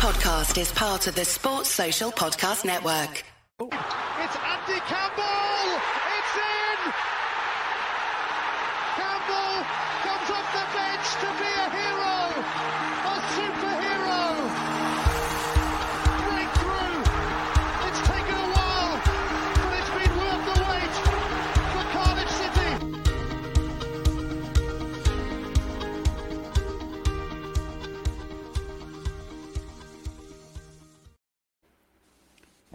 podcast 0.00 0.58
is 0.58 0.72
part 0.72 1.06
of 1.08 1.14
the 1.14 1.26
Sports 1.26 1.68
Social 1.68 2.10
Podcast 2.10 2.64
Network. 2.64 3.22
It's 3.60 3.70
Andy 3.70 4.80
Campbell! 4.88 5.99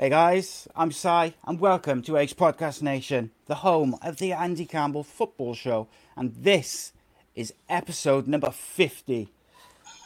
Hey 0.05 0.11
guys, 0.11 0.67
I'm 0.75 0.91
Si, 0.91 1.33
and 1.47 1.59
welcome 1.59 2.03
to 2.03 2.17
Ace 2.17 2.35
Podcast 2.35 2.83
Nation, 2.83 3.31
the 3.47 3.55
home 3.55 3.95
of 4.03 4.17
the 4.17 4.33
Andy 4.33 4.67
Campbell 4.67 5.01
Football 5.01 5.55
Show, 5.55 5.87
and 6.15 6.31
this 6.35 6.93
is 7.33 7.55
episode 7.69 8.27
number 8.27 8.51
50. 8.51 9.33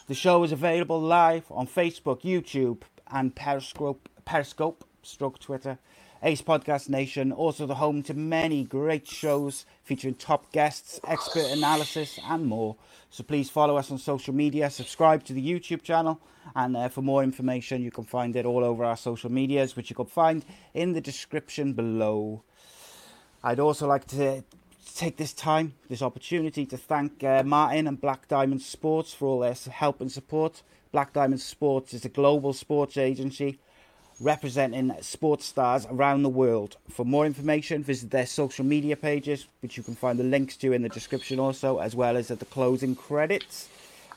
The 0.06 0.14
show 0.14 0.42
is 0.42 0.52
available 0.52 0.98
live 0.98 1.44
on 1.50 1.66
Facebook, 1.66 2.22
YouTube, 2.22 2.80
and 3.12 3.34
Periscope, 3.34 4.08
Periscope, 4.24 4.86
stroke 5.02 5.38
Twitter. 5.38 5.78
Ace 6.22 6.42
Podcast 6.42 6.90
Nation, 6.90 7.32
also 7.32 7.66
the 7.66 7.76
home 7.76 8.02
to 8.02 8.12
many 8.12 8.62
great 8.62 9.08
shows 9.08 9.64
featuring 9.82 10.14
top 10.14 10.52
guests, 10.52 11.00
expert 11.08 11.46
analysis, 11.46 12.20
and 12.28 12.44
more. 12.44 12.76
So 13.08 13.22
please 13.22 13.48
follow 13.48 13.78
us 13.78 13.90
on 13.90 13.96
social 13.96 14.34
media, 14.34 14.68
subscribe 14.68 15.24
to 15.24 15.32
the 15.32 15.42
YouTube 15.42 15.82
channel, 15.82 16.20
and 16.54 16.76
uh, 16.76 16.90
for 16.90 17.00
more 17.00 17.22
information, 17.22 17.82
you 17.82 17.90
can 17.90 18.04
find 18.04 18.36
it 18.36 18.44
all 18.44 18.62
over 18.62 18.84
our 18.84 18.98
social 18.98 19.32
medias, 19.32 19.76
which 19.76 19.88
you 19.88 19.96
can 19.96 20.04
find 20.04 20.44
in 20.74 20.92
the 20.92 21.00
description 21.00 21.72
below. 21.72 22.42
I'd 23.42 23.58
also 23.58 23.86
like 23.86 24.06
to 24.08 24.44
take 24.94 25.16
this 25.16 25.32
time, 25.32 25.72
this 25.88 26.02
opportunity, 26.02 26.66
to 26.66 26.76
thank 26.76 27.24
uh, 27.24 27.44
Martin 27.44 27.86
and 27.86 27.98
Black 27.98 28.28
Diamond 28.28 28.60
Sports 28.60 29.14
for 29.14 29.26
all 29.26 29.40
their 29.40 29.54
help 29.70 30.02
and 30.02 30.12
support. 30.12 30.62
Black 30.92 31.14
Diamond 31.14 31.40
Sports 31.40 31.94
is 31.94 32.04
a 32.04 32.10
global 32.10 32.52
sports 32.52 32.98
agency 32.98 33.58
representing 34.20 34.94
sports 35.00 35.46
stars 35.46 35.86
around 35.86 36.22
the 36.22 36.28
world. 36.28 36.76
For 36.90 37.04
more 37.04 37.24
information, 37.24 37.82
visit 37.82 38.10
their 38.10 38.26
social 38.26 38.64
media 38.64 38.96
pages, 38.96 39.46
which 39.62 39.76
you 39.76 39.82
can 39.82 39.96
find 39.96 40.18
the 40.18 40.24
links 40.24 40.56
to 40.58 40.72
in 40.72 40.82
the 40.82 40.88
description 40.90 41.40
also, 41.40 41.78
as 41.78 41.96
well 41.96 42.16
as 42.16 42.30
at 42.30 42.38
the 42.38 42.44
closing 42.44 42.94
credits. 42.94 43.68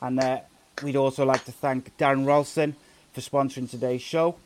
And 0.02 0.20
uh, 0.20 0.40
we'd 0.82 0.96
also 0.96 1.24
like 1.24 1.44
to 1.46 1.52
thank 1.52 1.96
Darren 1.96 2.26
Rolston 2.26 2.76
for 3.12 3.22
sponsoring 3.22 3.70
today's 3.70 4.02
show, 4.02 4.36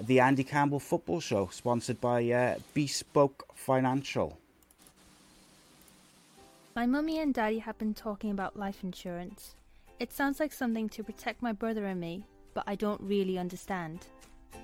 the 0.00 0.20
Andy 0.20 0.44
Campbell 0.44 0.80
Football 0.80 1.20
Show, 1.20 1.48
sponsored 1.52 2.00
by 2.00 2.28
uh, 2.30 2.56
Bespoke 2.74 3.46
Financial. 3.54 4.38
My 6.74 6.86
mummy 6.86 7.18
and 7.18 7.32
daddy 7.32 7.58
have 7.58 7.78
been 7.78 7.94
talking 7.94 8.30
about 8.30 8.58
life 8.58 8.82
insurance. 8.82 9.54
It 10.00 10.12
sounds 10.12 10.40
like 10.40 10.52
something 10.52 10.88
to 10.90 11.04
protect 11.04 11.42
my 11.42 11.52
brother 11.52 11.86
and 11.86 12.00
me, 12.00 12.24
but 12.54 12.64
I 12.66 12.74
don't 12.74 13.00
really 13.02 13.38
understand. 13.38 14.06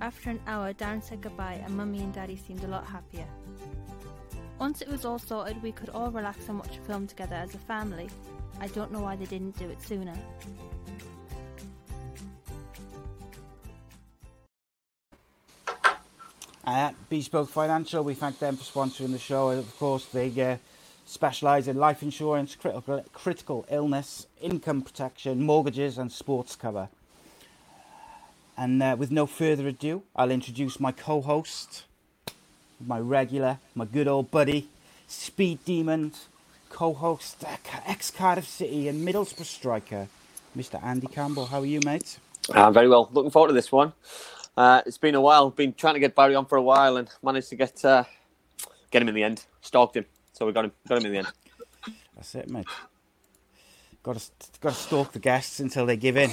After 0.00 0.30
an 0.30 0.40
hour, 0.46 0.72
Darren 0.72 1.02
said 1.02 1.20
goodbye, 1.20 1.60
and 1.62 1.76
mummy 1.76 2.00
and 2.00 2.12
daddy 2.12 2.36
seemed 2.36 2.64
a 2.64 2.68
lot 2.68 2.86
happier. 2.86 3.26
Once 4.58 4.80
it 4.80 4.88
was 4.88 5.04
all 5.04 5.18
sorted, 5.18 5.62
we 5.62 5.72
could 5.72 5.90
all 5.90 6.10
relax 6.10 6.48
and 6.48 6.58
watch 6.58 6.78
a 6.78 6.80
film 6.80 7.06
together 7.06 7.34
as 7.34 7.54
a 7.54 7.58
family. 7.58 8.08
I 8.60 8.68
don't 8.68 8.92
know 8.92 9.00
why 9.00 9.16
they 9.16 9.26
didn't 9.26 9.58
do 9.58 9.68
it 9.68 9.80
sooner. 9.82 10.14
At 16.64 16.94
Bespoke 17.10 17.48
Financial, 17.48 18.02
we 18.02 18.14
thank 18.14 18.38
them 18.38 18.56
for 18.56 18.64
sponsoring 18.64 19.12
the 19.12 19.18
show. 19.18 19.50
Of 19.50 19.78
course, 19.78 20.06
they 20.06 20.28
uh, 20.40 20.56
specialise 21.04 21.68
in 21.68 21.76
life 21.76 22.02
insurance, 22.02 22.54
critical, 22.54 23.04
critical 23.12 23.66
illness, 23.70 24.26
income 24.40 24.82
protection, 24.82 25.42
mortgages, 25.42 25.98
and 25.98 26.10
sports 26.10 26.56
cover. 26.56 26.88
And 28.60 28.82
uh, 28.82 28.94
with 28.98 29.10
no 29.10 29.24
further 29.24 29.66
ado, 29.68 30.02
I'll 30.14 30.30
introduce 30.30 30.78
my 30.78 30.92
co 30.92 31.22
host, 31.22 31.84
my 32.78 32.98
regular, 32.98 33.58
my 33.74 33.86
good 33.86 34.06
old 34.06 34.30
buddy, 34.30 34.68
Speed 35.06 35.64
Demon, 35.64 36.12
co 36.68 36.92
host, 36.92 37.42
ex 37.86 38.10
Cardiff 38.10 38.46
City 38.46 38.86
and 38.86 39.08
Middlesbrough 39.08 39.46
striker, 39.46 40.08
Mr. 40.54 40.78
Andy 40.84 41.06
Campbell. 41.06 41.46
How 41.46 41.60
are 41.60 41.64
you, 41.64 41.80
mate? 41.86 42.18
Uh, 42.50 42.70
very 42.70 42.86
well. 42.86 43.08
Looking 43.14 43.30
forward 43.30 43.48
to 43.48 43.54
this 43.54 43.72
one. 43.72 43.94
Uh, 44.58 44.82
it's 44.84 44.98
been 44.98 45.14
a 45.14 45.22
while. 45.22 45.48
Been 45.48 45.72
trying 45.72 45.94
to 45.94 46.00
get 46.00 46.14
Barry 46.14 46.34
on 46.34 46.44
for 46.44 46.58
a 46.58 46.62
while 46.62 46.98
and 46.98 47.08
managed 47.22 47.48
to 47.48 47.56
get 47.56 47.82
uh, 47.82 48.04
get 48.90 49.00
him 49.00 49.08
in 49.08 49.14
the 49.14 49.22
end. 49.22 49.42
Stalked 49.62 49.96
him, 49.96 50.04
so 50.34 50.44
we 50.44 50.52
got 50.52 50.66
him. 50.66 50.72
Got 50.86 50.98
him 50.98 51.06
in 51.06 51.12
the 51.12 51.18
end. 51.20 51.28
That's 52.14 52.34
it, 52.34 52.50
mate. 52.50 52.66
Got 54.02 54.18
to 54.18 54.30
got 54.60 54.74
to 54.74 54.78
stalk 54.78 55.12
the 55.12 55.18
guests 55.18 55.60
until 55.60 55.86
they 55.86 55.96
give 55.96 56.18
in. 56.18 56.28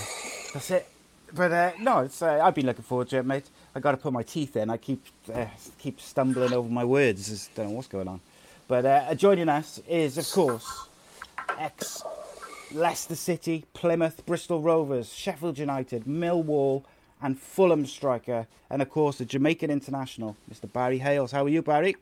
That's 0.53 0.71
it. 0.71 0.89
But 1.33 1.51
uh, 1.51 1.71
no, 1.79 1.99
it's, 1.99 2.21
uh, 2.21 2.39
I've 2.41 2.55
been 2.55 2.65
looking 2.65 2.83
forward 2.83 3.09
to 3.09 3.17
it, 3.17 3.25
mate. 3.25 3.49
I 3.75 3.79
got 3.79 3.91
to 3.91 3.97
put 3.97 4.13
my 4.13 4.23
teeth 4.23 4.55
in. 4.55 4.69
I 4.69 4.77
keep 4.77 5.03
uh, 5.33 5.45
keep 5.77 5.99
stumbling 5.99 6.53
over 6.53 6.69
my 6.69 6.85
words. 6.85 7.27
Just 7.27 7.53
don't 7.55 7.67
know 7.67 7.73
what's 7.73 7.87
going 7.87 8.07
on. 8.07 8.21
But 8.67 8.85
uh, 8.85 9.15
joining 9.15 9.49
us 9.49 9.81
is, 9.87 10.17
of 10.17 10.29
course, 10.31 10.87
ex 11.59 12.03
Leicester 12.73 13.15
City, 13.15 13.65
Plymouth, 13.73 14.25
Bristol 14.25 14.61
Rovers, 14.61 15.13
Sheffield 15.13 15.57
United, 15.57 16.05
Millwall, 16.05 16.83
and 17.21 17.39
Fulham 17.39 17.85
striker, 17.85 18.47
and 18.69 18.81
of 18.81 18.89
course 18.89 19.17
the 19.17 19.25
Jamaican 19.25 19.71
international, 19.71 20.35
Mr. 20.51 20.71
Barry 20.71 20.99
Hayles. 20.99 21.31
How 21.31 21.45
are 21.45 21.49
you, 21.49 21.61
Barry? 21.61 21.95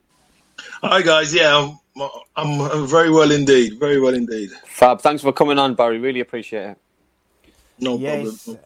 Hi 0.81 1.01
guys, 1.01 1.33
yeah, 1.33 1.55
I'm, 1.95 2.09
I'm, 2.35 2.61
I'm 2.61 2.87
very 2.87 3.11
well 3.11 3.31
indeed, 3.31 3.79
very 3.79 3.99
well 3.99 4.13
indeed. 4.13 4.51
Fab. 4.65 5.01
Thanks 5.01 5.21
for 5.21 5.33
coming 5.33 5.59
on, 5.59 5.75
Barry. 5.75 5.99
Really 5.99 6.21
appreciate 6.21 6.71
it. 6.71 6.77
No 7.79 7.97
yes, 7.97 8.45
problem. 8.45 8.63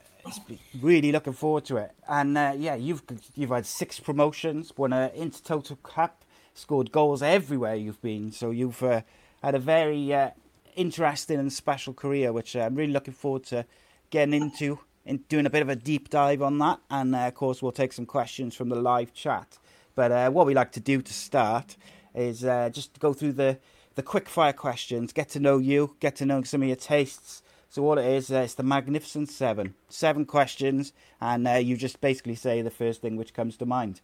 Really 0.81 1.11
looking 1.11 1.33
forward 1.33 1.65
to 1.65 1.77
it. 1.77 1.91
And 2.07 2.37
uh, 2.37 2.53
yeah, 2.57 2.75
you've 2.75 3.03
you've 3.35 3.49
had 3.49 3.65
six 3.65 3.99
promotions, 3.99 4.73
won 4.77 4.93
a 4.93 5.11
Intertoto 5.17 5.81
Cup, 5.83 6.23
scored 6.53 6.91
goals 6.91 7.21
everywhere 7.21 7.75
you've 7.75 8.01
been. 8.01 8.31
So 8.31 8.51
you've 8.51 8.81
uh, 8.83 9.01
had 9.43 9.55
a 9.55 9.59
very 9.59 10.13
uh, 10.13 10.31
interesting 10.75 11.39
and 11.39 11.51
special 11.51 11.93
career, 11.93 12.31
which 12.31 12.55
uh, 12.55 12.61
I'm 12.61 12.75
really 12.75 12.93
looking 12.93 13.13
forward 13.13 13.43
to 13.45 13.65
getting 14.09 14.33
into 14.33 14.79
and 15.05 15.27
doing 15.27 15.45
a 15.45 15.49
bit 15.49 15.61
of 15.61 15.69
a 15.69 15.75
deep 15.75 16.09
dive 16.09 16.41
on 16.41 16.57
that. 16.59 16.79
And 16.89 17.15
uh, 17.15 17.19
of 17.19 17.35
course, 17.35 17.61
we'll 17.61 17.71
take 17.71 17.93
some 17.93 18.05
questions 18.05 18.55
from 18.55 18.69
the 18.69 18.75
live 18.75 19.13
chat. 19.13 19.57
But 19.95 20.11
uh, 20.11 20.29
what 20.29 20.45
we 20.45 20.53
like 20.53 20.71
to 20.73 20.79
do 20.79 21.01
to 21.01 21.13
start 21.13 21.75
is 22.13 22.41
just 22.41 22.99
go 22.99 23.13
through 23.13 23.33
the 23.33 23.59
the 23.95 24.03
quick 24.03 24.29
fire 24.29 24.53
questions, 24.53 25.11
get 25.11 25.27
to 25.27 25.41
know 25.41 25.57
you, 25.57 25.95
get 25.99 26.15
to 26.15 26.25
know 26.25 26.41
some 26.43 26.61
of 26.61 26.67
your 26.69 26.77
tastes. 26.77 27.41
So 27.69 27.83
all 27.85 27.99
it 27.99 28.05
is, 28.05 28.31
uh, 28.31 28.39
it's 28.39 28.55
the 28.55 28.63
Magnificent 28.63 29.29
Seven. 29.29 29.75
Seven 29.89 30.25
questions, 30.25 30.91
and 31.21 31.47
uh, 31.47 31.53
you 31.53 31.77
just 31.77 32.01
basically 32.01 32.35
say 32.35 32.61
the 32.63 32.71
first 32.71 33.01
thing 33.01 33.15
which 33.15 33.33
comes 33.33 33.57
to 33.57 33.65
mind. 33.65 34.01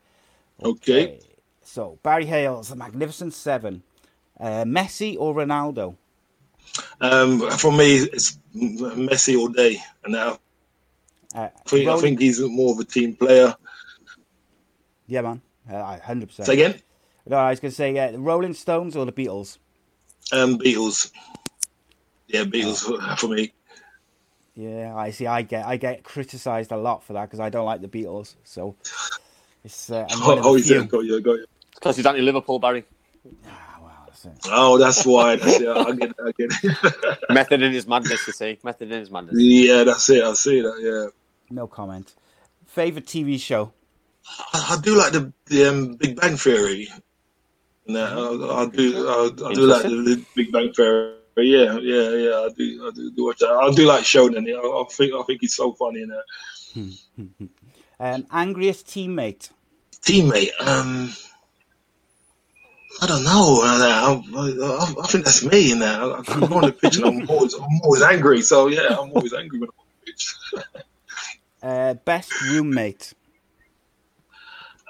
Okay. 0.63 1.19
So 1.63 1.97
Barry 2.03 2.25
Hayles, 2.25 2.69
the 2.69 2.75
Magnificent 2.75 3.33
Seven. 3.33 3.81
Uh, 4.39 4.65
Messi 4.65 5.15
or 5.17 5.33
Ronaldo? 5.33 5.95
Um, 7.01 7.49
for 7.51 7.71
me, 7.71 7.95
it's 7.95 8.37
Messi 8.55 9.37
all 9.37 9.47
day. 9.47 9.81
And 10.03 10.13
now 10.13 10.39
Uh, 11.33 11.49
I 11.65 11.69
think, 11.69 11.87
I 11.89 11.97
think 11.97 12.19
he's 12.19 12.39
more 12.41 12.73
of 12.73 12.79
a 12.79 12.83
team 12.85 13.15
player. 13.15 13.55
Yeah, 15.07 15.21
man. 15.21 15.41
Uh, 15.69 15.97
100%. 15.97 16.45
Say 16.45 16.53
again, 16.53 16.81
No, 17.25 17.37
I 17.37 17.49
was 17.49 17.59
going 17.59 17.71
to 17.71 17.75
say 17.75 17.97
uh, 17.97 18.11
the 18.11 18.19
Rolling 18.19 18.53
Stones 18.53 18.95
or 18.95 19.05
the 19.05 19.11
Beatles? 19.11 19.57
um, 20.31 20.59
Beatles. 20.59 21.11
Yeah, 22.35 22.43
Beatles 22.43 22.83
for, 22.83 23.15
for 23.15 23.33
me. 23.33 23.53
Yeah, 24.55 24.93
I 24.95 25.11
see. 25.11 25.25
I 25.25 25.41
get 25.41 25.65
I 25.65 25.77
get 25.77 26.03
criticised 26.03 26.71
a 26.71 26.77
lot 26.77 27.03
for 27.03 27.13
that 27.13 27.25
because 27.25 27.39
I 27.39 27.49
don't 27.49 27.65
like 27.65 27.81
the 27.81 27.87
Beatles. 27.87 28.35
So 28.43 28.75
it's 29.63 29.89
uh, 29.89 30.05
I'm 30.09 30.19
one 30.19 30.39
Oh, 30.39 30.49
oh 30.49 30.57
the 30.57 30.75
is 30.75 30.87
Got 30.87 31.05
you, 31.05 31.21
got 31.21 31.31
you. 31.31 31.43
It's 31.43 31.75
because 31.75 31.95
he's 31.95 32.05
anti 32.05 32.21
Liverpool, 32.21 32.59
Barry. 32.59 32.83
Ah, 33.47 33.77
well, 33.81 34.05
That's. 34.07 34.27
Oh, 34.51 34.77
that's 34.77 35.05
why. 35.05 35.37
That's 35.37 35.61
it. 35.61 35.67
I 35.69 35.91
get 35.91 36.09
it. 36.09 36.15
I 36.25 36.31
get 36.37 36.51
it. 36.63 37.19
Method 37.29 37.61
in 37.61 37.71
his 37.71 37.87
madness, 37.87 38.27
you 38.27 38.33
see. 38.33 38.59
Method 38.63 38.91
in 38.91 38.99
his 38.99 39.11
madness. 39.11 39.35
yeah, 39.37 39.83
that's 39.83 40.09
it. 40.09 40.23
I 40.23 40.33
see 40.33 40.61
that. 40.61 40.77
Yeah. 40.79 41.55
No 41.55 41.67
comment. 41.67 42.15
Favorite 42.65 43.05
TV 43.05 43.39
show? 43.39 43.71
I, 44.53 44.77
I 44.77 44.81
do 44.81 44.97
like 44.97 45.13
the 45.13 45.31
the 45.45 45.69
um, 45.69 45.95
Big 45.95 46.19
Bang 46.19 46.35
Theory. 46.35 46.89
No, 47.87 48.49
I, 48.49 48.61
I 48.61 48.65
do. 48.67 49.07
I, 49.07 49.25
I 49.49 49.53
do 49.53 49.61
like 49.61 49.83
the, 49.83 49.89
the 49.89 50.25
Big 50.35 50.51
Bang 50.51 50.73
Theory. 50.73 51.15
But 51.35 51.45
yeah, 51.45 51.77
yeah, 51.79 52.09
yeah. 52.11 52.39
I 52.39 52.49
do. 52.55 52.87
I 52.87 52.91
do, 52.95 53.11
do 53.11 53.25
watch 53.25 53.39
that. 53.39 53.49
I 53.49 53.71
do 53.71 53.85
like. 53.85 54.13
Yeah, 54.13 54.21
I, 54.21 54.81
I 54.81 54.85
think. 54.89 55.13
I 55.13 55.23
think 55.23 55.41
he's 55.41 55.55
so 55.55 55.73
funny 55.73 56.01
in 56.01 56.09
that. 56.09 56.23
Um, 57.97 58.27
angriest 58.31 58.87
teammate? 58.87 59.51
Teammate. 60.01 60.49
Um, 60.59 61.13
I 63.01 63.07
don't 63.07 63.23
know. 63.23 63.61
I, 63.63 64.21
I, 64.35 65.01
I 65.01 65.07
think 65.07 65.25
that's 65.25 65.43
me 65.43 65.71
in 65.71 65.79
that. 65.79 66.01
I, 66.01 66.19
I 66.19 66.21
come 66.23 66.43
on 66.53 66.63
the 66.63 66.71
pitch 66.81 66.97
and 66.97 67.05
I'm 67.05 67.29
always, 67.29 67.53
I'm 67.53 67.81
always 67.83 68.01
angry. 68.01 68.41
So 68.41 68.67
yeah, 68.67 68.97
I'm 68.99 69.11
always 69.11 69.33
angry 69.33 69.59
when 69.59 69.69
I'm 69.69 69.79
on 69.79 69.85
the 69.99 70.11
pitch. 70.11 70.35
Uh, 71.63 71.95
best 71.95 72.31
roommate? 72.43 73.13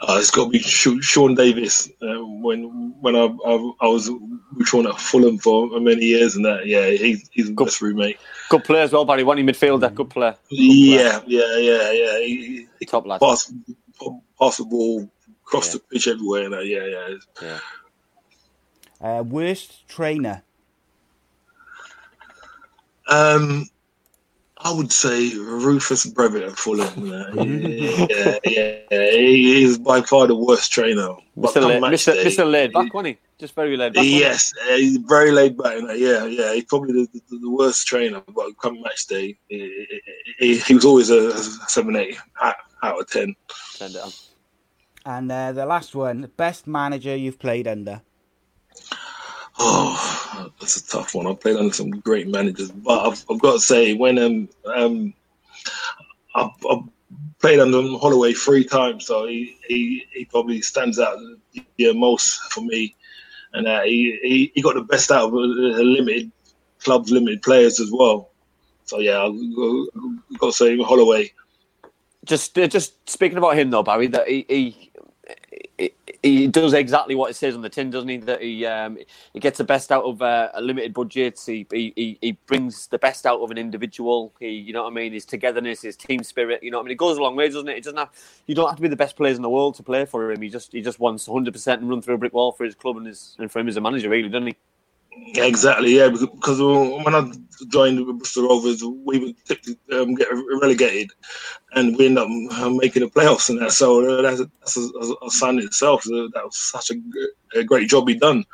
Uh, 0.07 0.17
it's 0.19 0.29
got 0.29 0.45
to 0.45 0.49
be 0.51 0.59
Sean 0.59 1.33
Davis. 1.33 1.89
Uh, 1.99 2.23
when 2.25 2.93
when 3.01 3.15
I, 3.15 3.25
I 3.25 3.71
I 3.81 3.87
was 3.87 4.09
with 4.55 4.67
Sean 4.67 4.85
at 4.85 4.99
Fulham 4.99 5.39
for 5.39 5.79
many 5.79 6.05
years 6.05 6.35
and 6.35 6.45
that, 6.45 6.67
yeah, 6.67 6.89
he's 6.91 7.27
he's 7.31 7.47
the 7.47 7.53
best 7.53 7.81
roommate. 7.81 8.19
Good 8.49 8.63
player 8.63 8.83
as 8.83 8.91
well, 8.93 9.03
Barry. 9.05 9.23
Wasn't 9.23 9.47
he 9.47 9.51
midfielder? 9.53 9.93
Good 9.95 10.11
player. 10.11 10.35
Yeah, 10.51 11.21
yeah, 11.25 11.57
yeah, 11.57 11.91
yeah. 11.91 12.19
He, 12.19 12.67
he 12.79 12.85
Top 12.85 13.07
lad. 13.07 13.19
pass, 13.19 13.51
pass 14.39 14.57
the 14.57 14.65
ball 14.65 15.09
across 15.43 15.67
Yeah. 15.67 15.73
the 15.73 15.79
pitch 15.91 16.07
everywhere. 16.07 16.43
And 16.43 16.53
that, 16.53 16.65
yeah, 16.67 16.85
yeah. 17.41 17.59
Yeah. 19.01 19.19
Uh, 19.19 19.23
worst 19.23 19.87
trainer? 19.87 20.43
Um, 23.07 23.67
I 24.65 24.71
would 24.73 24.91
say 24.91 25.29
Rufus 25.37 26.07
Brevett 26.07 26.47
at 26.47 26.57
Fulham. 26.57 27.05
yeah, 27.05 28.39
yeah, 28.43 28.79
yeah. 28.89 29.11
He 29.11 29.63
is 29.63 29.77
by 29.77 30.01
far 30.01 30.25
the 30.25 30.35
worst 30.35 30.71
trainer. 30.71 31.09
Mr. 31.37 31.53
come 31.53 31.63
Laid, 31.65 31.83
Mr. 31.83 32.13
day- 32.13 32.25
Mr. 32.25 32.51
Laid 32.51 32.73
back, 32.73 32.91
wasn't 32.91 33.15
he? 33.15 33.21
Just 33.37 33.53
very 33.53 33.77
laid 33.77 33.93
back. 33.93 33.97
wasn't 34.01 34.13
he? 34.15 34.19
Yes, 34.19 34.51
uh, 34.63 34.75
he's 34.77 34.97
very 34.97 35.31
laid 35.31 35.55
back. 35.55 35.77
In. 35.77 35.85
Yeah, 35.95 36.25
yeah. 36.25 36.53
He's 36.55 36.63
probably 36.63 36.93
the, 36.93 37.21
the, 37.29 37.37
the 37.37 37.49
worst 37.51 37.85
trainer. 37.85 38.23
But 38.33 38.57
come 38.59 38.81
match 38.81 39.05
day, 39.05 39.37
he, 39.49 39.87
he, 40.39 40.57
he 40.57 40.73
was 40.73 40.83
always 40.83 41.11
a 41.11 41.37
seven, 41.69 41.95
eight 41.95 42.17
out, 42.41 42.55
out 42.81 42.99
of 42.99 43.07
ten. 43.07 43.35
Turned 43.77 43.93
it 43.95 44.01
on. 44.01 44.11
And 45.05 45.31
uh, 45.31 45.51
the 45.51 45.67
last 45.67 45.93
one, 45.93 46.31
best 46.37 46.65
manager 46.65 47.15
you've 47.15 47.37
played 47.37 47.67
under? 47.67 48.01
Oh, 49.57 50.51
that's 50.59 50.77
a 50.77 50.87
tough 50.87 51.15
one. 51.15 51.27
I've 51.27 51.39
played 51.39 51.55
under 51.55 51.73
some 51.73 51.89
great 51.89 52.27
managers, 52.27 52.71
but 52.71 53.07
I've, 53.07 53.25
I've 53.29 53.39
got 53.39 53.53
to 53.53 53.59
say 53.59 53.93
when 53.93 54.17
um 54.19 54.49
um 54.65 55.13
I've, 56.35 56.51
I've 56.69 56.83
played 57.39 57.59
under 57.59 57.77
Holloway 57.97 58.33
three 58.33 58.65
times, 58.65 59.05
so 59.05 59.27
he, 59.27 59.57
he, 59.67 60.05
he 60.11 60.25
probably 60.25 60.61
stands 60.61 60.99
out 60.99 61.17
the 61.77 61.93
most 61.93 62.39
for 62.51 62.61
me, 62.61 62.95
and 63.53 63.67
uh, 63.67 63.83
he, 63.83 64.19
he 64.21 64.51
he 64.53 64.61
got 64.61 64.75
the 64.75 64.81
best 64.81 65.11
out 65.11 65.27
of 65.27 65.31
the 65.31 65.83
limited 65.83 66.31
clubs, 66.79 67.11
limited 67.11 67.41
players 67.41 67.79
as 67.79 67.91
well. 67.91 68.31
So 68.85 68.99
yeah, 68.99 69.23
I've 69.23 70.39
got 70.39 70.47
to 70.47 70.51
say 70.51 70.77
Holloway. 70.81 71.31
Just, 72.25 72.57
uh, 72.57 72.67
just 72.67 73.09
speaking 73.09 73.37
about 73.37 73.57
him 73.57 73.69
though, 73.69 73.83
Barry, 73.83 74.07
that 74.07 74.27
he, 74.27 74.45
he, 74.49 74.91
he, 76.25 76.47
does 76.49 76.73
exactly 76.73 77.15
what 77.15 77.31
it 77.31 77.35
says 77.35 77.55
on 77.55 77.63
the 77.63 77.69
tin, 77.69 77.91
doesn't 77.91 78.09
he? 78.09 78.17
That 78.17 78.41
he, 78.43 78.65
um, 78.67 78.97
he 79.33 79.39
gets 79.41 79.59
the 79.59 79.65
best 79.65 79.91
out 79.91 80.05
of 80.05 80.21
uh, 80.21 80.49
a 80.55 80.61
limited 80.61 80.93
budget. 80.93 81.39
He, 81.45 81.67
he, 81.71 81.93
he- 81.95 82.19
he 82.21 82.33
brings 82.47 82.87
the 82.87 82.99
best 82.99 83.25
out 83.27 83.41
of 83.41 83.51
an 83.51 83.59
individual. 83.59 84.33
He, 84.39 84.49
you 84.51 84.73
know 84.73 84.83
what 84.83 84.91
I 84.91 84.95
mean? 84.95 85.13
His 85.13 85.25
togetherness, 85.25 85.83
his 85.83 85.97
team 85.97 86.23
spirit. 86.23 86.63
You 86.63 86.71
know 86.71 86.79
what 86.79 86.83
I 86.83 86.85
mean? 86.87 86.93
It 86.93 86.99
goes 86.99 87.17
a 87.17 87.23
long 87.23 87.37
way, 87.37 87.49
doesn't 87.49 87.69
it? 87.69 87.77
It 87.77 87.85
doesn't 87.85 87.99
have. 87.99 88.11
You 88.47 88.55
don't 88.55 88.67
have 88.69 88.77
to 88.77 88.83
be 88.83 88.89
the 88.89 88.97
best 88.97 89.17
players 89.17 89.37
in 89.37 89.43
the 89.43 89.51
world 89.51 89.75
to 89.77 89.83
play 89.83 90.05
for 90.05 90.31
him. 90.31 90.41
He 90.43 90.49
just, 90.49 90.73
he 90.73 90.81
just 90.81 90.99
wants 90.99 91.27
100 91.29 91.53
percent 91.53 91.81
and 91.81 91.89
run 91.91 92.01
through 92.03 92.15
a 92.15 92.19
brick 92.19 92.33
wall 92.33 92.53
for 92.53 92.65
his 92.65 92.75
club 92.75 92.97
and 92.97 93.07
his, 93.07 93.35
and 93.39 93.51
for 93.51 93.59
him 93.59 93.69
as 93.69 93.77
a 93.77 93.81
manager, 93.81 94.09
really, 94.09 94.29
doesn't 94.29 94.47
he? 94.47 94.74
Yeah, 95.17 95.45
exactly. 95.45 95.95
Yeah, 95.95 96.09
because- 96.09 96.27
because 96.29 96.61
when 96.61 97.15
I 97.15 97.31
joined 97.67 97.97
the 97.97 98.13
Bristol 98.13 98.47
Rovers, 98.47 98.83
we 98.83 99.19
were 99.19 99.31
tipped 99.45 99.69
um, 99.91 100.15
get 100.15 100.27
relegated, 100.61 101.11
and 101.73 101.97
we 101.97 102.05
ended 102.07 102.23
up 102.23 102.59
um, 102.59 102.77
making 102.77 103.03
the 103.03 103.09
playoffs 103.09 103.49
and 103.49 103.61
that. 103.61 103.71
So 103.71 104.19
uh, 104.19 104.21
that's, 104.21 104.41
that's 104.59 104.77
a, 104.77 105.25
a 105.25 105.29
sign 105.29 105.59
in 105.59 105.65
itself. 105.65 106.03
So 106.03 106.29
that 106.33 106.43
was 106.45 106.57
such 106.57 106.91
a, 106.91 107.59
a 107.59 107.63
great 107.63 107.89
job 107.89 108.07
he 108.07 108.15
done. 108.15 108.45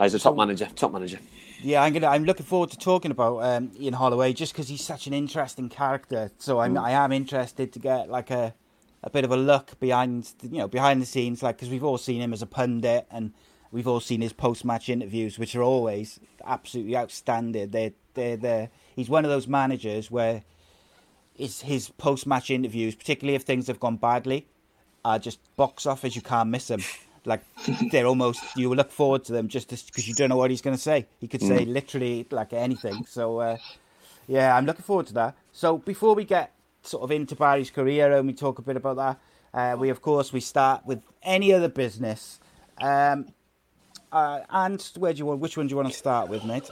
He's 0.00 0.14
a 0.14 0.18
top 0.18 0.36
manager, 0.36 0.68
top 0.74 0.92
manager. 0.92 1.18
Yeah, 1.62 1.82
I'm 1.82 1.92
gonna. 1.92 2.08
I'm 2.08 2.24
looking 2.24 2.46
forward 2.46 2.70
to 2.70 2.78
talking 2.78 3.10
about 3.10 3.38
um, 3.38 3.70
Ian 3.78 3.94
Holloway 3.94 4.32
just 4.32 4.52
because 4.52 4.68
he's 4.68 4.82
such 4.84 5.06
an 5.06 5.12
interesting 5.12 5.68
character. 5.68 6.30
So 6.38 6.58
I'm, 6.58 6.76
I 6.76 6.90
am 6.92 7.12
interested 7.12 7.72
to 7.74 7.78
get 7.78 8.08
like 8.10 8.30
a, 8.30 8.52
a 9.04 9.10
bit 9.10 9.24
of 9.24 9.30
a 9.30 9.36
look 9.36 9.78
behind, 9.78 10.32
you 10.42 10.58
know, 10.58 10.66
behind 10.66 11.00
the 11.00 11.06
scenes, 11.06 11.42
like 11.42 11.56
because 11.56 11.70
we've 11.70 11.84
all 11.84 11.98
seen 11.98 12.20
him 12.20 12.32
as 12.32 12.42
a 12.42 12.46
pundit 12.46 13.06
and 13.12 13.32
we've 13.72 13.88
all 13.88 14.00
seen 14.00 14.20
his 14.20 14.32
post-match 14.32 14.88
interviews, 14.88 15.38
which 15.38 15.56
are 15.56 15.62
always 15.62 16.20
absolutely 16.44 16.96
outstanding. 16.96 17.70
They're, 17.70 17.92
they're, 18.14 18.70
he's 18.94 19.08
one 19.08 19.24
of 19.24 19.30
those 19.30 19.48
managers 19.48 20.10
where 20.10 20.42
his 21.34 21.62
his 21.62 21.88
post-match 21.88 22.50
interviews, 22.50 22.94
particularly 22.94 23.34
if 23.34 23.42
things 23.42 23.66
have 23.66 23.80
gone 23.80 23.96
badly, 23.96 24.46
are 25.04 25.18
just 25.18 25.40
box 25.56 25.86
office. 25.86 26.14
You 26.14 26.22
can't 26.22 26.50
miss 26.50 26.68
them. 26.68 26.82
Like 27.24 27.42
they're 27.90 28.06
almost 28.06 28.42
you 28.56 28.68
will 28.68 28.76
look 28.76 28.90
forward 28.90 29.24
to 29.24 29.32
them 29.32 29.48
just 29.48 29.68
because 29.68 30.06
you 30.06 30.14
don't 30.14 30.28
know 30.28 30.36
what 30.36 30.50
he's 30.50 30.60
going 30.60 30.76
to 30.76 30.82
say. 30.82 31.06
He 31.20 31.28
could 31.28 31.40
say 31.40 31.64
literally 31.64 32.26
like 32.30 32.52
anything. 32.52 33.06
So 33.06 33.38
uh, 33.38 33.56
yeah, 34.26 34.56
I'm 34.56 34.66
looking 34.66 34.82
forward 34.82 35.06
to 35.08 35.14
that. 35.14 35.36
So 35.52 35.78
before 35.78 36.14
we 36.14 36.24
get 36.24 36.52
sort 36.82 37.02
of 37.02 37.10
into 37.10 37.36
Barry's 37.36 37.70
career 37.70 38.12
and 38.12 38.26
we 38.26 38.34
talk 38.34 38.58
a 38.58 38.62
bit 38.62 38.76
about 38.76 38.96
that, 38.96 39.20
uh, 39.54 39.76
we 39.76 39.88
of 39.88 40.02
course 40.02 40.32
we 40.32 40.40
start 40.40 40.84
with 40.84 41.02
any 41.22 41.52
other 41.52 41.68
business. 41.68 42.40
Um, 42.80 43.28
uh, 44.12 44.40
and 44.50 44.90
where 44.98 45.12
do 45.12 45.18
you 45.18 45.26
want? 45.26 45.40
Which 45.40 45.56
one 45.56 45.66
do 45.66 45.72
you 45.72 45.76
want 45.76 45.88
to 45.88 45.96
start 45.96 46.28
with, 46.28 46.44
mate? 46.44 46.70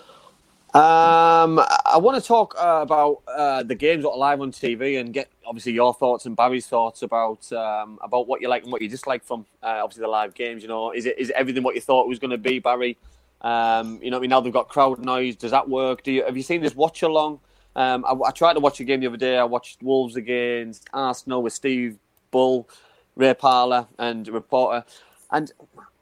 Um, 0.73 1.59
I 1.59 1.99
want 1.99 2.23
to 2.23 2.27
talk 2.27 2.55
uh, 2.57 2.79
about 2.83 3.23
uh, 3.27 3.65
the 3.65 3.75
games 3.75 4.05
that 4.05 4.11
are 4.11 4.17
live 4.17 4.41
on 4.41 4.53
TV 4.53 5.01
and 5.01 5.13
get 5.13 5.29
obviously 5.45 5.73
your 5.73 5.93
thoughts 5.93 6.27
and 6.27 6.37
Barry's 6.37 6.69
thoughts 6.69 7.03
about 7.03 7.51
um, 7.53 7.99
about 8.03 8.29
what 8.29 8.41
you 8.41 8.49
like 8.49 8.63
and 8.63 8.71
what 8.71 8.81
you 8.81 8.89
dislike 8.89 9.25
from 9.25 9.47
uh, 9.65 9.81
obviously 9.83 10.03
the 10.03 10.09
live 10.09 10.33
games. 10.35 10.63
You 10.63 10.69
know, 10.69 10.93
is 10.93 11.07
it 11.07 11.19
is 11.19 11.31
it 11.31 11.37
everything 11.37 11.65
what 11.65 11.75
you 11.75 11.81
thought 11.81 12.05
it 12.05 12.09
was 12.09 12.21
going 12.21 12.31
to 12.31 12.39
be, 12.39 12.61
Barry? 12.61 12.97
Um, 13.41 13.99
you 14.01 14.13
know, 14.13 14.19
I 14.19 14.21
mean, 14.21 14.31
now 14.31 14.41
they've 14.41 14.53
got 14.53 14.69
crowd 14.69 15.05
noise. 15.05 15.35
Does 15.35 15.51
that 15.51 15.69
work? 15.69 16.05
Do 16.05 16.13
you 16.13 16.25
have 16.25 16.37
you 16.37 16.43
seen 16.45 16.61
this 16.61 16.77
watch 16.77 17.03
along? 17.03 17.41
Um, 17.75 18.05
I, 18.05 18.29
I 18.29 18.31
tried 18.31 18.55
to 18.55 18.61
watch 18.61 18.79
a 18.79 18.85
game 18.85 19.01
the 19.01 19.09
other 19.09 19.17
day. 19.17 19.39
I 19.39 19.45
watched 19.45 19.83
Wolves 19.83 20.15
against 20.15 20.89
Arsenal 20.93 21.43
with 21.43 21.53
Steve 21.53 21.99
Bull, 22.31 22.69
Ray 23.17 23.35
Parlour, 23.35 23.89
and 23.99 24.29
reporter, 24.29 24.85
and 25.33 25.51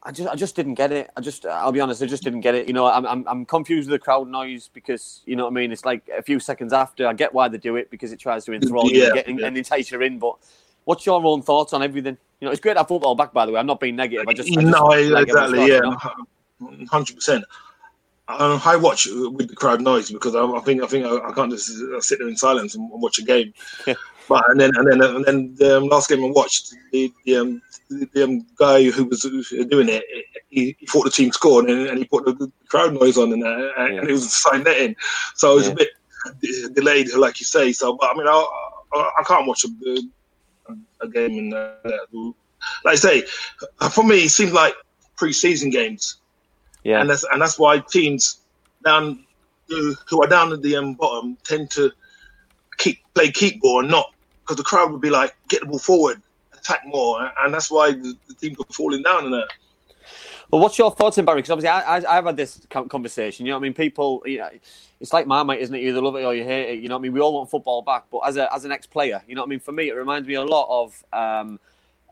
I 0.09 0.11
just 0.11 0.29
I 0.31 0.35
just 0.37 0.57
didn't 0.57 0.75
get 0.75 0.91
it. 0.91 1.11
I 1.19 1.21
just 1.21 1.45
I'll 1.45 1.71
be 1.71 1.83
honest, 1.83 2.03
I 2.03 2.07
just 2.07 2.23
didn't 2.23 2.41
get 2.41 2.55
it. 2.55 2.67
You 2.67 2.73
know, 2.73 2.87
I'm 2.87 3.05
I'm, 3.05 3.29
I'm 3.29 3.45
confused 3.45 3.91
with 3.91 4.00
the 4.00 4.03
crowd 4.03 4.27
noise 4.27 4.71
because 4.73 5.21
you 5.27 5.37
know 5.37 5.45
what 5.45 5.50
I 5.50 5.55
mean. 5.55 5.71
It's 5.71 5.85
like 5.85 6.09
a 6.17 6.23
few 6.23 6.41
seconds 6.41 6.73
after. 6.73 7.07
I 7.07 7.12
get 7.12 7.35
why 7.35 7.49
they 7.49 7.59
do 7.59 7.77
it 7.77 7.91
because 7.91 8.11
it 8.11 8.19
tries 8.19 8.47
to 8.47 8.55
enthrall 8.55 8.91
you 8.91 9.05
and, 9.05 9.15
get, 9.15 9.29
yeah. 9.29 9.47
and 9.47 9.59
entice 9.59 9.91
you 9.91 10.00
in. 10.00 10.19
But 10.19 10.37
what's 10.85 11.05
your 11.05 11.23
own 11.23 11.43
thoughts 11.43 11.75
on 11.75 11.83
everything? 11.83 12.17
You 12.41 12.47
know, 12.47 12.53
it's 12.53 12.61
great 12.61 12.73
to 12.73 12.81
have 12.81 12.88
football 12.88 13.17
back. 13.17 13.35
By 13.35 13.45
the 13.45 13.53
way, 13.53 13.61
I'm 13.61 13.67
not 13.67 13.81
being 13.81 13.97
negative. 13.97 14.27
I 14.27 14.33
just, 14.33 14.49
I 14.50 14.55
just 14.55 14.67
no, 14.67 14.93
exactly. 14.93 15.67
Yeah, 15.69 15.81
thoughts, 15.81 16.07
you 16.59 16.79
know? 16.79 16.87
hundred 16.87 17.15
percent. 17.17 17.45
Um, 18.29 18.62
I 18.65 18.77
watch 18.77 19.09
with 19.12 19.49
the 19.49 19.57
crowd 19.57 19.83
noise 19.83 20.11
because 20.11 20.35
I, 20.35 20.43
I 20.43 20.61
think 20.61 20.83
I 20.83 20.87
think 20.87 21.05
I, 21.05 21.19
I 21.19 21.33
can't 21.33 21.53
just 21.53 21.69
sit 22.00 22.19
there 22.19 22.29
in 22.29 22.37
silence 22.38 22.75
and 22.75 22.88
watch 22.91 23.19
a 23.19 23.23
game. 23.25 23.53
but 24.28 24.44
and 24.50 24.61
then 24.61 24.70
and 24.76 24.87
then 24.90 25.02
and 25.02 25.25
then 25.25 25.54
the 25.58 25.78
um, 25.78 25.85
last 25.88 26.08
game 26.08 26.25
I 26.25 26.28
watched, 26.28 26.68
the 26.92 27.12
the, 27.25 27.37
um, 27.37 27.62
the, 27.90 28.08
the 28.14 28.25
um, 28.25 28.47
guy 28.58 28.85
who 28.90 29.04
was 29.06 29.23
doing 29.23 29.88
it, 29.88 30.04
he, 30.49 30.76
he 30.78 30.87
thought 30.87 31.04
the 31.04 31.11
team 31.11 31.32
scored 31.32 31.68
and, 31.68 31.88
and 31.88 31.99
he 31.99 32.04
put 32.04 32.25
the, 32.25 32.32
the 32.32 32.50
crowd 32.68 32.94
noise 32.94 33.18
on 33.18 33.32
and, 33.32 33.44
uh, 33.44 33.70
and 33.78 33.94
Yeah. 33.94 34.02
it 34.08 34.12
was 34.12 34.26
a 34.26 34.28
sign 34.28 34.62
netting, 34.64 34.94
so 35.37 35.52
it 35.52 35.56
was 35.56 35.68
Yeah. 35.68 35.73
a 35.73 35.75
bit 35.75 35.88
delayed, 36.75 37.12
like 37.14 37.40
you 37.40 37.47
say. 37.47 37.73
So, 37.73 37.97
but 38.00 38.11
I 38.12 38.18
mean, 38.18 38.26
I 38.28 38.47
I, 38.94 39.11
I 39.20 39.23
can't 39.25 39.47
watch 39.47 39.64
a, 39.64 39.68
a 41.02 41.08
game 41.08 41.38
and 41.38 41.54
uh, 41.54 41.73
like 42.85 42.92
I 42.92 42.97
say, 42.97 43.23
for 43.90 44.04
me, 44.04 44.25
it 44.25 44.30
seems 44.30 44.52
like 44.52 44.75
pre-season 45.16 45.70
games 45.70 46.20
Yeah, 46.82 47.00
and 47.00 47.08
that's 47.08 47.25
and 47.32 47.40
that's 47.40 47.58
why 47.58 47.82
teams 47.90 48.42
down 48.85 49.25
who 49.68 49.94
who 50.08 50.23
are 50.23 50.28
down 50.28 50.52
at 50.52 50.62
the 50.62 50.76
um, 50.76 50.94
bottom 50.94 51.37
tend 51.44 51.70
to 51.73 51.90
keep 52.78 52.99
play 53.14 53.30
keep 53.30 53.61
ball 53.61 53.80
and 53.80 53.90
not 53.90 54.06
because 54.49 54.57
the 54.57 54.64
crowd 54.64 54.90
would 54.90 55.02
be 55.02 55.11
like 55.11 55.37
get 55.49 55.61
the 55.61 55.67
ball 55.67 55.78
forward, 55.78 56.23
attack 56.55 56.81
more, 56.87 57.31
and 57.40 57.52
that's 57.52 57.71
why 57.71 57.93
the, 57.93 58.14
the 58.28 58.35
teams 58.35 58.57
are 58.59 58.73
falling 58.73 59.02
down 59.02 59.26
in 59.26 59.31
that. 59.33 59.49
Well, 60.50 60.62
what's 60.62 60.78
your 60.78 60.90
thoughts 60.90 61.19
on 61.19 61.26
Barry? 61.26 61.43
Because 61.43 61.50
obviously, 61.50 61.69
I, 61.69 61.99
I, 61.99 62.17
I've 62.17 62.25
had 62.25 62.38
this 62.38 62.67
conversation. 62.71 63.45
You 63.45 63.52
know, 63.52 63.59
what 63.59 63.62
I 63.62 63.69
mean, 63.69 63.75
people. 63.75 64.23
You 64.25 64.38
know, 64.38 64.49
it's 64.99 65.12
like 65.12 65.26
Marmite, 65.26 65.61
isn't 65.61 65.75
it? 65.75 65.83
You 65.83 65.90
either 65.90 66.00
love 66.00 66.17
it 66.17 66.25
or 66.25 66.35
you 66.35 66.45
hate 66.45 66.71
it. 66.71 66.83
You 66.83 66.88
know, 66.88 66.95
what 66.95 67.00
I 67.00 67.02
mean, 67.02 67.12
we 67.12 67.21
all 67.21 67.35
want 67.35 67.50
football 67.50 67.83
back. 67.83 68.05
But 68.11 68.21
as 68.21 68.38
a 68.38 68.52
as 68.55 68.64
an 68.64 68.73
ex 68.73 68.87
player, 68.87 69.23
you 69.28 69.35
know, 69.35 69.43
what 69.43 69.49
I 69.49 69.50
mean, 69.50 69.61
for 69.61 69.73
me, 69.73 69.90
it 69.90 69.95
reminds 69.95 70.26
me 70.26 70.35
a 70.35 70.43
lot 70.43 70.67
of 70.71 71.05
um, 71.12 71.61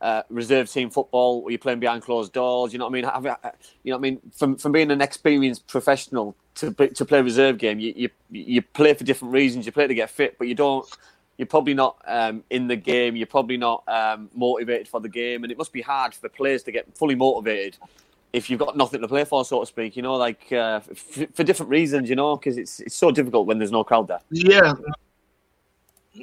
uh, 0.03 0.23
reserve 0.29 0.71
team 0.71 0.91
football 0.91 1.41
where 1.41 1.53
you're 1.53 1.59
playing 1.59 1.81
behind 1.81 2.03
closed 2.03 2.35
doors. 2.35 2.75
You 2.75 2.79
know 2.79 2.85
what 2.85 2.91
I 2.91 2.93
mean? 2.93 3.05
Have, 3.05 3.25
uh, 3.25 3.37
you 3.83 3.93
know 3.93 3.97
what 3.97 4.01
I 4.07 4.11
mean? 4.11 4.21
From 4.37 4.57
from 4.57 4.73
being 4.73 4.91
an 4.91 5.01
experienced 5.01 5.67
professional 5.67 6.37
to 6.57 6.73
to 6.73 7.05
play 7.07 7.23
reserve 7.23 7.57
game, 7.57 7.79
you, 7.79 7.95
you 7.97 8.11
you 8.31 8.61
play 8.61 8.93
for 8.93 9.05
different 9.05 9.33
reasons. 9.33 9.65
You 9.65 9.73
play 9.73 9.87
to 9.87 9.95
get 9.95 10.11
fit, 10.11 10.37
but 10.39 10.47
you 10.47 10.55
don't. 10.55 10.87
You're 11.39 11.47
probably 11.47 11.75
not 11.75 11.97
um, 12.07 12.45
in 12.51 12.67
the 12.67 12.77
game. 12.77 13.17
You're 13.17 13.27
probably 13.27 13.57
not 13.57 13.85
um, 13.89 14.31
motivated 14.35 14.89
for 14.89 15.01
the 15.01 15.09
game, 15.09 15.43
and 15.43 15.53
it 15.53 15.59
must 15.59 15.73
be 15.73 15.83
hard 15.83 16.15
for 16.15 16.23
the 16.23 16.29
players 16.29 16.63
to 16.65 16.73
get 16.73 16.87
fully 16.97 17.15
motivated 17.15 17.77
if 18.33 18.51
you've 18.51 18.61
got 18.61 18.77
nothing 18.77 19.01
to 19.01 19.09
play 19.09 19.25
for, 19.25 19.45
so 19.45 19.61
to 19.61 19.67
speak. 19.67 19.97
You 19.97 20.03
know, 20.03 20.15
like 20.15 20.51
uh, 20.51 20.81
f- 20.91 21.29
for 21.35 21.45
different 21.45 21.71
reasons. 21.71 22.09
You 22.09 22.17
know, 22.17 22.37
because 22.37 22.57
it's 22.57 22.81
it's 22.81 22.95
so 22.95 23.11
difficult 23.11 23.47
when 23.47 23.59
there's 23.59 23.73
no 23.73 23.85
crowd 23.85 24.09
there. 24.09 24.21
Yeah, 24.31 24.75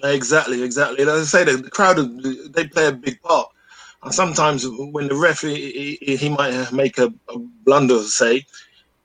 exactly, 0.04 0.64
exactly. 0.64 1.04
As 1.04 1.10
I 1.10 1.24
say, 1.24 1.56
the 1.56 1.70
crowd 1.70 1.98
they 2.54 2.68
play 2.68 2.88
a 2.88 2.92
big 2.92 3.22
part. 3.22 3.50
And 4.04 4.14
sometimes 4.14 4.66
when 4.68 5.08
the 5.08 5.16
referee 5.16 6.00
he, 6.02 6.18
he 6.18 6.30
might 6.30 6.72
make 6.74 6.98
a, 6.98 7.14
a 7.30 7.38
blunder, 7.38 8.02
say 8.04 8.46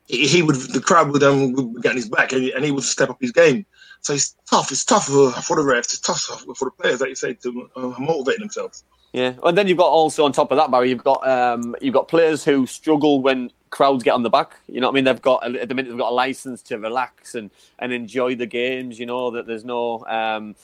he 0.07 0.43
would 0.43 0.57
the 0.57 0.81
crowd 0.81 1.11
would 1.11 1.23
um 1.23 1.53
would 1.53 1.83
get 1.83 1.91
on 1.91 1.97
his 1.97 2.09
back 2.09 2.33
and 2.33 2.43
he, 2.43 2.53
and 2.53 2.65
he 2.65 2.71
would 2.71 2.85
step 2.85 3.11
up 3.11 3.21
his 3.21 3.33
game. 3.33 3.65
So 4.01 4.15
it's 4.15 4.37
tough. 4.49 4.71
It's 4.71 4.85
tough 4.85 5.07
for, 5.07 5.13
the 5.57 5.63
refs. 5.63 5.93
It's 5.93 6.01
tough 6.01 6.21
for 6.21 6.65
the 6.65 6.71
players, 6.71 7.01
like 7.01 7.11
you 7.11 7.15
say, 7.15 7.35
to 7.35 7.71
uh, 7.77 7.95
motivate 7.99 8.39
themselves. 8.39 8.85
Yeah, 9.13 9.35
and 9.43 9.57
then 9.57 9.69
you've 9.69 9.79
got 9.79 9.89
also 9.89 10.25
on 10.25 10.33
top 10.33 10.51
of 10.51 10.59
that, 10.59 10.71
Barry, 10.71 10.91
you've 10.91 11.05
got 11.05 11.27
um, 11.27 11.75
you've 11.81 11.95
got 11.95 12.09
players 12.09 12.45
who 12.45 12.67
struggle 12.67 13.23
when 13.23 13.51
crowds 13.71 14.03
get 14.03 14.13
on 14.13 14.23
the 14.23 14.31
back. 14.31 14.57
You 14.69 14.81
know 14.81 14.89
what 14.89 14.93
I 14.93 14.95
mean? 14.97 15.05
They've 15.05 15.23
got 15.23 15.57
at 15.57 15.69
the 15.69 15.75
minute 15.75 15.89
they've 15.89 15.99
got 15.99 16.13
a 16.13 16.15
license 16.15 16.63
to 16.65 16.79
relax 16.79 17.35
and, 17.35 17.51
and 17.79 17.93
enjoy 17.93 18.35
the 18.35 18.47
games. 18.47 18.99
You 18.99 19.07
know 19.07 19.31
that 19.31 19.47
there's 19.47 19.65
no 19.65 20.05
um, 20.07 20.55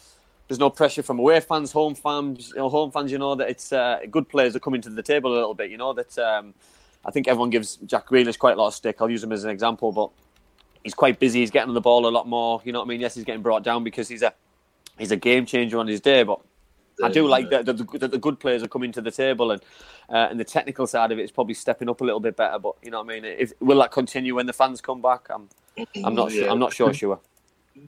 there's 0.49 0.59
no 0.59 0.69
pressure 0.69 1.03
from 1.03 1.19
away 1.19 1.41
fans, 1.41 1.73
home 1.73 1.95
fans. 1.95 2.51
You 2.51 2.57
know, 2.57 2.69
home 2.69 2.91
fans. 2.91 3.11
You 3.11 3.19
know 3.19 3.35
that 3.35 3.49
it's 3.49 3.73
uh, 3.73 4.01
good 4.11 4.29
players 4.29 4.55
are 4.55 4.61
coming 4.61 4.83
to 4.83 4.91
the 4.91 5.03
table 5.03 5.33
a 5.33 5.37
little 5.37 5.55
bit. 5.55 5.71
You 5.71 5.79
know 5.79 5.95
that 5.95 6.19
um, 6.19 6.53
I 7.05 7.11
think 7.11 7.29
everyone 7.29 7.51
gives 7.51 7.77
Jack 7.87 8.09
Grealish 8.09 8.39
quite 8.39 8.57
a 8.57 8.61
lot 8.61 8.69
of 8.69 8.75
stick. 8.75 8.97
I'll 9.01 9.11
use 9.11 9.25
him 9.25 9.33
as 9.33 9.45
an 9.45 9.51
example, 9.51 9.91
but 9.91 10.11
he's 10.85 10.95
quite 10.95 11.19
busy. 11.19 11.41
He's 11.41 11.51
getting 11.51 11.71
on 11.71 11.75
the 11.75 11.81
ball 11.81 12.07
a 12.07 12.09
lot 12.09 12.29
more. 12.29 12.63
You 12.65 12.73
know 12.73 12.79
what 12.79 12.87
I 12.87 12.89
mean? 12.89 13.01
Yes, 13.01 13.15
he's 13.15 13.25
getting 13.25 13.43
brought 13.43 13.65
down 13.65 13.83
because 13.83 14.09
he's 14.09 14.23
a 14.23 14.33
he's 14.99 15.11
a 15.11 15.17
game 15.17 15.47
changer 15.47 15.79
on 15.79 15.89
his 15.89 16.01
day, 16.01 16.23
but 16.23 16.41
I 17.03 17.09
do 17.09 17.27
like 17.27 17.51
that 17.51 17.67
the, 17.67 17.73
the, 17.73 18.07
the, 18.07 18.19
good 18.19 18.39
players 18.39 18.63
are 18.63 18.69
coming 18.69 18.93
to 18.93 19.01
the 19.01 19.11
table 19.11 19.51
and 19.51 19.61
uh, 20.09 20.29
and 20.31 20.39
the 20.39 20.45
technical 20.45 20.87
side 20.87 21.11
of 21.11 21.19
it 21.19 21.23
is 21.23 21.33
probably 21.33 21.55
stepping 21.55 21.89
up 21.89 22.01
a 22.01 22.05
little 22.05 22.21
bit 22.21 22.37
better. 22.37 22.59
But 22.59 22.77
you 22.83 22.91
know 22.91 23.03
what 23.03 23.11
I 23.11 23.21
mean? 23.21 23.25
If, 23.25 23.53
will 23.61 23.81
that 23.81 23.91
continue 23.91 24.37
when 24.37 24.47
the 24.47 24.53
fans 24.53 24.81
come 24.81 25.03
back? 25.03 25.27
I'm 25.31 25.49
I'm 26.05 26.15
not 26.15 26.31
yeah. 26.31 26.43
sure. 26.43 26.51
I'm 26.51 26.59
not 26.59 26.73
sure. 26.73 26.95
Sure. 26.95 27.19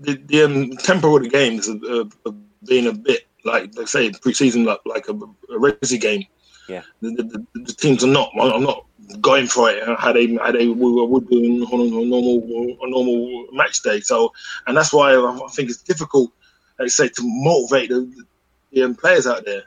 The, 0.00 0.15
the 0.15 0.43
um, 0.43 0.71
tempo 0.79 1.17
of 1.17 1.23
the 1.23 1.29
games 1.29 1.69
have, 1.69 2.12
have 2.25 2.35
been 2.65 2.88
a 2.88 2.93
bit 2.93 3.26
like 3.45 3.73
they 3.73 3.85
say 3.85 4.11
pre-season 4.11 4.65
like 4.65 4.81
like 4.85 5.09
a, 5.09 5.12
a 5.12 5.59
resi 5.59 6.00
game. 6.00 6.26
Yeah. 6.69 6.83
The, 7.01 7.11
the, 7.11 7.47
the, 7.55 7.73
teams 7.73 8.03
are 8.05 8.09
not. 8.09 8.31
I'm 8.41 8.63
not 8.63 8.85
going 9.21 9.47
for 9.47 9.71
it. 9.71 9.83
How 9.99 10.13
they 10.13 10.35
how 10.37 10.53
they 10.53 10.69
would 10.69 11.29
do 11.29 11.65
on 11.67 11.81
a 11.81 12.07
normal 12.07 12.77
a 12.83 12.91
normal 12.91 13.47
match 13.53 13.83
day. 13.83 14.01
So 14.01 14.33
and 14.67 14.77
that's 14.77 14.93
why 14.93 15.15
I 15.15 15.49
think 15.51 15.71
it's 15.71 15.83
difficult. 15.83 16.33
Like 16.79 16.87
I 16.87 16.89
say 16.89 17.09
to 17.09 17.23
motivate 17.23 17.91
the 17.91 18.25
young 18.71 18.95
players 18.95 19.27
out 19.27 19.45
there. 19.45 19.65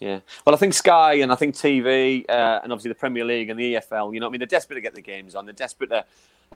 Yeah, 0.00 0.18
well, 0.44 0.54
I 0.54 0.58
think 0.58 0.74
Sky 0.74 1.14
and 1.14 1.30
I 1.30 1.36
think 1.36 1.54
TV 1.54 2.28
uh, 2.28 2.60
and 2.62 2.72
obviously 2.72 2.88
the 2.88 2.96
Premier 2.96 3.24
League 3.24 3.50
and 3.50 3.58
the 3.58 3.74
EFL. 3.74 4.12
You 4.12 4.20
know, 4.20 4.26
I 4.26 4.30
mean, 4.30 4.40
they're 4.40 4.46
desperate 4.46 4.74
to 4.74 4.80
get 4.80 4.94
the 4.94 5.02
games 5.02 5.34
on. 5.34 5.46
They're 5.46 5.52
desperate 5.52 5.90
to 5.90 6.04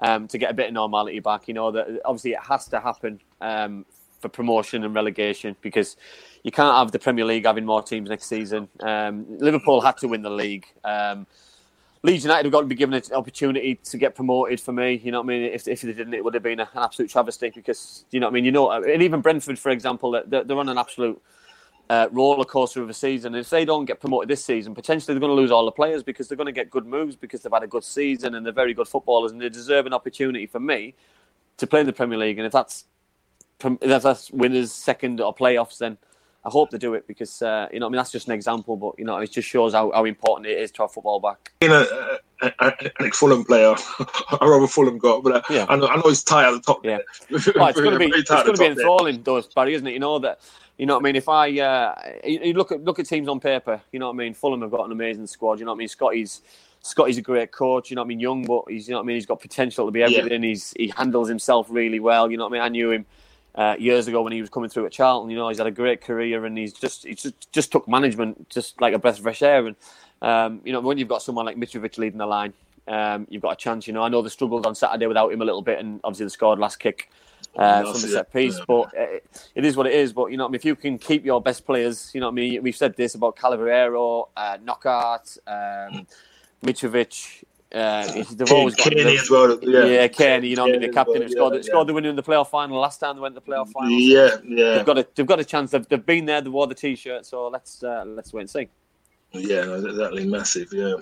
um, 0.00 0.29
to 0.29 0.38
get 0.38 0.50
a 0.50 0.55
bit 0.55 0.69
of 0.69 0.75
normality 0.75 1.21
back. 1.21 1.49
You 1.49 1.55
know, 1.55 1.71
that 1.71 2.00
obviously 2.05 2.33
it 2.33 2.41
has 2.41 2.67
to 2.69 2.81
happen 2.81 3.21
um, 3.41 3.87
for 4.26 4.37
promotion 4.37 4.85
and 4.85 4.95
relegation 4.95 5.56
because 5.61 5.97
you 6.42 6.50
can't 6.50 6.76
have 6.76 6.92
the 6.92 6.99
Premier 6.99 7.25
League 7.25 7.47
having 7.47 7.64
more 7.64 7.83
teams 7.83 8.09
next 8.09 8.26
season. 8.26 8.68
Um, 8.80 9.26
Liverpool 9.38 9.80
had 9.80 9.97
to 9.99 10.09
win 10.09 10.23
the 10.23 10.30
league. 10.30 10.66
Um, 10.85 11.26
Leeds 12.02 12.25
United 12.25 12.45
have 12.45 12.52
got 12.52 12.61
to 12.61 12.66
be 12.66 12.75
given 12.75 12.95
an 12.95 13.02
opportunity 13.12 13.76
to 13.76 13.99
get 13.99 14.14
promoted 14.14 14.61
for 14.61 14.73
me. 14.73 15.00
You 15.02 15.12
know 15.12 15.21
what 15.21 15.26
I 15.26 15.38
mean? 15.38 15.42
If, 15.42 15.66
if 15.66 15.80
they 15.80 15.92
didn't, 15.92 16.14
it 16.14 16.23
would 16.23 16.35
have 16.35 16.42
been 16.42 16.61
an 16.61 16.68
absolute 16.75 17.11
travesty 17.11 17.50
because, 17.50 18.04
you 18.11 18.21
know 18.21 18.26
what 18.26 18.33
I 18.33 18.35
mean? 18.35 18.45
You 18.45 18.52
know, 18.52 18.71
and 18.71 19.02
even 19.02 19.21
Brentford, 19.21 19.59
for 19.59 19.71
example, 19.71 20.23
they're, 20.26 20.45
they're 20.45 20.59
on 20.59 20.68
an 20.68 20.78
absolute 20.78 21.21
uh, 21.90 22.09
roller 22.12 22.45
coaster 22.45 22.83
of 22.83 22.90
a 22.90 22.95
season. 22.95 23.35
And 23.35 23.40
if 23.40 23.50
they 23.50 23.64
don't 23.64 23.85
get 23.85 24.00
promoted 24.00 24.28
this 24.28 24.45
season, 24.45 24.75
potentially 24.75 25.14
they're 25.14 25.21
going 25.21 25.37
to 25.37 25.40
lose 25.40 25.50
all 25.50 25.64
the 25.64 25.73
players 25.73 26.02
because 26.02 26.28
they're 26.28 26.37
going 26.37 26.47
to 26.47 26.52
get 26.52 26.71
good 26.71 26.87
moves 26.87 27.16
because 27.16 27.42
they've 27.42 27.52
had 27.52 27.62
a 27.62 27.68
good 27.68 27.85
season 27.85 28.35
and 28.35 28.45
they're 28.45 28.52
very 28.52 28.75
good 28.75 28.88
footballers 28.88 29.33
and 29.33 29.40
they 29.40 29.49
deserve 29.49 29.87
an 29.87 29.92
opportunity 29.92 30.47
for 30.47 30.61
me 30.61 30.95
to 31.56 31.66
play 31.66 31.80
in 31.80 31.87
the 31.87 31.92
Premier 31.92 32.18
League. 32.18 32.38
And 32.38 32.47
if 32.47 32.52
that's 32.52 32.85
if 33.64 34.02
that's 34.02 34.30
winners, 34.30 34.72
second 34.72 35.20
or 35.20 35.34
playoffs, 35.34 35.78
then 35.78 35.98
I 36.44 36.50
hope 36.50 36.70
they 36.70 36.78
do 36.78 36.94
it 36.94 37.06
because 37.08 37.42
uh, 37.42 37.68
you 37.72 37.80
know 37.80 37.86
I 37.86 37.88
mean 37.88 37.96
that's 37.96 38.12
just 38.12 38.28
an 38.28 38.34
example, 38.34 38.76
but 38.76 38.98
you 38.98 39.04
know 39.04 39.16
it 39.18 39.32
just 39.32 39.48
shows 39.48 39.72
how, 39.72 39.90
how 39.92 40.04
important 40.04 40.46
it 40.46 40.58
is 40.58 40.70
to 40.72 40.82
have 40.82 40.92
football 40.92 41.18
back. 41.18 41.52
You 41.60 41.68
know, 41.68 42.18
an 42.40 42.72
ex 43.00 43.18
Fulham 43.18 43.44
player, 43.44 43.75
I 43.98 44.38
rather 44.42 44.66
Fulham 44.66 44.98
got, 44.98 45.25
but 45.25 45.36
uh, 45.36 45.42
yeah. 45.50 45.66
I, 45.68 45.76
know, 45.76 45.88
I 45.88 45.96
know 45.96 46.02
he's 46.06 46.22
tired 46.22 46.54
at 46.54 46.54
the 46.54 46.60
top. 46.60 46.84
Yeah, 46.84 46.98
well, 47.30 47.68
it's 47.68 47.80
going 47.80 47.90
to 47.90 47.98
be 47.98 48.06
it's 48.14 48.30
going 48.30 48.54
to 48.54 48.58
be 48.58 48.66
enthralling, 48.66 49.22
though, 49.22 49.42
Barry, 49.54 49.75
isn't 49.75 49.86
it? 49.86 49.94
You 49.94 50.00
know 50.00 50.18
that 50.20 50.40
you 50.78 50.84
know 50.84 50.94
what 50.94 51.00
I 51.00 51.04
mean? 51.04 51.16
If 51.16 51.28
I 51.28 51.58
uh, 51.58 51.94
you 52.25 52.52
look 52.52 52.70
at 52.70 52.84
look 52.84 52.98
at 52.98 53.06
teams 53.06 53.28
on 53.28 53.40
paper, 53.40 53.80
you 53.92 53.98
know 53.98 54.06
what 54.06 54.14
I 54.14 54.16
mean? 54.18 54.34
Fulham 54.34 54.60
have 54.60 54.70
got 54.70 54.84
an 54.84 54.92
amazing 54.92 55.26
squad. 55.26 55.58
You 55.58 55.64
know 55.64 55.72
what 55.72 55.78
I 55.78 55.80
mean? 55.80 55.88
Scotty's 55.88 56.42
Scotty's 56.80 57.18
a 57.18 57.22
great 57.22 57.50
coach. 57.50 57.90
You 57.90 57.96
know 57.96 58.02
what 58.02 58.06
I 58.06 58.08
mean? 58.08 58.20
Young, 58.20 58.44
but 58.44 58.64
he's 58.68 58.86
you 58.86 58.92
know 58.92 58.98
what 58.98 59.04
I 59.04 59.06
mean? 59.06 59.16
He's 59.16 59.26
got 59.26 59.40
potential 59.40 59.86
to 59.86 59.90
be 59.90 60.02
everything. 60.02 60.42
Yeah. 60.42 60.48
He's 60.48 60.75
he 60.76 60.88
handles 60.88 61.28
himself 61.28 61.68
really 61.70 61.98
well. 61.98 62.30
You 62.30 62.36
know 62.36 62.44
what 62.44 62.52
I 62.52 62.58
mean? 62.58 62.62
I 62.62 62.68
knew 62.68 62.90
him. 62.90 63.06
Uh, 63.56 63.75
years 63.78 64.06
ago 64.06 64.20
when 64.20 64.34
he 64.34 64.40
was 64.42 64.50
coming 64.50 64.68
through 64.68 64.84
at 64.84 64.92
Charlton, 64.92 65.30
you 65.30 65.36
know, 65.36 65.48
he's 65.48 65.56
had 65.56 65.66
a 65.66 65.70
great 65.70 66.02
career 66.02 66.44
and 66.44 66.58
he's 66.58 66.75
just 66.75 67.06
he 67.06 67.14
just, 67.14 67.50
just 67.52 67.72
took 67.72 67.88
management 67.88 68.50
just 68.50 68.78
like 68.82 68.92
a 68.92 68.98
breath 68.98 69.16
of 69.16 69.22
fresh 69.22 69.40
air. 69.40 69.66
And 69.66 69.76
um, 70.20 70.60
you 70.64 70.75
know, 70.75 70.80
when 70.80 70.98
you've 70.98 71.08
got 71.08 71.22
someone 71.22 71.46
like 71.46 71.56
Mitrovic 71.56 71.96
leading 71.96 72.18
the 72.18 72.26
line, 72.26 72.52
um, 72.88 73.26
you've 73.30 73.42
got 73.42 73.52
a 73.52 73.56
chance. 73.56 73.86
You 73.86 73.92
know, 73.92 74.02
I 74.02 74.08
know 74.08 74.22
they 74.22 74.28
struggled 74.28 74.66
on 74.66 74.75
Saturday 74.75 75.06
without 75.06 75.32
him 75.32 75.40
a 75.40 75.44
little 75.44 75.62
bit, 75.62 75.78
and 75.78 76.00
obviously 76.04 76.26
they 76.26 76.30
scored 76.30 76.58
last 76.58 76.76
kick 76.76 77.10
uh, 77.56 77.82
from 77.82 78.00
the 78.02 78.08
set 78.08 78.32
piece. 78.32 78.60
But 78.66 78.90
it, 78.94 79.26
it 79.54 79.64
is 79.64 79.76
what 79.76 79.86
it 79.86 79.94
is. 79.94 80.12
But 80.12 80.30
you 80.30 80.36
know, 80.36 80.44
I 80.44 80.48
mean, 80.48 80.56
if 80.56 80.64
you 80.64 80.76
can 80.76 80.98
keep 80.98 81.25
your 81.25 81.40
best 81.40 81.66
players, 81.66 82.10
you 82.14 82.20
know, 82.20 82.28
I 82.28 82.32
mean, 82.32 82.62
we've 82.62 82.76
said 82.76 82.96
this 82.96 83.14
about 83.14 83.36
Cavaleiro, 83.36 84.28
uh, 84.36 84.58
Knockaert, 84.62 85.38
um, 85.46 86.06
Mitrovic. 86.62 87.42
Uh, 87.75 88.23
they've 88.32 88.52
always 88.52 88.75
got 88.76 88.92
Cairney 88.92 89.18
as 89.18 89.28
well. 89.28 89.58
Yeah, 89.61 89.85
yeah 89.85 90.08
Cairney, 90.08 90.50
you 90.50 90.56
know, 90.56 90.66
I 90.66 90.70
mean, 90.70 90.80
the 90.80 90.88
captain 90.88 91.20
well, 91.20 91.28
scored, 91.28 91.54
yeah, 91.54 91.62
scored 91.62 91.88
the 91.88 91.94
winner 91.94 92.08
in 92.08 92.16
the 92.16 92.23
playoff 92.23 92.49
final 92.49 92.78
last 92.78 92.99
time 92.99 93.16
they 93.16 93.20
went 93.20 93.35
to 93.35 93.40
the 93.40 93.46
playoff 93.46 93.70
final. 93.73 93.90
Yeah, 93.90 94.37
yeah. 94.44 94.76
They've 94.76 94.87
got 94.87 94.99
a, 94.99 95.06
they've 95.14 95.26
got 95.26 95.40
a 95.40 95.44
chance. 95.44 95.73
They've, 95.73 95.87
they've 95.88 96.06
been 96.06 96.26
there. 96.26 96.40
They 96.40 96.49
wore 96.49 96.68
the 96.68 96.75
t-shirt. 96.75 97.26
So 97.26 97.49
let's 97.49 97.82
uh, 97.82 98.04
let's 98.06 98.32
wait 98.32 98.42
and 98.42 98.50
see. 98.50 98.68
Yeah, 99.32 99.75
exactly. 99.75 100.26
Massive. 100.26 100.73
Yeah. 100.73 100.94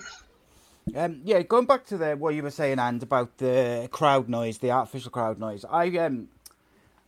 Um, 0.95 1.21
yeah, 1.23 1.41
going 1.41 1.65
back 1.65 1.85
to 1.87 1.97
the 1.97 2.15
what 2.15 2.35
you 2.35 2.43
were 2.43 2.51
saying, 2.51 2.79
and 2.79 3.01
about 3.01 3.37
the 3.37 3.87
crowd 3.91 4.27
noise, 4.27 4.57
the 4.57 4.71
artificial 4.71 5.11
crowd 5.11 5.39
noise. 5.39 5.65
I 5.69 5.95
um, 5.97 6.29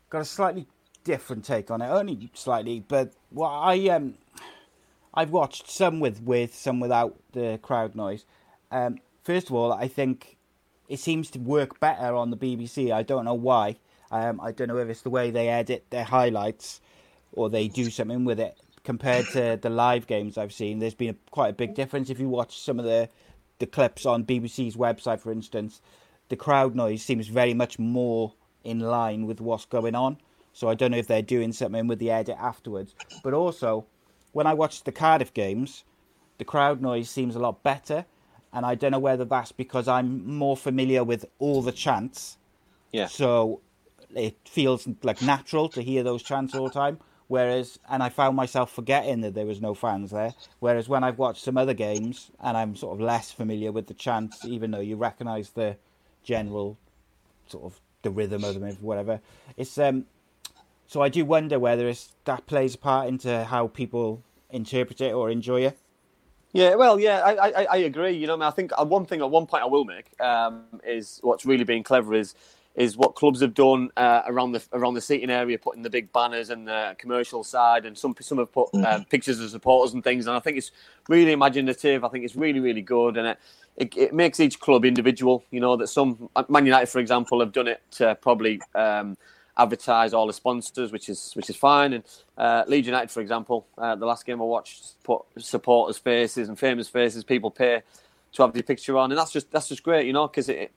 got 0.10 0.22
a 0.22 0.26
slightly 0.26 0.68
different 1.04 1.46
take 1.46 1.72
on 1.72 1.82
it, 1.82 1.88
only 1.88 2.30
slightly, 2.34 2.80
but 2.80 3.14
what 3.30 3.50
I 3.50 3.90
um, 3.90 4.16
I've 5.14 5.32
watched 5.32 5.70
some 5.70 6.00
with 6.00 6.22
with, 6.22 6.56
some 6.56 6.80
without 6.80 7.18
the 7.34 7.60
crowd 7.62 7.96
noise. 7.96 8.26
Um, 8.72 9.00
first 9.28 9.50
of 9.50 9.56
all, 9.56 9.74
I 9.74 9.90
think 9.90 10.38
it 10.88 11.02
seems 11.02 11.30
to 11.32 11.40
work 11.40 11.82
better 11.82 12.16
on 12.16 12.30
the 12.30 12.38
BBC. 12.38 12.94
I 12.94 13.04
don't 13.04 13.26
know 13.26 13.34
why. 13.34 13.76
Um, 14.10 14.40
I 14.40 14.54
don't 14.54 14.70
know 14.70 14.78
if 14.78 14.88
it's 14.88 15.02
the 15.02 15.10
way 15.10 15.32
they 15.32 15.50
edit 15.50 15.86
their 15.90 16.06
highlights 16.06 16.80
or 17.34 17.50
they 17.50 17.68
do 17.68 17.90
something 17.90 18.24
with 18.24 18.40
it 18.40 18.58
compared 18.86 19.26
to 19.34 19.60
the 19.62 19.70
live 19.70 20.08
games 20.08 20.38
I've 20.38 20.54
seen. 20.54 20.80
There's 20.80 20.96
been 20.96 21.10
a, 21.10 21.16
quite 21.30 21.50
a 21.50 21.54
big 21.54 21.76
difference. 21.76 22.10
If 22.10 22.22
you 22.22 22.30
watch 22.30 22.58
some 22.58 22.80
of 22.80 22.86
the 22.86 23.10
the 23.60 23.66
clips 23.66 24.06
on 24.06 24.24
BBC's 24.24 24.78
website, 24.78 25.20
for 25.20 25.32
instance, 25.32 25.82
the 26.30 26.38
crowd 26.38 26.74
noise 26.74 27.02
seems 27.02 27.28
very 27.28 27.56
much 27.56 27.78
more 27.80 28.34
in 28.64 28.80
line 28.80 29.26
with 29.26 29.42
what's 29.42 29.66
going 29.66 29.96
on. 29.96 30.18
So 30.54 30.70
I 30.70 30.76
don't 30.76 30.92
know 30.92 30.98
if 30.98 31.08
they're 31.08 31.22
doing 31.22 31.52
something 31.52 31.88
with 31.88 32.00
the 32.00 32.12
edit 32.12 32.38
afterwards. 32.40 32.96
But 33.24 33.34
also, 33.34 33.88
when 34.32 34.48
I 34.48 34.54
watched 34.54 34.86
the 34.86 34.92
Cardiff 34.92 35.34
games, 35.34 35.84
the 36.38 36.46
crowd 36.46 36.82
noise 36.82 37.10
seems 37.10 37.36
a 37.36 37.40
lot 37.40 37.64
better. 37.64 38.06
And 38.58 38.66
I 38.66 38.74
don't 38.74 38.90
know 38.90 38.98
whether 38.98 39.24
that's 39.24 39.52
because 39.52 39.88
I'm 39.88 40.26
more 40.26 40.58
familiar 40.58 41.04
with 41.04 41.26
all 41.38 41.62
the 41.62 41.72
chants. 41.72 42.38
Yeah. 42.92 43.06
So 43.06 43.62
it 44.16 44.36
feels 44.46 44.88
like 45.04 45.22
natural 45.22 45.70
to 45.70 45.84
hear 45.84 46.02
those 46.02 46.24
chants 46.24 46.56
all 46.56 46.64
the 46.64 46.74
time. 46.74 46.98
Whereas, 47.28 47.78
and 47.88 48.02
I 48.02 48.10
found 48.10 48.36
myself 48.36 48.72
forgetting 48.72 49.22
that 49.22 49.36
there 49.36 49.46
was 49.46 49.62
no 49.62 49.76
fans 49.76 50.10
there. 50.10 50.34
Whereas 50.58 50.90
when 50.90 51.04
I've 51.04 51.20
watched 51.20 51.44
some 51.44 51.56
other 51.56 51.76
games 51.76 52.32
and 52.40 52.58
I'm 52.58 52.76
sort 52.76 52.96
of 52.96 53.00
less 53.00 53.30
familiar 53.30 53.72
with 53.72 53.86
the 53.86 53.94
chants, 53.94 54.44
even 54.44 54.72
though 54.72 54.80
you 54.80 54.96
recognise 54.96 55.52
the 55.52 55.78
general 56.24 56.80
sort 57.46 57.66
of 57.66 57.80
the 58.02 58.10
rhythm 58.10 58.44
of 58.44 58.60
them, 58.60 58.76
whatever. 58.82 59.22
It's 59.56 59.78
um, 59.78 60.08
so 60.88 61.04
I 61.04 61.10
do 61.10 61.26
wonder 61.26 61.60
whether 61.60 61.88
it's 61.88 62.16
that 62.26 62.48
plays 62.48 62.74
a 62.74 62.80
part 62.80 63.08
into 63.08 63.44
how 63.44 63.68
people 63.68 64.24
interpret 64.50 65.00
it 65.00 65.14
or 65.14 65.30
enjoy 65.30 65.62
it. 65.62 65.78
Yeah, 66.58 66.74
well, 66.74 67.00
yeah, 67.00 67.20
I, 67.20 67.50
I, 67.50 67.64
I 67.66 67.78
agree. 67.78 68.14
You 68.14 68.26
know, 68.26 68.34
I, 68.34 68.38
mean, 68.38 68.44
I 68.44 68.50
think 68.50 68.72
uh, 68.76 68.84
one 68.84 69.06
thing 69.06 69.22
at 69.22 69.30
one 69.30 69.46
point 69.46 69.62
I 69.62 69.68
will 69.68 69.86
make 69.86 70.20
um, 70.20 70.64
is 70.84 71.20
what's 71.22 71.46
really 71.46 71.64
being 71.64 71.84
clever 71.84 72.16
is 72.16 72.34
is 72.74 72.98
what 72.98 73.14
clubs 73.14 73.42
have 73.42 73.54
done 73.54 73.90
uh, 73.96 74.24
around 74.26 74.54
the 74.54 74.64
around 74.74 74.96
the 74.96 75.02
seating 75.02 75.30
area, 75.30 75.60
putting 75.60 75.84
the 75.84 75.90
big 75.92 76.12
banners 76.14 76.50
and 76.50 76.68
the 76.68 76.96
commercial 76.98 77.44
side, 77.44 77.86
and 77.86 77.96
some 77.96 78.16
some 78.22 78.40
have 78.40 78.52
put 78.52 78.74
uh, 78.74 79.04
pictures 79.12 79.40
of 79.40 79.52
supporters 79.52 79.94
and 79.94 80.04
things. 80.04 80.26
And 80.26 80.36
I 80.36 80.40
think 80.40 80.58
it's 80.58 80.72
really 81.08 81.32
imaginative. 81.32 82.04
I 82.04 82.10
think 82.10 82.26
it's 82.26 82.36
really 82.36 82.60
really 82.60 82.82
good, 82.82 83.18
and 83.18 83.28
it, 83.28 83.40
it, 83.76 83.96
it 83.96 84.14
makes 84.16 84.40
each 84.40 84.60
club 84.60 84.84
individual. 84.84 85.44
You 85.52 85.60
know 85.60 85.76
that 85.78 85.90
some 85.90 86.28
Man 86.50 86.66
United, 86.66 86.88
for 86.88 86.98
example, 86.98 87.40
have 87.40 87.52
done 87.52 87.68
it 87.68 87.82
to 87.92 88.16
probably. 88.16 88.62
Um, 88.74 89.16
advertise 89.58 90.14
all 90.14 90.28
the 90.28 90.34
sponsors, 90.34 90.92
which 90.92 91.10
is 91.10 91.32
which 91.34 91.50
is 91.50 91.56
fine. 91.56 91.94
And 91.94 92.04
uh, 92.38 92.64
Leeds 92.68 92.88
United, 92.88 93.12
for 93.12 93.22
example, 93.22 93.68
uh, 93.78 93.96
the 93.96 94.06
last 94.06 94.26
game 94.26 94.42
I 94.42 94.46
watched, 94.46 95.02
put 95.04 95.22
supporters' 95.38 95.98
faces 95.98 96.50
and 96.50 96.58
famous 96.58 96.88
faces. 96.88 97.24
People 97.24 97.52
pay 97.52 97.82
to 98.34 98.42
have 98.44 98.54
the 98.54 98.62
picture 98.62 98.98
on, 98.98 99.12
and 99.12 99.18
that's 99.18 99.32
just 99.32 99.52
that's 99.52 99.68
just 99.68 99.84
great, 99.84 100.06
you 100.06 100.14
know, 100.14 100.28
because 100.28 100.50
it 100.50 100.72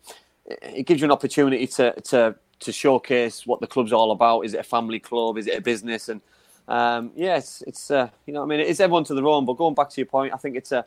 it 0.47 0.87
gives 0.87 1.01
you 1.01 1.05
an 1.05 1.13
opportunity 1.13 1.67
to 1.67 1.93
to 2.01 2.35
to 2.61 2.73
showcase 2.73 3.47
what 3.47 3.61
the 3.61 3.67
club's 3.67 3.93
all 3.93 4.11
about. 4.11 4.43
Is 4.43 4.55
it 4.55 4.61
a 4.61 4.65
family 4.65 5.01
club? 5.01 5.39
Is 5.39 5.47
it 5.47 5.59
a 5.59 5.61
business? 5.61 6.09
And 6.09 6.21
um, 6.69 7.13
yeah, 7.17 7.37
it's 7.37 7.63
it's 7.63 7.91
uh, 7.91 8.09
you 8.27 8.33
know, 8.33 8.43
I 8.43 8.47
mean, 8.47 8.61
it's 8.61 8.81
everyone 8.81 9.05
to 9.05 9.15
their 9.15 9.27
own. 9.27 9.45
But 9.45 9.55
going 9.55 9.75
back 9.75 9.91
to 9.91 10.01
your 10.01 10.07
point, 10.07 10.33
I 10.35 10.37
think 10.37 10.57
it's 10.57 10.73
a 10.73 10.85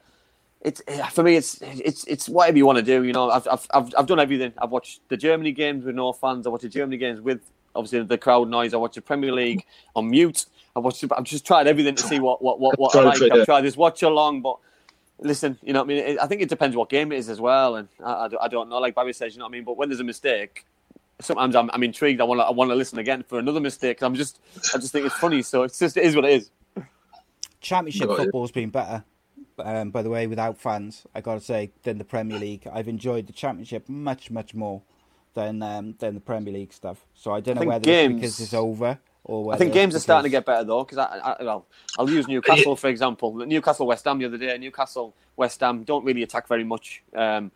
it's 0.62 0.82
for 1.12 1.24
me. 1.24 1.36
It's 1.36 1.62
it's 1.62 2.06
it's 2.06 2.30
whatever 2.30 2.58
you 2.58 2.66
want 2.66 2.78
to 2.78 2.84
do. 2.84 3.04
You 3.04 3.14
know, 3.14 3.30
I've 3.30 3.48
I've 3.48 3.68
I've, 3.74 3.94
I've 3.98 4.08
done 4.08 4.20
everything. 4.20 4.54
I've 4.58 4.72
watched 4.72 5.02
the 5.10 5.18
Germany 5.18 5.52
games 5.52 5.84
with 5.84 5.96
no 5.96 6.14
fans. 6.14 6.48
I 6.48 6.50
watched 6.50 6.64
the 6.64 6.70
Germany 6.70 6.98
games 6.98 7.20
with 7.20 7.42
obviously 7.76 8.04
the 8.04 8.18
crowd 8.18 8.50
noise. 8.50 8.74
I 8.74 8.78
watch 8.78 8.96
the 8.96 9.02
Premier 9.02 9.32
League 9.32 9.66
on 9.96 10.10
mute. 10.10 10.46
I 10.76 10.80
watched. 10.80 11.04
I've 11.16 11.24
just 11.24 11.46
tried 11.46 11.68
everything 11.68 11.96
to 11.96 12.04
see 12.04 12.20
what 12.20 12.42
what 12.42 12.60
what, 12.60 12.80
what 12.80 12.96
I 12.96 13.04
like. 13.04 13.22
I've 13.22 13.46
tried 13.46 13.62
this 13.62 13.78
watch 13.78 14.02
along, 14.04 14.42
but 14.42 14.58
listen, 15.20 15.58
you 15.62 15.74
know, 15.74 15.84
what 15.84 15.92
I 15.92 15.96
mean, 15.96 16.20
I 16.20 16.28
think 16.28 16.42
it 16.42 16.50
depends 16.50 16.76
what 16.76 16.90
game 16.90 17.12
it 17.12 17.18
is 17.18 17.30
as 17.30 17.40
well, 17.40 17.76
and 17.76 17.88
I, 18.04 18.30
I, 18.42 18.48
don't 18.48 18.70
know. 18.70 18.80
Like 18.80 18.96
Barry 18.96 19.14
says, 19.14 19.34
you 19.34 19.40
know 19.40 19.46
what 19.46 19.50
I 19.50 19.54
mean. 19.54 19.64
But 19.64 19.78
when 19.78 19.90
there's 19.90 20.00
a 20.00 20.04
mistake, 20.04 20.66
sometimes 21.22 21.56
I'm, 21.56 21.70
I'm 21.74 21.84
intrigued. 21.84 22.22
I 22.22 22.24
want 22.24 22.40
to 22.40 22.46
I 22.46 22.52
want 22.52 22.72
to 22.72 22.76
listen 22.76 23.00
again 23.00 23.24
for 23.28 23.40
another 23.40 23.60
mistake. 23.60 24.02
I'm 24.02 24.16
just 24.16 24.40
I 24.74 24.78
just 24.78 24.92
think 24.92 25.06
it's 25.06 25.16
funny. 25.16 25.42
So 25.42 25.64
it's 25.64 25.80
just 25.80 25.98
it 25.98 26.04
is 26.04 26.16
what 26.16 26.26
it 26.26 26.32
is. 26.32 26.50
Championship 27.62 28.10
football's 28.10 28.52
been 28.52 28.70
better. 28.70 29.04
Um, 29.60 29.92
by 29.92 30.02
the 30.02 30.10
way, 30.10 30.26
without 30.28 30.58
fans, 30.58 31.06
I 31.14 31.22
got 31.22 31.36
to 31.36 31.40
say, 31.40 31.72
than 31.84 32.00
the 32.00 32.04
Premier 32.04 32.40
League. 32.40 32.68
I've 32.72 32.88
enjoyed 32.88 33.28
the 33.28 33.34
Championship 33.34 33.88
much, 33.88 34.32
much 34.32 34.56
more 34.56 34.82
than 35.34 35.62
um, 35.62 35.96
than 36.00 36.14
the 36.16 36.20
Premier 36.20 36.54
League 36.54 36.74
stuff. 36.74 37.06
So 37.14 37.32
I 37.32 37.40
don't 37.40 37.56
know 37.56 37.64
I 37.64 37.66
whether 37.66 37.86
games, 37.86 38.14
it's 38.14 38.22
because 38.22 38.40
it's 38.40 38.54
over 38.54 39.00
or 39.24 39.54
I 39.54 39.58
think 39.58 39.74
games 39.74 39.96
are 39.96 40.00
starting 40.00 40.30
to 40.30 40.30
get 40.30 40.46
better 40.46 40.64
though. 40.64 40.84
Because 40.84 40.98
I, 40.98 41.18
I, 41.18 41.44
well, 41.44 41.66
I'll 41.98 42.10
use 42.10 42.28
Newcastle 42.28 42.76
for 42.76 42.88
example. 42.90 43.34
Newcastle 43.34 43.88
West 43.88 44.06
Ham 44.06 44.20
the 44.20 44.26
other 44.26 44.38
day. 44.38 44.58
Newcastle 44.58 45.16
West 45.36 45.60
Ham 45.62 45.84
don't 45.84 46.06
really 46.06 46.24
attack 46.24 46.48
very 46.48 46.64
much. 46.64 47.04
Um, 47.16 47.52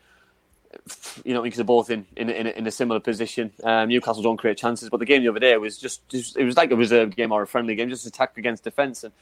you 1.24 1.34
know, 1.34 1.42
because 1.42 1.58
they're 1.58 1.66
both 1.66 1.90
in 1.90 2.06
in, 2.16 2.30
in, 2.30 2.48
a, 2.48 2.50
in 2.52 2.68
a 2.68 2.72
similar 2.72 3.00
position. 3.00 3.52
Um, 3.64 3.90
Newcastle 3.90 4.22
don't 4.22 4.38
create 4.38 4.58
chances, 4.58 4.90
but 4.90 5.00
the 5.00 5.06
game 5.06 5.24
the 5.24 5.30
other 5.30 5.40
day 5.40 5.56
was 5.58 5.78
just, 5.78 6.08
just, 6.10 6.38
it 6.38 6.44
was 6.44 6.58
like 6.58 6.72
a 6.72 6.76
reserve 6.76 7.16
game 7.16 7.32
or 7.32 7.42
a 7.42 7.48
friendly 7.48 7.74
game, 7.76 7.90
just 7.90 8.06
attack 8.06 8.38
against 8.38 8.64
defence. 8.64 9.04
And 9.04 9.14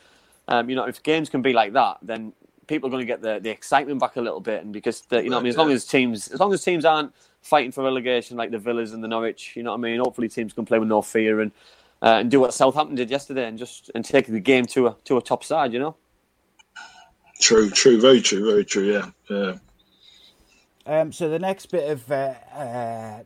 um, 0.48 0.70
you 0.70 0.76
know, 0.76 0.86
if 0.86 1.02
games 1.04 1.30
can 1.30 1.42
be 1.42 1.54
like 1.54 1.74
that, 1.74 1.98
then 2.02 2.34
people 2.68 2.90
are 2.90 2.92
going 2.92 3.02
to 3.02 3.06
get 3.06 3.22
the, 3.22 3.40
the 3.40 3.50
excitement 3.50 4.00
back 4.00 4.16
a 4.16 4.22
little 4.22 4.42
bit. 4.42 4.64
And 4.64 4.74
because 4.74 5.02
the, 5.02 5.24
you 5.24 5.30
know, 5.30 5.38
I 5.38 5.42
mean, 5.42 5.52
as 5.52 5.58
long 5.58 5.72
as 5.72 5.86
teams 5.86 6.30
as 6.30 6.40
long 6.40 6.54
as 6.54 6.64
teams 6.64 6.84
aren't 6.84 7.14
fighting 7.46 7.72
for 7.72 7.84
relegation 7.84 8.36
like 8.38 8.50
the 8.50 8.58
Villas 8.58 8.92
and 8.92 9.04
the 9.04 9.08
Norwich, 9.08 9.54
you 9.56 9.62
know 9.62 9.72
what 9.72 9.78
I 9.78 9.82
mean. 9.82 10.00
Hopefully, 10.00 10.28
teams 10.28 10.52
can 10.52 10.66
play 10.66 10.80
with 10.80 10.90
no 10.90 11.02
fear 11.02 11.42
and 11.42 11.52
uh, 12.02 12.18
and 12.20 12.32
do 12.32 12.40
what 12.40 12.54
Southampton 12.54 12.96
did 12.96 13.10
yesterday 13.12 13.48
and 13.48 13.58
just 13.58 13.92
and 13.94 14.04
take 14.04 14.26
the 14.28 14.40
game 14.40 14.66
to 14.66 14.88
a 14.88 14.96
to 15.06 15.18
a 15.18 15.22
top 15.22 15.44
side. 15.44 15.72
You 15.72 15.80
know. 15.80 15.96
True, 17.40 17.70
true, 17.70 18.00
very 18.00 18.22
true, 18.22 18.46
very 18.46 18.66
true. 18.66 18.92
Yeah, 18.92 19.12
yeah. 19.30 19.58
Um, 20.88 21.12
so 21.12 21.30
the 21.30 21.40
next 21.40 21.68
bit 21.68 21.90
of 21.90 22.12
uh, 22.12 22.34
uh, 22.56 23.20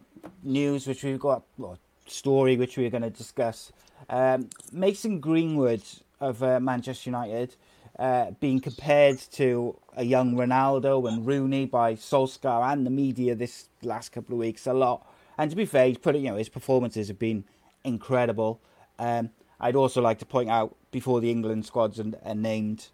news, 0.44 0.88
which 0.88 1.04
we've 1.04 1.20
got, 1.20 1.44
well, 1.58 1.78
story 2.08 2.58
which 2.58 2.78
we're 2.78 2.90
going 2.90 3.04
to 3.04 3.10
discuss, 3.10 3.72
um, 4.10 4.50
Mason 4.72 5.20
Greenwood 5.20 5.84
of 6.20 6.42
uh, 6.42 6.60
Manchester 6.60 7.10
United 7.10 7.56
uh, 8.00 8.32
being 8.40 8.62
compared 8.62 9.20
to 9.20 9.78
a 9.98 10.06
young 10.06 10.34
Ronaldo 10.34 11.12
and 11.12 11.28
Rooney 11.28 11.66
by 11.66 11.96
Solskjaer 11.96 12.72
and 12.72 12.86
the 12.86 12.90
media 12.90 13.36
this 13.36 13.68
last 13.84 14.14
couple 14.14 14.36
of 14.36 14.40
weeks 14.40 14.66
a 14.66 14.74
lot. 14.74 15.06
And 15.38 15.52
to 15.52 15.58
be 15.58 15.66
fair, 15.66 15.88
he's 15.88 15.98
put 15.98 16.16
you 16.16 16.30
know 16.30 16.38
his 16.38 16.48
performances 16.48 17.10
have 17.10 17.20
been 17.20 17.44
incredible. 17.84 18.62
Um, 18.98 19.32
I'd 19.60 19.76
also 19.76 20.02
like 20.02 20.20
to 20.20 20.26
point 20.26 20.50
out 20.50 20.78
before 20.92 21.20
the 21.20 21.30
England 21.30 21.66
squads 21.66 22.00
are, 22.00 22.12
are 22.24 22.36
named 22.36 22.88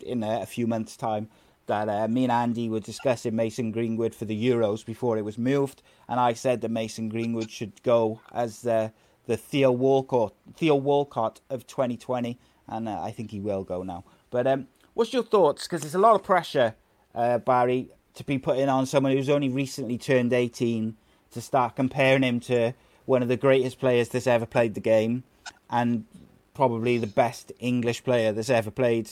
in 0.00 0.22
a, 0.22 0.42
a, 0.42 0.46
few 0.46 0.68
months' 0.68 0.96
time 0.96 1.28
that 1.66 1.88
uh, 1.88 2.06
me 2.06 2.22
and 2.22 2.32
Andy 2.32 2.68
were 2.68 2.78
discussing 2.78 3.34
Mason 3.34 3.72
Greenwood 3.72 4.14
for 4.14 4.24
the 4.24 4.48
Euros 4.48 4.86
before 4.86 5.18
it 5.18 5.24
was 5.24 5.36
moved, 5.36 5.82
and 6.08 6.20
I 6.20 6.32
said 6.32 6.60
that 6.60 6.70
Mason 6.70 7.08
Greenwood 7.08 7.50
should 7.50 7.82
go 7.82 8.20
as 8.32 8.62
the 8.62 8.92
the 9.26 9.36
Theo 9.36 9.72
Walcott 9.72 10.32
Theo 10.56 10.76
Walcott 10.76 11.40
of 11.50 11.66
2020, 11.66 12.38
and 12.68 12.88
uh, 12.88 13.02
I 13.02 13.10
think 13.10 13.32
he 13.32 13.40
will 13.40 13.64
go 13.64 13.82
now. 13.82 14.04
But 14.34 14.48
um, 14.48 14.66
what's 14.94 15.12
your 15.12 15.22
thoughts? 15.22 15.62
Because 15.62 15.82
there's 15.82 15.94
a 15.94 16.00
lot 16.00 16.16
of 16.16 16.24
pressure, 16.24 16.74
uh, 17.14 17.38
Barry, 17.38 17.90
to 18.14 18.24
be 18.24 18.36
putting 18.36 18.68
on 18.68 18.84
someone 18.84 19.12
who's 19.12 19.28
only 19.28 19.48
recently 19.48 19.96
turned 19.96 20.32
18 20.32 20.96
to 21.30 21.40
start 21.40 21.76
comparing 21.76 22.24
him 22.24 22.40
to 22.40 22.74
one 23.04 23.22
of 23.22 23.28
the 23.28 23.36
greatest 23.36 23.78
players 23.78 24.08
that's 24.08 24.26
ever 24.26 24.44
played 24.44 24.74
the 24.74 24.80
game, 24.80 25.22
and 25.70 26.04
probably 26.52 26.98
the 26.98 27.06
best 27.06 27.52
English 27.60 28.02
player 28.02 28.32
that's 28.32 28.50
ever 28.50 28.72
played, 28.72 29.08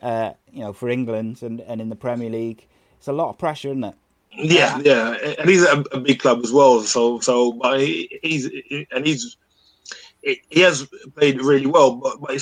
uh, 0.00 0.32
you 0.50 0.60
know, 0.60 0.72
for 0.72 0.88
England 0.88 1.42
and, 1.42 1.60
and 1.60 1.82
in 1.82 1.90
the 1.90 1.96
Premier 1.96 2.30
League. 2.30 2.66
It's 2.96 3.08
a 3.08 3.12
lot 3.12 3.28
of 3.28 3.36
pressure, 3.36 3.68
isn't 3.68 3.84
it? 3.84 3.94
Yeah, 4.32 4.80
yeah, 4.82 5.10
and 5.38 5.50
he's 5.50 5.62
a, 5.62 5.84
a 5.92 6.00
big 6.00 6.20
club 6.20 6.40
as 6.42 6.54
well. 6.54 6.80
So, 6.84 7.20
so, 7.20 7.52
but 7.52 7.80
he, 7.80 8.18
he's 8.22 8.50
and 8.92 9.06
he's 9.06 9.36
he 10.22 10.60
has 10.60 10.88
played 11.16 11.42
really 11.42 11.66
well, 11.66 11.96
but, 11.96 12.18
but 12.22 12.40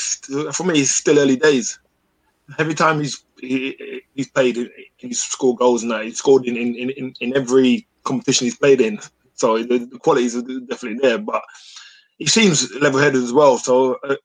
for 0.55 0.63
me, 0.63 0.83
it's 0.83 0.93
still 0.93 1.19
early 1.19 1.35
days. 1.35 1.81
Every 2.59 2.75
time 2.75 3.01
he's 3.01 3.25
he, 3.41 4.03
he's 4.15 4.31
played, 4.31 4.71
he's 4.97 5.23
scored 5.23 5.59
goals 5.59 5.83
and 5.83 5.91
that. 5.91 6.05
He's 6.05 6.19
scored 6.19 6.47
in, 6.47 6.57
in, 6.57 6.91
in, 6.91 7.15
in 7.21 7.37
every 7.37 7.87
competition 8.05 8.47
he's 8.47 8.57
played 8.57 8.81
in. 8.81 8.99
So 9.35 9.63
the, 9.63 9.79
the 9.79 9.99
qualities 9.99 10.37
are 10.37 10.43
definitely 10.43 10.99
there, 11.01 11.19
but 11.19 11.43
he 12.19 12.27
seems 12.27 12.73
level-headed 12.75 13.23
as 13.23 13.33
well. 13.33 13.59
So 13.59 13.99
uh, 14.05 14.17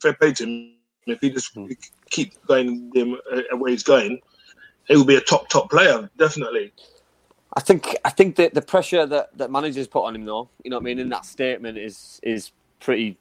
fair 0.00 0.14
play 0.14 0.32
to 0.34 0.44
him. 0.44 0.76
If 1.06 1.20
he 1.20 1.30
just 1.30 1.52
mm. 1.56 1.76
keep 2.10 2.34
going 2.46 2.90
the 2.94 3.18
uh, 3.52 3.56
way 3.56 3.72
he's 3.72 3.82
going, 3.82 4.20
he 4.86 4.94
will 4.94 5.04
be 5.04 5.16
a 5.16 5.20
top 5.20 5.48
top 5.48 5.68
player, 5.68 6.08
definitely. 6.16 6.72
I 7.54 7.60
think 7.60 7.96
I 8.04 8.10
think 8.10 8.36
that 8.36 8.54
the 8.54 8.62
pressure 8.62 9.04
that, 9.04 9.36
that 9.36 9.50
managers 9.50 9.88
put 9.88 10.04
on 10.04 10.14
him, 10.14 10.24
though, 10.24 10.48
you 10.62 10.70
know 10.70 10.76
what 10.76 10.82
I 10.82 10.84
mean, 10.84 11.00
in 11.00 11.08
that 11.08 11.24
statement 11.24 11.76
is 11.76 12.20
is 12.22 12.52
pretty 12.78 13.18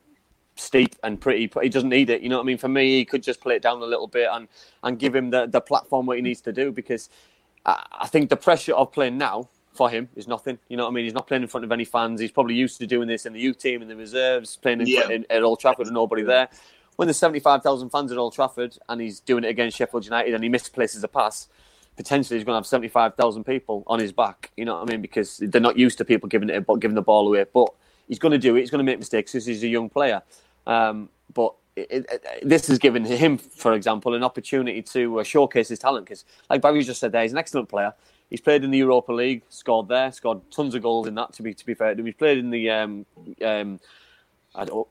steep 0.55 0.95
and 1.03 1.19
pretty. 1.19 1.49
He 1.61 1.69
doesn't 1.69 1.89
need 1.89 2.09
it, 2.09 2.21
you 2.21 2.29
know 2.29 2.37
what 2.37 2.43
I 2.43 2.45
mean. 2.45 2.57
For 2.57 2.67
me, 2.67 2.97
he 2.97 3.05
could 3.05 3.23
just 3.23 3.41
play 3.41 3.55
it 3.55 3.61
down 3.61 3.81
a 3.81 3.85
little 3.85 4.07
bit 4.07 4.27
and 4.31 4.47
and 4.83 4.99
give 4.99 5.15
him 5.15 5.29
the 5.29 5.47
the 5.47 5.61
platform 5.61 6.05
what 6.05 6.17
he 6.17 6.21
needs 6.21 6.41
to 6.41 6.53
do 6.53 6.71
because 6.71 7.09
I, 7.65 7.85
I 7.91 8.07
think 8.07 8.29
the 8.29 8.37
pressure 8.37 8.73
of 8.73 8.91
playing 8.91 9.17
now 9.17 9.49
for 9.73 9.89
him 9.89 10.09
is 10.15 10.27
nothing. 10.27 10.59
You 10.67 10.77
know 10.77 10.83
what 10.83 10.91
I 10.91 10.93
mean? 10.93 11.05
He's 11.05 11.13
not 11.13 11.27
playing 11.27 11.43
in 11.43 11.47
front 11.47 11.63
of 11.63 11.71
any 11.71 11.85
fans. 11.85 12.19
He's 12.19 12.31
probably 12.31 12.55
used 12.55 12.77
to 12.79 12.87
doing 12.87 13.07
this 13.07 13.25
in 13.25 13.33
the 13.33 13.39
youth 13.39 13.57
team, 13.57 13.81
in 13.81 13.87
the 13.87 13.95
reserves, 13.95 14.57
playing 14.57 14.81
in, 14.81 14.87
yeah. 14.87 15.09
in, 15.09 15.25
at 15.29 15.43
Old 15.43 15.59
Trafford 15.59 15.87
and 15.87 15.93
nobody 15.93 16.23
there. 16.23 16.49
When 16.97 17.07
there's 17.07 17.17
75,000 17.17 17.89
fans 17.89 18.11
at 18.11 18.17
Old 18.17 18.33
Trafford 18.33 18.77
and 18.89 18.99
he's 18.99 19.21
doing 19.21 19.43
it 19.43 19.47
against 19.47 19.77
Sheffield 19.77 20.05
United 20.05 20.33
and 20.33 20.43
he 20.43 20.49
misplaces 20.49 21.03
a 21.03 21.07
pass, 21.07 21.47
potentially 21.95 22.37
he's 22.37 22.45
going 22.45 22.53
to 22.53 22.57
have 22.57 22.67
75,000 22.67 23.43
people 23.43 23.83
on 23.87 23.99
his 23.99 24.11
back. 24.11 24.51
You 24.57 24.65
know 24.65 24.75
what 24.75 24.89
I 24.89 24.91
mean? 24.91 25.01
Because 25.01 25.37
they're 25.37 25.61
not 25.61 25.77
used 25.77 25.97
to 25.99 26.05
people 26.05 26.27
giving 26.27 26.49
it, 26.49 26.65
giving 26.79 26.95
the 26.95 27.01
ball 27.01 27.27
away. 27.27 27.45
But 27.51 27.73
he's 28.11 28.19
going 28.19 28.33
to 28.33 28.37
do 28.37 28.57
it. 28.57 28.59
He's 28.59 28.69
going 28.69 28.85
to 28.85 28.91
make 28.91 28.99
mistakes 28.99 29.31
because 29.31 29.45
he's 29.45 29.63
a 29.63 29.69
young 29.69 29.89
player. 29.89 30.21
Um, 30.67 31.07
but 31.33 31.53
it, 31.77 32.05
it, 32.11 32.25
this 32.43 32.67
has 32.67 32.77
given 32.77 33.05
him, 33.05 33.37
for 33.37 33.71
example, 33.71 34.15
an 34.15 34.21
opportunity 34.21 34.81
to 34.81 35.21
uh, 35.21 35.23
showcase 35.23 35.69
his 35.69 35.79
talent. 35.79 36.07
Because, 36.07 36.25
like 36.49 36.61
Barry 36.61 36.83
just 36.83 36.99
said, 36.99 37.13
there 37.13 37.21
he's 37.21 37.31
an 37.31 37.37
excellent 37.37 37.69
player. 37.69 37.93
He's 38.29 38.41
played 38.41 38.65
in 38.65 38.71
the 38.71 38.77
Europa 38.77 39.13
League, 39.13 39.43
scored 39.47 39.87
there, 39.87 40.11
scored 40.11 40.41
tons 40.51 40.75
of 40.75 40.81
goals 40.81 41.07
in 41.07 41.15
that. 41.15 41.31
To 41.33 41.41
be 41.41 41.53
to 41.53 41.65
be 41.65 41.73
fair, 41.73 41.95
he's 41.95 42.13
played 42.15 42.37
in 42.37 42.49
the 42.49 42.69
um, 42.69 43.05
um, 43.45 43.79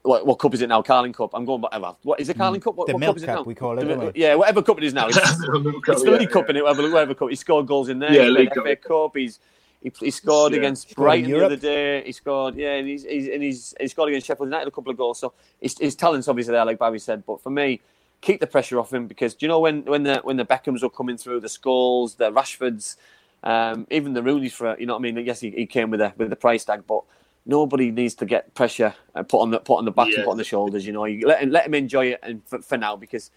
what, 0.02 0.26
what, 0.26 0.38
cup 0.38 0.54
is 0.54 0.62
it 0.62 0.70
now? 0.70 0.80
Carling 0.80 1.12
Cup. 1.12 1.32
I'm 1.34 1.44
going 1.44 1.60
back. 1.60 1.72
What 2.02 2.20
is 2.20 2.30
it? 2.30 2.38
Carling 2.38 2.62
Cup? 2.62 2.74
What, 2.74 2.86
the 2.86 2.94
what 2.94 3.00
milk 3.00 3.10
cup 3.10 3.16
is 3.18 3.22
it 3.24 3.26
now? 3.26 3.42
We 3.42 3.54
call 3.54 3.78
it. 3.78 3.84
The, 3.84 4.12
yeah, 4.14 4.34
whatever 4.34 4.62
cup 4.62 4.78
it 4.78 4.84
is 4.84 4.94
now. 4.94 5.08
It's, 5.08 5.18
it's 5.18 5.38
the 5.38 6.02
yeah, 6.06 6.16
League 6.16 6.30
Cup 6.30 6.48
in 6.48 6.56
it. 6.56 6.64
Whatever, 6.64 6.90
whatever 6.90 7.14
cup. 7.14 7.28
He 7.28 7.36
scored 7.36 7.66
goals 7.66 7.90
in 7.90 7.98
there. 7.98 8.12
Yeah, 8.12 8.22
he 8.24 8.30
League 8.30 8.54
FA 8.54 8.76
Cup. 8.76 9.14
He's 9.14 9.40
he, 9.82 9.92
he 9.98 10.10
scored 10.10 10.52
yeah. 10.52 10.58
against 10.58 10.94
Brighton 10.94 11.30
the 11.30 11.44
other 11.44 11.56
day. 11.56 12.02
He 12.04 12.12
scored, 12.12 12.54
yeah, 12.56 12.74
and 12.74 12.86
he's, 12.86 13.04
he's 13.04 13.28
and 13.28 13.42
he's 13.42 13.74
he 13.80 13.88
scored 13.88 14.10
against 14.10 14.26
Sheffield 14.26 14.48
United 14.48 14.68
a 14.68 14.70
couple 14.70 14.90
of 14.90 14.98
goals. 14.98 15.18
So 15.18 15.32
his, 15.60 15.76
his 15.78 15.94
talent's 15.94 16.28
obviously 16.28 16.52
there, 16.52 16.64
like 16.64 16.78
Bobby 16.78 16.98
said. 16.98 17.24
But 17.24 17.40
for 17.40 17.50
me, 17.50 17.80
keep 18.20 18.40
the 18.40 18.46
pressure 18.46 18.78
off 18.78 18.92
him 18.92 19.06
because 19.06 19.34
do 19.34 19.46
you 19.46 19.48
know 19.48 19.60
when 19.60 19.82
when 19.84 20.02
the 20.02 20.20
when 20.22 20.36
the 20.36 20.44
Beckhams 20.44 20.82
were 20.82 20.90
coming 20.90 21.16
through, 21.16 21.40
the 21.40 21.48
Scholes, 21.48 22.16
the 22.16 22.30
Rashfords, 22.30 22.96
um, 23.42 23.86
even 23.90 24.12
the 24.12 24.22
Rooney's 24.22 24.52
for 24.52 24.76
you 24.78 24.86
know 24.86 24.94
what 24.94 25.00
I 25.00 25.12
mean. 25.12 25.24
Yes, 25.24 25.40
he, 25.40 25.50
he 25.50 25.66
came 25.66 25.90
with 25.90 26.00
a 26.02 26.12
with 26.18 26.28
the 26.28 26.36
price 26.36 26.64
tag, 26.64 26.82
but 26.86 27.02
nobody 27.46 27.90
needs 27.90 28.14
to 28.16 28.26
get 28.26 28.54
pressure 28.54 28.94
put 29.14 29.40
on 29.40 29.50
the 29.50 29.60
put 29.60 29.76
on 29.76 29.86
the 29.86 29.90
back 29.90 30.08
yeah. 30.08 30.16
and 30.16 30.24
put 30.24 30.32
on 30.32 30.36
the 30.36 30.44
shoulders. 30.44 30.86
You 30.86 30.92
know, 30.92 31.06
you 31.06 31.26
let 31.26 31.42
him 31.42 31.50
let 31.50 31.66
him 31.66 31.74
enjoy 31.74 32.06
it 32.08 32.20
and 32.22 32.42
for, 32.46 32.60
for 32.60 32.76
now 32.76 32.96
because 32.96 33.30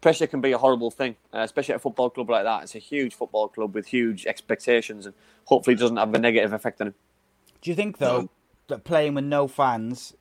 pressure 0.00 0.26
can 0.26 0.40
be 0.40 0.52
a 0.52 0.58
horrible 0.58 0.90
thing, 0.90 1.16
uh, 1.32 1.40
especially 1.40 1.74
at 1.74 1.76
a 1.76 1.80
football 1.80 2.10
club 2.10 2.30
like 2.30 2.44
that. 2.44 2.62
It's 2.62 2.74
a 2.74 2.78
huge 2.78 3.14
football 3.14 3.48
club 3.48 3.74
with 3.74 3.86
huge 3.86 4.26
expectations, 4.26 5.06
and 5.06 5.14
hopefully, 5.44 5.74
it 5.74 5.80
doesn't 5.80 5.96
have 5.96 6.14
a 6.14 6.18
negative 6.18 6.52
effect 6.52 6.80
on 6.80 6.88
him. 6.88 6.94
Do 7.60 7.70
you 7.70 7.76
think 7.76 7.98
though 7.98 8.30
that 8.68 8.84
playing 8.84 9.14
with 9.14 9.24
no 9.24 9.46
fans 9.48 10.14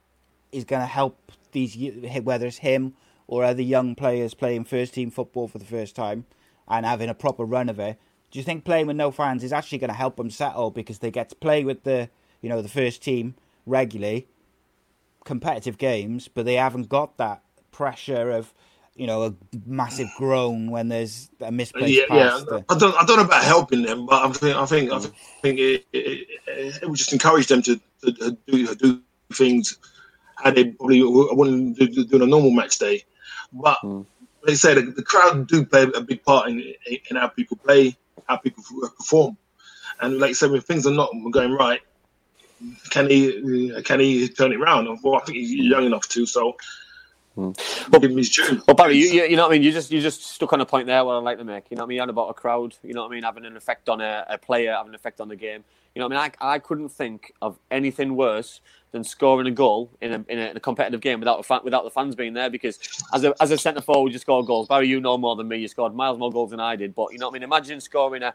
is 0.52 0.66
going 0.66 0.82
to 0.82 0.88
help 0.88 1.32
these 1.52 1.76
whether 2.24 2.48
it's 2.48 2.58
him 2.58 2.94
or 3.28 3.44
other 3.44 3.62
young 3.62 3.96
players 3.96 4.34
playing 4.34 4.66
first 4.66 4.96
team 4.96 5.12
football 5.12 5.48
for 5.48 5.60
the 5.60 5.66
first 5.66 5.96
time 5.96 6.26
and 6.68 6.86
having 6.86 7.10
a 7.10 7.14
proper 7.14 7.46
run 7.46 7.70
of 7.70 7.80
it. 7.80 7.98
Do 8.32 8.40
you 8.40 8.46
think 8.46 8.66
playing 8.66 8.88
with 8.88 8.98
no 8.98 9.12
fans 9.12 9.44
is 9.44 9.54
actually 9.54 9.80
going 9.80 9.90
to 9.90 9.96
help 9.96 10.18
them 10.18 10.30
settle 10.30 10.72
because 10.72 11.00
they 11.00 11.12
get 11.12 11.30
to 11.30 11.36
play 11.36 11.64
with 11.64 11.84
the 11.84 12.10
you 12.42 12.50
know 12.50 12.62
the 12.62 12.70
first 12.70 13.02
team 13.02 13.36
regularly, 13.66 14.28
competitive 15.24 15.78
games, 15.78 16.28
but 16.28 16.46
they 16.46 16.56
haven't 16.56 16.90
got 16.90 17.18
that 17.18 17.44
pressure 17.72 18.30
of 18.30 18.54
you 19.00 19.08
know 19.08 19.24
a 19.24 19.34
massive 19.66 20.10
groan 20.18 20.70
when 20.70 20.90
there's 20.90 21.30
a 21.40 21.50
misplaced 21.50 21.98
yeah, 21.98 22.06
pass. 22.10 22.46
yeah. 22.52 22.60
I 22.68 22.78
don't, 22.78 22.96
I 22.98 23.06
don't 23.06 23.16
know 23.16 23.24
about 23.24 23.44
helping 23.46 23.84
them, 23.84 24.06
but 24.06 24.26
I 24.26 24.32
think, 24.34 24.58
I 24.58 24.66
think, 24.66 24.92
I 24.92 25.00
think 25.42 25.58
it, 25.58 25.86
it, 25.94 26.28
it, 26.82 26.90
would 26.90 26.98
just 26.98 27.14
encourage 27.14 27.48
them 27.48 27.62
to, 27.62 27.80
to, 28.04 28.38
do, 28.46 28.76
do 28.76 29.02
things 29.32 29.78
how 30.36 30.52
they 30.52 30.66
probably 30.66 31.02
wouldn't 31.02 31.80
do, 31.80 31.88
do 31.88 32.16
on 32.18 32.24
a 32.24 32.26
normal 32.26 32.52
match 32.52 32.78
day. 32.78 33.06
But 33.54 33.78
mm. 33.86 34.06
they 34.46 34.56
say 34.56 34.74
the, 34.74 34.82
the, 34.82 35.04
crowd 35.04 35.48
do 35.48 35.66
play 35.66 35.88
a 35.96 36.02
big 36.02 36.22
part 36.26 36.50
in, 36.50 36.60
in 37.10 37.16
how 37.16 37.30
people 37.30 37.56
play, 37.56 37.96
how 38.28 38.36
people 38.36 38.66
perform, 38.98 39.38
and 40.02 40.20
like 40.20 40.32
I 40.32 40.34
said, 40.34 40.52
when 40.52 40.60
things 40.60 40.86
are 40.86 40.92
not 40.92 41.10
going 41.32 41.54
right, 41.54 41.80
can 42.90 43.10
he 43.10 43.82
can 43.84 44.02
he 44.02 44.28
turn 44.28 44.52
it 44.52 44.60
around? 44.60 44.90
Well, 45.02 45.16
I 45.16 45.20
think 45.22 45.38
he's 45.38 45.54
young 45.54 45.86
enough 45.86 46.10
to. 46.10 46.26
So 46.26 46.58
Mm. 47.40 47.90
Well, 47.90 48.02
give 48.02 48.12
him 48.12 48.18
his 48.18 48.30
due. 48.30 48.62
Well, 48.68 48.76
Barry, 48.76 48.98
you, 48.98 49.24
you, 49.24 49.38
know 49.38 49.44
what 49.44 49.52
I 49.52 49.54
mean. 49.54 49.64
You 49.64 49.72
just 49.72 49.92
you 49.92 50.02
just 50.02 50.24
stuck 50.24 50.52
on 50.52 50.60
a 50.60 50.66
point 50.66 50.88
there. 50.88 51.06
What 51.06 51.14
I 51.14 51.20
like 51.20 51.38
to 51.38 51.46
make. 51.46 51.66
You 51.70 51.78
know 51.78 51.84
what 51.84 51.88
I 51.88 51.90
mean. 51.90 52.02
And 52.02 52.10
about 52.10 52.30
a 52.30 52.34
crowd. 52.34 52.76
You 52.84 52.94
know 52.94 53.04
what 53.04 53.12
I 53.12 53.16
mean. 53.16 53.24
Having 53.24 53.46
an 53.46 53.56
effect 53.56 53.88
on 53.88 54.02
a, 54.02 54.26
a 54.28 54.38
player, 54.38 54.74
having 54.74 54.90
an 54.90 54.96
effect 54.96 55.22
on 55.22 55.30
the 55.30 55.38
game. 55.38 55.64
You 55.96 56.02
know 56.02 56.08
what 56.08 56.18
I 56.18 56.28
mean. 56.28 56.36
I, 56.42 56.56
I 56.56 56.60
couldn't 56.60 56.90
think 56.90 57.34
of 57.42 57.58
anything 57.72 58.16
worse 58.18 58.60
than 58.92 59.06
scoring 59.06 59.48
a 59.48 59.52
goal 59.52 59.90
in 60.02 60.12
a, 60.12 60.26
in 60.28 60.40
a, 60.40 60.50
in 60.50 60.58
a 60.58 60.60
competitive 60.60 61.00
game 61.00 61.20
without 61.20 61.40
a 61.40 61.44
fan, 61.44 61.62
without 61.64 61.86
the 61.86 61.92
fans 61.92 62.14
being 62.14 62.34
there. 62.34 62.50
Because 62.50 62.78
as 63.14 63.24
a 63.24 63.34
as 63.42 63.52
a 63.52 63.58
centre 63.58 63.82
forward, 63.82 64.12
you 64.12 64.20
score 64.20 64.44
goals. 64.44 64.68
Barry, 64.68 64.90
you 64.90 65.00
know 65.00 65.18
more 65.18 65.38
than 65.38 65.48
me. 65.48 65.58
You 65.58 65.70
scored 65.70 65.96
miles 65.96 66.20
more 66.20 66.32
goals 66.32 66.50
than 66.50 66.60
I 66.60 66.76
did. 66.76 66.94
But 66.94 67.14
you 67.14 67.20
know 67.20 67.28
what 67.28 67.32
I 67.32 67.40
mean. 67.40 67.44
Imagine 67.44 67.80
scoring 67.80 68.24
a 68.24 68.34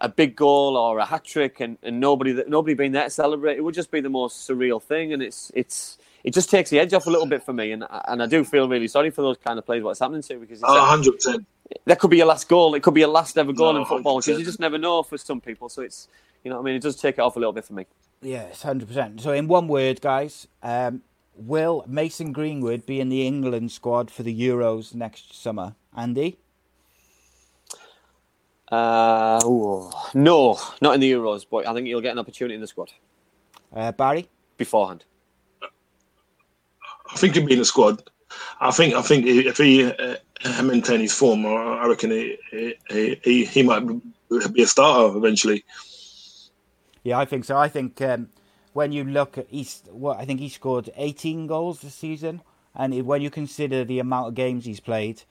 a 0.00 0.08
big 0.08 0.36
goal 0.36 0.76
or 0.76 0.98
a 0.98 1.04
hat 1.04 1.24
trick 1.24 1.60
and, 1.60 1.78
and 1.82 1.98
nobody 1.98 2.32
that 2.32 2.48
nobody 2.48 2.74
being 2.74 2.92
there 2.92 3.04
to 3.04 3.10
celebrate. 3.10 3.56
It 3.56 3.64
would 3.64 3.74
just 3.74 3.90
be 3.90 4.00
the 4.00 4.10
most 4.10 4.48
surreal 4.48 4.80
thing. 4.80 5.12
And 5.12 5.22
it's 5.22 5.50
it's 5.54 5.98
it 6.24 6.32
just 6.32 6.50
takes 6.50 6.70
the 6.70 6.80
edge 6.80 6.94
off 6.94 7.06
a 7.06 7.10
little 7.10 7.26
bit 7.26 7.42
for 7.42 7.52
me, 7.52 7.72
and 7.72 7.84
and 8.08 8.22
I 8.22 8.26
do 8.26 8.44
feel 8.44 8.66
really 8.66 8.88
sorry 8.88 9.10
for 9.10 9.20
those 9.20 9.36
kind 9.36 9.58
of 9.58 9.66
players 9.66 9.84
what's 9.84 10.00
happening 10.00 10.22
to 10.22 10.38
because 10.38 10.60
oh, 10.64 10.84
hundred 10.86 11.12
percent. 11.12 11.46
That 11.84 11.98
could 11.98 12.10
be 12.10 12.16
your 12.16 12.26
last 12.26 12.48
goal. 12.48 12.74
It 12.74 12.82
could 12.82 12.94
be 12.94 13.00
your 13.00 13.10
last 13.10 13.36
ever 13.36 13.52
goal 13.52 13.74
no, 13.74 13.80
in 13.80 13.84
football 13.84 14.20
because 14.20 14.38
you 14.38 14.44
just 14.44 14.60
never 14.60 14.78
know 14.78 15.02
for 15.02 15.18
some 15.18 15.40
people. 15.40 15.68
So 15.68 15.82
it's 15.82 16.08
you 16.42 16.50
know 16.50 16.58
I 16.58 16.62
mean 16.62 16.74
it 16.74 16.82
does 16.82 16.96
take 16.96 17.18
it 17.18 17.20
off 17.20 17.36
a 17.36 17.38
little 17.38 17.52
bit 17.52 17.66
for 17.66 17.74
me. 17.74 17.86
Yes, 18.22 18.62
hundred 18.62 18.88
percent. 18.88 19.20
So 19.20 19.32
in 19.32 19.48
one 19.48 19.68
word, 19.68 20.00
guys, 20.00 20.48
um, 20.62 21.02
will 21.36 21.84
Mason 21.86 22.32
Greenwood 22.32 22.86
be 22.86 23.00
in 23.00 23.10
the 23.10 23.26
England 23.26 23.70
squad 23.70 24.10
for 24.10 24.22
the 24.22 24.34
Euros 24.34 24.94
next 24.94 25.40
summer? 25.40 25.74
Andy. 25.94 26.38
Uh, 28.72 29.38
no, 30.14 30.58
not 30.80 30.94
in 30.94 31.00
the 31.00 31.12
Euros, 31.12 31.44
but 31.48 31.66
I 31.66 31.74
think 31.74 31.86
he'll 31.86 32.00
get 32.00 32.12
an 32.12 32.18
opportunity 32.18 32.54
in 32.54 32.62
the 32.62 32.66
squad. 32.66 32.92
Uh, 33.72 33.92
Barry 33.92 34.28
beforehand. 34.56 35.04
I 37.10 37.16
think 37.16 37.34
he'll 37.34 37.46
be 37.46 37.52
in 37.52 37.58
the 37.58 37.64
squad. 37.64 38.02
I 38.60 38.70
think 38.70 38.94
I 38.94 39.02
think 39.02 39.26
if 39.26 39.58
he 39.58 39.84
uh, 39.84 40.16
maintain 40.62 41.00
his 41.00 41.12
form, 41.12 41.46
I 41.46 41.86
reckon 41.86 42.10
he, 42.10 42.76
he, 42.90 43.44
he 43.44 43.62
might 43.62 43.86
be 44.52 44.62
a 44.62 44.66
starter 44.66 45.16
eventually. 45.16 45.64
Yeah, 47.02 47.18
I 47.18 47.24
think 47.24 47.44
so. 47.44 47.56
I 47.56 47.68
think 47.68 48.00
um, 48.00 48.28
when 48.72 48.92
you 48.92 49.04
look 49.04 49.38
at 49.38 49.46
he's 49.48 49.82
what 49.90 50.18
I 50.18 50.24
think 50.24 50.40
he 50.40 50.48
scored 50.48 50.90
18 50.96 51.46
goals 51.46 51.80
this 51.80 51.94
season, 51.94 52.42
and 52.74 53.06
when 53.06 53.22
you 53.22 53.30
consider 53.30 53.84
the 53.84 53.98
amount 53.98 54.28
of 54.28 54.34
games 54.34 54.64
he's 54.64 54.80
played, 54.80 55.22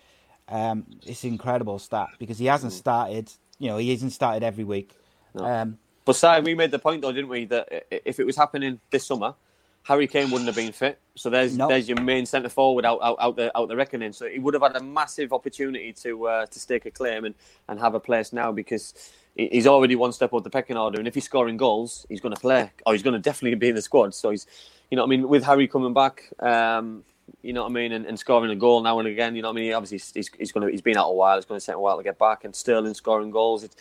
um, 0.48 0.86
it's 1.06 1.24
incredible 1.24 1.80
stat 1.80 2.10
because 2.20 2.38
he 2.38 2.46
hasn't 2.46 2.74
started. 2.74 3.32
You 3.60 3.70
know, 3.70 3.78
he 3.78 3.92
hasn't 3.92 4.14
started 4.14 4.44
every 4.44 4.64
week. 4.64 4.92
No. 5.34 5.46
Um, 5.46 5.78
but 6.06 6.16
Si, 6.16 6.42
we 6.42 6.54
made 6.54 6.72
the 6.72 6.80
point 6.80 7.02
though, 7.02 7.12
didn't 7.12 7.30
we, 7.30 7.46
that 7.46 7.88
if 7.92 8.20
it 8.20 8.26
was 8.26 8.36
happening 8.36 8.80
this 8.92 9.06
summer, 9.06 9.36
Harry 9.84 10.08
Kane 10.08 10.32
wouldn't 10.32 10.48
have 10.48 10.56
been 10.56 10.72
fit. 10.72 11.00
So 11.16 11.30
there's 11.30 11.58
nope. 11.58 11.70
there's 11.70 11.88
your 11.88 12.02
main 12.02 12.26
centre 12.26 12.50
forward 12.50 12.86
out, 12.86 13.00
out 13.04 13.18
out 13.20 13.36
the 13.36 13.56
out 13.58 13.68
the 13.68 13.76
reckoning. 13.76 14.14
So 14.14 14.28
he 14.28 14.40
would 14.40 14.54
have 14.54 14.64
had 14.64 14.76
a 14.76 14.84
massive 14.84 15.34
opportunity 15.34 15.94
to 15.94 16.28
uh, 16.28 16.46
to 16.48 16.60
stake 16.60 16.86
a 16.86 16.92
claim 16.92 17.26
and, 17.26 17.36
and 17.68 17.80
have 17.80 17.94
a 17.94 18.00
place 18.00 18.34
now 18.34 18.52
because 18.52 18.94
he's 19.36 19.68
already 19.68 19.96
one 19.96 20.12
step 20.12 20.34
up 20.34 20.44
the 20.44 20.50
pecking 20.50 20.78
order. 20.78 21.00
And 21.00 21.08
if 21.08 21.16
he's 21.16 21.26
scoring 21.26 21.58
goals, 21.58 22.06
he's 22.10 22.22
going 22.22 22.34
to 22.34 22.40
play, 22.40 22.72
or 22.86 22.94
he's 22.94 23.04
going 23.04 23.14
to 23.14 23.20
definitely 23.20 23.56
be 23.56 23.70
in 23.70 23.76
the 23.76 23.82
squad. 23.82 24.14
So 24.14 24.30
he's, 24.30 24.48
you 24.90 24.96
know, 24.96 25.04
I 25.04 25.08
mean, 25.08 25.28
with 25.28 25.44
Harry 25.44 25.68
coming 25.68 25.94
back, 25.94 26.24
um, 26.40 27.04
you 27.42 27.54
know 27.54 27.64
what 27.64 27.72
I 27.72 27.74
mean, 27.74 27.92
and, 27.92 28.06
and, 28.06 28.20
scoring 28.20 28.52
a 28.52 28.56
goal 28.56 28.82
now 28.84 29.00
and 29.00 29.08
again, 29.08 29.36
you 29.36 29.42
know 29.42 29.50
what 29.50 29.58
I 29.58 29.62
mean. 29.62 29.74
Obviously, 29.74 30.20
he's, 30.20 30.30
he's 30.38 30.52
going 30.52 30.68
to 30.68 30.72
he's 30.72 30.82
been 30.82 30.98
out 30.98 31.10
a 31.10 31.14
while. 31.14 31.38
It's 31.38 31.46
going 31.46 31.60
to 31.60 31.66
take 31.66 31.76
a 31.76 31.80
while 31.80 31.98
to 31.98 32.04
get 32.04 32.20
back. 32.20 32.44
And 32.44 32.56
Sterling 32.56 32.94
scoring 32.94 33.32
goals. 33.32 33.64
It's, 33.64 33.76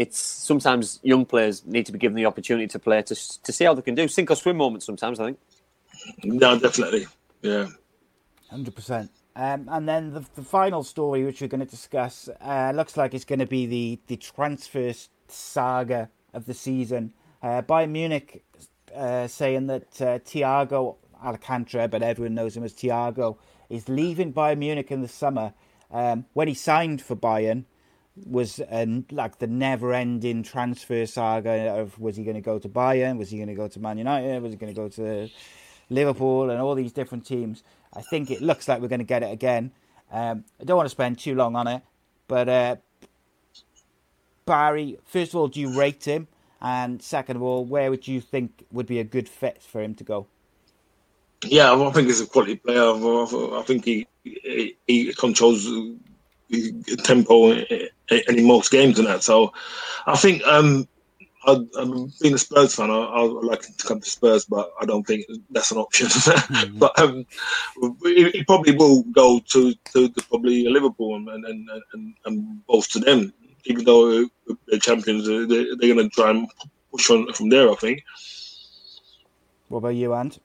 it's 0.00 0.18
sometimes 0.18 0.98
young 1.02 1.26
players 1.26 1.66
need 1.66 1.84
to 1.84 1.92
be 1.92 1.98
given 1.98 2.16
the 2.16 2.24
opportunity 2.24 2.66
to 2.66 2.78
play 2.78 3.02
to 3.02 3.14
to 3.42 3.52
see 3.52 3.64
how 3.66 3.74
they 3.74 3.82
can 3.82 3.94
do 3.94 4.08
sink 4.08 4.30
or 4.30 4.34
swim 4.34 4.56
moments. 4.56 4.86
Sometimes 4.86 5.20
I 5.20 5.26
think. 5.26 5.38
No, 6.24 6.58
definitely. 6.58 7.06
Yeah. 7.42 7.68
100%. 8.50 9.10
Um, 9.36 9.68
and 9.70 9.86
then 9.86 10.12
the, 10.14 10.24
the 10.34 10.42
final 10.42 10.82
story, 10.82 11.24
which 11.24 11.42
we're 11.42 11.48
going 11.48 11.60
to 11.60 11.66
discuss, 11.66 12.30
uh, 12.40 12.72
looks 12.74 12.96
like 12.96 13.12
it's 13.12 13.26
going 13.26 13.38
to 13.40 13.46
be 13.46 13.66
the, 13.66 14.00
the 14.06 14.16
transfer 14.16 14.92
saga 15.28 16.08
of 16.32 16.46
the 16.46 16.54
season. 16.54 17.12
Uh, 17.42 17.60
Bayern 17.62 17.90
Munich 17.90 18.42
uh, 18.96 19.26
saying 19.26 19.66
that 19.66 20.00
uh, 20.00 20.18
Thiago 20.20 20.96
Alcantara, 21.22 21.88
but 21.88 22.02
everyone 22.02 22.34
knows 22.34 22.56
him 22.56 22.64
as 22.64 22.72
Thiago, 22.72 23.36
is 23.68 23.88
leaving 23.88 24.32
Bayern 24.32 24.58
Munich 24.58 24.90
in 24.90 25.02
the 25.02 25.08
summer. 25.08 25.52
Um, 25.90 26.24
when 26.32 26.48
he 26.48 26.54
signed 26.54 27.02
for 27.02 27.14
Bayern, 27.14 27.66
was 28.16 28.60
um, 28.70 29.06
like 29.10 29.38
the 29.38 29.46
never-ending 29.46 30.42
transfer 30.42 31.06
saga 31.06 31.74
of 31.74 31.98
was 31.98 32.16
he 32.16 32.24
going 32.24 32.34
to 32.34 32.40
go 32.40 32.58
to 32.58 32.68
Bayern, 32.68 33.18
was 33.18 33.30
he 33.30 33.38
going 33.38 33.48
to 33.48 33.54
go 33.54 33.68
to 33.68 33.80
Man 33.80 33.98
United, 33.98 34.42
was 34.42 34.52
he 34.52 34.58
going 34.58 34.74
to 34.74 34.80
go 34.80 34.88
to 34.88 35.28
Liverpool, 35.88 36.50
and 36.50 36.60
all 36.60 36.74
these 36.74 36.92
different 36.92 37.24
teams. 37.26 37.62
I 37.94 38.02
think 38.02 38.30
it 38.30 38.40
looks 38.40 38.68
like 38.68 38.80
we're 38.80 38.88
going 38.88 39.00
to 39.00 39.04
get 39.04 39.22
it 39.22 39.32
again. 39.32 39.72
Um, 40.12 40.44
I 40.60 40.64
don't 40.64 40.76
want 40.76 40.86
to 40.86 40.90
spend 40.90 41.18
too 41.18 41.34
long 41.34 41.56
on 41.56 41.66
it, 41.66 41.82
but 42.28 42.48
uh, 42.48 42.76
Barry, 44.44 44.98
first 45.04 45.32
of 45.32 45.36
all, 45.36 45.48
do 45.48 45.60
you 45.60 45.78
rate 45.78 46.04
him? 46.04 46.28
And 46.60 47.00
second 47.00 47.36
of 47.36 47.42
all, 47.42 47.64
where 47.64 47.90
would 47.90 48.06
you 48.06 48.20
think 48.20 48.64
would 48.70 48.86
be 48.86 48.98
a 48.98 49.04
good 49.04 49.28
fit 49.28 49.62
for 49.62 49.80
him 49.80 49.94
to 49.94 50.04
go? 50.04 50.26
Yeah, 51.44 51.72
I 51.72 51.90
think 51.90 52.08
he's 52.08 52.20
a 52.20 52.26
quality 52.26 52.56
player. 52.56 52.82
I 52.82 53.62
think 53.62 53.84
he 53.86 54.06
he, 54.24 54.76
he 54.86 55.14
controls 55.14 55.66
tempo 57.04 57.52
in, 57.52 57.88
in 58.10 58.46
most 58.46 58.70
games 58.70 58.98
and 58.98 59.08
that. 59.08 59.22
So 59.22 59.52
I 60.06 60.16
think 60.16 60.42
um, 60.46 60.88
I, 61.46 61.52
am 61.78 62.12
being 62.20 62.34
a 62.34 62.38
Spurs 62.38 62.74
fan. 62.74 62.90
I, 62.90 62.94
I 62.94 63.22
like 63.22 63.62
to 63.62 63.86
come 63.86 64.00
to 64.00 64.10
Spurs, 64.10 64.44
but 64.44 64.70
I 64.80 64.84
don't 64.84 65.06
think 65.06 65.26
that's 65.50 65.70
an 65.70 65.78
option. 65.78 66.06
mm-hmm. 66.08 66.78
but 66.78 66.98
um, 66.98 67.26
he, 68.02 68.30
he, 68.30 68.44
probably 68.44 68.76
will 68.76 69.02
go 69.04 69.40
to, 69.40 69.74
to, 69.92 70.08
to 70.08 70.22
probably 70.28 70.68
Liverpool 70.68 71.16
and 71.16 71.28
and, 71.28 71.68
and, 71.92 72.14
and 72.24 72.66
both 72.66 72.88
to 72.90 72.98
them. 72.98 73.32
Even 73.64 73.84
though 73.84 74.26
they're 74.68 74.78
champions, 74.80 75.26
they're, 75.26 75.46
they're 75.46 75.94
going 75.94 75.96
to 75.96 76.08
try 76.08 76.30
and 76.30 76.48
push 76.90 77.10
on 77.10 77.32
from 77.32 77.50
there. 77.50 77.70
I 77.70 77.74
think. 77.74 78.02
What 79.68 79.78
about 79.78 79.94
you, 79.94 80.14
Ant? 80.14 80.40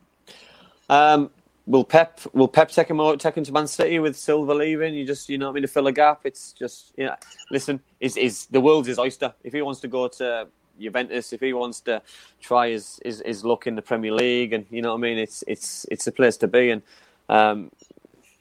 Um, 0.89 1.31
will 1.65 1.83
Pep 1.83 2.19
will 2.33 2.47
Pep 2.47 2.69
take 2.69 2.89
him 2.89 2.99
out, 2.99 3.19
take 3.19 3.35
him 3.35 3.43
to 3.43 3.51
Man 3.51 3.67
City 3.67 3.99
with 3.99 4.15
Silva 4.15 4.53
leaving? 4.53 4.93
You 4.93 5.05
just 5.05 5.29
you 5.29 5.37
know 5.37 5.47
what 5.47 5.51
I 5.51 5.55
mean 5.55 5.61
to 5.63 5.67
fill 5.67 5.87
a 5.87 5.91
gap. 5.91 6.21
It's 6.23 6.53
just 6.53 6.93
you 6.97 7.05
know, 7.05 7.15
listen, 7.51 7.79
is 7.99 8.17
is 8.17 8.45
the 8.47 8.61
world's 8.61 8.87
his 8.87 8.99
oyster. 8.99 9.33
If 9.43 9.53
he 9.53 9.61
wants 9.61 9.79
to 9.81 9.87
go 9.87 10.07
to 10.07 10.47
Juventus 10.79 11.33
if 11.33 11.41
he 11.41 11.53
wants 11.53 11.81
to 11.81 12.01
try 12.41 12.69
his, 12.69 12.99
his, 13.03 13.23
his 13.25 13.45
luck 13.45 13.67
in 13.67 13.75
the 13.75 13.81
Premier 13.81 14.11
League, 14.11 14.53
and 14.53 14.65
you 14.69 14.81
know 14.81 14.91
what 14.91 14.99
I 14.99 15.01
mean. 15.01 15.17
It's 15.17 15.43
it's 15.47 15.85
it's 15.91 16.07
a 16.07 16.11
place 16.11 16.37
to 16.37 16.47
be, 16.47 16.71
and 16.71 16.81
um, 17.29 17.71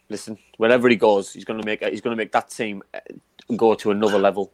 listen, 0.09 0.39
wherever 0.57 0.89
he 0.89 0.97
goes, 0.97 1.33
he's 1.33 1.45
going 1.45 1.61
to 1.61 1.67
make 1.67 1.85
he's 1.85 2.01
going 2.01 2.17
to 2.17 2.21
make 2.21 2.33
that 2.33 2.51
team 2.51 2.83
uh, 2.93 2.99
go 3.57 3.75
to 3.75 3.91
another 3.91 4.19
level. 4.19 4.53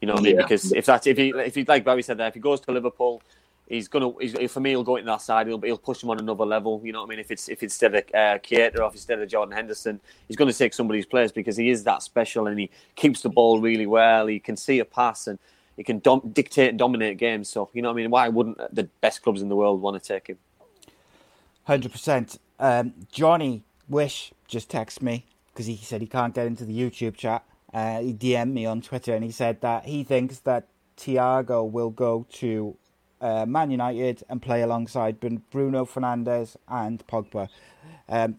You 0.00 0.06
know 0.06 0.14
what 0.14 0.20
I 0.20 0.24
mean? 0.24 0.36
Because 0.36 0.72
if 0.72 0.86
that's 0.86 1.06
if 1.06 1.16
he 1.16 1.30
if 1.30 1.54
he 1.54 1.64
like 1.64 1.84
Barry 1.84 2.02
said 2.02 2.18
there, 2.18 2.28
if 2.28 2.34
he 2.34 2.40
goes 2.40 2.60
to 2.60 2.72
Liverpool, 2.72 3.22
he's 3.68 3.88
gonna 3.88 4.12
he's, 4.20 4.50
for 4.50 4.60
me 4.60 4.70
he'll 4.70 4.82
go 4.82 4.96
into 4.96 5.06
that 5.06 5.22
side. 5.22 5.46
He'll 5.46 5.60
he'll 5.60 5.78
push 5.78 6.02
him 6.02 6.10
on 6.10 6.18
another 6.18 6.44
level. 6.44 6.80
You 6.84 6.92
know 6.92 7.00
what 7.00 7.08
I 7.08 7.10
mean? 7.10 7.18
If 7.18 7.30
it's 7.30 7.48
if 7.48 7.62
it's 7.62 7.74
instead 7.74 7.94
of 7.94 8.04
uh, 8.14 8.38
if 8.42 8.94
instead 8.94 9.20
of 9.20 9.28
Jordan 9.28 9.54
Henderson, 9.54 10.00
he's 10.26 10.36
going 10.36 10.50
to 10.50 10.56
take 10.56 10.74
somebody's 10.74 11.06
place 11.06 11.30
because 11.32 11.56
he 11.56 11.70
is 11.70 11.84
that 11.84 12.02
special 12.02 12.46
and 12.46 12.58
he 12.58 12.70
keeps 12.96 13.20
the 13.22 13.28
ball 13.28 13.60
really 13.60 13.86
well. 13.86 14.26
He 14.26 14.40
can 14.40 14.56
see 14.56 14.78
a 14.78 14.84
pass 14.84 15.26
and 15.26 15.38
he 15.76 15.84
can 15.84 16.00
dom- 16.00 16.30
dictate 16.32 16.70
and 16.70 16.78
dominate 16.78 17.18
games. 17.18 17.48
So 17.48 17.68
you 17.72 17.82
know, 17.82 17.88
what 17.88 17.94
I 17.94 17.96
mean, 17.96 18.10
why 18.10 18.28
wouldn't 18.28 18.58
the 18.74 18.84
best 19.00 19.22
clubs 19.22 19.42
in 19.42 19.48
the 19.48 19.56
world 19.56 19.80
want 19.80 20.02
to 20.02 20.06
take 20.06 20.28
him? 20.28 20.38
Hundred 21.64 21.88
um, 21.88 21.92
percent. 21.92 22.38
Johnny 23.12 23.62
Wish 23.88 24.32
just 24.46 24.70
texted 24.70 25.02
me 25.02 25.26
because 25.52 25.66
he 25.66 25.76
said 25.76 26.00
he 26.00 26.06
can't 26.06 26.34
get 26.34 26.46
into 26.46 26.64
the 26.64 26.78
YouTube 26.78 27.16
chat. 27.16 27.44
Uh, 27.72 28.00
he 28.00 28.14
DM'd 28.14 28.54
me 28.54 28.64
on 28.64 28.80
Twitter 28.80 29.14
and 29.14 29.22
he 29.22 29.30
said 29.30 29.60
that 29.60 29.84
he 29.84 30.02
thinks 30.02 30.38
that 30.40 30.68
Thiago 30.96 31.70
will 31.70 31.90
go 31.90 32.26
to 32.34 32.76
uh, 33.20 33.46
Man 33.46 33.70
United 33.70 34.22
and 34.28 34.40
play 34.40 34.62
alongside 34.62 35.20
Bruno 35.20 35.84
Fernandes 35.84 36.56
and 36.68 37.06
Pogba. 37.06 37.48
Um, 38.08 38.38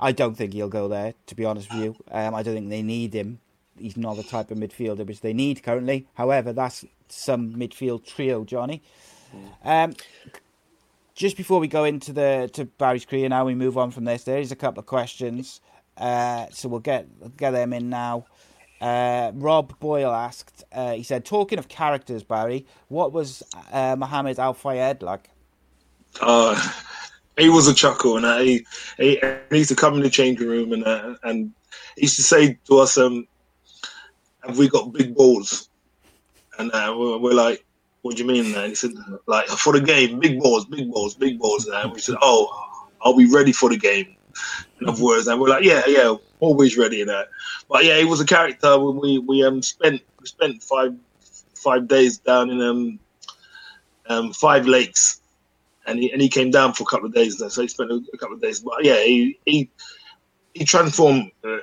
I 0.00 0.12
don't 0.12 0.36
think 0.36 0.52
he'll 0.52 0.68
go 0.68 0.88
there, 0.88 1.14
to 1.26 1.34
be 1.34 1.44
honest 1.44 1.72
with 1.72 1.82
you. 1.82 1.96
Um, 2.10 2.34
I 2.34 2.42
don't 2.42 2.54
think 2.54 2.70
they 2.70 2.82
need 2.82 3.14
him. 3.14 3.40
He's 3.76 3.96
not 3.96 4.16
the 4.16 4.22
type 4.22 4.50
of 4.50 4.58
midfielder 4.58 5.06
which 5.06 5.20
they 5.20 5.32
need 5.32 5.62
currently. 5.62 6.06
However, 6.14 6.52
that's 6.52 6.84
some 7.08 7.54
midfield 7.54 8.04
trio, 8.04 8.44
Johnny. 8.44 8.82
Um, 9.64 9.94
just 11.14 11.36
before 11.36 11.58
we 11.58 11.68
go 11.68 11.84
into 11.84 12.12
the 12.12 12.48
to 12.54 12.64
Barry's 12.64 13.04
career, 13.04 13.28
now 13.28 13.44
we 13.44 13.54
move 13.54 13.76
on 13.76 13.90
from 13.90 14.04
this. 14.04 14.24
There 14.24 14.38
is 14.38 14.52
a 14.52 14.56
couple 14.56 14.80
of 14.80 14.86
questions, 14.86 15.60
uh, 15.96 16.46
so 16.50 16.68
we'll 16.68 16.80
get 16.80 17.36
get 17.36 17.50
them 17.50 17.72
in 17.72 17.90
now. 17.90 18.26
Uh, 18.80 19.32
Rob 19.34 19.78
Boyle 19.80 20.12
asked, 20.12 20.64
uh, 20.72 20.92
he 20.92 21.02
said, 21.02 21.24
talking 21.24 21.58
of 21.58 21.68
characters, 21.68 22.22
Barry, 22.22 22.66
what 22.88 23.12
was 23.12 23.42
uh, 23.72 23.96
Mohammed 23.98 24.38
Al 24.38 24.54
Fayed 24.54 25.02
like? 25.02 25.30
Uh, 26.20 26.60
he 27.36 27.48
was 27.48 27.68
a 27.68 27.74
chuckle, 27.74 28.16
and 28.16 28.26
uh, 28.26 28.38
he, 28.38 28.66
he, 28.96 29.20
he 29.50 29.58
used 29.58 29.70
to 29.70 29.76
come 29.76 29.94
in 29.94 30.02
the 30.02 30.10
changing 30.10 30.48
room 30.48 30.72
and 30.72 30.84
uh, 30.84 31.14
and 31.22 31.52
he 31.96 32.02
used 32.02 32.16
to 32.16 32.22
say 32.22 32.58
to 32.66 32.78
us, 32.78 32.98
um, 32.98 33.26
"Have 34.44 34.58
we 34.58 34.68
got 34.68 34.92
big 34.92 35.14
balls?" 35.14 35.68
And 36.58 36.72
uh, 36.72 36.94
we're, 36.96 37.18
we're 37.18 37.34
like, 37.34 37.64
"What 38.02 38.16
do 38.16 38.22
you 38.22 38.28
mean?" 38.28 38.54
And 38.54 38.68
he 38.68 38.74
said, 38.74 38.92
"Like 39.26 39.46
for 39.46 39.72
the 39.72 39.80
game, 39.80 40.18
big 40.18 40.40
balls, 40.40 40.66
big 40.66 40.90
balls, 40.90 41.14
big 41.14 41.38
balls." 41.38 41.66
And 41.66 41.92
we 41.92 42.00
said, 42.00 42.16
"Oh, 42.20 42.48
are 43.00 43.14
we 43.14 43.26
ready 43.26 43.52
for 43.52 43.68
the 43.68 43.76
game?" 43.76 44.16
In 44.80 44.88
other 44.88 45.02
words, 45.02 45.26
and 45.26 45.40
we're 45.40 45.48
like, 45.48 45.64
"Yeah, 45.64 45.82
yeah, 45.86 46.14
always 46.40 46.76
ready." 46.76 47.00
And 47.00 47.10
that, 47.10 47.28
but 47.68 47.84
yeah, 47.84 47.98
he 47.98 48.04
was 48.04 48.20
a 48.20 48.26
character. 48.26 48.78
When 48.78 48.96
we 48.96 49.18
we 49.18 49.44
um 49.44 49.62
spent 49.62 50.02
we 50.20 50.26
spent 50.26 50.62
five 50.62 50.94
five 51.54 51.88
days 51.88 52.18
down 52.18 52.50
in 52.50 52.60
um 52.60 52.98
um 54.08 54.32
five 54.32 54.66
lakes 54.66 55.20
and 55.88 55.98
he 55.98 56.12
and 56.12 56.20
he 56.20 56.28
came 56.28 56.50
down 56.50 56.74
for 56.74 56.84
a 56.84 56.86
couple 56.86 57.06
of 57.06 57.14
days 57.14 57.38
so 57.38 57.62
he 57.62 57.68
spent 57.68 57.90
a, 57.90 58.00
a 58.12 58.18
couple 58.18 58.36
of 58.36 58.42
days. 58.42 58.60
But 58.60 58.84
yeah, 58.84 59.02
he 59.02 59.38
he 59.44 59.70
he 60.54 60.64
transformed 60.64 61.30
uh, 61.44 61.58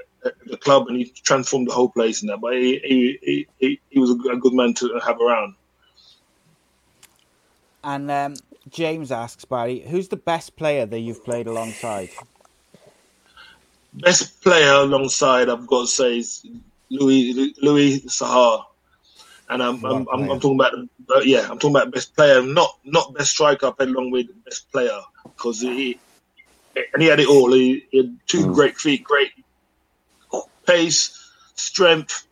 the 0.47 0.57
club 0.57 0.87
and 0.87 0.97
he 0.97 1.05
transformed 1.05 1.67
the 1.67 1.73
whole 1.73 1.89
place 1.89 2.21
and 2.21 2.29
that. 2.29 2.41
But 2.41 2.53
he 2.53 2.79
he, 2.83 3.19
he, 3.21 3.47
he, 3.59 3.79
he 3.89 3.99
was 3.99 4.11
a 4.11 4.15
good 4.15 4.53
man 4.53 4.73
to 4.75 4.99
have 5.05 5.21
around. 5.21 5.55
And 7.83 8.09
um, 8.09 8.33
James 8.67 9.11
asks 9.11 9.45
Barry, 9.45 9.81
who's 9.81 10.07
the 10.07 10.17
best 10.17 10.55
player 10.55 10.87
that 10.87 10.99
you've 10.99 11.23
played 11.23 11.45
alongside? 11.45 12.09
Best 13.99 14.41
player 14.41 14.73
alongside, 14.73 15.49
I've 15.49 15.67
got 15.67 15.81
to 15.81 15.87
say, 15.87 16.17
is 16.19 16.45
Louis 16.89 17.53
Louis 17.61 18.01
Saha 18.01 18.65
and 19.49 19.61
I'm 19.61 19.83
I'm, 19.85 20.07
I'm, 20.11 20.31
I'm, 20.31 20.39
talking 20.39 20.59
about 20.59 20.73
uh, 20.73 21.19
yeah, 21.23 21.47
I'm 21.49 21.59
talking 21.59 21.75
about 21.75 21.91
best 21.91 22.15
player, 22.15 22.41
not 22.41 22.77
not 22.83 23.13
best 23.13 23.31
striker. 23.31 23.67
I 23.67 23.71
played 23.71 23.89
along 23.89 24.11
with 24.11 24.27
best 24.43 24.71
player 24.71 24.99
because 25.23 25.61
he 25.61 25.99
and 26.75 27.01
he 27.01 27.07
had 27.07 27.19
it 27.19 27.27
all. 27.27 27.51
He, 27.53 27.85
he 27.91 27.97
had 27.97 28.17
two 28.27 28.47
mm. 28.47 28.53
great 28.53 28.77
feet, 28.77 29.03
great 29.03 29.31
pace, 30.65 31.31
strength, 31.55 32.27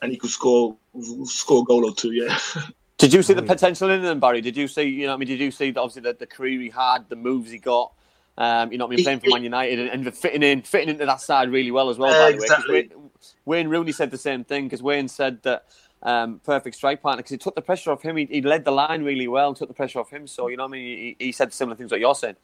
and 0.00 0.10
he 0.10 0.18
could 0.18 0.30
score 0.30 0.76
score 1.24 1.62
a 1.62 1.64
goal 1.64 1.84
or 1.84 1.94
two. 1.94 2.12
Yeah. 2.12 2.38
Did 2.98 3.12
you 3.12 3.22
see 3.22 3.34
the 3.34 3.42
potential 3.42 3.90
in 3.90 4.04
him, 4.04 4.20
Barry? 4.20 4.40
Did 4.40 4.56
you 4.56 4.68
see, 4.68 4.84
you 4.84 5.08
know, 5.08 5.14
I 5.14 5.16
mean, 5.16 5.26
did 5.26 5.40
you 5.40 5.50
see 5.50 5.70
obviously 5.70 6.02
the, 6.02 6.12
the 6.12 6.26
career 6.26 6.60
he 6.60 6.68
had, 6.68 7.08
the 7.08 7.16
moves 7.16 7.50
he 7.50 7.58
got? 7.58 7.92
Um, 8.38 8.72
you 8.72 8.78
know, 8.78 8.86
what 8.86 8.94
I 8.94 8.96
mean, 8.96 9.04
playing 9.04 9.20
for 9.20 9.28
Man 9.28 9.44
United 9.44 9.78
and, 9.78 10.06
and, 10.06 10.16
fitting 10.16 10.42
in, 10.42 10.62
fitting 10.62 10.88
into 10.88 11.04
that 11.04 11.20
side 11.20 11.50
really 11.50 11.70
well 11.70 11.90
as 11.90 11.98
well. 11.98 12.10
By 12.10 12.34
exactly. 12.34 12.72
way, 12.72 12.88
Wayne, 12.88 13.10
Wayne 13.44 13.68
Rooney 13.68 13.92
said 13.92 14.10
the 14.10 14.18
same 14.18 14.42
thing 14.42 14.64
because 14.64 14.82
Wayne 14.82 15.08
said 15.08 15.42
that 15.42 15.66
um, 16.02 16.40
perfect 16.42 16.76
strike 16.76 17.02
partner 17.02 17.18
because 17.18 17.30
he 17.30 17.36
took 17.36 17.54
the 17.54 17.62
pressure 17.62 17.92
off 17.92 18.02
him. 18.02 18.16
He, 18.16 18.24
he, 18.24 18.40
led 18.40 18.64
the 18.64 18.70
line 18.70 19.04
really 19.04 19.28
well 19.28 19.48
and 19.48 19.56
took 19.56 19.68
the 19.68 19.74
pressure 19.74 20.00
off 20.00 20.10
him. 20.10 20.26
So, 20.26 20.48
you 20.48 20.56
know 20.56 20.64
what 20.64 20.70
I 20.70 20.72
mean? 20.72 21.16
He, 21.18 21.26
he 21.26 21.32
said 21.32 21.52
similar 21.52 21.76
things 21.76 21.90
that 21.90 22.00
you're 22.00 22.14
saying. 22.14 22.36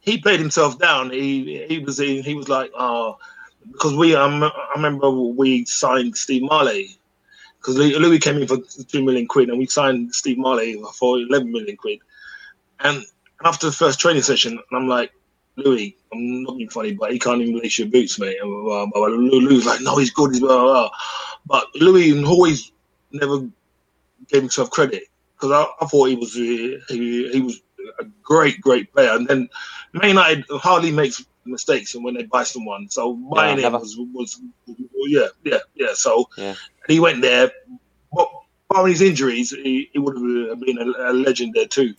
He 0.00 0.18
played 0.18 0.40
himself 0.40 0.78
down. 0.78 1.10
He 1.10 1.64
he 1.66 1.78
was 1.78 1.96
he, 1.96 2.20
he 2.20 2.34
was 2.34 2.48
like, 2.50 2.70
oh, 2.74 3.16
because 3.72 3.94
we 3.94 4.14
um, 4.14 4.44
I 4.44 4.52
remember 4.76 5.10
we 5.10 5.64
signed 5.64 6.16
Steve 6.16 6.42
Marlet 6.42 6.98
because 7.58 7.76
Louis 7.76 8.18
came 8.18 8.36
in 8.36 8.46
for 8.46 8.58
two 8.86 9.02
million 9.02 9.26
quid 9.26 9.48
and 9.48 9.58
we 9.58 9.66
signed 9.66 10.14
Steve 10.14 10.36
Marlet 10.36 10.76
for 10.94 11.18
eleven 11.18 11.50
million 11.50 11.76
quid. 11.78 12.00
And 12.80 13.02
after 13.44 13.66
the 13.66 13.72
first 13.72 14.00
training 14.00 14.22
session, 14.22 14.52
and 14.52 14.78
I'm 14.80 14.88
like, 14.88 15.12
Louis, 15.56 15.96
I'm 16.12 16.42
not 16.42 16.56
being 16.56 16.70
funny, 16.70 16.94
but 16.94 17.12
he 17.12 17.18
can't 17.18 17.40
even 17.40 17.58
lace 17.58 17.78
your 17.78 17.88
boots, 17.88 18.18
mate. 18.18 18.38
And 18.40 18.50
blah, 18.50 18.86
blah, 18.86 19.08
blah. 19.08 19.16
Louis 19.16 19.64
like, 19.64 19.80
no, 19.82 19.96
he's 19.96 20.10
good. 20.10 20.32
He's 20.32 20.40
blah, 20.40 20.62
blah. 20.62 20.90
But 21.46 21.66
Louis 21.76 22.24
always 22.24 22.72
never 23.12 23.40
gave 24.28 24.42
himself 24.42 24.70
credit 24.70 25.04
because 25.34 25.52
I, 25.52 25.84
I, 25.84 25.86
thought 25.86 26.08
he 26.08 26.16
was 26.16 26.34
he, 26.34 26.80
he 26.88 27.40
was 27.40 27.60
a 28.00 28.04
great, 28.22 28.60
great 28.60 28.92
player. 28.92 29.12
And 29.12 29.28
then 29.28 29.48
Man 29.92 30.08
United 30.08 30.44
hardly 30.50 30.90
makes 30.90 31.24
mistakes 31.44 31.94
when 31.94 32.14
they 32.14 32.24
buy 32.24 32.42
someone. 32.42 32.88
So 32.88 33.14
buying 33.14 33.58
yeah, 33.58 33.66
him 33.68 33.74
was, 33.74 33.96
was, 34.12 34.40
yeah, 35.06 35.26
yeah, 35.44 35.58
yeah. 35.74 35.94
So 35.94 36.28
yeah. 36.36 36.54
he 36.88 36.98
went 37.00 37.22
there. 37.22 37.50
But 38.12 38.28
barring 38.70 38.92
his 38.92 39.02
injuries, 39.02 39.50
he, 39.50 39.90
he 39.92 39.98
would 39.98 40.16
have 40.16 40.60
been 40.60 40.78
a, 40.78 41.10
a 41.10 41.12
legend 41.12 41.54
there 41.54 41.66
too. 41.66 41.94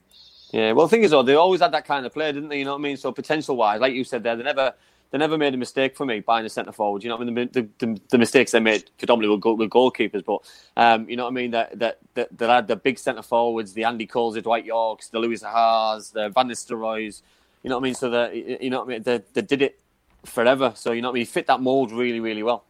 Yeah, 0.56 0.72
well, 0.72 0.86
the 0.86 0.92
thing 0.92 1.04
is, 1.04 1.12
though, 1.12 1.22
they 1.22 1.36
always 1.36 1.60
had 1.60 1.74
that 1.74 1.84
kind 1.84 2.06
of 2.06 2.14
player, 2.14 2.32
didn't 2.32 2.48
they? 2.48 2.60
You 2.60 2.64
know 2.64 2.72
what 2.72 2.80
I 2.80 2.84
mean? 2.84 2.96
So 2.96 3.12
potential 3.12 3.58
wise, 3.58 3.82
like 3.82 3.94
you 3.94 4.06
said 4.06 4.24
there, 4.24 4.38
they 4.38 4.44
never 4.44 4.74
they 5.12 5.18
never 5.18 5.38
made 5.38 5.54
a 5.54 5.58
mistake 5.58 5.98
for 5.98 6.06
me 6.06 6.22
buying 6.22 6.46
a 6.46 6.50
centre 6.50 6.72
forward. 6.72 7.04
You 7.04 7.10
know 7.10 7.18
what 7.18 7.28
I 7.28 7.32
mean? 7.32 7.50
The, 7.52 7.68
the, 7.78 8.00
the 8.08 8.18
mistakes 8.18 8.52
they 8.52 8.62
made 8.62 8.90
predominantly 8.98 9.36
with, 9.36 9.42
goal, 9.42 9.58
with 9.58 9.70
goalkeepers, 9.70 10.24
but 10.24 10.50
um, 10.82 11.10
you 11.10 11.18
know 11.18 11.26
what 11.26 11.32
I 11.32 11.34
mean? 11.34 11.52
That 11.52 11.78
that 11.80 11.98
that, 12.14 12.38
that 12.38 12.50
had 12.50 12.68
the 12.68 12.78
big 12.78 12.98
centre 12.98 13.22
forwards, 13.22 13.74
the 13.74 13.84
Andy 13.84 14.06
Coles, 14.06 14.36
the 14.36 14.42
Dwight 14.42 14.66
Yorkes, 14.66 15.10
the 15.10 15.20
Louis 15.20 15.42
Sahas, 15.42 16.14
the 16.14 16.30
Van 16.30 16.48
Nistelrooys. 16.48 17.22
You 17.62 17.70
know 17.70 17.76
what 17.76 17.82
I 17.82 17.84
mean? 17.84 17.96
So 17.96 18.10
that 18.12 18.34
you 18.34 18.70
know 18.70 18.80
what 18.80 18.86
I 18.86 18.92
mean? 18.94 19.04
They, 19.04 19.22
they 19.34 19.42
did 19.42 19.62
it 19.62 19.82
forever. 20.24 20.72
So 20.78 20.94
you 20.94 21.02
know 21.02 21.10
what 21.10 21.16
I 21.16 21.20
mean? 21.20 21.26
Fit 21.26 21.48
that 21.48 21.60
mold 21.60 21.92
really, 21.92 22.22
really 22.22 22.44
well. 22.44 22.64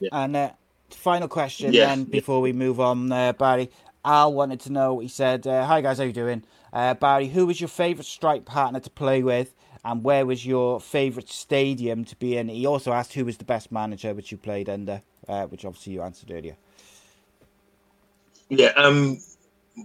Yeah. 0.00 0.08
And 0.10 0.34
uh, 0.34 0.50
final 0.90 1.28
question 1.28 1.72
yeah. 1.72 1.86
then 1.86 2.02
before 2.02 2.40
we 2.40 2.52
move 2.52 2.80
on, 2.80 3.12
uh, 3.12 3.32
Barry. 3.34 3.70
Al 4.04 4.32
wanted 4.32 4.60
to 4.60 4.72
know. 4.72 4.98
He 4.98 5.08
said, 5.08 5.46
uh, 5.46 5.66
"Hi 5.66 5.80
guys, 5.80 5.98
how 5.98 6.04
you 6.04 6.12
doing? 6.12 6.44
Uh, 6.72 6.94
Barry, 6.94 7.28
who 7.28 7.46
was 7.46 7.60
your 7.60 7.68
favourite 7.68 8.06
strike 8.06 8.44
partner 8.44 8.80
to 8.80 8.90
play 8.90 9.22
with, 9.22 9.54
and 9.84 10.04
where 10.04 10.26
was 10.26 10.46
your 10.46 10.80
favourite 10.80 11.28
stadium 11.28 12.04
to 12.04 12.16
be 12.16 12.36
in?" 12.36 12.48
He 12.48 12.66
also 12.66 12.92
asked 12.92 13.14
who 13.14 13.24
was 13.24 13.38
the 13.38 13.44
best 13.44 13.72
manager 13.72 14.14
which 14.14 14.30
you 14.30 14.38
played 14.38 14.68
under, 14.68 15.02
uh, 15.28 15.46
which 15.46 15.64
obviously 15.64 15.94
you 15.94 16.02
answered 16.02 16.30
earlier. 16.30 16.56
Yeah, 18.48 18.72
um, 18.76 19.18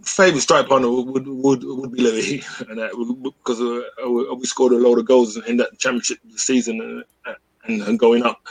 favourite 0.04 0.42
strike 0.42 0.68
partner 0.68 0.90
would 0.90 1.28
would 1.28 1.64
would 1.64 1.92
be 1.92 2.02
Louis, 2.02 2.38
because 2.60 3.62
uh, 3.62 4.10
we 4.10 4.46
scored 4.46 4.74
a 4.74 4.78
lot 4.78 4.98
of 4.98 5.06
goals 5.06 5.38
in 5.38 5.58
that 5.58 5.78
championship 5.80 6.20
season 6.36 7.04
uh, 7.26 7.34
and, 7.66 7.82
and 7.82 8.00
going 8.00 8.24
up, 8.24 8.48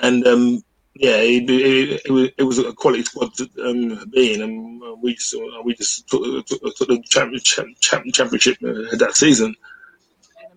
and 0.00 0.26
um, 0.26 0.64
yeah, 1.00 1.16
it, 1.16 1.48
it, 1.48 2.02
it, 2.04 2.10
was, 2.10 2.28
it 2.36 2.42
was 2.42 2.58
a 2.58 2.74
quality 2.74 3.02
squad 3.04 3.32
to 3.36 3.48
um, 3.64 4.10
be 4.10 4.34
in, 4.34 4.42
and 4.42 4.82
we 5.00 5.14
just 5.14 5.34
we 5.64 5.74
just 5.74 6.06
took, 6.06 6.22
took, 6.44 6.60
took 6.76 6.88
the 6.88 7.02
championship, 7.08 7.68
championship 7.80 8.58
uh, 8.62 8.96
that 8.98 9.12
season. 9.14 9.56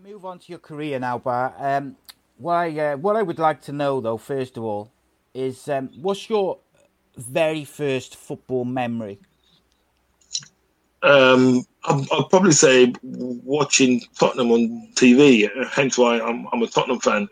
Move 0.03 0.25
on 0.25 0.39
to 0.39 0.45
your 0.51 0.60
career 0.60 0.99
now, 0.99 1.17
Bar. 1.17 1.56
Um, 1.58 1.95
what 2.36 2.56
I 2.56 2.77
uh, 2.77 2.97
what 2.97 3.15
I 3.15 3.21
would 3.21 3.39
like 3.39 3.62
to 3.62 3.71
know, 3.71 4.01
though, 4.01 4.17
first 4.17 4.58
of 4.58 4.63
all, 4.63 4.91
is 5.34 5.69
um, 5.69 5.89
what's 6.01 6.29
your 6.29 6.60
very 7.15 7.63
first 7.63 8.17
football 8.17 8.65
memory? 8.65 9.19
Um, 11.03 11.63
I'll, 11.86 12.06
I'll, 12.12 12.25
probably 12.25 12.51
say 12.51 12.93
watching 13.01 14.01
Tottenham 14.19 14.51
on 14.51 14.89
TV. 14.95 15.49
Hence 15.69 15.97
why 15.97 16.19
I'm, 16.19 16.47
I'm 16.51 16.62
a 16.62 16.67
Tottenham 16.67 16.99
fan. 16.99 17.29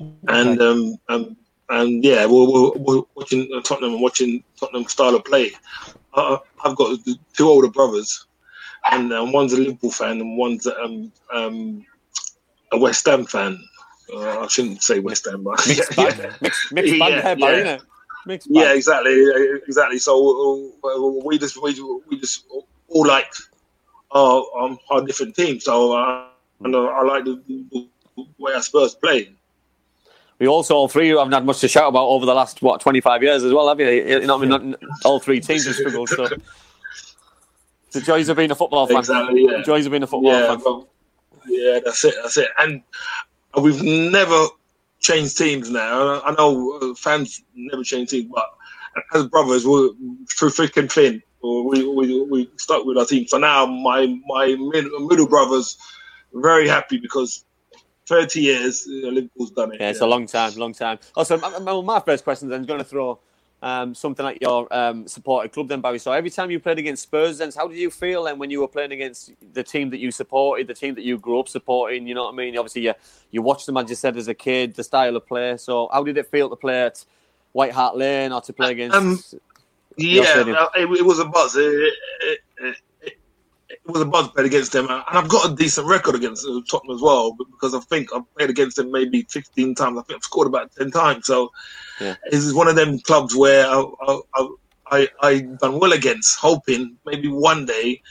Okay. 0.00 0.10
And 0.28 0.62
um, 0.62 0.96
um, 1.08 1.36
and 1.70 2.04
yeah, 2.04 2.26
we're, 2.26 2.48
we're, 2.48 2.70
we're, 2.72 3.02
watching 3.14 3.48
Tottenham 3.64 3.92
and 3.92 4.02
watching 4.02 4.42
Tottenham 4.58 4.84
style 4.86 5.14
of 5.14 5.24
play. 5.24 5.52
Uh, 6.14 6.38
I've 6.64 6.76
got 6.76 6.98
two 7.36 7.48
older 7.48 7.68
brothers, 7.68 8.26
and 8.90 9.12
um, 9.12 9.32
one's 9.32 9.52
a 9.52 9.56
Liverpool 9.56 9.92
fan 9.92 10.20
and 10.20 10.36
one's 10.36 10.66
um, 10.66 11.12
um, 11.32 11.86
a 12.72 12.78
West 12.78 13.06
Ham 13.06 13.24
fan. 13.24 13.58
Uh, 14.12 14.40
I 14.40 14.48
shouldn't 14.48 14.82
say 14.82 14.98
West 14.98 15.26
Ham, 15.30 15.44
but 15.44 15.64
mixed 15.68 15.96
yeah. 15.98 16.32
mixed, 16.40 16.72
mixed 16.72 16.98
bag 16.98 17.38
yeah, 17.38 17.56
yeah. 17.56 17.78
Mixed 18.26 18.48
yeah, 18.50 18.74
exactly, 18.74 19.24
exactly. 19.66 19.98
So 19.98 20.72
uh, 20.84 21.24
we 21.24 21.38
just 21.38 21.60
we, 21.62 21.80
we 22.08 22.18
just 22.18 22.46
all 22.88 23.06
like 23.06 23.32
our, 24.10 24.44
um, 24.58 24.78
our 24.90 25.02
different 25.02 25.36
teams. 25.36 25.64
So 25.64 25.96
uh, 25.96 26.26
and, 26.64 26.74
uh, 26.74 26.86
I 26.86 27.02
like 27.04 27.24
the, 27.24 27.40
the 27.46 27.88
way 28.38 28.52
our 28.54 28.62
Spurs 28.62 28.96
play 28.96 29.32
we 30.40 30.48
also 30.48 30.74
all 30.74 30.88
three 30.88 31.10
haven't 31.10 31.32
had 31.32 31.44
much 31.44 31.60
to 31.60 31.68
shout 31.68 31.88
about 31.88 32.06
over 32.06 32.24
the 32.24 32.34
last 32.34 32.62
what 32.62 32.80
25 32.80 33.22
years 33.22 33.44
as 33.44 33.52
well, 33.52 33.68
have 33.68 33.78
you? 33.78 33.88
You 33.88 34.26
know, 34.26 34.36
I 34.36 34.40
mean, 34.40 34.48
not, 34.48 34.80
all 35.04 35.20
three 35.20 35.38
teams 35.38 35.66
have 35.66 35.76
struggled. 35.76 36.08
So 36.08 36.28
the 37.92 38.00
joys 38.00 38.28
of 38.30 38.38
being 38.38 38.50
a 38.50 38.54
football 38.54 38.86
fan. 38.86 38.98
Exactly, 38.98 39.44
yeah. 39.44 39.58
The 39.58 39.62
joys 39.62 39.84
of 39.84 39.92
being 39.92 40.02
a 40.02 40.06
football 40.06 40.32
yeah, 40.32 40.46
fan. 40.48 40.62
Well, 40.64 40.88
yeah, 41.46 41.80
that's 41.84 42.02
it. 42.04 42.14
That's 42.22 42.38
it. 42.38 42.48
And 42.58 42.82
we've 43.60 43.82
never 43.82 44.46
changed 45.00 45.36
teams 45.36 45.70
now. 45.70 46.22
I 46.22 46.32
know 46.32 46.78
uh, 46.80 46.94
fans 46.94 47.42
never 47.54 47.84
change 47.84 48.08
teams, 48.08 48.30
but 48.34 48.46
as 49.14 49.26
brothers, 49.26 49.66
we're 49.66 49.90
through 50.38 50.50
thick 50.50 50.76
and 50.78 50.90
thin, 50.90 51.22
we, 51.42 51.86
we, 51.86 52.22
we 52.22 52.50
stuck 52.56 52.86
with 52.86 52.96
our 52.96 53.04
team. 53.04 53.26
For 53.26 53.38
now 53.38 53.66
my 53.66 54.18
my 54.26 54.56
middle 54.56 55.28
brothers 55.28 55.76
very 56.32 56.66
happy 56.66 56.96
because 56.96 57.44
30 58.10 58.40
years 58.40 58.86
Liverpool's 58.88 59.52
done 59.52 59.72
it. 59.72 59.80
Yeah, 59.80 59.90
it's 59.90 60.00
yeah. 60.00 60.06
a 60.06 60.08
long 60.08 60.26
time, 60.26 60.52
long 60.56 60.74
time. 60.74 60.98
Also, 61.14 61.38
my, 61.38 61.80
my 61.80 62.00
first 62.00 62.24
question 62.24 62.48
then 62.48 62.60
is 62.60 62.66
going 62.66 62.80
to 62.80 62.84
throw 62.84 63.20
um, 63.62 63.94
something 63.94 64.24
like 64.24 64.38
your 64.40 64.66
um, 64.74 65.06
supported 65.06 65.52
club 65.52 65.68
then, 65.68 65.80
Barry. 65.80 66.00
So 66.00 66.10
every 66.10 66.30
time 66.30 66.50
you 66.50 66.58
played 66.58 66.80
against 66.80 67.04
Spurs, 67.04 67.38
then 67.38 67.52
how 67.56 67.68
did 67.68 67.78
you 67.78 67.88
feel 67.88 68.24
then 68.24 68.36
when 68.36 68.50
you 68.50 68.60
were 68.60 68.68
playing 68.68 68.90
against 68.90 69.32
the 69.52 69.62
team 69.62 69.90
that 69.90 69.98
you 69.98 70.10
supported, 70.10 70.66
the 70.66 70.74
team 70.74 70.96
that 70.96 71.04
you 71.04 71.18
grew 71.18 71.38
up 71.38 71.48
supporting? 71.48 72.08
You 72.08 72.14
know 72.14 72.24
what 72.24 72.34
I 72.34 72.36
mean? 72.36 72.58
Obviously, 72.58 72.82
you 72.82 72.94
you 73.30 73.42
watched 73.42 73.66
them 73.66 73.76
as 73.76 73.88
you 73.88 73.94
said 73.94 74.16
as 74.16 74.26
a 74.26 74.34
kid, 74.34 74.74
the 74.74 74.82
style 74.82 75.14
of 75.14 75.24
play. 75.24 75.56
So 75.56 75.88
how 75.92 76.02
did 76.02 76.18
it 76.18 76.26
feel 76.26 76.50
to 76.50 76.56
play 76.56 76.82
at 76.82 77.04
White 77.52 77.72
Hart 77.72 77.96
Lane 77.96 78.32
or 78.32 78.40
to 78.40 78.52
play 78.52 78.72
against? 78.72 78.96
Um, 78.96 79.22
yeah, 79.96 80.42
it, 80.74 80.90
it, 80.90 81.04
was 81.04 81.20
a 81.20 81.26
buzz. 81.26 81.54
It, 81.56 81.94
it, 82.22 82.76
was 83.86 84.02
a 84.02 84.06
buzz 84.06 84.28
played 84.28 84.46
against 84.46 84.72
them, 84.72 84.88
and 84.88 85.02
I've 85.06 85.28
got 85.28 85.50
a 85.50 85.54
decent 85.54 85.86
record 85.86 86.14
against 86.14 86.46
uh, 86.46 86.60
Tottenham 86.68 86.96
as 86.96 87.02
well 87.02 87.32
because 87.32 87.74
I 87.74 87.80
think 87.80 88.08
I've 88.14 88.32
played 88.34 88.50
against 88.50 88.76
them 88.76 88.90
maybe 88.90 89.26
15 89.28 89.74
times. 89.74 89.98
I 89.98 90.02
think 90.02 90.16
I've 90.16 90.24
scored 90.24 90.46
about 90.46 90.74
10 90.76 90.90
times. 90.90 91.26
So 91.26 91.52
yeah. 92.00 92.16
this 92.30 92.44
is 92.44 92.54
one 92.54 92.68
of 92.68 92.76
them 92.76 92.98
clubs 92.98 93.34
where 93.34 93.66
I, 93.66 93.84
I, 94.02 94.48
I, 94.90 95.08
I 95.20 95.38
done 95.40 95.78
well 95.78 95.92
against, 95.92 96.38
hoping 96.38 96.96
maybe 97.04 97.28
one 97.28 97.66
day 97.66 98.02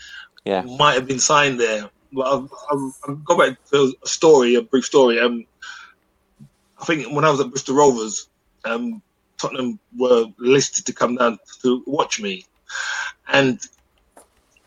yeah. 0.46 0.62
might 0.62 0.94
have 0.94 1.08
been 1.08 1.20
signed 1.20 1.60
there. 1.60 1.90
But 2.12 2.28
I've, 2.28 2.54
I've, 2.72 2.94
I've 3.08 3.26
got 3.26 3.40
back 3.40 3.66
to 3.72 3.94
a 4.04 4.08
story, 4.08 4.56
a 4.56 4.62
brief 4.62 4.86
story. 4.86 5.20
Um, 5.20 5.46
I 6.82 6.86
think 6.86 7.14
when 7.14 7.26
I 7.26 7.30
was 7.30 7.40
at 7.40 7.50
Bristol 7.50 7.76
Rovers, 7.76 8.30
um, 8.66 9.02
Tottenham 9.38 9.80
were 9.96 10.26
listed 10.38 10.86
to 10.88 10.94
come 10.94 11.16
down 11.16 11.40
to 11.62 11.84
watch 11.86 12.20
me, 12.20 12.46
and 13.28 13.60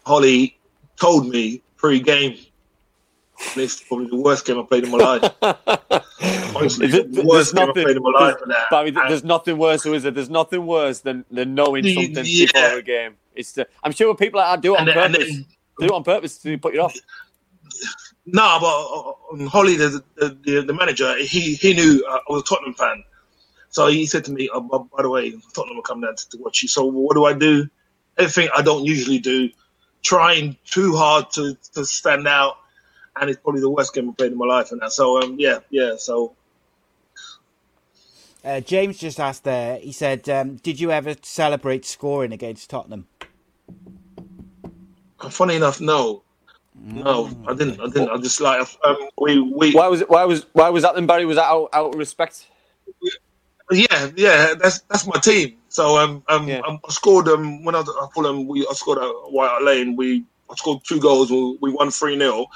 Holly 0.04 0.58
told 1.02 1.28
me 1.28 1.60
pre-game. 1.76 2.38
This 3.56 3.74
is 3.74 3.80
probably 3.80 4.06
the 4.06 4.16
worst 4.16 4.46
game 4.46 4.60
I 4.60 4.62
played 4.62 4.84
in 4.84 4.90
my 4.92 4.98
life. 4.98 5.32
Honestly, 6.56 6.86
it, 6.86 7.12
the 7.12 7.24
worst 7.24 7.54
game 7.54 7.66
nothing, 7.66 7.82
I 7.82 7.84
played 7.84 7.96
in 7.96 8.02
my 8.04 8.10
life. 8.10 8.36
Barry, 8.70 8.90
there's 8.92 9.24
nothing 9.24 9.58
worse, 9.58 9.84
is 9.84 10.04
it? 10.04 10.14
There's 10.14 10.30
nothing 10.30 10.64
worse 10.64 11.00
than, 11.00 11.24
than 11.28 11.56
knowing 11.56 11.82
something 11.84 12.24
yeah. 12.24 12.46
before 12.46 12.78
a 12.78 12.82
game. 12.82 13.16
It's 13.34 13.50
the, 13.52 13.66
I'm 13.82 13.90
sure 13.90 14.14
people 14.14 14.38
like 14.38 14.54
that 14.54 14.62
do 14.62 14.76
it 14.76 14.80
on 14.80 14.88
and 14.88 14.94
purpose. 14.94 15.28
Then, 15.28 15.46
do 15.80 15.84
it 15.86 15.90
on 15.90 16.04
purpose 16.04 16.38
to 16.38 16.56
put 16.58 16.72
you 16.72 16.82
off. 16.82 16.94
No, 18.26 18.58
but 18.60 19.44
uh, 19.44 19.48
Holly, 19.48 19.74
the, 19.74 20.04
the, 20.16 20.62
the 20.62 20.72
manager, 20.72 21.16
he 21.18 21.54
he 21.54 21.74
knew 21.74 22.04
uh, 22.08 22.18
I 22.28 22.32
was 22.32 22.42
a 22.42 22.44
Tottenham 22.44 22.74
fan, 22.74 23.02
so 23.70 23.88
he 23.88 24.06
said 24.06 24.24
to 24.26 24.32
me, 24.32 24.48
oh, 24.54 24.60
by 24.60 25.02
the 25.02 25.10
way, 25.10 25.32
Tottenham 25.54 25.76
will 25.76 25.82
come 25.82 26.02
down 26.02 26.14
to, 26.14 26.28
to 26.30 26.36
watch 26.38 26.62
you. 26.62 26.68
So 26.68 26.84
what 26.84 27.14
do 27.14 27.24
I 27.24 27.32
do? 27.32 27.68
Everything 28.18 28.50
I 28.56 28.62
don't 28.62 28.84
usually 28.84 29.18
do, 29.18 29.50
trying 30.02 30.56
too 30.64 30.96
hard 30.96 31.30
to, 31.32 31.56
to 31.74 31.84
stand 31.84 32.26
out, 32.28 32.58
and 33.20 33.30
it's 33.30 33.40
probably 33.40 33.60
the 33.60 33.70
worst 33.70 33.94
game 33.94 34.08
I've 34.10 34.16
played 34.16 34.32
in 34.32 34.38
my 34.38 34.46
life. 34.46 34.72
And 34.72 34.80
that. 34.80 34.92
So 34.92 35.22
um, 35.22 35.36
yeah, 35.38 35.58
yeah. 35.70 35.94
So 35.96 36.34
uh, 38.44 38.60
James 38.60 38.98
just 38.98 39.20
asked 39.20 39.44
there. 39.44 39.78
He 39.78 39.92
said, 39.92 40.28
um, 40.28 40.56
"Did 40.56 40.80
you 40.80 40.90
ever 40.90 41.14
celebrate 41.22 41.84
scoring 41.84 42.32
against 42.32 42.70
Tottenham?" 42.70 43.06
Funny 45.30 45.54
enough, 45.54 45.80
no. 45.80 46.22
No, 46.74 47.30
I 47.46 47.54
didn't. 47.54 47.80
I 47.80 47.84
didn't. 47.84 48.08
I 48.08 48.16
just 48.16 48.40
like 48.40 48.66
um, 48.84 48.96
we 49.20 49.38
we. 49.38 49.72
Why 49.72 49.88
was 49.88 50.00
it? 50.00 50.10
Why 50.10 50.24
was 50.24 50.46
why 50.52 50.70
was 50.70 50.82
that 50.82 50.94
then, 50.94 51.06
Barry? 51.06 51.24
Was 51.24 51.36
that 51.36 51.44
out, 51.44 51.68
out 51.72 51.92
of 51.92 51.98
respect? 51.98 52.46
Yeah, 53.70 54.10
yeah, 54.16 54.54
that's 54.60 54.80
that's 54.82 55.06
my 55.06 55.18
team. 55.20 55.56
So 55.68 55.96
um, 55.96 56.22
um, 56.28 56.48
yeah. 56.48 56.60
Um, 56.60 56.80
I 56.86 56.90
scored 56.92 57.28
um 57.28 57.64
when 57.64 57.74
I 57.74 57.80
was 57.80 57.88
at 57.88 58.12
Fulham, 58.12 58.46
we 58.46 58.66
I 58.66 58.72
scored 58.74 58.98
at 58.98 59.10
White 59.30 59.48
Hart 59.48 59.62
Lane. 59.62 59.96
We 59.96 60.24
I 60.50 60.54
scored 60.56 60.84
two 60.84 61.00
goals. 61.00 61.30
We, 61.30 61.58
we 61.60 61.70
won 61.70 61.90
three 61.90 62.18
0 62.18 62.46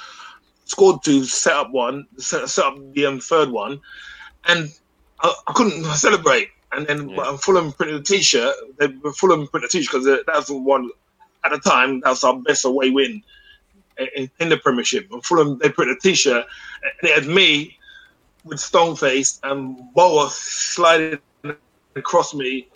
Scored 0.66 1.02
two, 1.04 1.24
set 1.24 1.54
up 1.54 1.70
one, 1.70 2.06
set, 2.18 2.48
set 2.48 2.64
up 2.64 2.76
the 2.92 3.06
um, 3.06 3.20
third 3.20 3.50
one, 3.50 3.80
and 4.46 4.68
I, 5.20 5.32
I 5.46 5.52
couldn't 5.52 5.84
celebrate. 5.94 6.48
And 6.72 6.86
then 6.86 7.08
yeah. 7.10 7.36
Fulham 7.36 7.72
printed 7.72 8.00
a 8.00 8.02
T-shirt. 8.02 8.54
They 8.78 8.88
Fulham 9.14 9.46
printed 9.46 9.68
a 9.68 9.70
T-shirt 9.70 9.92
because 9.92 10.04
that 10.04 10.26
was 10.26 10.46
the 10.46 10.56
one 10.56 10.90
at 11.44 11.52
the 11.52 11.58
time. 11.58 12.00
That 12.00 12.10
was 12.10 12.24
our 12.24 12.36
best 12.36 12.64
away 12.64 12.90
win 12.90 13.22
in, 14.16 14.30
in 14.40 14.48
the 14.48 14.56
Premiership. 14.56 15.10
And 15.12 15.24
Fulham 15.24 15.58
they 15.62 15.70
printed 15.70 15.98
a 15.98 16.00
T-shirt, 16.00 16.44
and 17.00 17.10
it 17.10 17.14
had 17.14 17.32
me 17.32 17.78
with 18.46 18.60
stone 18.60 18.96
face 18.96 19.38
and 19.42 19.92
Boa 19.92 20.30
sliding 20.30 21.18
across 21.94 22.34
me 22.34 22.68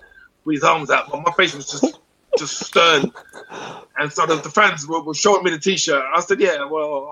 with 0.44 0.56
his 0.56 0.64
arms 0.64 0.90
out, 0.90 1.10
but 1.10 1.22
my 1.24 1.32
face 1.32 1.54
was 1.54 1.70
just 1.70 1.98
just 2.38 2.58
stern. 2.60 3.12
And 3.98 4.12
so 4.12 4.24
the, 4.24 4.36
the 4.36 4.50
fans 4.50 4.86
were, 4.86 5.02
were, 5.02 5.14
showing 5.14 5.42
me 5.42 5.50
the 5.50 5.58
T-shirt. 5.58 6.02
I 6.14 6.20
said, 6.20 6.40
"Yeah, 6.40 6.64
well, 6.64 7.06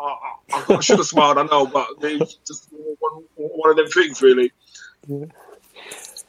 I, 0.53 0.57
I, 0.57 0.77
I 0.77 0.81
should 0.81 0.99
have 0.99 1.07
smiled, 1.07 1.39
I 1.39 1.45
know, 1.45 1.67
but 1.67 1.89
it 2.03 2.37
just 2.47 2.69
one, 2.99 3.25
one, 3.37 3.71
of 3.71 3.77
them 3.77 3.89
things, 3.89 4.23
really." 4.23 4.53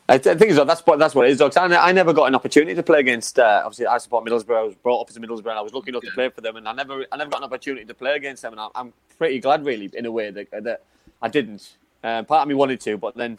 I 0.10 0.18
think 0.18 0.52
so. 0.54 0.65
That's 0.65 0.82
what 0.82 0.98
that's 0.98 1.13
what 1.13 1.28
it 1.28 1.32
is. 1.32 1.38
Though, 1.38 1.52
I, 1.56 1.89
I 1.89 1.92
never 1.92 2.13
got 2.13 2.26
an 2.26 2.36
opportunity 2.36 2.74
to 2.74 2.84
play 2.84 3.00
against. 3.00 3.38
Uh, 3.38 3.62
obviously, 3.63 3.86
I 3.86 4.00
support 4.00 4.26
Middlesbrough. 4.26 4.58
I 4.58 4.63
was 4.63 4.76
brought 4.76 5.02
up 5.02 5.10
as 5.10 5.18
a 5.18 5.20
Middlesbrough. 5.20 5.52
I 5.52 5.62
was 5.62 5.74
lucky 5.74 5.89
enough 5.89 6.04
yeah. 6.04 6.10
to 6.10 6.15
play 6.15 6.30
for 6.30 6.42
them, 6.42 6.56
and 6.56 6.68
I 6.68 6.74
never, 6.74 7.06
I 7.12 7.18
never 7.18 7.30
got 7.30 7.42
an 7.42 7.44
opportunity 7.44 7.86
to 7.86 7.94
play 7.94 8.15
against 8.15 8.42
them. 8.42 8.54
And 8.54 8.62
I'm, 8.62 8.72
I'm 8.74 8.94
pretty 9.18 9.39
glad, 9.39 9.65
really, 9.65 9.89
in 9.94 10.08
a 10.08 10.12
way 10.12 10.32
that, 10.32 10.50
that 10.63 10.84
I 11.22 11.30
didn't. 11.30 11.78
Uh, 12.04 12.24
part 12.24 12.44
of 12.44 12.48
me 12.48 12.56
wanted 12.56 12.80
to, 12.82 12.98
but 12.98 13.16
then 13.16 13.38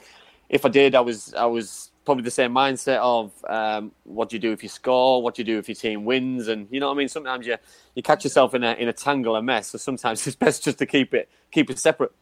if 0.49 0.67
I 0.67 0.69
did, 0.69 0.95
I 0.95 1.01
was 1.01 1.33
I 1.35 1.47
was 1.47 1.91
probably 2.05 2.25
the 2.25 2.31
same 2.31 2.53
mindset 2.53 2.99
of 2.99 3.33
um, 3.49 3.93
what 4.05 4.29
do 4.29 4.37
you 4.37 4.41
do 4.41 4.53
if 4.53 4.63
you 4.63 4.69
score, 4.69 5.23
what 5.23 5.37
do 5.37 5.43
you 5.43 5.47
do 5.47 5.59
if 5.59 5.69
your 5.69 5.77
team 5.77 6.05
wins, 6.05 6.49
and 6.49 6.67
you 6.71 6.81
know 6.81 6.89
what 6.89 6.95
I 6.95 6.99
mean. 6.99 7.09
Sometimes 7.09 7.47
you 7.47 7.57
you 7.95 8.03
catch 8.03 8.25
yourself 8.25 8.55
in 8.55 8.65
a 8.65 8.73
in 8.75 8.89
a 8.89 8.93
tangle, 8.93 9.37
a 9.37 9.43
mess. 9.43 9.69
So 9.69 9.79
sometimes 9.79 10.27
it's 10.27 10.37
best 10.37 10.65
just 10.65 10.79
to 10.79 10.87
keep 10.87 11.15
it 11.15 11.29
keep 11.51 11.71
it 11.71 11.79
separate. 11.79 12.13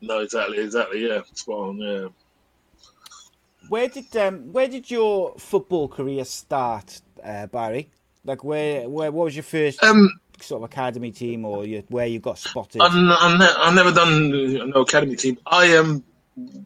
No, 0.00 0.20
exactly, 0.20 0.58
exactly. 0.58 1.06
Yeah, 1.06 1.22
spot 1.34 1.68
on. 1.68 1.78
Yeah. 1.78 2.08
Where 3.68 3.88
did 3.88 4.16
um, 4.16 4.52
where 4.52 4.68
did 4.68 4.90
your 4.90 5.34
football 5.38 5.88
career 5.88 6.24
start, 6.24 7.00
uh, 7.22 7.46
Barry? 7.46 7.90
Like 8.24 8.44
where 8.44 8.88
where 8.88 9.10
what 9.10 9.24
was 9.24 9.36
your 9.36 9.42
first 9.42 9.82
um, 9.82 10.08
sort 10.42 10.62
of 10.62 10.70
academy 10.70 11.10
team 11.10 11.44
or 11.44 11.64
you, 11.64 11.82
where 11.88 12.06
you 12.06 12.18
got 12.18 12.38
spotted? 12.38 12.80
I've, 12.80 12.92
I've 12.94 13.74
never 13.74 13.92
done 13.92 14.70
no 14.70 14.82
academy 14.82 15.16
team. 15.16 15.38
I 15.46 15.76
um, 15.76 16.04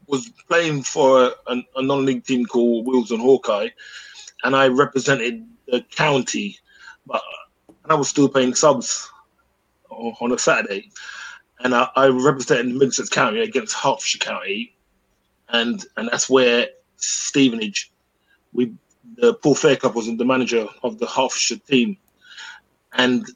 was 0.06 0.28
playing 0.48 0.82
for 0.82 1.32
a, 1.46 1.56
a 1.76 1.82
non-league 1.82 2.24
team 2.24 2.46
called 2.46 2.86
Willesden 2.86 3.20
Hawkeye, 3.20 3.68
and 4.44 4.54
I 4.54 4.68
represented 4.68 5.46
the 5.66 5.84
county, 5.90 6.58
but 7.06 7.22
and 7.82 7.92
I 7.92 7.94
was 7.94 8.08
still 8.08 8.28
playing 8.28 8.54
subs 8.54 9.10
on 9.90 10.32
a 10.32 10.38
Saturday, 10.38 10.90
and 11.60 11.74
I, 11.74 11.88
I 11.96 12.06
represented 12.08 12.66
Middlesex 12.66 13.08
County 13.08 13.40
against 13.40 13.74
Hertfordshire 13.74 14.20
County, 14.20 14.76
and 15.48 15.84
and 15.96 16.08
that's 16.08 16.28
where 16.28 16.68
Stevenage, 16.96 17.92
we 18.52 18.74
the 19.16 19.34
Paul 19.34 19.54
Fairclough 19.54 19.92
was 19.92 20.06
the 20.06 20.24
manager 20.24 20.66
of 20.82 20.98
the 20.98 21.06
Hertfordshire 21.06 21.58
team, 21.58 21.96
and 22.92 23.26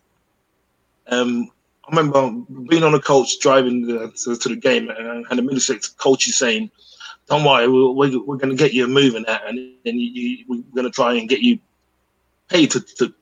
um, 1.10 1.50
I 1.86 1.96
remember 1.96 2.30
being 2.68 2.84
on 2.84 2.94
a 2.94 3.00
coach 3.00 3.40
driving 3.40 3.86
the, 3.86 4.12
to, 4.24 4.36
to, 4.36 4.48
the 4.48 4.56
game, 4.56 4.88
and, 4.90 5.26
and 5.28 5.38
the 5.38 5.42
Middlesex 5.42 5.88
coach 5.88 6.28
is 6.28 6.36
saying, 6.36 6.70
"Don't 7.28 7.44
worry, 7.44 7.68
we're, 7.68 7.90
we're, 7.90 8.24
we're 8.24 8.36
going 8.36 8.56
to 8.56 8.62
get 8.62 8.72
you 8.72 8.86
moving 8.86 9.24
that, 9.26 9.46
and, 9.46 9.58
and 9.58 10.00
you, 10.00 10.10
you, 10.10 10.44
we're 10.48 10.62
going 10.74 10.84
to 10.84 10.90
try 10.90 11.14
and 11.14 11.28
get 11.28 11.40
you 11.40 11.58
paid 12.48 12.70
to, 12.72 12.80
to, 12.80 13.12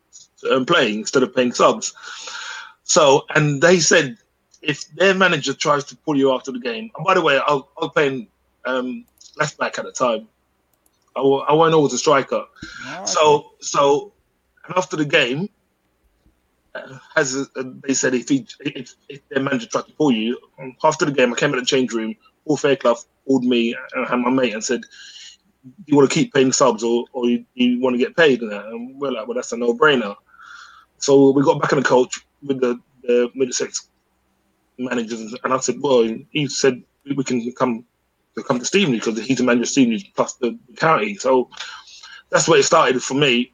to 0.40 0.50
earn 0.50 0.66
playing 0.66 1.00
instead 1.00 1.22
of 1.22 1.34
paying 1.34 1.52
subs." 1.52 1.94
So, 2.84 3.26
and 3.34 3.60
they 3.60 3.80
said 3.80 4.18
if 4.62 4.88
their 4.94 5.14
manager 5.14 5.54
tries 5.54 5.84
to 5.84 5.96
pull 5.96 6.16
you 6.16 6.32
after 6.32 6.52
the 6.52 6.60
game, 6.60 6.90
and 6.96 7.06
by 7.06 7.14
the 7.14 7.22
way, 7.22 7.38
I, 7.38 7.54
I 7.54 7.62
was 7.80 7.90
playing 7.94 8.28
um, 8.64 9.04
left 9.36 9.58
back 9.58 9.78
at 9.78 9.84
the 9.84 9.92
time. 9.92 10.28
I, 11.16 11.20
I 11.20 11.52
went 11.54 11.74
over 11.74 11.88
to 11.88 11.98
striker. 11.98 12.44
Oh, 12.86 13.04
so, 13.04 13.52
so, 13.60 14.12
and 14.66 14.76
after 14.76 14.96
the 14.96 15.04
game, 15.04 15.48
as 17.16 17.36
uh, 17.36 17.62
they 17.86 17.94
said, 17.94 18.14
if, 18.14 18.28
he, 18.28 18.46
if, 18.60 18.94
if 19.08 19.28
their 19.28 19.42
manager 19.42 19.66
tried 19.66 19.86
to 19.86 19.92
pull 19.92 20.12
you 20.12 20.38
after 20.84 21.04
the 21.04 21.12
game, 21.12 21.32
I 21.32 21.36
came 21.36 21.52
in 21.52 21.58
the 21.58 21.64
change 21.64 21.92
room. 21.92 22.14
Paul 22.46 22.56
Fairclough 22.56 22.98
called 23.26 23.44
me 23.44 23.76
and 23.94 24.22
my 24.22 24.30
mate 24.30 24.54
and 24.54 24.64
said, 24.64 24.82
"Do 24.82 25.68
"You 25.86 25.96
want 25.96 26.10
to 26.10 26.14
keep 26.14 26.32
paying 26.32 26.52
subs, 26.52 26.82
or, 26.82 27.04
or 27.12 27.26
you, 27.26 27.44
you 27.54 27.80
want 27.80 27.94
to 27.94 27.98
get 27.98 28.16
paid?" 28.16 28.40
And 28.40 28.98
we're 28.98 29.12
like, 29.12 29.26
"Well, 29.26 29.34
that's 29.34 29.52
a 29.52 29.56
no-brainer." 29.56 30.16
So 30.98 31.30
we 31.30 31.42
got 31.42 31.60
back 31.60 31.72
in 31.72 31.78
the 31.78 31.84
coach 31.84 32.20
with 32.42 32.60
the, 32.60 32.80
the 33.02 33.30
Middlesex 33.34 33.88
managers, 34.78 35.34
and 35.44 35.52
I 35.52 35.58
said, 35.58 35.76
"Well, 35.80 36.08
he 36.30 36.48
said 36.48 36.82
we 37.16 37.22
can 37.24 37.52
come 37.52 37.84
to 38.34 38.42
come 38.42 38.58
to 38.58 38.64
Stevenage 38.64 39.04
because 39.04 39.24
he's 39.24 39.38
the 39.38 39.44
manager 39.44 39.62
of 39.62 39.68
Stevenage 39.68 40.12
plus 40.14 40.34
the, 40.34 40.58
the 40.68 40.76
county." 40.76 41.16
So 41.16 41.50
that's 42.30 42.48
where 42.48 42.60
it 42.60 42.64
started 42.64 43.02
for 43.02 43.14
me. 43.14 43.52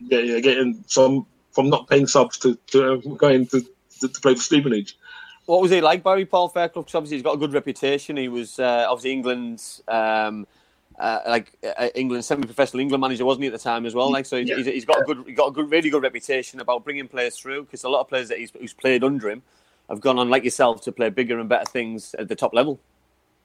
Yeah, 0.00 0.20
yeah, 0.20 0.40
getting 0.40 0.84
some 0.86 1.26
from 1.58 1.70
not 1.70 1.88
paying 1.88 2.06
subs 2.06 2.38
to, 2.38 2.56
to 2.68 2.92
uh, 2.92 2.96
going 3.16 3.44
to, 3.44 3.60
to, 3.98 4.06
to, 4.06 4.20
play 4.20 4.32
for 4.32 4.40
Stevenage. 4.40 4.96
What 5.46 5.60
was 5.60 5.72
he 5.72 5.80
like, 5.80 6.04
Barry 6.04 6.24
Paul 6.24 6.48
Fairclough? 6.48 6.84
Because 6.84 6.94
obviously 6.94 7.16
he's 7.16 7.24
got 7.24 7.34
a 7.34 7.36
good 7.36 7.52
reputation. 7.52 8.16
He 8.16 8.28
was 8.28 8.60
uh, 8.60 8.86
obviously 8.88 9.10
England's 9.10 9.82
um, 9.88 10.46
uh, 11.00 11.18
like 11.26 11.58
uh, 11.76 11.88
England 11.96 12.24
semi-professional 12.24 12.78
England 12.78 13.00
manager, 13.00 13.24
wasn't 13.24 13.42
he 13.42 13.48
at 13.48 13.52
the 13.52 13.58
time 13.58 13.86
as 13.86 13.94
well? 13.96 14.08
Like, 14.08 14.24
so 14.24 14.38
he's, 14.38 14.50
Yeah. 14.50 14.56
he's, 14.58 14.66
he's 14.66 14.84
got 14.84 15.00
a 15.00 15.04
good, 15.04 15.24
he's 15.26 15.36
got 15.36 15.48
a 15.48 15.50
good, 15.50 15.68
really 15.68 15.90
good 15.90 16.00
reputation 16.04 16.60
about 16.60 16.84
bringing 16.84 17.08
players 17.08 17.36
through. 17.36 17.64
Because 17.64 17.82
a 17.82 17.88
lot 17.88 18.02
of 18.02 18.08
players 18.08 18.28
that 18.28 18.38
he's 18.38 18.52
who's 18.52 18.72
played 18.72 19.02
under 19.02 19.28
him 19.28 19.42
have 19.88 20.00
gone 20.00 20.16
on, 20.16 20.30
like 20.30 20.44
yourself, 20.44 20.80
to 20.82 20.92
play 20.92 21.10
bigger 21.10 21.40
and 21.40 21.48
better 21.48 21.64
things 21.64 22.14
at 22.20 22.28
the 22.28 22.36
top 22.36 22.54
level. 22.54 22.78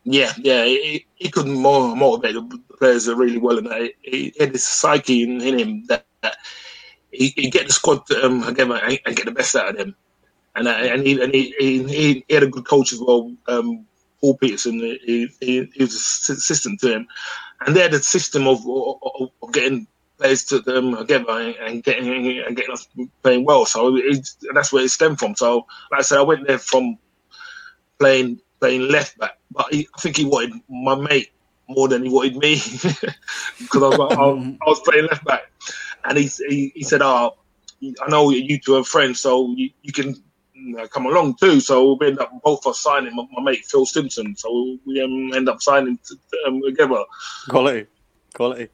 Yeah, 0.04 0.34
yeah, 0.38 0.66
he, 0.66 1.08
he 1.16 1.30
could 1.30 1.48
more 1.48 1.96
motivate 1.96 2.36
the 2.36 2.62
players 2.78 3.08
really 3.08 3.40
well, 3.40 3.58
and 3.58 3.74
he, 3.74 3.94
he 4.04 4.34
had 4.40 4.54
this 4.54 4.68
psyche 4.68 5.24
in, 5.24 5.42
in 5.42 5.58
him 5.58 5.86
that, 5.88 6.06
that 6.22 6.38
he, 7.14 7.34
he 7.36 7.50
get 7.50 7.68
the 7.68 7.74
squad 7.74 8.10
um, 8.12 8.44
together 8.44 8.76
and, 8.76 9.16
get 9.16 9.26
the 9.26 9.32
best 9.32 9.56
out 9.56 9.70
of 9.70 9.78
them. 9.78 9.96
And 10.56 10.68
and 10.68 11.06
he 11.06 11.22
and 11.22 11.34
he, 11.34 11.56
he, 11.58 12.24
he, 12.28 12.34
had 12.34 12.44
a 12.44 12.48
good 12.48 12.68
coach 12.68 12.94
as 12.94 13.00
well, 13.00 13.34
um, 13.48 13.86
Paul 14.22 14.38
Peterson. 14.38 14.80
He, 14.80 15.30
he, 15.40 15.68
he 15.74 15.84
was 15.84 15.96
assistant 15.96 16.80
to 16.82 16.94
him, 16.94 17.08
and 17.66 17.76
they 17.76 17.82
had 17.82 17.94
a 17.94 18.00
system 18.00 18.48
of 18.48 18.60
of, 18.68 19.32
of 19.42 19.52
getting 19.52 19.88
players 20.20 20.44
to 20.46 20.60
them 20.60 20.96
together 20.96 21.56
and, 21.60 21.84
getting 21.84 22.08
and 22.08 22.56
getting 22.56 22.72
us 22.72 22.88
playing 23.24 23.46
well. 23.46 23.66
So 23.66 23.96
it, 23.98 24.30
that's 24.54 24.72
where 24.72 24.84
it 24.84 24.90
stemmed 24.90 25.18
from. 25.18 25.36
So 25.36 25.66
like 25.92 26.00
I 26.00 26.04
said, 26.04 26.20
I 26.20 26.24
went 26.24 26.48
there 26.48 26.60
from 26.60 27.00
playing 28.00 28.40
playing 28.60 28.90
left 28.90 29.18
back, 29.18 29.40
but 29.52 29.74
he, 29.74 29.88
I 29.98 30.02
think 30.02 30.18
he 30.18 30.26
wanted 30.26 30.54
my 30.70 30.96
mate 30.96 31.32
more 31.68 31.88
than 31.88 32.04
he 32.04 32.10
wanted 32.10 32.38
me 32.38 32.56
because 33.60 33.84
I, 33.84 33.88
I, 33.88 34.30
I 34.30 34.68
was 34.68 34.82
playing 34.82 35.08
left 35.08 35.26
back, 35.26 35.52
and 36.06 36.18
he 36.18 36.30
he, 36.50 36.72
he 36.76 36.84
said, 36.84 37.02
"Oh, 37.02 37.36
I 37.82 38.10
know 38.10 38.30
you 38.30 38.60
two 38.60 38.76
are 38.76 38.84
friends, 38.84 39.20
so 39.20 39.54
you, 39.56 39.70
you 39.82 39.92
can." 39.94 40.16
you 40.56 40.76
know, 40.78 40.88
Come 40.88 41.08
along 41.08 41.36
too, 41.42 41.60
so 41.60 41.98
we 42.00 42.08
end 42.08 42.20
up 42.20 42.32
both 42.44 42.66
of 42.66 42.72
us 42.72 42.80
signing. 42.80 43.14
My, 43.16 43.26
my 43.34 43.42
mate 43.52 43.66
Phil 43.66 43.86
Simpson, 43.86 44.34
so 44.38 44.78
we 44.86 45.02
um, 45.02 45.34
end 45.34 45.50
up 45.50 45.62
signing 45.62 45.98
t- 46.08 46.16
um, 46.48 46.62
together. 46.64 47.04
Quality, 47.50 47.88
quality. 48.34 48.70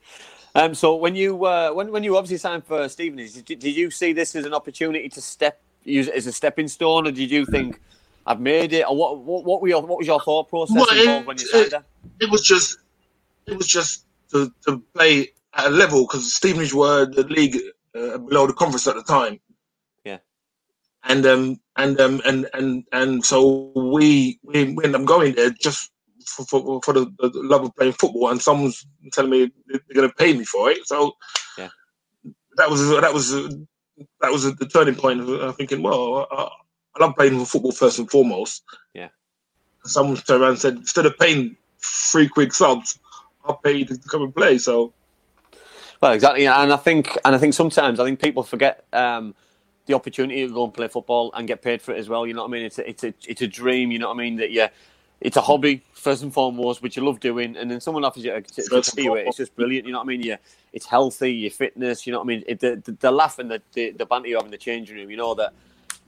Um, 0.54 0.76
so 0.76 0.96
when 0.98 1.16
you 1.16 1.44
uh, 1.46 1.72
when 1.72 1.92
when 1.92 2.04
you 2.04 2.16
obviously 2.18 2.38
signed 2.38 2.66
for 2.66 2.88
Stevenage, 2.90 3.34
did, 3.44 3.60
did 3.60 3.76
you 3.76 3.90
see 3.90 4.14
this 4.14 4.36
as 4.36 4.46
an 4.46 4.54
opportunity 4.54 5.10
to 5.10 5.22
step 5.22 5.62
use 5.84 6.08
it 6.08 6.14
as 6.16 6.28
a 6.28 6.32
stepping 6.32 6.68
stone, 6.68 7.08
or 7.08 7.12
did 7.12 7.32
you 7.32 7.46
think 7.46 7.80
I've 8.28 8.42
made 8.42 8.74
it, 8.74 8.86
or 8.88 8.96
what? 8.96 9.20
What, 9.20 9.46
what 9.46 9.62
were 9.62 9.70
your 9.70 9.82
what 9.82 9.98
was 10.00 10.06
your 10.08 10.20
thought 10.20 10.50
process 10.50 10.76
Well, 10.76 10.90
it- 10.92 11.00
involved 11.00 11.28
when 11.28 11.38
you 11.40 11.46
signed 11.48 11.74
it- 11.74 11.84
it 12.20 12.30
was 12.30 12.42
just 12.42 12.78
it 13.48 13.58
was 13.58 13.68
just 13.68 14.06
to, 14.32 14.52
to 14.68 14.80
play 14.94 15.30
at 15.54 15.68
a 15.68 15.70
level 15.70 16.06
because 16.06 16.34
Stevenage 16.34 16.74
were 16.74 17.06
the 17.06 17.24
league 17.24 17.58
uh, 17.96 18.18
below 18.18 18.48
the 18.48 18.54
conference 18.54 18.88
at 18.88 18.96
the 18.96 19.04
time. 19.04 19.40
Yeah. 20.04 20.20
And 21.04 21.26
um 21.26 21.60
and 21.78 22.00
um 22.00 22.22
and 22.26 22.50
and 22.54 22.84
and 22.92 23.26
so 23.26 23.72
we 23.76 24.40
we, 24.44 24.74
we 24.74 24.84
ended 24.84 24.96
up 25.02 25.06
going 25.06 25.34
there 25.36 25.50
just 25.50 25.92
for 26.26 26.46
for, 26.46 26.82
for 26.84 26.94
the, 26.94 27.06
the 27.20 27.32
love 27.34 27.64
of 27.64 27.76
playing 27.76 27.94
football, 27.94 28.30
and 28.30 28.42
someone's 28.42 28.86
telling 29.14 29.32
me 29.32 29.52
they're 29.68 29.80
going 29.94 30.10
to 30.10 30.16
pay 30.16 30.34
me 30.34 30.44
for 30.44 30.70
it. 30.70 30.86
So 30.86 31.14
Yeah. 31.58 31.70
that 32.58 32.70
was 32.70 32.88
that 32.90 33.14
was 33.14 33.32
that 34.22 34.32
was 34.32 34.44
the 34.44 34.66
turning 34.66 34.96
point 34.96 35.22
of 35.22 35.56
thinking, 35.58 35.82
well, 35.82 36.28
I, 36.32 36.50
I 36.96 37.06
love 37.06 37.16
playing 37.16 37.44
football 37.46 37.72
first 37.72 38.00
and 38.00 38.10
foremost. 38.10 38.64
Yeah. 38.94 39.10
Someone 39.86 40.18
turned 40.18 40.42
around 40.42 40.52
and 40.52 40.60
said, 40.60 40.76
instead 40.76 41.06
of 41.06 41.18
paying 41.18 41.56
three 41.82 42.28
quick 42.28 42.54
subs, 42.54 43.00
I'll 43.46 43.58
pay 43.58 43.78
you 43.78 43.86
to 43.86 43.98
come 44.10 44.24
and 44.24 44.36
play. 44.36 44.58
So 44.58 44.94
Well, 46.02 46.14
exactly, 46.14 46.48
and 46.48 46.74
I 46.74 46.78
think, 46.78 47.18
and 47.26 47.36
I 47.36 47.40
think 47.40 47.54
sometimes 47.56 48.00
I 48.00 48.06
think 48.06 48.22
people 48.22 48.44
forget 48.44 48.86
um, 48.94 49.36
the 49.88 49.96
opportunity 49.96 50.48
to 50.48 50.54
go 50.54 50.66
and 50.66 50.74
play 50.74 50.88
football 50.88 51.32
and 51.34 51.48
get 51.48 51.62
paid 51.62 51.82
for 51.82 51.94
it 51.94 52.00
as 52.00 52.10
well. 52.10 52.26
You 52.28 52.34
know 52.36 52.44
what 52.44 52.50
I 52.50 52.54
mean? 52.54 52.64
It's 52.66 52.80
a, 52.80 52.90
it's 52.90 53.04
a, 53.04 53.14
it's 53.28 53.42
a 53.42 53.48
dream. 53.48 53.92
You 53.92 54.00
know 54.00 54.08
what 54.10 54.16
I 54.16 54.20
mean? 54.20 54.38
That 54.38 54.52
yeah, 54.52 54.70
it's 55.22 55.38
a 55.38 55.42
hobby 55.42 55.84
first 55.94 56.24
and 56.24 56.34
foremost, 56.34 56.82
which 56.84 56.98
you 56.98 57.06
love 57.06 57.20
doing, 57.20 57.58
and 57.58 57.70
then 57.72 57.82
someone 57.82 58.06
offers 58.06 58.24
you 58.24 58.32
to, 58.32 58.42
to, 58.42 58.70
to 58.70 58.70
First 58.70 58.90
and 58.94 58.98
pay 58.98 59.04
you 59.04 59.16
it. 59.16 59.28
It's 59.28 59.38
just 59.38 59.56
brilliant. 59.56 59.88
You 59.88 59.94
know 59.94 60.00
what 60.00 60.06
I 60.06 60.08
mean? 60.08 60.22
Yeah, 60.24 60.38
it's 60.74 60.86
healthy. 60.86 61.34
Your 61.34 61.52
fitness. 61.52 62.08
You 62.08 62.14
know 62.14 62.20
what 62.20 62.26
I 62.26 62.28
mean? 62.28 62.44
It, 62.48 62.60
the, 62.62 62.82
the 62.86 62.94
the 62.94 63.12
laugh 63.12 63.40
and 63.40 63.52
the, 63.52 63.62
the 63.74 63.92
the 63.92 64.06
banter 64.06 64.30
you 64.30 64.38
have 64.38 64.46
in 64.46 64.52
the 64.52 64.58
changing 64.58 64.98
room. 64.98 65.10
You 65.12 65.18
know 65.18 65.36
that. 65.36 65.54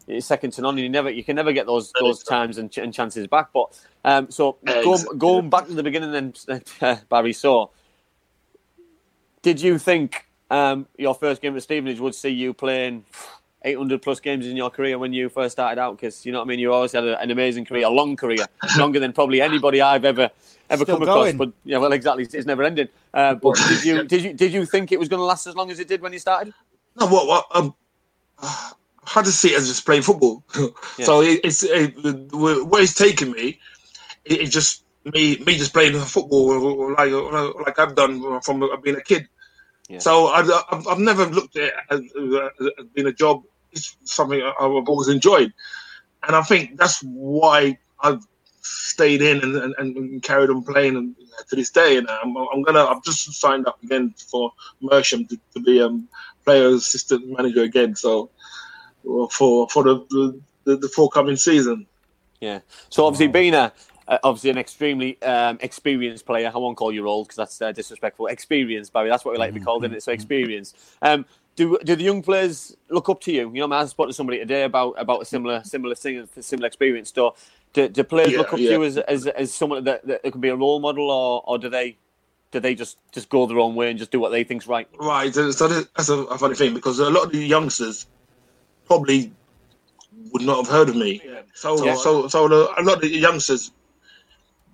It's 0.07 0.27
second 0.27 0.51
to 0.53 0.61
none. 0.61 0.75
and 0.75 0.81
You 0.83 0.89
never, 0.89 1.09
you 1.09 1.23
can 1.23 1.35
never 1.35 1.53
get 1.53 1.65
those 1.67 1.93
those 1.93 2.23
times 2.23 2.57
and, 2.57 2.71
ch- 2.71 2.79
and 2.79 2.93
chances 2.93 3.27
back. 3.27 3.49
But 3.53 3.79
um, 4.05 4.31
so 4.31 4.57
Yeah, 4.63 4.81
going, 4.83 4.95
exactly. 4.95 5.17
going 5.19 5.49
back 5.49 5.67
to 5.67 5.73
the 5.73 5.83
beginning, 5.83 6.11
then 6.11 6.33
uh, 6.81 6.97
Barry. 7.09 7.33
So, 7.33 7.71
did 9.41 9.61
you 9.61 9.77
think 9.77 10.27
um, 10.49 10.87
your 10.97 11.15
first 11.15 11.41
game 11.41 11.55
at 11.55 11.63
Stevenage 11.63 11.99
would 11.99 12.15
see 12.15 12.29
you 12.29 12.53
playing 12.53 13.05
800 13.63 14.01
plus 14.01 14.19
games 14.19 14.47
in 14.47 14.55
your 14.55 14.69
career 14.69 14.97
when 14.97 15.13
you 15.13 15.29
first 15.29 15.53
started 15.53 15.79
out? 15.79 15.97
Because 15.97 16.25
you 16.25 16.31
know 16.31 16.39
what 16.39 16.45
I 16.45 16.49
mean. 16.49 16.59
You 16.59 16.73
always 16.73 16.91
had 16.91 17.03
a, 17.03 17.19
an 17.19 17.31
amazing 17.31 17.65
career, 17.65 17.85
a 17.87 17.89
long 17.89 18.15
career, 18.15 18.45
longer 18.77 18.99
than 18.99 19.13
probably 19.13 19.41
anybody 19.41 19.81
I've 19.81 20.05
ever 20.05 20.29
ever 20.69 20.83
Still 20.83 20.97
come 20.97 21.03
across. 21.03 21.15
going. 21.15 21.37
But 21.37 21.51
yeah, 21.65 21.77
well, 21.77 21.91
exactly, 21.91 22.23
it's 22.23 22.45
never 22.45 22.63
ending. 22.63 22.87
Uh, 23.13 23.35
but 23.41 23.55
did 23.55 23.83
you 23.83 24.03
did 24.03 24.23
you 24.23 24.33
did 24.33 24.53
you 24.53 24.65
think 24.65 24.91
it 24.91 24.99
was 24.99 25.09
going 25.09 25.19
to 25.19 25.25
last 25.25 25.47
as 25.47 25.55
long 25.55 25.71
as 25.71 25.79
it 25.79 25.87
did 25.87 26.01
when 26.01 26.13
you 26.13 26.19
started? 26.19 26.53
no, 26.99 27.07
what 27.07 27.27
what 27.27 27.45
um, 27.51 27.73
I 28.41 28.71
had 29.05 29.25
to 29.25 29.31
see 29.31 29.49
it 29.49 29.57
as 29.57 29.67
just 29.67 29.85
playing 29.85 30.01
football. 30.01 30.43
so 30.99 31.21
it, 31.21 31.41
it's 31.43 31.63
it, 31.63 31.95
where 32.33 32.81
it's 32.81 32.93
taken 32.93 33.31
me. 33.31 33.59
It, 34.25 34.41
it's 34.41 34.51
just 34.51 34.83
me 35.05 35.37
me 35.45 35.57
just 35.57 35.73
playing 35.73 35.99
football 35.99 36.93
like 36.93 37.11
like 37.65 37.79
I've 37.79 37.95
done 37.95 38.41
from 38.41 38.69
being 38.83 38.97
a 38.97 39.01
kid. 39.01 39.27
Yeah. 39.91 39.99
So 39.99 40.27
I, 40.27 40.39
I've, 40.71 40.87
I've 40.87 40.99
never 40.99 41.25
looked 41.25 41.57
at 41.57 41.63
it 41.63 41.73
as, 41.89 41.99
as, 41.99 42.85
being 42.93 43.07
a 43.07 43.11
job. 43.11 43.43
It's 43.73 43.97
something 44.05 44.41
I've 44.41 44.87
always 44.87 45.09
enjoyed, 45.09 45.53
and 46.25 46.33
I 46.33 46.43
think 46.43 46.77
that's 46.77 47.01
why 47.01 47.77
I've 47.99 48.25
stayed 48.61 49.21
in 49.21 49.41
and, 49.43 49.55
and, 49.57 49.97
and 49.97 50.23
carried 50.23 50.49
on 50.49 50.63
playing 50.63 50.95
and 50.95 51.15
to 51.49 51.57
this 51.57 51.71
day. 51.71 51.97
And 51.97 52.09
I'm, 52.09 52.37
I'm 52.37 52.61
gonna 52.61 52.85
I've 52.85 53.03
just 53.03 53.33
signed 53.33 53.67
up 53.67 53.83
again 53.83 54.13
for 54.29 54.53
Mersham 54.81 55.27
to, 55.27 55.37
to 55.55 55.59
be 55.59 55.81
um 55.81 56.07
player 56.45 56.69
assistant 56.69 57.27
manager 57.27 57.63
again. 57.63 57.93
So 57.97 58.29
for 59.29 59.67
for 59.67 59.83
the 59.83 60.41
the, 60.63 60.77
the 60.77 60.87
forthcoming 60.87 61.35
season. 61.35 61.85
Yeah. 62.39 62.59
So 62.89 63.05
obviously 63.05 63.27
being 63.27 63.55
a 63.55 63.73
uh, 64.11 64.19
obviously 64.23 64.49
an 64.49 64.57
extremely 64.57 65.19
um, 65.23 65.57
experienced 65.61 66.25
player, 66.25 66.51
I 66.53 66.57
won't 66.57 66.75
call 66.75 66.91
you 66.91 67.07
old 67.07 67.27
because 67.27 67.37
that's 67.37 67.61
uh, 67.61 67.71
disrespectful. 67.71 68.27
Experienced, 68.27 68.91
Barry. 68.91 69.09
That's 69.09 69.23
what 69.23 69.31
we 69.31 69.37
like 69.37 69.51
to 69.51 69.59
be 69.59 69.61
called, 69.61 69.85
isn't 69.85 69.95
it? 69.95 70.03
So 70.03 70.11
experienced. 70.11 70.77
Um, 71.01 71.25
do 71.55 71.79
do 71.85 71.95
the 71.95 72.03
young 72.03 72.21
players 72.21 72.75
look 72.89 73.07
up 73.09 73.21
to 73.21 73.31
you? 73.31 73.51
You 73.53 73.65
know, 73.67 73.73
I 73.75 73.85
spoke 73.85 74.07
to 74.07 74.13
somebody 74.13 74.39
today 74.39 74.63
about 74.63 74.95
about 74.97 75.21
a 75.21 75.25
similar 75.25 75.63
similar 75.63 75.95
thing, 75.95 76.27
a 76.35 76.43
similar 76.43 76.67
experience. 76.67 77.11
So, 77.15 77.35
do, 77.73 77.87
do 77.87 78.03
players 78.03 78.31
Yeah, 78.31 78.39
look 78.39 78.53
up 78.53 78.59
yeah. 78.59 78.67
to 78.67 78.73
you 78.73 78.83
as, 78.83 78.97
as 78.97 79.27
as 79.27 79.53
someone 79.53 79.83
that, 79.85 80.05
that 80.05 80.29
can 80.29 80.41
be 80.41 80.49
a 80.49 80.55
role 80.55 80.79
model, 80.81 81.09
or, 81.09 81.41
or 81.45 81.57
do 81.57 81.69
they 81.69 81.97
do 82.51 82.59
they 82.59 82.75
just 82.75 82.97
just 83.13 83.29
go 83.29 83.45
their 83.45 83.59
own 83.59 83.75
way 83.75 83.89
and 83.89 83.97
just 83.97 84.11
do 84.11 84.19
what 84.19 84.29
they 84.29 84.43
think's 84.43 84.67
right? 84.67 84.87
Right, 84.99 85.33
so 85.33 85.51
so 85.51 85.67
that's 85.69 86.09
a, 86.09 86.17
a 86.23 86.37
funny 86.37 86.55
thing 86.55 86.73
because 86.73 86.99
a 86.99 87.09
lot 87.09 87.25
of 87.25 87.31
the 87.31 87.39
youngsters 87.39 88.07
probably 88.85 89.31
would 90.33 90.41
not 90.41 90.57
have 90.57 90.67
heard 90.67 90.89
of 90.89 90.95
me. 90.97 91.21
So 91.53 91.85
Yeah. 91.85 91.95
so 91.95 92.27
so 92.27 92.47
the, 92.49 92.73
a 92.77 92.83
lot 92.83 92.95
of 92.95 93.01
the 93.01 93.09
youngsters 93.09 93.71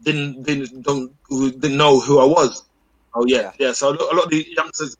didn't 0.04 0.43
didn't 0.43 0.84
don't 0.84 1.12
didn't 1.30 1.78
know 1.78 2.00
who 2.00 2.20
I 2.20 2.26
was. 2.26 2.64
Oh 3.14 3.26
yeah, 3.26 3.52
yeah. 3.60 3.72
So 3.74 3.89
a 3.89 3.93
lot 3.93 4.14
a 4.14 4.16
lot 4.16 4.26
of 4.26 4.30
the 4.30 4.45
youngsters, 4.56 4.98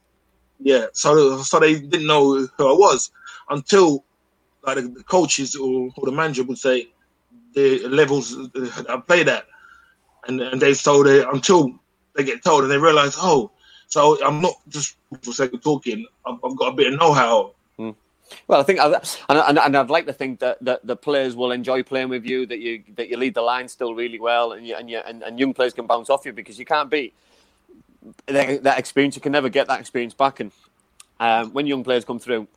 yeah. 0.60 0.88
So 0.94 1.42
so 1.42 1.60
they 1.60 1.80
didn't 1.80 2.08
know 2.08 2.48
who 2.58 2.68
I 2.68 2.74
was 2.74 3.12
until 3.50 4.04
like 4.64 4.78
the, 4.78 5.04
coaches 5.04 5.56
or, 5.56 5.90
or 5.96 6.06
the 6.06 6.12
manager 6.12 6.44
would 6.44 6.58
say 6.58 6.90
the 7.54 7.88
levels 7.88 8.36
uh, 8.36 8.84
I 8.90 8.98
played 8.98 9.30
at, 9.30 9.46
and 10.28 10.42
and 10.42 10.62
they 10.62 10.74
told 10.74 11.08
it 11.08 11.28
until 11.32 11.80
they 12.16 12.24
get 12.24 12.44
told 12.44 12.64
and 12.64 12.72
they 12.72 12.78
realize 12.78 13.16
oh. 13.18 13.52
So 13.90 14.22
I'm 14.22 14.42
not 14.42 14.56
just 14.68 14.98
for 15.22 15.32
sake 15.32 15.54
of 15.54 15.64
talking. 15.64 16.06
I've, 16.26 16.40
I've 16.44 16.58
got 16.58 16.74
a 16.74 16.76
bit 16.76 16.92
of 16.92 17.00
know-how. 17.00 17.54
Well, 18.48 18.60
I 18.60 18.64
think, 18.64 18.80
I, 18.80 18.86
and, 18.86 19.40
and, 19.40 19.58
and 19.58 19.78
I'd 19.78 19.90
like 19.90 20.06
to 20.06 20.14
think 20.14 20.40
that, 20.40 20.58
that 20.64 20.86
the 20.86 20.96
players 20.96 21.36
will 21.36 21.52
enjoy 21.52 21.84
playing 21.84 22.10
with 22.10 22.26
you, 22.26 22.46
that 22.46 22.60
you 22.60 22.84
that 22.96 23.10
you 23.10 23.18
lead 23.18 23.36
the 23.36 23.42
line 23.42 23.68
still 23.68 23.94
really 23.96 24.20
well, 24.20 24.52
and 24.52 24.68
you, 24.68 24.76
and, 24.76 24.90
you, 24.90 25.00
and, 25.00 25.24
and 25.24 25.40
young 25.40 25.54
players 25.54 25.74
can 25.74 25.88
bounce 25.88 26.10
off 26.10 26.26
you 26.26 26.34
because 26.34 26.60
you 26.60 26.66
can't 26.66 26.90
beat 26.90 27.14
that, 28.28 28.64
that 28.64 28.80
experience. 28.80 29.16
You 29.16 29.22
can 29.22 29.32
never 29.32 29.50
get 29.50 29.68
that 29.68 29.80
experience 29.80 30.14
back. 30.14 30.40
And 30.40 30.52
um, 31.20 31.54
when 31.54 31.68
young 31.68 31.84
players 31.84 32.06
come 32.06 32.20
through, 32.20 32.48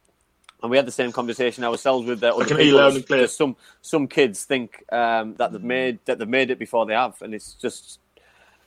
and 0.63 0.71
we 0.71 0.77
had 0.77 0.87
the 0.87 0.93
same 0.93 1.13
conversation 1.13 1.65
ourselves 1.65 2.07
with 2.07 2.23
uh, 2.23 2.29
other 2.29 2.45
can 2.45 2.57
hear 2.57 2.67
you 2.67 2.73
people, 2.73 2.81
loud 2.81 2.95
and 2.97 3.07
clear. 3.07 3.19
there's 3.21 3.37
some 3.37 3.57
some 3.81 4.07
kids 4.07 4.45
think 4.45 4.85
um, 4.93 5.35
that 5.37 5.53
they've 5.53 5.63
made 5.63 5.99
that 6.05 6.19
they've 6.19 6.29
made 6.29 6.51
it 6.51 6.59
before 6.59 6.87
they 6.87 6.95
have, 6.95 7.21
and 7.23 7.35
it's 7.35 7.55
just 7.55 7.99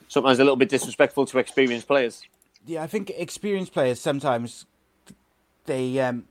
sometimes 0.08 0.40
a 0.40 0.44
little 0.44 0.56
bit 0.56 0.70
disrespectful 0.70 1.26
to 1.28 1.38
experienced 1.40 1.88
players. 1.88 2.24
Yeah, 2.66 2.84
I 2.84 2.88
think 2.88 3.12
experienced 3.12 3.74
players 3.74 4.00
sometimes 4.00 4.66
they 5.66 6.00
um, 6.00 6.26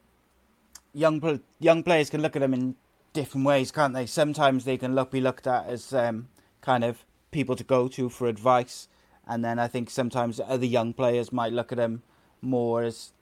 young 0.95 1.41
young 1.59 1.83
players 1.83 2.11
can 2.11 2.23
look 2.23 2.37
at 2.37 2.41
them 2.41 2.55
in 2.55 2.77
different 3.13 3.47
ways, 3.47 3.71
can't 3.71 3.95
they? 3.95 4.07
Sometimes 4.07 4.65
they 4.65 4.79
can 4.79 4.95
look 4.95 5.11
be 5.11 5.21
looked 5.21 5.47
at 5.47 5.67
as 5.67 5.93
um, 5.93 6.29
kind 6.61 6.85
of 6.85 7.05
people 7.31 7.57
to 7.57 7.65
go 7.65 7.89
to 7.89 8.09
for 8.09 8.27
advice, 8.27 8.89
and 9.27 9.45
then 9.45 9.59
I 9.59 9.69
think 9.69 9.91
sometimes 9.91 10.41
other 10.41 10.67
young 10.67 10.93
players 10.93 11.33
might 11.33 11.53
look 11.53 11.73
at 11.73 11.79
them 11.79 12.03
more 12.41 12.83
as 12.83 13.13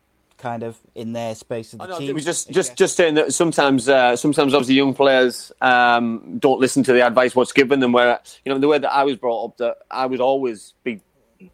kind 0.41 0.63
of 0.63 0.79
in 0.95 1.13
their 1.13 1.35
space 1.35 1.75
of 1.75 1.81
the 1.81 1.87
know, 1.87 1.99
team. 1.99 2.19
just 2.19 2.51
just 2.51 2.75
just 2.75 2.97
saying 2.97 3.15
that 3.15 3.33
sometimes 3.33 3.89
uh, 3.89 4.17
sometimes 4.17 4.55
obviously 4.55 4.75
young 4.75 4.95
players 4.95 5.53
um, 5.61 6.39
don't 6.39 6.59
listen 6.59 6.83
to 6.83 6.93
the 6.93 7.07
advice 7.07 7.37
what's 7.37 7.53
given 7.53 7.81
them. 7.81 7.93
Where 7.93 8.19
you 8.45 8.53
know 8.53 8.59
the 8.59 8.69
way 8.69 8.79
that 8.79 8.93
I 8.93 9.05
was 9.05 9.17
brought 9.17 9.45
up, 9.45 9.57
that 9.59 9.79
I 9.91 10.07
would 10.07 10.21
always 10.21 10.75
be 10.83 11.03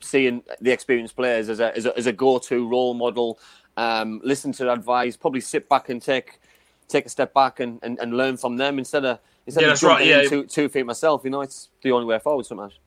seeing 0.00 0.42
the 0.60 0.70
experienced 0.70 1.16
players 1.16 1.48
as 1.48 1.60
a 1.60 1.76
as 1.76 1.86
a, 1.86 1.98
as 1.98 2.06
a 2.06 2.12
go-to 2.12 2.66
role 2.68 2.94
model. 2.94 3.38
Um, 3.76 4.20
listen 4.24 4.52
to 4.54 4.72
advice, 4.72 5.16
probably 5.16 5.40
sit 5.40 5.68
back 5.68 5.88
and 5.88 6.00
take 6.02 6.40
take 6.88 7.06
a 7.06 7.08
step 7.08 7.34
back 7.34 7.60
and, 7.60 7.80
and, 7.82 7.98
and 7.98 8.16
learn 8.16 8.36
from 8.36 8.56
them 8.56 8.78
instead 8.78 9.04
of 9.04 9.18
instead 9.46 9.64
Yeah, 9.64 9.68
of 9.68 9.74
that's 9.74 9.82
right, 9.82 10.04
jumping 10.04 10.08
yeah. 10.08 10.22
two, 10.22 10.46
two 10.46 10.68
feet 10.68 10.86
myself. 10.86 11.22
You 11.24 11.30
know, 11.30 11.42
it's 11.42 11.70
the 11.82 11.92
only 11.92 12.06
way 12.06 12.18
forward 12.18 12.46
sometimes. 12.46 12.78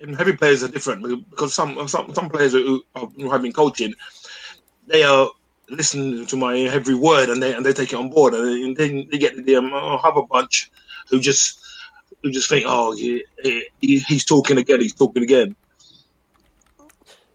and 0.00 0.16
heavy 0.16 0.32
players 0.36 0.62
are 0.62 0.68
different 0.68 1.02
because 1.30 1.54
some 1.54 1.86
some 1.88 2.14
some 2.14 2.28
players 2.30 2.52
who, 2.52 2.82
who 3.16 3.30
have 3.30 3.42
been 3.42 3.52
coaching, 3.52 3.94
they 4.86 5.02
are 5.02 5.28
listening 5.68 6.26
to 6.26 6.36
my 6.36 6.58
every 6.58 6.94
word 6.94 7.28
and 7.28 7.42
they 7.42 7.54
and 7.54 7.64
they 7.64 7.72
take 7.72 7.92
it 7.92 7.96
on 7.96 8.10
board 8.10 8.34
and 8.34 8.76
then 8.76 9.08
they 9.10 9.18
get 9.18 9.44
the 9.44 9.56
um, 9.56 9.72
I 9.74 9.98
have 10.02 10.16
a 10.16 10.22
bunch 10.26 10.70
who 11.08 11.20
just 11.20 11.60
who 12.22 12.30
just 12.30 12.48
think 12.48 12.64
oh 12.68 12.92
he, 12.92 13.24
he, 13.80 13.98
he's 14.00 14.24
talking 14.24 14.58
again 14.58 14.80
he's 14.80 14.94
talking 14.94 15.22
again 15.22 15.56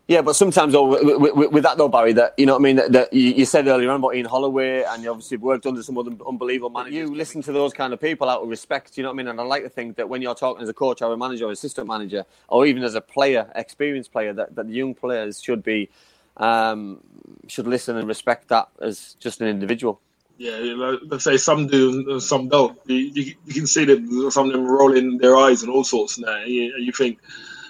Yeah, 0.08 0.22
but 0.22 0.36
sometimes 0.36 0.74
though, 0.74 0.86
with, 0.86 1.36
with, 1.36 1.52
with 1.52 1.64
that 1.64 1.78
though, 1.78 1.88
Barry, 1.88 2.14
that 2.14 2.36
you 2.38 2.46
know 2.46 2.54
what 2.54 2.60
I 2.60 2.64
mean. 2.64 2.76
That, 2.76 2.92
that 2.92 3.14
you, 3.14 3.32
you 3.32 3.46
said 3.46 3.68
earlier 3.68 3.90
on 3.90 4.00
about 4.00 4.16
Ian 4.16 4.28
Holloway, 4.28 4.84
and 4.84 5.02
you 5.04 5.10
obviously 5.10 5.38
worked 5.38 5.66
under 5.66 5.82
some 5.82 5.98
other 5.98 6.12
unbelievable 6.28 6.70
managers. 6.70 6.94
You 6.94 7.16
listen 7.16 7.42
to 7.42 7.52
those 7.52 7.74
kind 7.74 7.92
of 7.92 8.00
people 8.00 8.30
out 8.30 8.44
of 8.44 8.50
respect. 8.50 8.98
You 8.98 9.04
know 9.04 9.10
what 9.10 9.16
I 9.16 9.18
mean. 9.18 9.28
And 9.30 9.42
I 9.42 9.44
like 9.44 9.64
to 9.64 9.70
think 9.70 9.96
that 9.96 10.08
when 10.08 10.22
you're 10.22 10.36
talking 10.36 10.62
as 10.62 10.70
a 10.70 10.74
coach 10.74 11.02
or 11.02 11.12
a 11.12 11.18
manager 11.18 11.46
or 11.46 11.52
assistant 11.52 11.88
manager, 11.88 12.24
or 12.50 12.68
even 12.68 12.84
as 12.84 12.94
a 12.94 13.02
player, 13.02 13.52
experienced 13.56 14.12
player, 14.12 14.32
that, 14.34 14.56
that 14.56 14.68
the 14.68 14.74
young 14.74 14.94
players 14.94 15.42
should 15.42 15.64
be 15.64 15.90
um, 16.38 17.00
should 17.48 17.66
listen 17.66 17.98
and 17.98 18.08
respect 18.08 18.50
that 18.50 18.68
as 18.82 19.16
just 19.20 19.42
an 19.42 19.48
individual. 19.48 20.00
yeah 20.38 20.58
like, 20.76 21.00
let's 21.08 21.24
say 21.24 21.38
some 21.38 21.66
do 21.66 22.12
and 22.12 22.22
some 22.22 22.50
don't 22.50 22.78
you, 22.86 22.98
you, 22.98 23.36
you 23.46 23.54
can 23.54 23.68
see 23.68 23.86
that 23.86 24.30
some 24.32 24.48
of 24.48 24.54
them 24.54 24.68
rolling 24.68 25.18
their 25.18 25.36
eyes 25.38 25.64
and 25.64 25.72
all 25.72 25.84
sorts 25.84 26.20
now 26.20 26.44
you, 26.44 26.74
you 26.78 26.92
think 26.92 27.20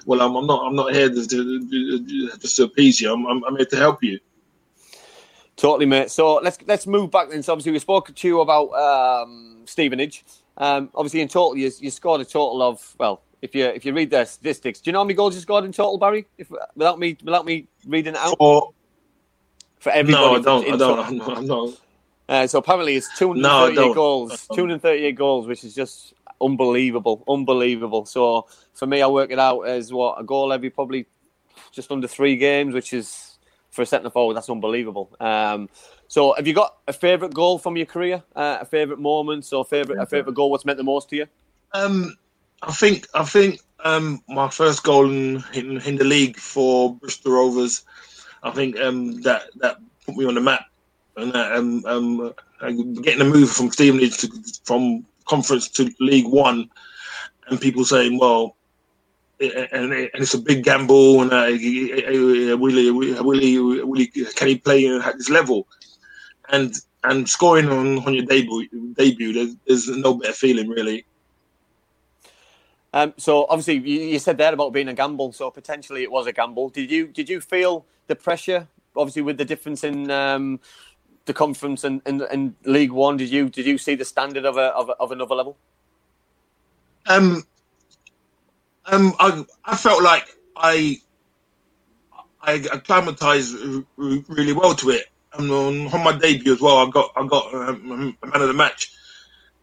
well 0.05 0.21
I'm, 0.21 0.35
I'm 0.35 0.47
not 0.47 0.65
I'm 0.65 0.75
not 0.75 0.93
here 0.93 1.09
just 1.09 1.29
to, 1.31 2.37
just 2.39 2.55
to 2.57 2.63
appease 2.63 3.01
you 3.01 3.11
I'm, 3.11 3.25
I'm, 3.25 3.43
I'm 3.43 3.55
here 3.57 3.65
to 3.65 3.77
help 3.77 4.03
you 4.03 4.19
Totally, 5.57 5.85
mate. 5.85 6.11
So 6.11 6.35
let's 6.35 6.57
let's 6.67 6.85
move 6.85 7.11
back 7.11 7.29
then. 7.29 7.41
So 7.41 7.53
obviously 7.53 7.71
we 7.71 7.79
spoke 7.79 8.13
to 8.13 8.27
you 8.27 8.41
about 8.41 8.73
um, 8.73 9.61
Stevenage. 9.65 10.25
Um, 10.57 10.89
obviously 10.95 11.21
in 11.21 11.27
total 11.27 11.57
you, 11.57 11.71
you 11.79 11.91
scored 11.91 12.21
a 12.21 12.25
total 12.25 12.61
of 12.61 12.95
well, 12.99 13.21
if 13.41 13.55
you 13.55 13.65
if 13.65 13.85
you 13.85 13.93
read 13.93 14.09
their 14.09 14.25
statistics, 14.25 14.81
do 14.81 14.89
you 14.89 14.93
know 14.93 14.99
how 14.99 15.05
many 15.05 15.13
goals 15.13 15.35
you 15.35 15.41
scored 15.41 15.63
in 15.63 15.71
total, 15.71 15.97
Barry? 15.97 16.27
If 16.37 16.51
without 16.75 16.99
me 16.99 17.17
without 17.23 17.45
me 17.45 17.67
reading 17.87 18.15
it 18.15 18.19
out 18.19 18.35
or 18.39 18.73
for 19.79 19.91
everybody. 19.91 20.23
no 20.23 20.35
I 20.35 20.41
don't 20.41 20.73
I 20.73 20.77
don't. 20.77 20.99
I'm 20.99 21.17
not, 21.17 21.37
I'm 21.37 21.45
not 21.45 21.69
Uh, 22.27 22.47
so 22.47 22.59
apparently 22.59 22.95
it's 22.95 23.17
238 23.17 23.75
don't. 23.75 23.93
goals, 23.93 24.47
238 24.53 25.15
goals, 25.15 25.47
which 25.47 25.63
is 25.63 25.73
just 25.73 26.13
unbelievable, 26.45 27.23
unbelievable. 27.27 28.05
So 28.05 28.47
for 28.73 28.85
me, 28.85 29.01
I 29.01 29.07
work 29.07 29.31
it 29.31 29.39
out 29.39 29.61
as 29.61 29.91
what 29.91 30.19
a 30.19 30.23
goal 30.23 30.53
every 30.53 30.69
probably 30.69 31.07
just 31.71 31.91
under 31.91 32.07
three 32.07 32.37
games, 32.37 32.73
which 32.73 32.93
is 32.93 33.37
for 33.71 33.81
a 33.81 33.85
centre 33.85 34.09
forward, 34.09 34.35
that's 34.35 34.49
unbelievable. 34.49 35.15
Um, 35.19 35.69
so 36.07 36.33
have 36.33 36.47
you 36.47 36.53
got 36.53 36.77
a 36.87 36.93
favourite 36.93 37.33
goal 37.33 37.59
from 37.59 37.75
your 37.75 37.85
career, 37.85 38.23
uh, 38.35 38.59
a 38.61 38.65
favourite 38.65 39.01
moment, 39.01 39.51
or 39.51 39.65
favourite 39.65 40.01
a 40.01 40.05
favourite 40.05 40.35
goal? 40.35 40.49
What's 40.49 40.65
meant 40.65 40.77
the 40.77 40.83
most 40.83 41.09
to 41.09 41.15
you? 41.17 41.27
Um, 41.73 42.15
I 42.61 42.71
think 42.71 43.07
I 43.13 43.25
think 43.25 43.59
um, 43.83 44.23
my 44.29 44.49
first 44.49 44.83
goal 44.83 45.09
in, 45.09 45.43
in 45.53 45.81
in 45.81 45.97
the 45.97 46.05
league 46.05 46.37
for 46.37 46.95
Bristol 46.95 47.33
Rovers, 47.33 47.83
I 48.43 48.51
think 48.51 48.79
um, 48.79 49.21
that 49.21 49.43
that 49.57 49.77
put 50.05 50.15
me 50.15 50.25
on 50.25 50.35
the 50.35 50.41
map, 50.41 50.65
and 51.17 51.35
um, 51.35 51.83
um, 51.85 52.33
uh, 52.61 52.71
getting 53.01 53.21
a 53.21 53.25
move 53.25 53.51
from 53.51 53.71
Stevenage 53.71 54.17
to 54.19 54.29
from 54.63 55.05
conference 55.25 55.69
to 55.69 55.91
League 55.99 56.27
One, 56.27 56.69
and 57.47 57.59
people 57.59 57.85
saying, 57.85 58.19
well. 58.19 58.55
Eh, 59.41 59.51
eh, 59.53 59.67
and, 59.73 59.91
eh, 59.91 60.07
and 60.13 60.23
it's 60.23 60.33
a 60.33 60.39
big 60.39 60.63
gamble, 60.63 61.21
and 61.21 61.33
uh, 61.33 61.47
Willie, 62.57 62.89
Willie, 62.89 63.59
Willie, 63.59 64.07
can 64.07 64.47
he 64.47 64.57
play 64.57 64.87
at 64.87 65.17
this 65.17 65.29
level? 65.29 65.67
And 66.47 66.73
and 67.09 67.29
scoring 67.29 67.69
on, 67.69 67.99
on 67.99 68.13
your 68.13 68.25
debut, 68.25 68.67
debut, 68.93 69.33
there's, 69.33 69.55
there's 69.67 69.87
no 69.89 70.15
better 70.15 70.33
feeling 70.33 70.67
really. 70.67 71.05
Um, 72.93 73.13
so 73.17 73.45
obviously 73.49 73.75
you, 73.75 74.01
you 74.07 74.19
said 74.19 74.37
there 74.37 74.53
about 74.53 74.73
being 74.73 74.87
a 74.87 74.93
gamble. 74.93 75.33
So 75.33 75.51
potentially 75.51 76.03
it 76.03 76.11
was 76.11 76.27
a 76.27 76.31
gamble. 76.31 76.69
Did 76.69 76.91
you 76.91 77.07
did 77.07 77.29
you 77.29 77.41
feel 77.41 77.85
the 78.07 78.15
pressure? 78.15 78.67
Obviously 78.95 79.21
with 79.21 79.37
the 79.37 79.45
difference 79.45 79.83
in 79.83 80.09
um, 80.09 80.59
the 81.25 81.33
conference 81.33 81.83
and, 81.83 82.01
and, 82.05 82.21
and 82.21 82.55
League 82.65 82.91
One, 82.91 83.17
did 83.17 83.29
you 83.29 83.49
did 83.49 83.65
you 83.65 83.77
see 83.77 83.95
the 83.95 84.05
standard 84.05 84.45
of 84.45 84.57
a 84.57 84.67
of, 84.73 84.89
of 84.99 85.11
another 85.11 85.35
level? 85.35 85.57
Um, 87.07 87.43
um, 88.85 89.13
I 89.19 89.45
I 89.63 89.75
felt 89.75 90.03
like 90.03 90.27
I 90.55 90.97
I 92.41 92.53
acclimatized 92.71 93.55
really 93.97 94.53
well 94.53 94.75
to 94.75 94.89
it. 94.91 95.05
And 95.33 95.51
on, 95.51 95.87
on 95.87 96.03
my 96.03 96.17
debut 96.17 96.53
as 96.53 96.61
well, 96.61 96.77
I 96.77 96.89
got 96.89 97.11
I 97.15 97.27
got 97.27 97.53
um, 97.53 98.17
a 98.23 98.27
man 98.27 98.41
of 98.41 98.47
the 98.47 98.53
match, 98.53 98.93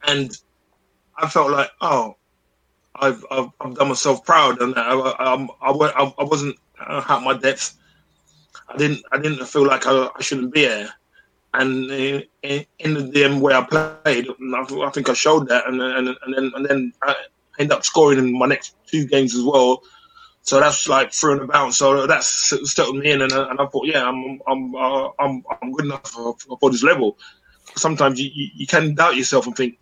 and 0.06 0.36
I 1.16 1.28
felt 1.28 1.50
like 1.50 1.70
oh, 1.80 2.16
I've 2.96 3.24
I've, 3.30 3.48
I've 3.60 3.74
done 3.74 3.88
myself 3.88 4.24
proud, 4.24 4.60
and 4.60 4.74
I 4.76 4.92
I, 4.92 5.46
I 5.62 6.12
I 6.18 6.24
wasn't 6.24 6.56
uh, 6.78 7.02
at 7.08 7.22
my 7.22 7.34
depth. 7.34 7.78
I 8.68 8.76
didn't 8.76 9.02
I 9.12 9.18
didn't 9.18 9.46
feel 9.46 9.66
like 9.66 9.86
I, 9.86 10.10
I 10.14 10.20
shouldn't 10.20 10.52
be 10.52 10.60
here. 10.60 10.90
And 11.54 11.90
in, 11.90 12.24
in, 12.42 12.66
in 12.78 13.10
the 13.10 13.24
end 13.24 13.42
where 13.42 13.56
I 13.56 13.62
played, 13.62 14.26
I, 14.26 14.90
think 14.90 15.10
I 15.10 15.12
showed 15.12 15.48
that, 15.48 15.66
and 15.66 15.80
and 15.82 16.08
and 16.08 16.34
then 16.34 16.52
and 16.54 16.66
then 16.66 16.92
I 17.02 17.14
end 17.58 17.72
up 17.72 17.84
scoring 17.84 18.18
in 18.18 18.38
my 18.38 18.46
next 18.46 18.74
two 18.86 19.04
games 19.06 19.34
as 19.34 19.42
well. 19.42 19.82
So 20.42 20.58
that's 20.58 20.88
like 20.88 21.12
through 21.12 21.32
and 21.32 21.42
about. 21.42 21.74
So 21.74 22.06
that's 22.06 22.26
settled 22.70 22.96
me 22.96 23.10
in, 23.10 23.22
and, 23.22 23.32
and 23.32 23.60
I 23.60 23.66
thought, 23.66 23.86
yeah, 23.86 24.08
I'm 24.08 24.40
I'm 24.46 24.74
uh, 24.74 25.08
I'm 25.18 25.44
I'm 25.60 25.72
good 25.72 25.84
enough 25.84 26.08
for, 26.08 26.36
for 26.58 26.70
this 26.70 26.82
level. 26.82 27.18
Sometimes 27.76 28.20
you, 28.20 28.30
you, 28.32 28.48
you 28.54 28.66
can 28.66 28.94
doubt 28.94 29.16
yourself 29.16 29.46
and 29.46 29.56
think, 29.56 29.78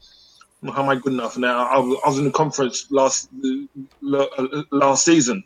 how 0.65 0.83
am 0.83 0.89
I 0.89 0.97
good 0.97 1.13
enough? 1.13 1.39
Now 1.39 1.67
I 1.67 1.79
was, 1.79 2.01
I 2.05 2.09
was 2.09 2.19
in 2.19 2.25
the 2.25 2.31
conference 2.31 2.91
last 2.91 3.31
uh, 4.13 4.27
last 4.71 5.05
season. 5.05 5.45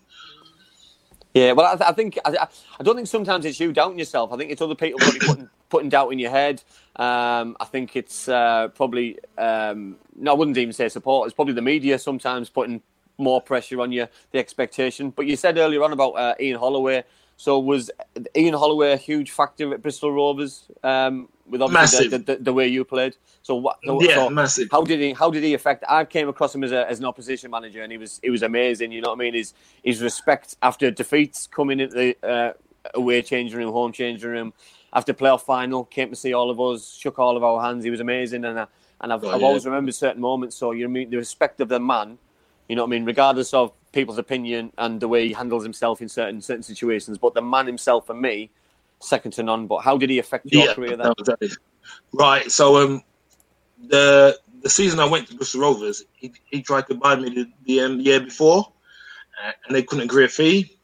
Yeah, 1.34 1.52
well, 1.52 1.66
I, 1.66 1.76
th- 1.76 1.90
I 1.90 1.92
think 1.92 2.18
I, 2.24 2.48
I 2.78 2.82
don't 2.82 2.94
think 2.94 3.08
sometimes 3.08 3.44
it's 3.44 3.58
you 3.58 3.72
doubting 3.72 3.98
yourself. 3.98 4.32
I 4.32 4.36
think 4.36 4.50
it's 4.50 4.62
other 4.62 4.76
people 4.76 5.00
putting 5.00 5.48
putting 5.74 5.88
doubt 5.88 6.12
in 6.12 6.20
your 6.20 6.30
head. 6.30 6.62
Um, 6.94 7.56
I 7.58 7.64
think 7.64 7.96
it's 7.96 8.28
uh, 8.28 8.68
probably 8.68 9.18
um, 9.36 9.96
no, 10.14 10.30
I 10.32 10.34
wouldn't 10.34 10.56
even 10.56 10.72
say 10.72 10.88
support. 10.88 11.26
It's 11.26 11.34
probably 11.34 11.54
the 11.54 11.62
media 11.74 11.98
sometimes 11.98 12.48
putting 12.48 12.80
more 13.18 13.40
pressure 13.40 13.80
on 13.80 13.90
you, 13.90 14.06
the 14.30 14.38
expectation. 14.38 15.10
But 15.10 15.26
you 15.26 15.36
said 15.36 15.58
earlier 15.58 15.82
on 15.82 15.92
about 15.92 16.12
uh, 16.12 16.34
Ian 16.40 16.60
Holloway. 16.60 17.02
So 17.36 17.58
was 17.58 17.90
Ian 18.36 18.54
Holloway 18.54 18.92
a 18.92 18.96
huge 18.96 19.32
factor 19.32 19.74
at 19.74 19.82
Bristol 19.82 20.12
Rovers 20.12 20.68
um, 20.84 21.28
with 21.48 21.60
obviously 21.60 22.06
the, 22.06 22.18
the, 22.18 22.36
the 22.36 22.52
way 22.52 22.68
you 22.68 22.84
played? 22.84 23.16
So 23.42 23.56
what? 23.56 23.78
So, 23.84 24.00
Yeah, 24.00 24.14
so 24.14 24.30
massive. 24.30 24.68
How 24.70 24.84
did 24.84 25.00
he? 25.00 25.12
How 25.12 25.30
did 25.30 25.42
he 25.42 25.54
affect? 25.54 25.82
I 25.88 26.04
came 26.04 26.28
across 26.28 26.54
him 26.54 26.62
as, 26.62 26.70
a, 26.70 26.88
as 26.88 27.00
an 27.00 27.04
opposition 27.04 27.50
manager, 27.50 27.82
and 27.82 27.90
he 27.90 27.98
was 27.98 28.20
he 28.22 28.30
was 28.30 28.42
amazing. 28.44 28.92
You 28.92 29.00
know 29.00 29.08
what 29.08 29.18
I 29.18 29.24
mean? 29.24 29.34
His 29.34 29.52
his 29.82 30.00
respect 30.00 30.54
after 30.62 30.92
defeats, 30.92 31.48
coming 31.48 31.80
into 31.80 31.96
the 31.96 32.16
uh, 32.22 32.52
away 32.94 33.22
changing 33.22 33.58
room, 33.58 33.72
home 33.72 33.92
changing 33.92 34.30
room, 34.30 34.52
after 34.94 35.12
playoff 35.12 35.42
final, 35.42 35.84
came 35.84 36.10
to 36.10 36.16
see 36.16 36.32
all 36.32 36.50
of 36.50 36.60
us, 36.60 36.94
shook 36.94 37.18
all 37.18 37.36
of 37.36 37.42
our 37.42 37.60
hands. 37.60 37.84
He 37.84 37.90
was 37.90 38.00
amazing, 38.00 38.44
and 38.44 38.60
I, 38.60 38.66
and 39.00 39.12
I've, 39.12 39.24
Oh, 39.24 39.30
I've 39.30 39.40
yeah. 39.40 39.46
always 39.46 39.66
remembered 39.66 39.94
certain 39.94 40.20
moments. 40.22 40.56
So 40.56 40.70
you 40.70 40.88
mean 40.88 41.10
the 41.10 41.16
respect 41.16 41.60
of 41.60 41.68
the 41.68 41.80
man, 41.80 42.18
you 42.68 42.76
know 42.76 42.82
what 42.82 42.88
I 42.88 42.90
mean, 42.90 43.04
regardless 43.04 43.52
of 43.52 43.72
people's 43.92 44.18
opinion 44.18 44.72
and 44.78 45.00
the 45.00 45.08
way 45.08 45.28
he 45.28 45.32
handles 45.32 45.62
himself 45.62 46.00
in 46.00 46.08
certain 46.08 46.40
certain 46.40 46.62
situations. 46.62 47.18
But 47.18 47.34
the 47.34 47.42
man 47.42 47.66
himself, 47.66 48.06
for 48.06 48.14
me, 48.14 48.50
second 49.00 49.32
to 49.32 49.42
none. 49.42 49.66
But 49.66 49.78
how 49.78 49.98
did 49.98 50.10
he 50.10 50.18
affect 50.18 50.46
your 50.52 50.72
career 50.74 50.96
then? 50.96 51.12
Right. 52.12 52.50
So 52.50 52.76
um, 52.82 53.02
the 53.88 54.38
the 54.62 54.70
season 54.70 55.00
I 55.00 55.04
went 55.04 55.28
to 55.28 55.34
Bristol 55.36 55.60
Rovers, 55.60 56.04
he, 56.14 56.32
he 56.50 56.62
tried 56.62 56.86
to 56.86 56.94
buy 56.94 57.16
me 57.16 57.28
the, 57.30 57.46
the 57.66 57.80
um, 57.80 58.00
year 58.00 58.20
before, 58.20 58.72
uh, 59.44 59.52
and 59.66 59.76
they 59.76 59.82
couldn't 59.82 60.04
agree 60.04 60.24
a 60.24 60.28
fee. 60.28 60.78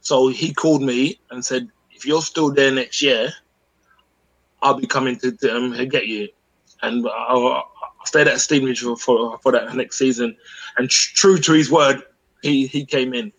So 0.00 0.28
he 0.28 0.52
called 0.52 0.82
me 0.82 1.20
and 1.30 1.44
said, 1.44 1.68
"If 1.92 2.04
you're 2.06 2.22
still 2.22 2.50
there 2.52 2.72
next 2.72 3.00
year, 3.02 3.32
I'll 4.62 4.74
be 4.74 4.86
coming 4.86 5.18
to, 5.18 5.32
to 5.32 5.56
um, 5.56 5.88
get 5.88 6.06
you." 6.06 6.28
And 6.82 7.06
I, 7.06 7.34
I 7.34 7.62
stayed 8.04 8.28
at 8.28 8.40
Stevenage 8.40 8.80
for, 8.80 8.96
for 8.96 9.38
for 9.38 9.52
that 9.52 9.74
next 9.74 9.98
season, 9.98 10.36
and 10.76 10.88
tr- 10.88 11.14
true 11.14 11.38
to 11.38 11.52
his 11.52 11.70
word, 11.70 12.02
he 12.42 12.66
he 12.66 12.84
came 12.84 13.14
in, 13.14 13.32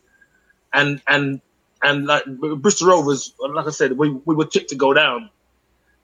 and 0.74 1.01
and 1.07 1.41
and 1.84 2.05
like 2.05 2.24
Bristol 2.57 2.89
Rovers, 2.89 3.34
like 3.39 3.67
I 3.67 3.72
said, 3.72 3.97
we 3.97 4.11
we 4.26 4.36
were 4.36 4.45
tipped 4.45 4.69
to 4.69 4.76
go 4.76 4.93
down, 4.93 5.30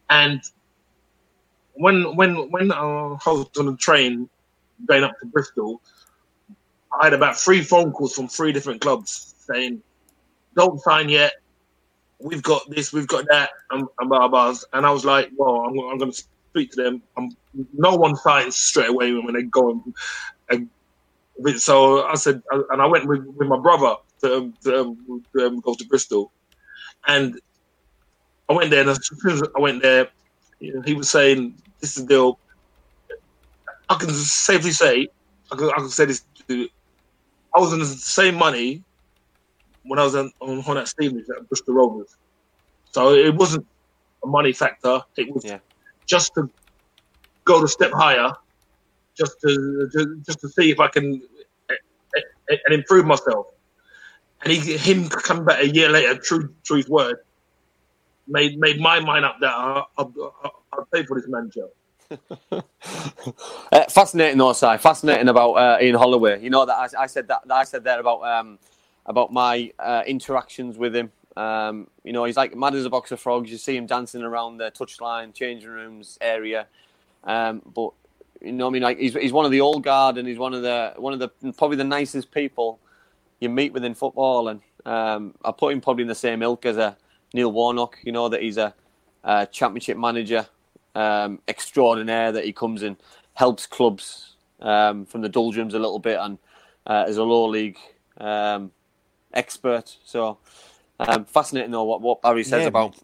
and 0.10 0.42
when 1.74 2.16
when 2.16 2.52
when 2.52 2.72
I 2.72 2.82
was 2.82 3.50
on 3.58 3.66
the 3.68 3.78
train 3.78 4.30
going 4.86 5.04
up 5.04 5.20
to 5.20 5.26
Bristol, 5.28 5.82
I 7.00 7.06
had 7.06 7.14
about 7.14 7.38
three 7.38 7.62
phone 7.62 7.92
calls 7.92 8.14
from 8.14 8.28
three 8.28 8.52
different 8.52 8.82
clubs 8.82 9.36
saying, 9.48 9.82
"Don't 10.56 10.80
sign 10.82 11.10
yet. 11.10 11.34
We've 12.20 12.42
got 12.44 12.70
this. 12.70 12.92
We've 12.92 13.08
got 13.08 13.26
that." 13.30 13.50
And, 13.72 13.88
and 14.00 14.10
blah, 14.10 14.28
blah, 14.28 14.52
blah. 14.52 14.56
And 14.74 14.86
I 14.86 14.92
was 14.92 15.06
like, 15.06 15.30
"Well, 15.36 15.62
I'm, 15.62 15.80
I'm 15.80 15.98
going 15.98 16.12
to 16.12 16.24
speak 16.50 16.72
to 16.72 16.84
them." 16.84 17.02
i 17.18 17.28
no 17.74 17.96
one 17.96 18.16
signs 18.16 18.56
straight 18.56 18.90
away 18.90 19.14
when 19.14 19.34
they 19.34 19.44
go. 19.44 19.84
And, 20.50 20.70
and 21.40 21.62
so 21.62 22.06
I 22.06 22.16
said, 22.16 22.42
and 22.52 22.82
I 22.82 22.86
went 22.86 23.08
with, 23.08 23.26
with 23.26 23.48
my 23.48 23.60
brother, 23.60 23.96
to, 24.22 24.54
to, 24.64 24.98
to 25.36 25.46
um, 25.46 25.60
go 25.60 25.74
to 25.74 25.86
Bristol, 25.86 26.32
and 27.08 27.40
I 28.50 28.54
went 28.54 28.72
there. 28.72 28.82
And 28.82 28.90
as 28.90 29.00
soon 29.08 29.32
as 29.32 29.44
I 29.56 29.60
went 29.60 29.82
there, 29.82 30.08
he 30.60 30.94
was 30.94 31.10
saying, 31.10 31.56
"This 31.80 31.98
is 31.98 32.04
the 32.04 32.10
deal." 32.10 32.40
I 33.90 33.96
can 33.96 34.10
safely 34.10 34.72
say, 34.72 35.08
I 35.52 35.56
can, 35.56 35.70
I 35.70 35.76
can 35.78 35.90
say 35.90 36.06
this. 36.06 36.26
I 36.50 37.60
was 37.60 37.74
on 37.74 37.80
the 37.80 37.86
same 37.86 38.36
money 38.36 38.84
when 39.88 40.00
I 40.00 40.04
was 40.04 40.16
on, 40.16 40.32
on 40.42 40.60
Hornet 40.62 40.88
Stevens 40.88 41.30
at 41.30 41.48
Bristol 41.50 41.76
Rovers, 41.76 42.16
so 42.92 43.14
it 43.14 43.36
wasn't 43.36 43.66
a 44.24 44.28
money 44.28 44.54
factor. 44.54 45.02
It 45.18 45.34
was 45.34 45.46
Yeah. 45.46 45.60
just 46.08 46.34
to 46.36 46.50
go 47.46 47.62
the 47.62 47.68
step 47.68 47.92
higher, 47.94 48.32
just 49.18 49.34
to, 49.42 49.90
to 49.94 50.22
just 50.26 50.40
to 50.42 50.50
see 50.50 50.72
if 50.72 50.80
I 50.80 50.88
can 50.88 51.22
eh, 51.72 51.76
eh, 52.18 52.22
eh, 52.52 52.58
and 52.66 52.76
improve 52.76 53.06
myself. 53.06 53.48
And 54.44 54.54
he, 54.54 54.78
him 54.78 55.10
coming 55.10 55.46
back 55.46 55.62
a 55.62 55.68
year 55.70 55.90
later, 55.90 56.20
true 56.20 56.54
to 56.66 56.76
his 56.76 56.90
word, 56.90 57.18
made 58.28 58.60
made 58.60 58.80
my 58.80 59.00
mind 59.00 59.26
up 59.26 59.38
that 59.42 59.54
I, 59.54 59.84
I, 59.98 60.04
I, 60.04 60.50
I'll 60.74 60.88
pay 60.94 61.06
for 61.06 61.20
this 61.20 61.28
manager. 61.30 61.68
Uh, 63.72 63.84
fascinating, 63.90 64.38
though, 64.38 64.54
Si. 64.54 64.78
Fascinating 64.78 65.28
about 65.30 65.54
uh, 65.54 65.78
Ian 65.82 65.96
Holloway. 65.96 66.42
You 66.42 66.50
know 66.50 66.66
that 66.66 66.74
I, 66.96 67.04
I 67.04 67.08
said 67.08 67.28
that, 67.28 67.48
that 67.48 67.54
I 67.56 67.64
said 67.64 67.84
there 67.84 68.00
about 68.00 68.24
um, 68.24 68.60
about 69.08 69.32
my 69.32 69.72
uh, 69.80 70.04
interactions 70.06 70.78
with 70.78 70.96
him. 70.96 71.12
Um, 71.36 71.88
you 72.04 72.14
know, 72.14 72.26
he's 72.26 72.38
like 72.38 72.56
mad 72.56 72.76
as 72.76 72.86
a 72.86 72.90
box 72.90 73.12
of 73.12 73.20
frogs. 73.20 73.52
You 73.52 73.58
see 73.58 73.78
him 73.78 73.86
dancing 73.86 74.24
around 74.24 74.58
the 74.58 74.72
touchline, 74.72 75.34
changing 75.34 75.70
rooms 75.70 76.18
area. 76.20 76.68
Um, 77.24 77.62
but 77.74 77.92
you 78.42 78.52
know, 78.52 78.68
I 78.68 78.70
mean, 78.70 78.82
like 78.82 78.98
he's 78.98 79.14
he's 79.14 79.34
one 79.34 79.46
of 79.46 79.52
the 79.52 79.62
old 79.62 79.84
guard, 79.84 80.18
and 80.18 80.28
he's 80.28 80.38
one 80.38 80.54
of 80.54 80.62
the 80.62 80.94
one 80.98 81.14
of 81.14 81.20
the 81.20 81.30
probably 81.54 81.78
the 81.78 81.84
nicest 81.84 82.32
people 82.32 82.80
you 83.40 83.50
meet 83.50 83.72
within 83.74 83.94
football. 83.94 84.48
And 84.48 84.62
um, 84.86 85.36
I 85.46 85.52
put 85.52 85.74
him 85.74 85.82
probably 85.82 86.04
in 86.04 86.08
the 86.08 86.16
same 86.16 86.42
ilk 86.42 86.66
as 86.66 86.78
a 86.78 86.98
Neil 87.34 87.52
Warnock. 87.52 87.98
You 88.04 88.12
know 88.12 88.30
that 88.30 88.42
he's 88.42 88.58
a, 88.58 88.74
a 89.24 89.46
championship 89.46 89.98
manager 89.98 90.48
um, 90.96 91.40
extraordinaire. 91.48 92.32
That 92.32 92.46
he 92.46 92.52
comes 92.52 92.82
and 92.82 92.98
helps 93.36 93.68
clubs 93.68 94.38
um, 94.60 95.06
from 95.06 95.22
the 95.22 95.30
doldrums 95.30 95.76
a 95.76 95.80
little 95.80 96.00
bit, 96.00 96.18
and 96.20 96.40
uh, 96.88 97.06
as 97.08 97.18
a 97.18 97.24
low 97.24 97.48
league 97.48 97.78
um, 98.20 98.72
expert. 99.34 99.98
So 100.04 100.38
um, 101.00 101.26
fascinating 101.26 101.72
though 101.72 101.84
what, 101.84 102.02
what 102.02 102.22
Barry 102.22 102.44
says 102.44 102.62
Yeah, 102.62 102.68
about 102.68 102.96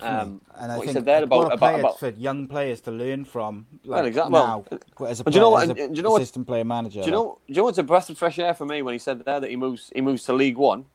Um, 0.00 0.40
and 0.56 0.72
I 0.72 0.76
what 0.78 0.84
think 0.86 0.94
said 0.96 1.04
there 1.04 1.22
about- 1.22 1.52
about- 1.52 1.78
about- 1.78 1.98
for 2.00 2.08
young 2.10 2.48
players 2.48 2.80
to 2.82 2.90
learn 2.90 3.24
from. 3.24 3.66
Like 3.84 3.96
Well, 3.98 4.06
exactly. 4.06 4.32
Now, 4.32 4.64
Well, 4.98 5.10
as 5.10 5.20
a, 5.20 5.24
do 5.24 5.30
you 5.34 5.40
know 5.40 5.50
player- 5.50 5.52
what- 5.52 5.62
as 5.62 5.68
a 5.68 5.70
and- 5.72 5.80
and 5.80 5.94
do 5.94 5.98
you 5.98 6.02
know 6.02 6.10
what- 6.10 6.22
assistant 6.22 6.46
player 6.46 6.64
manager. 6.64 7.00
Do 7.02 7.06
you 7.06 7.12
know? 7.12 7.38
Do 7.46 7.52
you 7.52 7.56
know 7.58 7.64
what's 7.64 7.78
a 7.78 7.82
breath 7.84 8.10
of 8.10 8.18
fresh 8.18 8.38
air 8.38 8.54
for 8.54 8.66
me 8.66 8.82
when 8.82 8.94
he 8.94 8.98
said 8.98 9.24
there 9.24 9.38
that 9.40 9.48
he 9.50 9.56
moves 9.56 9.92
he 9.94 10.00
moves 10.00 10.24
to 10.24 10.32
League 10.32 10.56
One 10.56 10.86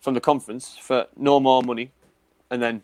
from 0.00 0.14
the 0.14 0.20
conference 0.20 0.76
for 0.76 1.06
no 1.16 1.40
more 1.40 1.62
money, 1.62 1.92
and 2.50 2.60
then 2.62 2.82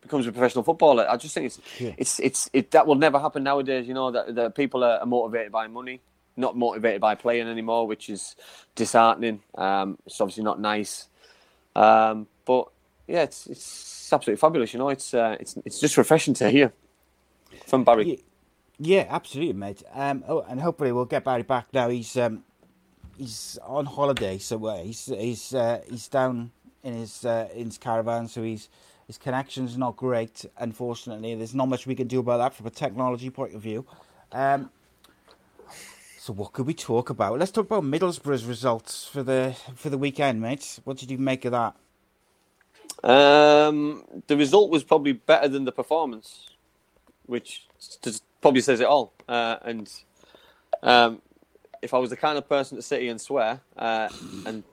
becomes 0.00 0.26
a 0.26 0.32
professional 0.32 0.62
footballer. 0.64 1.06
I 1.08 1.16
just 1.16 1.34
think 1.34 1.46
it's 1.46 1.58
Yeah. 1.78 1.92
it's 1.98 2.18
it's 2.20 2.48
it 2.52 2.70
that 2.70 2.86
will 2.86 2.94
never 3.06 3.18
happen 3.18 3.42
nowadays. 3.42 3.86
You 3.88 3.94
know 3.94 4.10
that 4.10 4.34
that 4.36 4.54
people 4.54 4.84
are, 4.84 4.98
are 5.00 5.06
motivated 5.06 5.50
by 5.52 5.66
money, 5.66 6.00
not 6.36 6.56
motivated 6.56 7.00
by 7.00 7.14
playing 7.14 7.48
anymore, 7.48 7.86
which 7.86 8.10
is 8.10 8.36
disheartening. 8.74 9.40
Um, 9.54 9.98
it's 10.06 10.20
obviously 10.20 10.44
not 10.44 10.60
nice, 10.60 11.08
um, 11.76 12.26
but 12.44 12.68
yeah, 13.06 13.22
it's 13.22 13.46
it's 13.46 14.12
absolutely 14.12 14.40
fabulous. 14.40 14.72
You 14.72 14.78
know, 14.78 14.88
it's 14.88 15.14
uh, 15.14 15.36
it's 15.40 15.56
it's 15.64 15.80
just 15.80 15.96
refreshing 15.96 16.34
to 16.34 16.50
hear 16.50 16.72
from 17.66 17.84
Barry. 17.84 18.22
Yeah, 18.78 19.06
absolutely, 19.08 19.54
mate. 19.54 19.82
Um, 19.92 20.24
oh, 20.26 20.40
and 20.48 20.60
hopefully 20.60 20.92
we'll 20.92 21.04
get 21.04 21.24
Barry 21.24 21.42
back 21.42 21.66
now. 21.72 21.88
He's 21.88 22.16
um, 22.16 22.44
he's 23.16 23.58
on 23.64 23.86
holiday, 23.86 24.38
so 24.38 24.64
uh, 24.66 24.82
he's 24.82 25.06
he's 25.06 25.54
uh, 25.54 25.80
he's 25.88 26.08
down 26.08 26.50
in 26.82 26.94
his 26.94 27.24
uh, 27.24 27.48
in 27.54 27.66
his 27.66 27.78
caravan, 27.78 28.28
so 28.28 28.42
he's 28.42 28.68
his 29.06 29.18
connection's 29.18 29.76
not 29.76 29.96
great. 29.96 30.44
Unfortunately, 30.58 31.34
there's 31.34 31.54
not 31.54 31.68
much 31.68 31.86
we 31.86 31.94
can 31.94 32.08
do 32.08 32.20
about 32.20 32.38
that 32.38 32.54
from 32.54 32.66
a 32.66 32.70
technology 32.70 33.30
point 33.30 33.54
of 33.54 33.60
view. 33.60 33.86
Um, 34.32 34.70
so 36.24 36.32
what 36.32 36.54
could 36.54 36.66
we 36.66 36.72
talk 36.72 37.10
about? 37.10 37.38
Let's 37.38 37.50
talk 37.50 37.66
about 37.66 37.84
Middlesbrough's 37.84 38.46
results 38.46 39.06
for 39.06 39.22
the 39.22 39.54
for 39.76 39.90
the 39.90 39.98
weekend, 39.98 40.40
mate. 40.40 40.80
What 40.84 40.96
did 40.96 41.10
you 41.10 41.18
make 41.18 41.44
of 41.44 41.52
that? 41.52 41.74
Um, 43.06 44.04
the 44.26 44.34
result 44.34 44.70
was 44.70 44.82
probably 44.82 45.12
better 45.12 45.48
than 45.48 45.66
the 45.66 45.72
performance, 45.72 46.48
which 47.26 47.66
probably 48.40 48.62
says 48.62 48.80
it 48.80 48.86
all. 48.86 49.12
Uh, 49.28 49.56
and 49.66 49.92
um, 50.82 51.20
if 51.82 51.92
I 51.92 51.98
was 51.98 52.08
the 52.08 52.16
kind 52.16 52.38
of 52.38 52.48
person 52.48 52.76
to 52.76 52.82
sit 52.82 53.02
here 53.02 53.10
and 53.10 53.20
swear, 53.20 53.60
uh, 53.76 54.08
and 54.46 54.64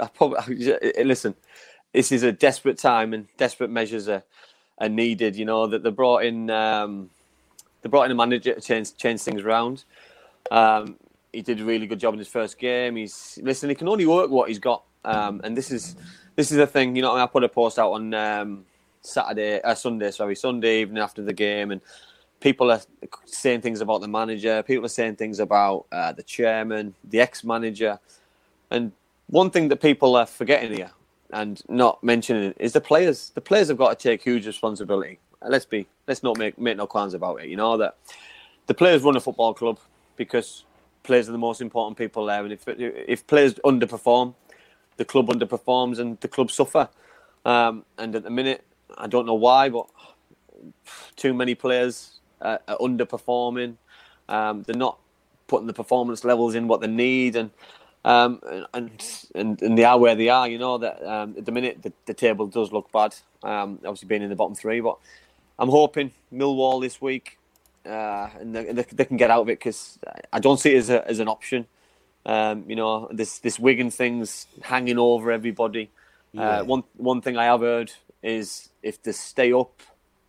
I 0.00 0.06
probably 0.06 0.56
listen, 1.04 1.34
this 1.92 2.12
is 2.12 2.22
a 2.22 2.32
desperate 2.32 2.78
time, 2.78 3.12
and 3.12 3.28
desperate 3.36 3.68
measures 3.68 4.08
are, 4.08 4.22
are 4.78 4.88
needed. 4.88 5.36
You 5.36 5.44
know 5.44 5.66
that 5.66 5.82
they 5.82 5.90
brought 5.90 6.24
in 6.24 6.48
um, 6.48 7.10
they 7.82 7.90
brought 7.90 8.04
in 8.04 8.10
a 8.10 8.14
manager 8.14 8.54
to 8.54 8.60
change 8.62 8.96
change 8.96 9.20
things 9.20 9.42
around. 9.42 9.84
Um, 10.50 10.96
he 11.32 11.42
did 11.42 11.60
a 11.60 11.64
really 11.64 11.86
good 11.86 11.98
job 11.98 12.14
in 12.14 12.18
his 12.18 12.28
first 12.28 12.58
game. 12.58 12.96
He's 12.96 13.38
listen. 13.42 13.68
He 13.68 13.74
can 13.74 13.88
only 13.88 14.06
work 14.06 14.30
what 14.30 14.48
he's 14.48 14.58
got, 14.58 14.84
um, 15.04 15.40
and 15.44 15.56
this 15.56 15.70
is 15.70 15.96
this 16.36 16.50
is 16.50 16.56
the 16.56 16.66
thing. 16.66 16.96
You 16.96 17.02
know, 17.02 17.16
I 17.16 17.26
put 17.26 17.44
a 17.44 17.48
post 17.48 17.78
out 17.78 17.92
on 17.92 18.14
um, 18.14 18.64
Saturday, 19.02 19.60
uh, 19.60 19.74
Sunday, 19.74 20.10
sorry, 20.10 20.36
Sunday 20.36 20.80
evening 20.82 21.02
after 21.02 21.22
the 21.22 21.32
game, 21.32 21.70
and 21.70 21.80
people 22.40 22.70
are 22.70 22.80
saying 23.24 23.62
things 23.62 23.80
about 23.80 24.00
the 24.00 24.08
manager. 24.08 24.62
People 24.62 24.84
are 24.86 24.88
saying 24.88 25.16
things 25.16 25.40
about 25.40 25.86
uh, 25.90 26.12
the 26.12 26.22
chairman, 26.22 26.94
the 27.04 27.20
ex-manager, 27.20 27.98
and 28.70 28.92
one 29.26 29.50
thing 29.50 29.68
that 29.68 29.80
people 29.80 30.16
are 30.16 30.26
forgetting 30.26 30.72
here 30.72 30.90
and 31.32 31.62
not 31.68 32.02
mentioning 32.04 32.54
is 32.58 32.72
the 32.72 32.80
players. 32.80 33.30
The 33.34 33.40
players 33.40 33.68
have 33.68 33.78
got 33.78 33.98
to 33.98 34.08
take 34.08 34.22
huge 34.22 34.46
responsibility. 34.46 35.18
Let's 35.42 35.64
be, 35.64 35.86
let's 36.06 36.22
not 36.22 36.38
make 36.38 36.58
make 36.58 36.76
no 36.76 36.86
qualms 36.86 37.14
about 37.14 37.42
it. 37.42 37.48
You 37.48 37.56
know 37.56 37.76
that 37.76 37.96
the 38.66 38.74
players 38.74 39.02
run 39.02 39.16
a 39.16 39.20
football 39.20 39.52
club 39.52 39.78
because 40.16 40.64
players 41.02 41.28
are 41.28 41.32
the 41.32 41.38
most 41.38 41.60
important 41.60 41.98
people 41.98 42.26
there, 42.26 42.42
and 42.44 42.52
if 42.52 42.66
if 42.68 43.26
players 43.26 43.54
underperform, 43.56 44.34
the 44.96 45.04
club 45.04 45.28
underperforms 45.28 45.98
and 45.98 46.20
the 46.20 46.28
club 46.28 46.50
suffer. 46.50 46.88
Um, 47.44 47.84
and 47.98 48.14
at 48.16 48.24
the 48.24 48.30
minute, 48.30 48.64
I 48.96 49.06
don't 49.06 49.26
know 49.26 49.34
why, 49.34 49.68
but 49.68 49.86
too 51.16 51.34
many 51.34 51.54
players 51.54 52.20
uh, 52.40 52.58
are 52.68 52.78
underperforming. 52.78 53.76
Um, 54.28 54.62
they're 54.62 54.76
not 54.76 54.98
putting 55.46 55.66
the 55.66 55.74
performance 55.74 56.24
levels 56.24 56.54
in 56.54 56.68
what 56.68 56.80
they 56.80 56.86
need, 56.86 57.36
and 57.36 57.50
um, 58.04 58.40
and, 58.74 59.26
and 59.34 59.62
and 59.62 59.78
they 59.78 59.84
are 59.84 59.98
where 59.98 60.14
they 60.14 60.28
are. 60.28 60.48
You 60.48 60.58
know 60.58 60.78
that 60.78 61.02
um, 61.06 61.34
at 61.38 61.46
the 61.46 61.52
minute 61.52 61.82
the, 61.82 61.92
the 62.06 62.14
table 62.14 62.46
does 62.46 62.72
look 62.72 62.90
bad. 62.92 63.14
Um, 63.42 63.78
obviously 63.84 64.08
being 64.08 64.22
in 64.22 64.30
the 64.30 64.36
bottom 64.36 64.54
three, 64.54 64.80
but 64.80 64.98
I'm 65.58 65.68
hoping 65.68 66.12
Millwall 66.32 66.80
this 66.80 67.00
week 67.00 67.38
uh, 67.86 68.28
and 68.40 68.54
they, 68.54 68.72
they, 68.72 69.04
can 69.04 69.16
get 69.16 69.30
out 69.30 69.42
of 69.42 69.48
it 69.48 69.58
because 69.58 69.98
I 70.32 70.40
don't 70.40 70.58
see 70.58 70.74
it 70.74 70.78
as, 70.78 70.90
a, 70.90 71.06
as 71.08 71.18
an 71.18 71.28
option. 71.28 71.66
Um, 72.26 72.64
you 72.66 72.76
know, 72.76 73.08
this 73.12 73.38
this 73.40 73.58
Wigan 73.58 73.90
thing's 73.90 74.46
hanging 74.62 74.98
over 74.98 75.30
everybody. 75.30 75.90
Yeah. 76.32 76.60
Uh, 76.60 76.64
one 76.64 76.84
one 76.96 77.20
thing 77.20 77.36
I 77.36 77.44
have 77.44 77.60
heard 77.60 77.92
is 78.22 78.70
if 78.82 79.02
they 79.02 79.12
stay 79.12 79.52
up, 79.52 79.82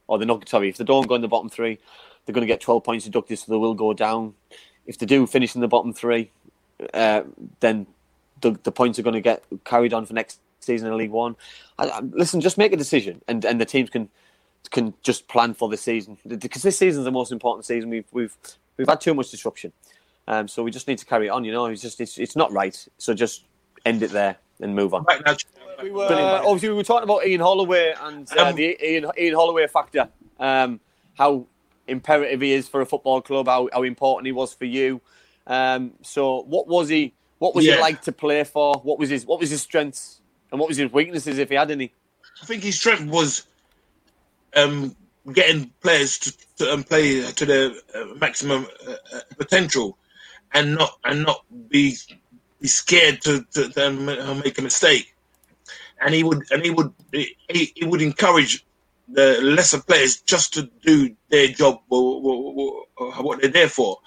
or 0.08 0.18
they're 0.18 0.28
not 0.28 0.47
sorry, 0.49 0.70
if 0.70 0.78
they 0.78 0.84
don't 0.84 1.08
go 1.08 1.16
in 1.16 1.22
the 1.22 1.30
bottom 1.30 1.49
three, 1.49 1.80
they're 2.26 2.34
going 2.34 2.45
to 2.45 2.53
get 2.53 2.62
12 2.62 2.84
points 2.84 3.06
deducted, 3.06 3.39
so 3.39 3.51
they 3.51 3.58
will 3.58 3.74
go 3.74 3.93
down. 3.93 4.34
If 4.86 4.97
they 4.97 5.06
do 5.06 5.26
finish 5.26 5.56
in 5.56 5.62
the 5.62 5.68
bottom 5.68 5.93
three, 5.93 6.32
uh, 6.93 7.24
then 7.62 7.88
the, 8.41 8.60
the 8.64 8.72
points 8.72 8.99
are 8.99 9.03
going 9.03 9.14
to 9.14 9.22
get 9.22 9.43
carried 9.64 9.93
on 9.93 10.06
for 10.06 10.14
next 10.14 10.39
season 10.60 10.88
in 10.88 10.97
League 10.97 11.12
One. 11.12 11.36
I, 11.80 11.88
I, 11.88 11.99
listen, 12.01 12.41
just 12.41 12.58
make 12.58 12.74
a 12.74 12.78
decision, 12.78 13.22
and, 13.28 13.45
and 13.45 13.60
the 13.62 13.66
teams 13.66 13.89
can 13.89 14.10
can 14.72 14.93
just 15.03 15.28
plan 15.28 15.53
for 15.53 15.70
the 15.70 15.78
season 15.78 16.18
because 16.28 16.61
this 16.61 16.78
season 16.78 17.01
is 17.01 17.05
the 17.05 17.11
most 17.11 17.32
important 17.32 17.66
season. 17.66 17.89
We've 17.89 18.05
we've 18.11 18.36
we've 18.78 18.88
had 18.88 19.01
too 19.01 19.13
much 19.13 19.32
disruption, 19.32 19.72
um, 20.28 20.47
so 20.47 20.63
we 20.63 20.72
just 20.72 20.88
need 20.88 20.97
to 20.99 21.05
carry 21.05 21.28
it 21.28 21.30
on. 21.30 21.43
You 21.43 21.51
know, 21.51 21.66
it's 21.66 21.82
just 21.82 21.99
it's 22.01 22.18
it's 22.18 22.36
not 22.36 22.51
right. 22.51 22.88
So 22.97 23.13
just 23.13 23.45
end 23.86 24.03
it 24.03 24.11
there 24.11 24.38
and 24.61 24.76
move 24.76 24.93
on. 24.93 25.03
Right 25.03 25.22
now, 25.26 25.36
We 25.82 25.91
were, 25.91 26.05
uh, 26.05 26.41
obviously, 26.45 26.70
we 26.70 26.76
were 26.76 26.84
talking 26.84 27.03
about 27.03 27.28
Ian 27.28 27.41
Holloway 27.41 27.93
and 28.01 28.28
uh, 28.38 28.45
Um, 28.47 28.55
the 28.55 28.78
Ian, 28.84 29.11
Ian 29.18 29.36
Holloway 29.36 29.68
factor. 29.68 30.09
Um, 30.39 30.80
how 31.16 31.45
imperative 31.88 32.41
he 32.41 32.53
is 32.53 32.68
for 32.68 32.82
a 32.82 32.86
football 32.86 33.22
club. 33.22 33.47
How, 33.47 33.70
how 33.72 33.84
important 33.84 34.26
he 34.26 34.32
was 34.32 34.53
for 34.53 34.66
you. 34.66 35.01
Um, 35.47 35.93
so, 36.01 36.43
what 36.43 36.68
was 36.68 36.89
he? 36.89 37.13
What 37.39 37.53
was 37.53 37.66
Yeah. 37.66 37.76
he 37.76 37.82
like 37.82 38.01
to 38.03 38.11
play 38.11 38.43
for? 38.43 38.76
What 38.84 38.97
was 38.97 39.09
his 39.09 39.26
What 39.26 39.39
was 39.39 39.49
his 39.49 39.61
strengths 39.61 40.22
and 40.51 40.59
what 40.59 40.68
was 40.70 40.78
his 40.78 40.91
weaknesses 40.91 41.38
if 41.38 41.49
he 41.49 41.55
had 41.55 41.70
any? 41.72 41.93
I 42.41 42.45
think 42.45 42.63
his 42.63 42.80
strength 42.80 43.11
was 43.11 43.45
um, 44.56 44.95
getting 45.34 45.72
players 45.82 46.18
to, 46.20 46.34
to 46.58 46.74
um, 46.74 46.84
play 46.84 47.22
to 47.32 47.45
their 47.45 47.72
uh, 47.93 48.06
maximum 48.20 48.68
uh, 48.88 48.91
uh, 49.14 49.20
potential, 49.38 49.97
and 50.53 50.76
not 50.76 50.97
and 51.03 51.24
not 51.24 51.43
be 51.70 51.97
be 52.62 52.68
scared 52.68 53.22
to, 53.22 53.45
to, 53.53 53.70
to 53.70 53.88
um, 53.88 54.39
make 54.39 54.58
a 54.58 54.62
mistake. 54.62 55.14
And 56.01 56.14
he 56.14 56.24
would 56.24 56.43
and 56.51 56.64
he 56.64 56.72
would 56.72 56.93
he, 57.12 57.36
he 57.49 57.86
would 57.86 58.01
encourage 58.01 58.66
the 59.08 59.39
lesser 59.41 59.82
players 59.82 60.22
just 60.22 60.53
to 60.53 60.64
do 60.82 61.16
their 61.30 61.47
job 61.47 61.80
or, 61.89 62.22
or, 62.24 62.84
or, 62.97 63.12
what 63.24 63.39
they're 63.41 63.51
there 63.51 63.70
for. 63.70 63.99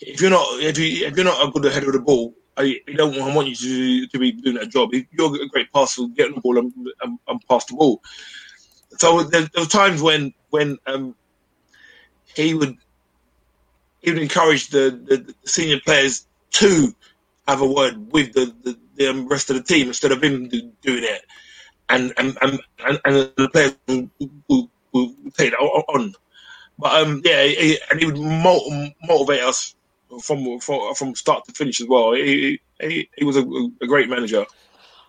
If 0.00 0.20
you're 0.20 0.30
not 0.30 0.46
if 0.60 0.78
you 0.78 1.06
if 1.06 1.16
you're 1.16 1.24
not 1.24 1.46
a 1.46 1.50
good 1.50 1.72
head 1.72 1.84
of 1.84 1.92
the 1.92 2.00
ball, 2.00 2.34
I, 2.56 2.80
don't 2.94 3.34
want 3.34 3.48
you 3.48 3.54
to, 3.54 4.06
to 4.08 4.18
be 4.18 4.32
doing 4.32 4.56
that 4.56 4.70
job. 4.70 4.90
You're 4.92 5.42
a 5.42 5.48
great 5.48 5.72
passer, 5.72 6.06
getting 6.14 6.36
the 6.36 6.40
ball 6.40 6.58
and, 6.58 6.72
and, 7.02 7.18
and 7.28 7.40
pass 7.48 7.64
the 7.66 7.74
ball. 7.74 8.02
So 8.98 9.22
there, 9.22 9.42
there 9.42 9.64
were 9.64 9.68
times 9.68 10.02
when 10.02 10.32
when 10.50 10.78
um, 10.86 11.14
he 12.34 12.54
would 12.54 12.76
he 14.02 14.12
would 14.12 14.22
encourage 14.22 14.68
the, 14.68 14.90
the, 14.90 15.34
senior 15.44 15.80
players 15.84 16.26
to 16.52 16.94
have 17.48 17.60
a 17.60 17.66
word 17.66 18.12
with 18.12 18.32
the, 18.34 18.54
the, 18.62 18.78
the 18.94 19.08
um, 19.08 19.26
rest 19.26 19.50
of 19.50 19.56
the 19.56 19.62
team 19.62 19.88
instead 19.88 20.12
of 20.12 20.22
him 20.22 20.48
doing 20.48 21.04
it, 21.04 21.22
and 21.88 22.12
and 22.16 22.36
and, 22.40 22.60
and, 23.04 23.32
the 23.36 23.48
players 23.52 23.74
will, 24.48 24.70
will 24.92 25.12
take 25.36 25.50
that 25.50 25.58
on. 25.58 26.14
But 26.78 27.02
um, 27.02 27.22
yeah, 27.24 27.44
he, 27.44 27.78
and 27.90 27.98
he 27.98 28.06
would 28.06 28.18
motivate 28.18 29.42
us 29.42 29.74
from 30.22 30.60
from, 30.60 30.94
from 30.94 31.14
start 31.14 31.44
to 31.46 31.52
finish 31.52 31.80
as 31.80 31.88
well. 31.88 32.12
He 32.12 32.60
he, 32.80 33.08
he 33.16 33.24
was 33.24 33.36
a, 33.36 33.44
a 33.82 33.86
great 33.86 34.08
manager. 34.08 34.46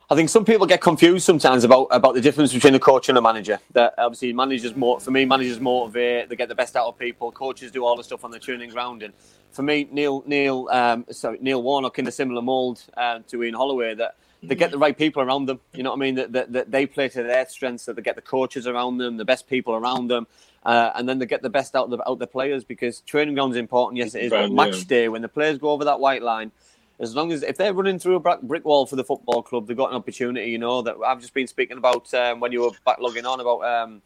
I 0.09 0.15
think 0.15 0.29
some 0.29 0.45
people 0.45 0.65
get 0.65 0.79
confused 0.79 1.25
sometimes 1.25 1.65
about 1.65 1.87
about 1.91 2.13
the 2.13 2.21
difference 2.21 2.53
between 2.53 2.73
a 2.75 2.79
coach 2.79 3.09
and 3.09 3.17
a 3.17 3.21
manager. 3.21 3.59
That 3.73 3.93
obviously 3.97 4.31
managers 4.31 4.73
more 4.73 5.01
for 5.01 5.11
me, 5.11 5.25
managers 5.25 5.59
motivate, 5.59 6.29
they 6.29 6.37
get 6.37 6.47
the 6.47 6.55
best 6.55 6.77
out 6.77 6.87
of 6.87 6.97
people. 6.97 7.29
Coaches 7.33 7.71
do 7.71 7.83
all 7.83 7.97
the 7.97 8.05
stuff 8.05 8.23
on 8.23 8.31
the 8.31 8.39
training 8.39 8.69
ground, 8.69 9.03
and 9.03 9.13
for 9.51 9.63
me, 9.63 9.85
Neil 9.91 10.23
Neil 10.25 10.69
um, 10.71 11.05
sorry 11.11 11.39
Neil 11.41 11.61
Warnock 11.61 11.99
in 11.99 12.07
a 12.07 12.11
similar 12.11 12.41
mould 12.41 12.81
uh, 12.95 13.19
to 13.27 13.43
Ian 13.43 13.55
Holloway 13.55 13.95
that 13.95 14.15
they 14.41 14.55
get 14.55 14.71
the 14.71 14.77
right 14.77 14.97
people 14.97 15.21
around 15.21 15.47
them. 15.47 15.59
You 15.73 15.83
know 15.83 15.89
what 15.89 15.97
I 15.97 15.99
mean? 15.99 16.15
That, 16.15 16.31
that, 16.31 16.53
that 16.53 16.71
they 16.71 16.85
play 16.85 17.09
to 17.09 17.23
their 17.23 17.45
strengths. 17.49 17.83
That 17.85 17.97
they 17.97 18.01
get 18.01 18.15
the 18.15 18.21
coaches 18.21 18.65
around 18.65 18.99
them, 18.99 19.17
the 19.17 19.25
best 19.25 19.45
people 19.49 19.73
around 19.73 20.07
them, 20.07 20.25
uh, 20.63 20.91
and 20.95 21.09
then 21.09 21.19
they 21.19 21.25
get 21.25 21.41
the 21.41 21.49
best 21.49 21.75
out 21.75 21.85
of 21.85 21.89
the, 21.89 22.09
out 22.09 22.19
the 22.19 22.27
players 22.27 22.63
because 22.63 23.01
training 23.01 23.35
ground 23.35 23.51
is 23.51 23.57
important. 23.57 23.97
Yes, 23.97 24.15
it 24.15 24.23
is. 24.23 24.29
But 24.29 24.53
match 24.53 24.87
day 24.87 25.09
when 25.09 25.21
the 25.21 25.27
players 25.27 25.57
go 25.57 25.71
over 25.71 25.83
that 25.83 25.99
white 25.99 26.21
line, 26.21 26.53
as 26.99 27.15
long 27.15 27.31
as 27.31 27.43
if 27.43 27.57
they're 27.57 27.73
running 27.73 27.99
through 27.99 28.15
a 28.15 28.37
brick 28.37 28.65
wall 28.65 28.85
for 28.85 28.95
the 28.95 29.03
football 29.03 29.43
club, 29.43 29.67
they've 29.67 29.77
got 29.77 29.89
an 29.89 29.95
opportunity. 29.95 30.49
You 30.49 30.57
know 30.57 30.81
that 30.81 30.95
I've 31.05 31.21
just 31.21 31.33
been 31.33 31.47
speaking 31.47 31.77
about 31.77 32.11
um, 32.13 32.39
when 32.39 32.51
you 32.51 32.61
were 32.61 32.71
back 32.85 32.99
logging 32.99 33.25
on 33.25 33.39
about 33.39 33.63
um, 33.63 34.01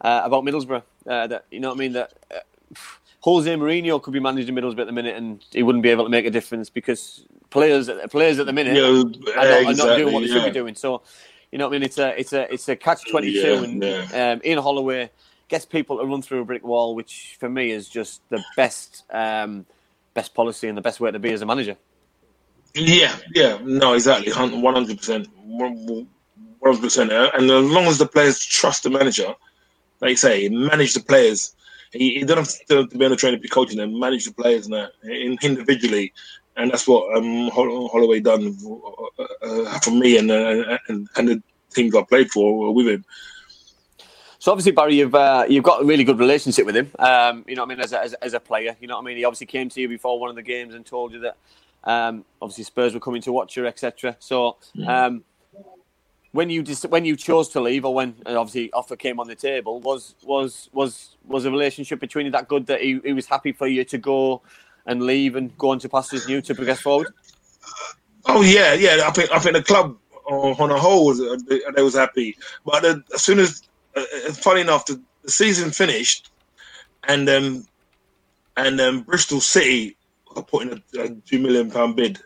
uh, 0.00 0.22
about 0.24 0.44
Middlesbrough. 0.44 0.82
Uh, 1.06 1.26
that 1.26 1.44
you 1.50 1.60
know 1.60 1.68
what 1.68 1.76
I 1.76 1.78
mean 1.78 1.92
that. 1.92 2.12
Uh, 2.34 2.78
Jose 3.22 3.54
Mourinho 3.54 4.00
could 4.00 4.14
be 4.14 4.20
managing 4.20 4.54
Middlesbrough 4.54 4.80
at 4.80 4.86
the 4.86 4.92
minute, 4.92 5.14
and 5.14 5.44
he 5.52 5.62
wouldn't 5.62 5.82
be 5.82 5.90
able 5.90 6.04
to 6.04 6.10
make 6.10 6.24
a 6.24 6.30
difference 6.30 6.70
because 6.70 7.26
players 7.50 7.90
players 8.08 8.38
at 8.38 8.46
the 8.46 8.52
minute 8.52 8.74
yeah, 8.74 8.84
are, 8.84 9.04
not, 9.04 9.14
exactly, 9.14 9.66
are, 9.66 9.74
not, 9.74 9.96
doing 9.98 10.14
what 10.14 10.20
they 10.20 10.26
yeah. 10.26 10.34
should 10.34 10.44
be 10.46 10.58
doing. 10.58 10.74
So, 10.74 11.02
you 11.52 11.58
know 11.58 11.68
what 11.68 11.74
I 11.74 11.78
mean? 11.78 11.82
It's 11.82 11.98
a 11.98 12.18
it's 12.18 12.32
a 12.32 12.50
it's 12.52 12.68
a 12.68 12.76
catch 12.76 13.10
twenty 13.10 13.32
two, 13.32 13.40
Yeah, 13.40 13.62
and 13.62 13.82
yeah. 13.82 14.32
um, 14.32 14.40
Ian 14.42 14.62
Holloway 14.62 15.10
gets 15.48 15.66
people 15.66 15.98
to 15.98 16.06
run 16.06 16.22
through 16.22 16.40
a 16.40 16.44
brick 16.46 16.64
wall, 16.64 16.94
which 16.94 17.36
for 17.38 17.50
me 17.50 17.70
is 17.70 17.88
just 17.88 18.22
the 18.30 18.42
best 18.56 19.04
um, 19.10 19.66
best 20.14 20.32
policy 20.32 20.68
and 20.68 20.78
the 20.78 20.82
best 20.82 20.98
way 20.98 21.10
to 21.10 21.18
be 21.18 21.32
as 21.32 21.42
a 21.42 21.46
manager. 21.46 21.76
Yeah, 22.74 23.16
yeah, 23.34 23.58
no, 23.62 23.94
exactly, 23.94 24.32
one 24.32 24.74
hundred 24.74 24.98
percent, 24.98 25.28
one 25.34 26.06
hundred 26.62 26.80
percent. 26.80 27.12
And 27.12 27.50
as 27.50 27.70
long 27.70 27.84
as 27.84 27.98
the 27.98 28.06
players 28.06 28.44
trust 28.44 28.84
the 28.84 28.90
manager, 28.90 29.34
like 30.00 30.10
you 30.10 30.16
say, 30.16 30.48
manage 30.48 30.94
the 30.94 31.00
players. 31.00 31.54
He, 31.92 32.20
he 32.20 32.24
doesn't 32.24 32.68
have 32.68 32.88
to 32.90 32.96
be 32.96 33.04
on 33.04 33.10
the 33.10 33.16
train 33.16 33.32
to 33.32 33.40
be 33.40 33.48
coaching 33.48 33.78
them, 33.78 33.98
manage 33.98 34.24
the 34.24 34.32
players 34.32 34.68
that 34.68 34.92
individually, 35.02 36.12
and 36.56 36.70
that's 36.70 36.86
what 36.86 37.16
um, 37.16 37.48
Holloway 37.48 38.20
done 38.20 38.56
uh, 38.64 39.24
uh, 39.42 39.78
for 39.80 39.90
me 39.90 40.16
and, 40.16 40.30
uh, 40.30 40.78
and 40.86 41.08
and 41.16 41.28
the 41.28 41.42
teams 41.74 41.96
I 41.96 42.02
played 42.04 42.30
for 42.30 42.72
with 42.72 42.86
him. 42.86 43.04
So 44.38 44.52
obviously, 44.52 44.70
Barry, 44.70 44.94
you've 44.94 45.16
uh, 45.16 45.46
you've 45.48 45.64
got 45.64 45.82
a 45.82 45.84
really 45.84 46.04
good 46.04 46.20
relationship 46.20 46.64
with 46.64 46.76
him. 46.76 46.92
Um, 46.96 47.44
you 47.48 47.56
know, 47.56 47.62
what 47.62 47.72
I 47.72 47.74
mean, 47.74 47.80
as 47.80 47.92
a, 47.92 48.00
as, 48.00 48.14
as 48.14 48.34
a 48.34 48.40
player, 48.40 48.76
you 48.80 48.86
know, 48.86 48.94
what 48.94 49.02
I 49.02 49.06
mean, 49.06 49.16
he 49.16 49.24
obviously 49.24 49.48
came 49.48 49.68
to 49.68 49.80
you 49.80 49.88
before 49.88 50.20
one 50.20 50.30
of 50.30 50.36
the 50.36 50.42
games 50.42 50.76
and 50.76 50.86
told 50.86 51.12
you 51.12 51.18
that 51.20 51.38
um, 51.84 52.24
obviously 52.40 52.64
Spurs 52.64 52.94
were 52.94 53.00
coming 53.00 53.22
to 53.22 53.32
watch 53.32 53.56
you, 53.56 53.66
etc. 53.66 54.16
So 54.18 54.56
um, 54.86 55.24
when 56.32 56.50
you 56.50 56.62
dis- 56.62 56.84
when 56.84 57.04
you 57.04 57.16
chose 57.16 57.48
to 57.50 57.60
leave, 57.60 57.84
or 57.84 57.94
when 57.94 58.14
and 58.26 58.36
obviously 58.36 58.72
offer 58.72 58.96
came 58.96 59.18
on 59.18 59.26
the 59.26 59.34
table, 59.34 59.80
was 59.80 60.14
was 60.22 60.68
was 60.72 61.16
was 61.26 61.44
a 61.44 61.50
relationship 61.50 62.00
between 62.00 62.26
you 62.26 62.32
that 62.32 62.48
good 62.48 62.66
that 62.66 62.80
he, 62.80 63.00
he 63.04 63.12
was 63.12 63.26
happy 63.26 63.52
for 63.52 63.66
you 63.66 63.84
to 63.84 63.98
go 63.98 64.42
and 64.86 65.02
leave 65.02 65.36
and 65.36 65.56
go 65.58 65.70
on 65.70 65.78
to 65.78 65.88
pastures 65.88 66.28
new 66.28 66.40
to 66.42 66.54
progress 66.54 66.80
forward? 66.80 67.08
Oh 68.26 68.42
yeah, 68.42 68.74
yeah. 68.74 69.04
I 69.06 69.10
think 69.10 69.30
I 69.32 69.38
think 69.38 69.56
the 69.56 69.62
club 69.62 69.96
uh, 70.30 70.34
on 70.34 70.70
a 70.70 70.78
whole 70.78 71.06
was 71.06 71.20
uh, 71.20 71.36
they, 71.48 71.82
was 71.82 71.94
happy. 71.94 72.36
But 72.64 72.84
uh, 72.84 72.96
as 73.14 73.22
soon 73.22 73.38
as, 73.38 73.62
uh, 73.96 74.00
uh, 74.00 74.32
funny 74.32 74.60
enough, 74.60 74.86
the, 74.86 75.00
the 75.24 75.30
season 75.30 75.70
finished, 75.70 76.30
and 77.04 77.28
um, 77.28 77.66
and 78.56 78.80
um, 78.80 79.02
Bristol 79.02 79.40
City 79.40 79.96
are 80.36 80.42
putting 80.42 80.72
a, 80.72 81.00
a 81.02 81.10
two 81.10 81.38
million 81.38 81.70
pound 81.70 81.96
bid 81.96 82.18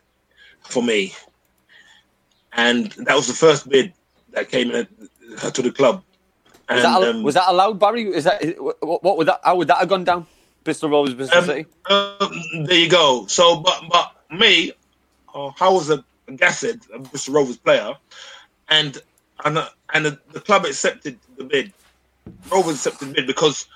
for 0.61 0.82
me, 0.82 1.12
and 2.52 2.92
that 2.92 3.14
was 3.14 3.26
the 3.26 3.34
first 3.34 3.68
bid 3.68 3.92
that 4.32 4.48
came 4.50 4.70
in 4.70 4.86
to 5.52 5.62
the 5.62 5.70
club. 5.72 6.02
And, 6.68 6.76
Was 6.76 6.82
that, 6.84 6.92
al- 6.94 7.05
um, 7.11 7.22
was 7.22 7.34
that 7.34 7.48
allowed, 7.48 7.78
Barry? 7.78 8.02
Is 8.05 8.24
that 8.24 8.42
what, 8.61 9.02
what 9.02 9.16
would 9.18 9.28
that? 9.28 9.40
How 9.44 9.57
would 9.57 9.68
that 9.68 9.78
have 9.78 9.88
gone 9.88 10.05
down? 10.05 10.26
Bristol 10.64 10.88
Rovers, 10.90 11.14
Bristol 11.14 11.38
Um, 11.38 11.44
City. 11.44 11.66
um, 11.90 12.64
there 12.66 12.78
you 12.78 12.88
go. 12.88 13.26
So, 13.26 13.61
but 13.61 13.82
but 13.90 14.12
me, 14.30 14.72
uh, 15.34 15.50
I 15.61 15.68
was 15.68 15.90
a 15.90 16.02
Gashead, 16.28 16.80
a 16.94 17.00
Bristol 17.00 17.34
Rovers 17.34 17.59
player, 17.59 17.94
and 18.68 18.96
and 19.44 19.59
and 19.92 20.07
the, 20.07 20.18
the 20.32 20.40
club 20.40 20.64
accepted 20.64 21.18
the 21.36 21.44
bid. 21.44 21.72
Rovers 22.50 22.76
accepted 22.76 23.11
the 23.11 23.14
bid 23.14 23.26
because 23.26 23.66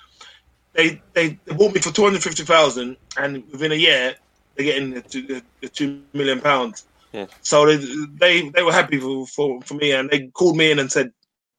they 0.74 1.02
they, 1.12 1.38
they 1.44 1.54
bought 1.54 1.74
me 1.74 1.80
for 1.80 1.92
two 1.92 2.04
hundred 2.04 2.22
fifty 2.22 2.44
thousand, 2.44 2.96
and 3.16 3.44
within 3.50 3.72
a 3.72 3.76
year 3.76 4.14
they're 4.54 4.66
getting 4.66 4.90
the, 4.90 5.02
two- 5.02 5.26
the, 5.26 5.42
the 5.60 5.68
two 5.68 6.02
million 6.12 6.40
pounds. 6.40 6.86
Yeah. 7.12 7.26
So 7.42 7.64
they, 7.66 7.76
they 8.20 8.48
they 8.50 8.62
were 8.62 8.72
happy 8.72 8.98
for, 8.98 9.26
for 9.26 9.62
for 9.62 9.74
me, 9.74 9.92
and 9.92 10.10
they 10.10 10.28
called 10.28 10.56
me 10.56 10.70
in 10.70 10.78
and 10.78 10.92
said, 10.92 11.12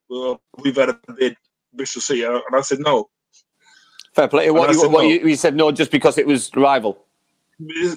"Well, 0.10 0.42
we've 0.64 0.76
had 0.76 0.90
a 0.90 1.00
bid, 1.18 1.36
Bristol 1.74 2.02
City," 2.02 2.24
and 2.24 2.42
I 2.54 2.62
said 2.62 2.80
no. 2.80 3.10
Fair 4.14 4.28
play. 4.28 4.52
What, 4.52 4.70
you, 4.70 4.80
said 4.80 4.92
what 4.92 5.04
no. 5.04 5.08
you, 5.08 5.28
you 5.28 5.36
said 5.36 5.56
no 5.56 5.72
just 5.72 5.92
because 5.92 6.18
it 6.18 6.28
was 6.28 6.54
rival. 6.56 7.06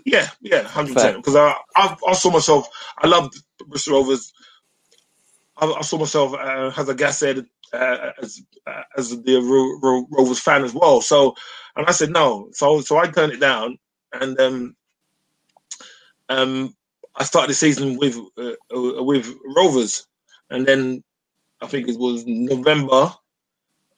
Yeah, 0.04 0.28
yeah, 0.40 0.62
hundred 0.62 0.94
percent. 0.94 1.16
Because 1.18 1.36
I, 1.36 1.54
I, 1.76 1.96
I 2.08 2.12
saw 2.14 2.30
myself. 2.30 2.68
I 2.98 3.06
loved 3.06 3.34
Bristol 3.66 3.94
Rovers. 3.94 4.32
I, 5.56 5.66
I 5.66 5.82
saw 5.82 5.98
myself 5.98 6.34
uh, 6.34 6.72
as 6.76 6.88
a 6.88 6.94
Gashead 6.94 7.46
uh, 7.72 8.12
as 8.22 8.42
uh, 8.66 8.82
as 8.96 9.10
the 9.22 9.36
Ro- 9.40 9.78
Ro- 9.82 10.08
Rovers 10.10 10.40
fan 10.40 10.64
as 10.64 10.74
well. 10.74 11.00
So, 11.00 11.34
and 11.76 11.86
I 11.86 11.92
said 11.92 12.10
no. 12.10 12.48
So, 12.52 12.80
so 12.80 12.98
I 12.98 13.08
turned 13.08 13.32
it 13.32 13.40
down, 13.40 13.78
and 14.12 14.38
um, 14.40 14.76
um, 16.28 16.74
I 17.16 17.24
started 17.24 17.50
the 17.50 17.54
season 17.54 17.96
with 17.98 18.18
uh, 18.38 18.52
uh, 18.74 19.02
with 19.02 19.32
Rovers, 19.56 20.06
and 20.50 20.66
then 20.66 21.02
I 21.60 21.66
think 21.66 21.88
it 21.88 21.98
was 21.98 22.24
November. 22.26 23.14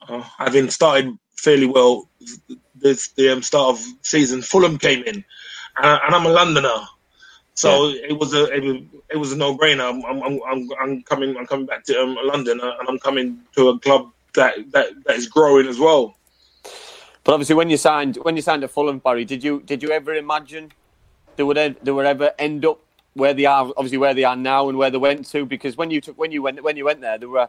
Uh, 0.08 0.22
having 0.38 0.70
started 0.70 1.16
fairly 1.36 1.66
well, 1.66 2.10
this 2.74 3.08
the 3.12 3.30
um, 3.30 3.42
start 3.42 3.76
of 3.76 3.84
season, 4.02 4.42
Fulham 4.42 4.78
came 4.78 5.02
in, 5.04 5.24
and, 5.78 6.00
and 6.06 6.14
I'm 6.14 6.26
a 6.26 6.30
Londoner, 6.30 6.80
so 7.54 7.88
it 7.88 8.18
was 8.18 8.34
a 8.34 8.52
it 8.52 8.62
was, 8.62 8.76
it 9.10 9.16
was 9.16 9.32
a 9.32 9.36
no 9.36 9.56
brainer. 9.56 9.88
I'm, 9.88 10.04
I'm 10.04 10.40
I'm 10.46 10.68
I'm 10.80 11.02
coming 11.02 11.36
I'm 11.36 11.46
coming 11.46 11.66
back 11.66 11.84
to 11.84 12.00
um, 12.00 12.16
London, 12.24 12.60
uh, 12.60 12.72
and 12.78 12.88
I'm 12.88 12.98
coming 12.98 13.38
to 13.56 13.68
a 13.70 13.78
club 13.78 14.10
that 14.34 14.54
that 14.72 14.88
that 15.06 15.16
is 15.16 15.28
growing 15.28 15.66
as 15.68 15.78
well. 15.78 16.16
But 17.22 17.32
obviously, 17.32 17.54
when 17.54 17.70
you 17.70 17.76
signed 17.76 18.16
when 18.22 18.36
you 18.36 18.42
signed 18.42 18.64
at 18.64 18.70
Fulham, 18.70 18.98
Barry, 18.98 19.24
did 19.24 19.42
you 19.42 19.62
did 19.64 19.82
you 19.82 19.90
ever 19.92 20.14
imagine 20.14 20.72
they 21.36 21.42
would 21.42 21.56
they 21.82 21.90
would 21.90 22.06
ever 22.06 22.32
end 22.38 22.64
up 22.66 22.80
where 23.14 23.32
they 23.32 23.46
are? 23.46 23.72
Obviously, 23.76 23.98
where 23.98 24.14
they 24.14 24.24
are 24.24 24.36
now 24.36 24.68
and 24.68 24.76
where 24.76 24.90
they 24.90 24.98
went 24.98 25.26
to. 25.26 25.46
Because 25.46 25.76
when 25.76 25.90
you 25.90 26.00
took 26.00 26.18
when 26.18 26.32
you 26.32 26.42
went 26.42 26.62
when 26.62 26.76
you 26.76 26.84
went 26.84 27.00
there, 27.00 27.16
there 27.16 27.28
were 27.28 27.48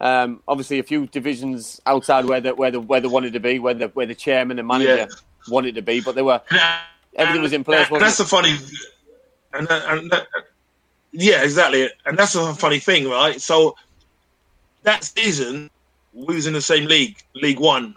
um, 0.00 0.40
obviously 0.48 0.78
a 0.80 0.82
few 0.82 1.06
divisions 1.06 1.80
outside 1.86 2.24
where 2.24 2.40
the 2.40 2.54
where 2.54 2.70
the 2.72 2.80
where 2.80 3.00
they 3.00 3.08
wanted 3.08 3.32
to 3.34 3.40
be, 3.40 3.58
where 3.60 3.74
the 3.74 3.88
where 3.88 4.06
the 4.06 4.14
chairman 4.14 4.58
and 4.58 4.66
manager 4.66 4.96
Yeah. 4.96 5.06
wanted 5.48 5.74
to 5.76 5.82
be. 5.82 6.00
But 6.00 6.16
they 6.16 6.22
were 6.22 6.40
everything 7.14 7.42
was 7.42 7.52
in 7.52 7.62
place. 7.62 7.88
Wasn't 7.90 8.00
that's 8.00 8.18
it? 8.18 8.24
a 8.24 8.28
funny, 8.28 8.56
and 9.54 9.66
that- 9.68 9.84
and 9.88 10.10
that, 10.10 10.26
yeah, 11.12 11.42
exactly. 11.42 11.90
And 12.06 12.18
that's 12.18 12.34
a 12.34 12.54
funny 12.54 12.78
thing, 12.78 13.08
right? 13.08 13.40
So 13.40 13.76
that 14.82 15.04
season, 15.04 15.70
we 16.12 16.34
was 16.34 16.46
in 16.46 16.52
the 16.52 16.62
same 16.62 16.86
league, 16.86 17.16
League 17.34 17.60
One, 17.60 17.96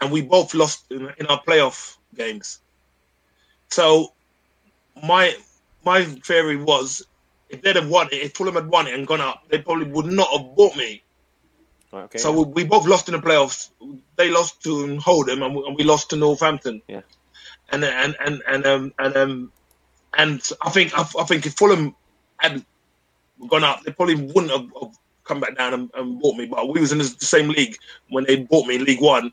and 0.00 0.10
we 0.10 0.22
both 0.22 0.54
lost 0.54 0.84
in, 0.90 1.12
in 1.18 1.26
our 1.26 1.42
playoff 1.42 1.96
games. 2.14 2.60
So 3.70 4.12
my 5.02 5.36
my 5.84 6.04
theory 6.04 6.56
was, 6.56 7.06
if 7.48 7.62
they'd 7.62 7.76
have 7.76 7.88
won 7.88 8.08
it, 8.08 8.16
if 8.22 8.34
Fulham 8.34 8.54
had 8.54 8.68
won 8.68 8.86
it 8.86 8.94
and 8.94 9.06
gone 9.06 9.20
up, 9.20 9.44
they 9.48 9.58
probably 9.58 9.86
would 9.86 10.06
not 10.06 10.28
have 10.30 10.54
bought 10.56 10.76
me. 10.76 11.02
Right, 11.92 12.04
okay. 12.04 12.18
So 12.18 12.32
we, 12.32 12.44
we 12.44 12.64
both 12.64 12.86
lost 12.86 13.08
in 13.08 13.12
the 13.14 13.20
playoffs. 13.20 13.70
They 14.16 14.30
lost 14.30 14.62
to 14.64 14.98
Oldham, 15.06 15.42
and 15.42 15.54
we, 15.54 15.64
and 15.66 15.76
we 15.76 15.84
lost 15.84 16.10
to 16.10 16.16
Northampton. 16.16 16.82
Yeah. 16.88 17.02
And 17.70 17.84
and 17.84 18.16
and 18.24 18.42
and 18.46 18.66
um 18.66 18.92
and 18.98 19.16
um 19.16 19.52
and 20.16 20.42
I 20.62 20.70
think 20.70 20.96
I, 20.96 21.02
I 21.18 21.24
think 21.24 21.46
if 21.46 21.54
Fulham 21.54 21.94
had 22.38 22.64
gone 23.48 23.64
up, 23.64 23.82
they 23.82 23.92
probably 23.92 24.16
wouldn't 24.16 24.50
have, 24.50 24.66
have 24.80 24.96
come 25.24 25.40
back 25.40 25.56
down 25.56 25.74
and, 25.74 25.90
and 25.94 26.20
bought 26.20 26.36
me. 26.36 26.46
But 26.46 26.68
we 26.68 26.80
was 26.80 26.92
in 26.92 26.98
the 26.98 27.04
same 27.04 27.48
league 27.48 27.76
when 28.08 28.24
they 28.24 28.36
bought 28.36 28.66
me 28.66 28.76
in 28.76 28.84
League 28.84 29.00
One, 29.00 29.32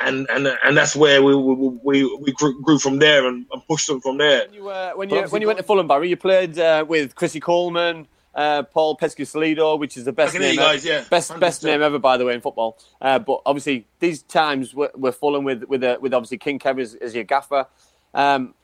and 0.00 0.26
and 0.30 0.46
and 0.46 0.76
that's 0.76 0.96
where 0.96 1.22
we 1.22 1.34
we 1.34 1.54
we, 1.54 2.16
we 2.16 2.32
grew, 2.32 2.60
grew 2.60 2.78
from 2.78 2.98
there 2.98 3.26
and, 3.26 3.46
and 3.52 3.66
pushed 3.66 3.86
them 3.86 4.00
from 4.00 4.18
there. 4.18 4.46
You, 4.52 4.68
uh, 4.68 4.92
when 4.92 5.08
you 5.08 5.22
when 5.22 5.40
you 5.40 5.46
went 5.46 5.58
to 5.58 5.64
Fulham, 5.64 5.88
Barry, 5.88 6.08
you 6.08 6.16
played 6.16 6.58
uh, 6.58 6.84
with 6.86 7.14
Chrissy 7.14 7.40
Coleman, 7.40 8.06
uh, 8.34 8.64
Paul 8.64 8.96
Peschisolido, 8.96 9.78
which 9.78 9.96
is 9.96 10.04
the 10.04 10.12
best 10.12 10.34
I 10.34 10.38
name, 10.38 10.52
you 10.52 10.58
guys, 10.58 10.84
yeah. 10.84 11.04
best 11.10 11.38
best 11.38 11.62
100%. 11.62 11.64
name 11.66 11.82
ever, 11.82 11.98
by 11.98 12.16
the 12.16 12.24
way, 12.24 12.34
in 12.34 12.40
football. 12.40 12.78
Uh, 13.00 13.18
but 13.18 13.42
obviously, 13.46 13.86
these 14.00 14.22
times 14.22 14.74
were, 14.74 14.90
were 14.94 15.12
Fulham 15.12 15.44
with 15.44 15.64
with 15.64 15.82
uh, 15.82 15.98
with 16.00 16.12
obviously 16.12 16.38
King 16.38 16.58
Kev 16.58 16.80
as, 16.80 16.94
as 16.94 17.14
your 17.14 17.24
gaffer. 17.24 17.66
Um, 18.14 18.54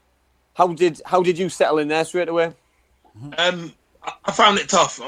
how 0.58 0.66
did 0.66 1.00
how 1.06 1.22
did 1.22 1.38
you 1.38 1.48
settle 1.48 1.78
in 1.78 1.86
there 1.86 2.04
straight 2.04 2.28
away? 2.28 2.52
Um, 3.38 3.72
I, 4.24 4.32
found 4.32 4.58
it 4.58 4.68
tough. 4.68 5.00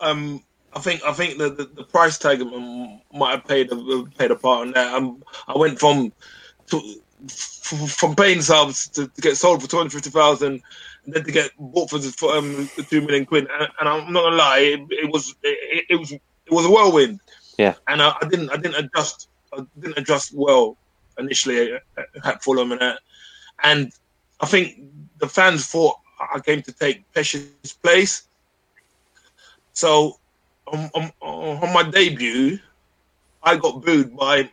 Um, 0.00 0.42
I 0.74 0.78
think 0.78 1.02
I 1.04 1.12
think 1.12 1.38
the, 1.38 1.50
the, 1.50 1.64
the 1.64 1.82
price 1.82 2.18
tag 2.18 2.40
might 3.12 3.32
have 3.32 3.44
played 3.44 3.72
a, 3.72 4.04
played 4.16 4.30
a 4.30 4.36
part 4.36 4.68
in 4.68 4.72
that. 4.74 4.94
Um, 4.94 5.24
I 5.48 5.58
went 5.58 5.80
from 5.80 6.12
to, 6.68 6.80
from 7.88 8.14
paying 8.14 8.42
subs 8.42 8.88
to, 8.90 9.08
to 9.08 9.20
get 9.20 9.36
sold 9.36 9.60
for 9.60 9.68
two 9.68 9.76
hundred 9.76 9.92
fifty 9.94 10.10
thousand, 10.10 10.62
and 11.04 11.14
then 11.14 11.24
to 11.24 11.32
get 11.32 11.50
bought 11.58 11.90
for, 11.90 11.98
the- 11.98 12.12
for 12.12 12.36
um, 12.36 12.70
two 12.88 13.00
million 13.00 13.26
quid. 13.26 13.48
And, 13.52 13.68
and 13.80 13.88
I'm 13.88 14.12
not 14.12 14.22
gonna 14.22 14.36
lie, 14.36 14.58
it, 14.58 14.80
it 14.90 15.10
was 15.12 15.34
it, 15.42 15.84
it 15.90 15.96
was 15.96 16.12
it 16.12 16.22
was 16.48 16.64
a 16.64 16.70
whirlwind. 16.70 17.18
Yeah. 17.58 17.74
and 17.88 18.00
I, 18.00 18.14
I 18.22 18.28
didn't 18.28 18.50
I 18.50 18.56
didn't 18.56 18.84
adjust 18.84 19.28
I 19.52 19.66
didn't 19.80 19.98
adjust 19.98 20.32
well 20.32 20.76
initially 21.18 21.72
at, 21.72 21.82
at 22.24 22.42
Fulham 22.44 22.70
and 22.70 22.80
that, 22.80 23.00
and 23.64 23.92
I 24.42 24.46
think 24.46 24.78
the 25.18 25.28
fans 25.28 25.66
thought 25.66 25.96
I 26.34 26.40
came 26.40 26.62
to 26.62 26.72
take 26.72 27.10
Pesh's 27.14 27.72
place. 27.82 28.24
So 29.72 30.18
on, 30.66 30.90
on, 30.94 31.12
on 31.20 31.72
my 31.72 31.84
debut, 31.84 32.58
I 33.42 33.56
got 33.56 33.82
booed 33.82 34.16
by 34.16 34.50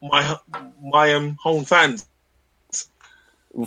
my 0.00 0.36
my 0.82 1.14
um, 1.14 1.36
home 1.40 1.64
fans 1.64 2.06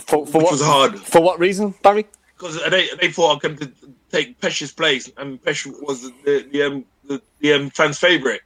for 0.00 0.20
Which 0.24 0.32
what 0.34 0.52
was 0.52 0.62
hard. 0.62 0.98
For 0.98 1.20
what 1.22 1.38
reason, 1.38 1.74
Barry? 1.82 2.06
because 2.36 2.62
they 2.70 2.88
they 3.00 3.10
thought 3.10 3.36
I 3.36 3.48
came 3.48 3.56
to 3.58 3.70
take 4.10 4.40
Pesh's 4.40 4.72
place, 4.72 5.10
and 5.16 5.42
Pesh 5.42 5.66
was 5.82 6.02
the 6.24 6.46
the 6.52 6.62
um, 6.62 6.84
the, 7.04 7.22
the 7.40 7.52
um, 7.54 7.70
fans' 7.70 7.98
favorite. 7.98 8.42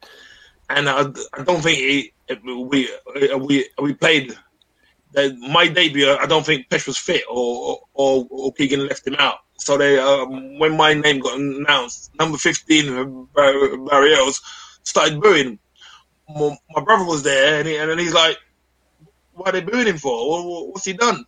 And 0.69 0.89
I, 0.89 1.07
I 1.35 1.43
don't 1.43 1.63
think 1.63 1.79
he, 1.79 2.13
we 2.45 2.89
we 3.37 3.69
we 3.81 3.95
played 3.95 4.31
the, 4.31 4.37
my 5.15 5.69
debut. 5.69 6.11
I 6.11 6.27
don't 6.27 6.47
think 6.47 6.69
Pesh 6.69 6.87
was 6.87 6.99
fit, 6.99 7.25
or 7.31 7.81
or, 7.95 8.27
or 8.31 8.53
Keegan 8.53 8.87
left 8.87 9.07
him 9.07 9.17
out. 9.19 9.39
So 9.59 9.77
they 9.77 9.99
um, 9.99 10.59
when 10.59 10.77
my 10.77 10.95
name 10.95 11.21
got 11.21 11.39
announced, 11.39 12.11
number 12.19 12.39
fifteen 12.39 13.27
Bar- 13.35 13.77
Barrios 13.79 14.41
started 14.83 15.21
booing. 15.21 15.59
My, 16.29 16.57
my 16.71 16.83
brother 16.85 17.05
was 17.05 17.25
there, 17.25 17.59
and, 17.59 17.67
he, 17.69 17.77
and 17.77 17.99
he's 18.01 18.15
like, 18.15 18.39
"Why 19.35 19.51
are 19.51 19.53
they 19.53 19.61
booing 19.63 19.89
him 19.89 19.99
for? 19.99 20.31
What- 20.49 20.69
What's 20.69 20.85
he 20.85 20.93
done?" 20.93 21.25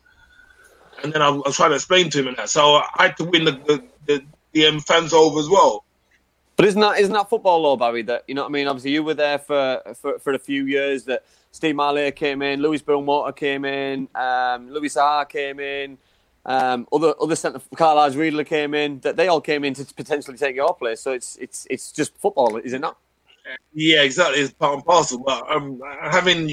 and 1.03 1.13
then 1.13 1.23
I, 1.23 1.29
I 1.29 1.31
was 1.31 1.57
trying 1.57 1.71
to 1.71 1.77
explain 1.77 2.11
to 2.11 2.21
him 2.21 2.29
and 2.29 2.37
that. 2.37 2.49
So 2.51 2.77
I 2.77 2.87
had 2.99 3.17
to 3.19 3.25
win 3.25 3.45
the 3.45 3.53
the, 3.53 3.85
the, 4.07 4.25
the 4.53 4.67
um, 4.67 4.81
fans 4.81 5.13
over 5.13 5.39
as 5.39 5.49
well. 5.49 5.85
But 6.57 6.67
isn't 6.67 6.81
that 6.81 6.99
isn't 7.01 7.13
that 7.13 7.29
football 7.29 7.61
law, 7.63 7.77
Barry? 7.77 8.03
That 8.03 8.25
you 8.29 8.35
know 8.35 8.43
what 8.43 8.49
I 8.49 8.53
mean? 8.53 8.69
Obviously, 8.69 8.93
you 8.93 9.03
were 9.03 9.15
there 9.15 9.39
for 9.39 9.83
for, 10.01 10.19
for 10.19 10.33
a 10.33 10.39
few 10.39 10.67
years. 10.67 11.05
That 11.05 11.25
Steve 11.53 11.77
Marlet 11.77 12.17
came 12.17 12.43
in, 12.43 12.61
Louis 12.61 12.81
Bill 12.83 13.33
came 13.33 13.65
in, 13.65 14.09
um, 14.15 14.71
Louis 14.71 14.89
Saha 14.89 15.29
came 15.29 15.61
in, 15.61 15.99
um, 16.45 16.89
other 16.93 17.15
other 17.21 17.37
centre 17.37 17.61
Karl-Heinz 17.77 18.17
Riedle 18.17 18.45
came 18.45 18.75
in. 18.75 19.01
That 19.01 19.17
they 19.17 19.29
all 19.29 19.41
came 19.41 19.63
in 19.65 19.75
to 19.75 19.85
potentially 19.95 20.37
take 20.37 20.57
your 20.57 20.75
place. 20.75 21.01
So 21.01 21.13
it's 21.13 21.37
it's 21.37 21.67
it's 21.71 21.93
just 21.93 22.17
football, 22.17 22.57
is 22.57 22.73
it 22.73 22.81
not? 22.81 22.97
Yeah, 23.75 24.03
exactly. 24.03 24.41
It's 24.41 24.53
part 24.53 24.75
and 24.75 24.85
parcel. 24.85 25.19
But 25.19 25.49
um, 25.51 25.81
having 26.01 26.47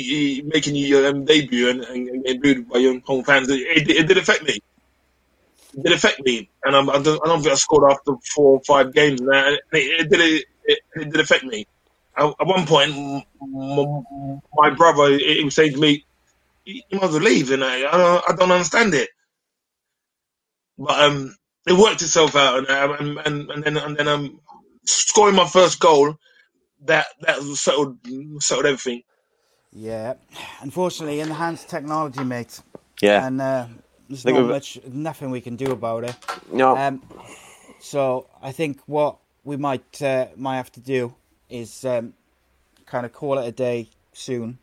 making 0.48 0.76
your 0.76 1.08
um, 1.08 1.26
debut 1.26 1.70
and, 1.70 1.82
and, 1.82 2.24
getting 2.24 2.42
booed 2.42 2.70
by 2.70 2.80
your 2.80 3.00
home 3.02 3.24
fans, 3.24 3.50
it, 3.50 3.60
it, 3.60 3.90
it 3.90 4.08
did 4.08 4.18
affect 4.18 4.44
me. 4.44 4.60
It 5.78 5.84
did 5.84 5.94
affect 5.94 6.20
me, 6.22 6.50
and 6.66 6.76
I, 6.76 6.82
don't, 6.82 7.22
I 7.24 7.28
don't 7.28 7.42
think 7.42 7.52
I 7.52 7.56
scored 7.56 7.92
after 7.92 8.14
four 8.34 8.58
or 8.58 8.62
five 8.62 8.94
games. 8.94 9.22
And 9.22 9.32
it, 9.32 9.62
it 9.72 10.10
did 10.10 10.20
it, 10.66 10.80
it 10.96 11.12
did 11.12 11.20
affect 11.20 11.44
me. 11.44 11.66
At, 12.20 12.26
at 12.40 12.48
one 12.48 12.66
point, 12.66 12.92
m- 12.92 13.24
m- 13.42 14.42
my 14.54 14.70
brother 14.72 15.10
he 15.12 15.36
he 15.36 15.44
was 15.46 15.56
saying 15.56 15.74
to 15.74 15.80
me, 15.80 16.06
"You 16.66 16.82
you 16.90 17.00
might 17.00 17.10
as 17.10 17.20
leave," 17.20 17.52
and 17.52 17.64
I, 17.64 17.88
I 17.88 17.98
don't, 17.98 18.24
I 18.30 18.36
don't 18.36 18.52
understand 18.52 18.94
it. 18.94 19.10
But 20.78 21.00
um, 21.00 21.36
it 21.66 21.74
worked 21.74 22.02
itself 22.02 22.36
out, 22.36 22.58
and 22.58 22.68
and 23.00 23.20
and, 23.20 23.52
and 23.52 23.64
then 23.64 23.78
and 23.78 23.98
then 23.98 24.08
um, 24.08 24.40
scoring 24.86 25.36
my 25.36 25.48
first 25.48 25.80
goal 25.80 26.16
that 26.86 27.08
that 27.22 27.42
settled 27.42 27.98
settled 28.40 28.66
everything. 28.66 29.04
Yeah, 29.72 30.16
unfortunately, 30.62 31.20
in 31.22 31.30
the 31.30 31.36
hands 31.36 31.64
of 31.64 31.70
technology, 31.70 32.24
mate. 32.24 32.60
Yeah. 33.02 33.26
And 33.26 33.40
uh, 33.40 33.68
there's 34.10 34.26
not 34.26 34.48
much, 34.48 34.80
nothing 34.88 35.32
we 35.32 35.42
can 35.42 35.56
do 35.56 35.72
about 35.72 36.04
it. 36.04 36.16
No. 36.52 36.76
Um, 36.76 37.02
so 37.80 38.28
I 38.42 38.52
think 38.52 38.82
what 38.88 39.20
we 39.44 39.58
might 39.58 40.02
uh, 40.02 40.28
might 40.36 40.58
have 40.58 40.72
to 40.74 40.80
do 40.82 41.14
is 41.50 41.84
um, 41.86 42.14
kind 42.86 43.06
of 43.06 43.14
call 43.14 43.38
it 43.40 43.48
a 43.48 43.52
day 43.52 43.90
soon. 44.14 44.58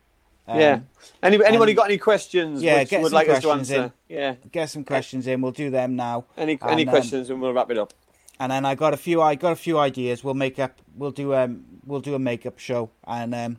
Um, 0.48 0.60
yeah. 0.60 0.80
Any, 1.22 1.44
anybody 1.44 1.72
and- 1.72 1.76
got 1.76 1.86
any 1.86 1.98
questions? 1.98 2.62
Yeah, 2.62 2.78
which 2.80 2.90
get 2.90 3.02
would 3.02 3.10
some 3.10 3.14
like 3.16 3.28
us 3.28 3.42
to 3.42 3.48
questions 3.48 3.70
answer? 3.72 3.92
Yeah. 4.08 4.34
Get 4.52 4.70
some 4.70 4.84
questions 4.84 5.26
in. 5.26 5.40
We'll 5.40 5.52
do 5.52 5.70
them 5.70 5.96
now. 5.96 6.24
Any 6.36 6.52
And, 6.60 6.70
any 6.70 6.82
um, 6.86 6.90
questions, 6.90 7.30
and 7.30 7.40
we'll 7.40 7.52
wrap 7.52 7.70
it 7.70 7.78
up. 7.78 7.92
and 8.38 8.52
then 8.52 8.64
I 8.64 8.74
got 8.76 8.94
a 8.94 8.96
few. 8.96 9.20
I 9.22 9.34
got 9.34 9.52
a 9.52 9.56
few 9.56 9.78
ideas. 9.78 10.22
We'll 10.22 10.34
make 10.34 10.58
up. 10.58 10.78
We'll 10.96 11.10
do 11.10 11.34
um. 11.34 11.64
We'll 11.84 12.00
do 12.00 12.14
a 12.14 12.18
makeup 12.18 12.58
show, 12.58 12.90
and 13.06 13.34
um. 13.34 13.58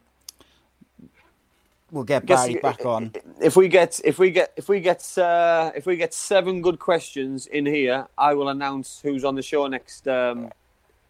We'll 1.89 2.03
get 2.03 2.25
Guess- 2.25 2.47
Barry 2.47 2.59
back 2.59 2.85
on. 2.85 3.13
If 3.41 3.55
we 3.55 3.69
get 3.69 4.01
if 4.03 4.19
we 4.19 4.29
get 4.31 4.51
if 4.57 4.67
we 4.67 4.81
get 4.81 5.17
uh, 5.17 5.71
if 5.75 5.85
we 5.85 5.95
get 5.95 6.13
seven 6.13 6.61
good 6.61 6.79
questions 6.79 7.47
in 7.47 7.65
here, 7.65 8.07
I 8.17 8.33
will 8.33 8.49
announce 8.49 8.99
who's 9.01 9.23
on 9.23 9.35
the 9.35 9.41
show 9.41 9.65
next. 9.67 10.05
Um, 10.07 10.49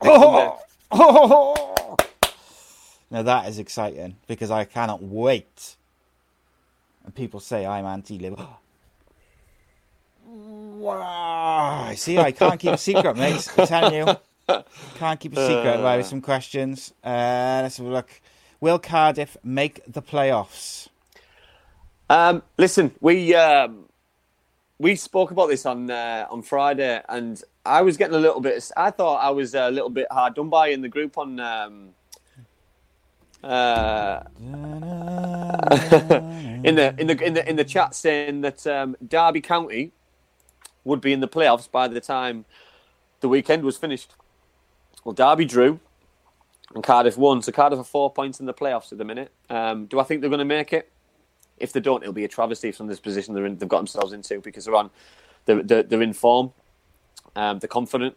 next 0.03 0.61
Monday. 0.91 1.67
Now 3.09 3.21
that 3.23 3.47
is 3.47 3.59
exciting 3.59 4.17
because 4.27 4.51
I 4.51 4.65
cannot 4.65 5.01
wait. 5.01 5.75
And 7.05 7.15
people 7.15 7.39
say 7.39 7.65
I'm 7.65 7.85
anti-liberal. 7.85 8.59
Wow! 10.25 11.93
See, 11.95 12.17
I 12.17 12.31
can't 12.31 12.59
keep 12.59 12.73
a 12.73 12.77
secret, 12.77 13.15
mate. 13.15 13.47
I'm 13.57 13.67
telling 13.67 13.93
you, 13.93 14.15
can't 14.95 15.19
keep 15.19 15.37
a 15.37 15.47
secret 15.47 15.79
about 15.79 16.05
some 16.05 16.21
questions. 16.21 16.93
Uh, 17.03 17.61
let's 17.63 17.77
have 17.77 17.85
a 17.85 17.89
look. 17.89 18.09
Will 18.59 18.77
Cardiff 18.77 19.37
make 19.43 19.81
the 19.87 20.01
playoffs? 20.01 20.89
Um, 22.09 22.43
listen, 22.57 22.93
we 22.99 23.35
um, 23.35 23.86
we 24.79 24.95
spoke 24.95 25.31
about 25.31 25.47
this 25.47 25.65
on 25.65 25.89
uh, 25.89 26.27
on 26.29 26.41
Friday, 26.41 27.01
and 27.09 27.41
I 27.65 27.81
was 27.81 27.97
getting 27.97 28.15
a 28.15 28.19
little 28.19 28.41
bit. 28.41 28.71
I 28.77 28.91
thought 28.91 29.17
I 29.17 29.31
was 29.31 29.55
a 29.55 29.71
little 29.71 29.89
bit 29.89 30.07
hard 30.11 30.35
done 30.35 30.49
by 30.49 30.67
in 30.67 30.81
the 30.81 30.89
group 30.89 31.17
on. 31.17 31.39
Um, 31.39 31.89
uh, 33.43 34.23
in 36.63 36.75
the 36.75 36.95
in 36.97 37.07
the 37.07 37.23
in 37.23 37.33
the 37.33 37.49
in 37.49 37.55
the 37.55 37.63
chat 37.63 37.95
saying 37.95 38.41
that 38.41 38.65
um, 38.67 38.95
Derby 39.07 39.41
County 39.41 39.91
would 40.83 41.01
be 41.01 41.13
in 41.13 41.19
the 41.19 41.27
playoffs 41.27 41.69
by 41.69 41.87
the 41.87 42.01
time 42.01 42.45
the 43.19 43.29
weekend 43.29 43.63
was 43.63 43.77
finished. 43.77 44.13
Well, 45.03 45.13
Derby 45.13 45.45
drew, 45.45 45.79
and 46.73 46.83
Cardiff 46.83 47.17
won. 47.17 47.41
So 47.41 47.51
Cardiff 47.51 47.79
are 47.79 47.83
four 47.83 48.11
points 48.11 48.39
in 48.39 48.45
the 48.45 48.53
playoffs 48.53 48.91
at 48.91 48.97
the 48.97 49.05
minute. 49.05 49.31
Um, 49.49 49.85
do 49.85 49.99
I 49.99 50.03
think 50.03 50.21
they're 50.21 50.29
going 50.29 50.39
to 50.39 50.45
make 50.45 50.73
it? 50.73 50.91
If 51.57 51.73
they 51.73 51.79
don't, 51.79 52.03
it'll 52.03 52.13
be 52.13 52.25
a 52.25 52.29
travesty 52.29 52.71
from 52.71 52.87
this 52.87 52.99
position 52.99 53.33
they're 53.33 53.45
in, 53.45 53.57
they've 53.57 53.69
got 53.69 53.79
themselves 53.79 54.13
into 54.13 54.39
because 54.41 54.65
they're 54.65 54.75
on, 54.75 54.89
they're, 55.45 55.63
they're, 55.63 55.83
they're 55.83 56.01
in 56.01 56.13
form, 56.13 56.53
um, 57.35 57.59
they're 57.59 57.67
confident. 57.67 58.15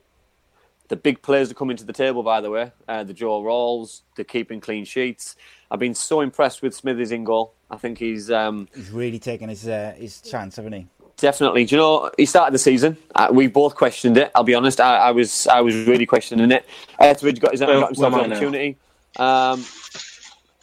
The 0.88 0.97
big 0.97 1.22
players 1.22 1.51
are 1.53 1.55
coming 1.55 1.76
to 1.76 1.84
the 1.84 1.93
table, 1.93 2.24
by 2.24 2.41
the 2.41 2.51
way. 2.51 2.72
Uh, 2.88 3.05
the 3.05 3.14
Joe 3.14 3.43
Ralls, 3.43 4.03
they're 4.16 4.24
keeping 4.24 4.61
clean 4.61 4.84
sheets. 4.84 5.36
I've 5.70 5.78
been 5.78 5.95
so 5.95 6.20
impressed 6.20 6.62
with 6.62 6.74
Smithies 6.74 7.12
in 7.12 7.22
goal. 7.22 7.55
I 7.70 7.76
think 7.76 7.99
he's 7.99 8.28
um, 8.28 8.66
He's 8.74 8.91
really 8.91 9.20
taken 9.20 9.49
his 9.49 9.68
uh, 9.68 9.95
his 9.97 10.20
chance, 10.20 10.57
haven't 10.57 10.72
he? 10.72 10.86
Definitely. 11.16 11.66
Do 11.66 11.76
you 11.76 11.80
know 11.80 12.11
he 12.16 12.26
started 12.26 12.53
the 12.53 12.59
season? 12.59 12.97
Uh, 13.14 13.28
we 13.30 13.47
both 13.47 13.76
questioned 13.76 14.16
it. 14.16 14.32
I'll 14.34 14.43
be 14.43 14.55
honest. 14.55 14.80
I, 14.80 14.97
I 14.97 15.11
was 15.12 15.47
I 15.47 15.61
was 15.61 15.76
really 15.86 16.07
questioning 16.07 16.51
it. 16.51 16.66
Etheridge 16.99 17.38
got 17.38 17.53
his 17.53 17.61
Well, 17.61 17.80
got 17.80 17.88
himself 17.91 18.12
well, 18.12 18.24
an 18.24 18.32
opportunity, 18.32 18.76
um, 19.16 19.64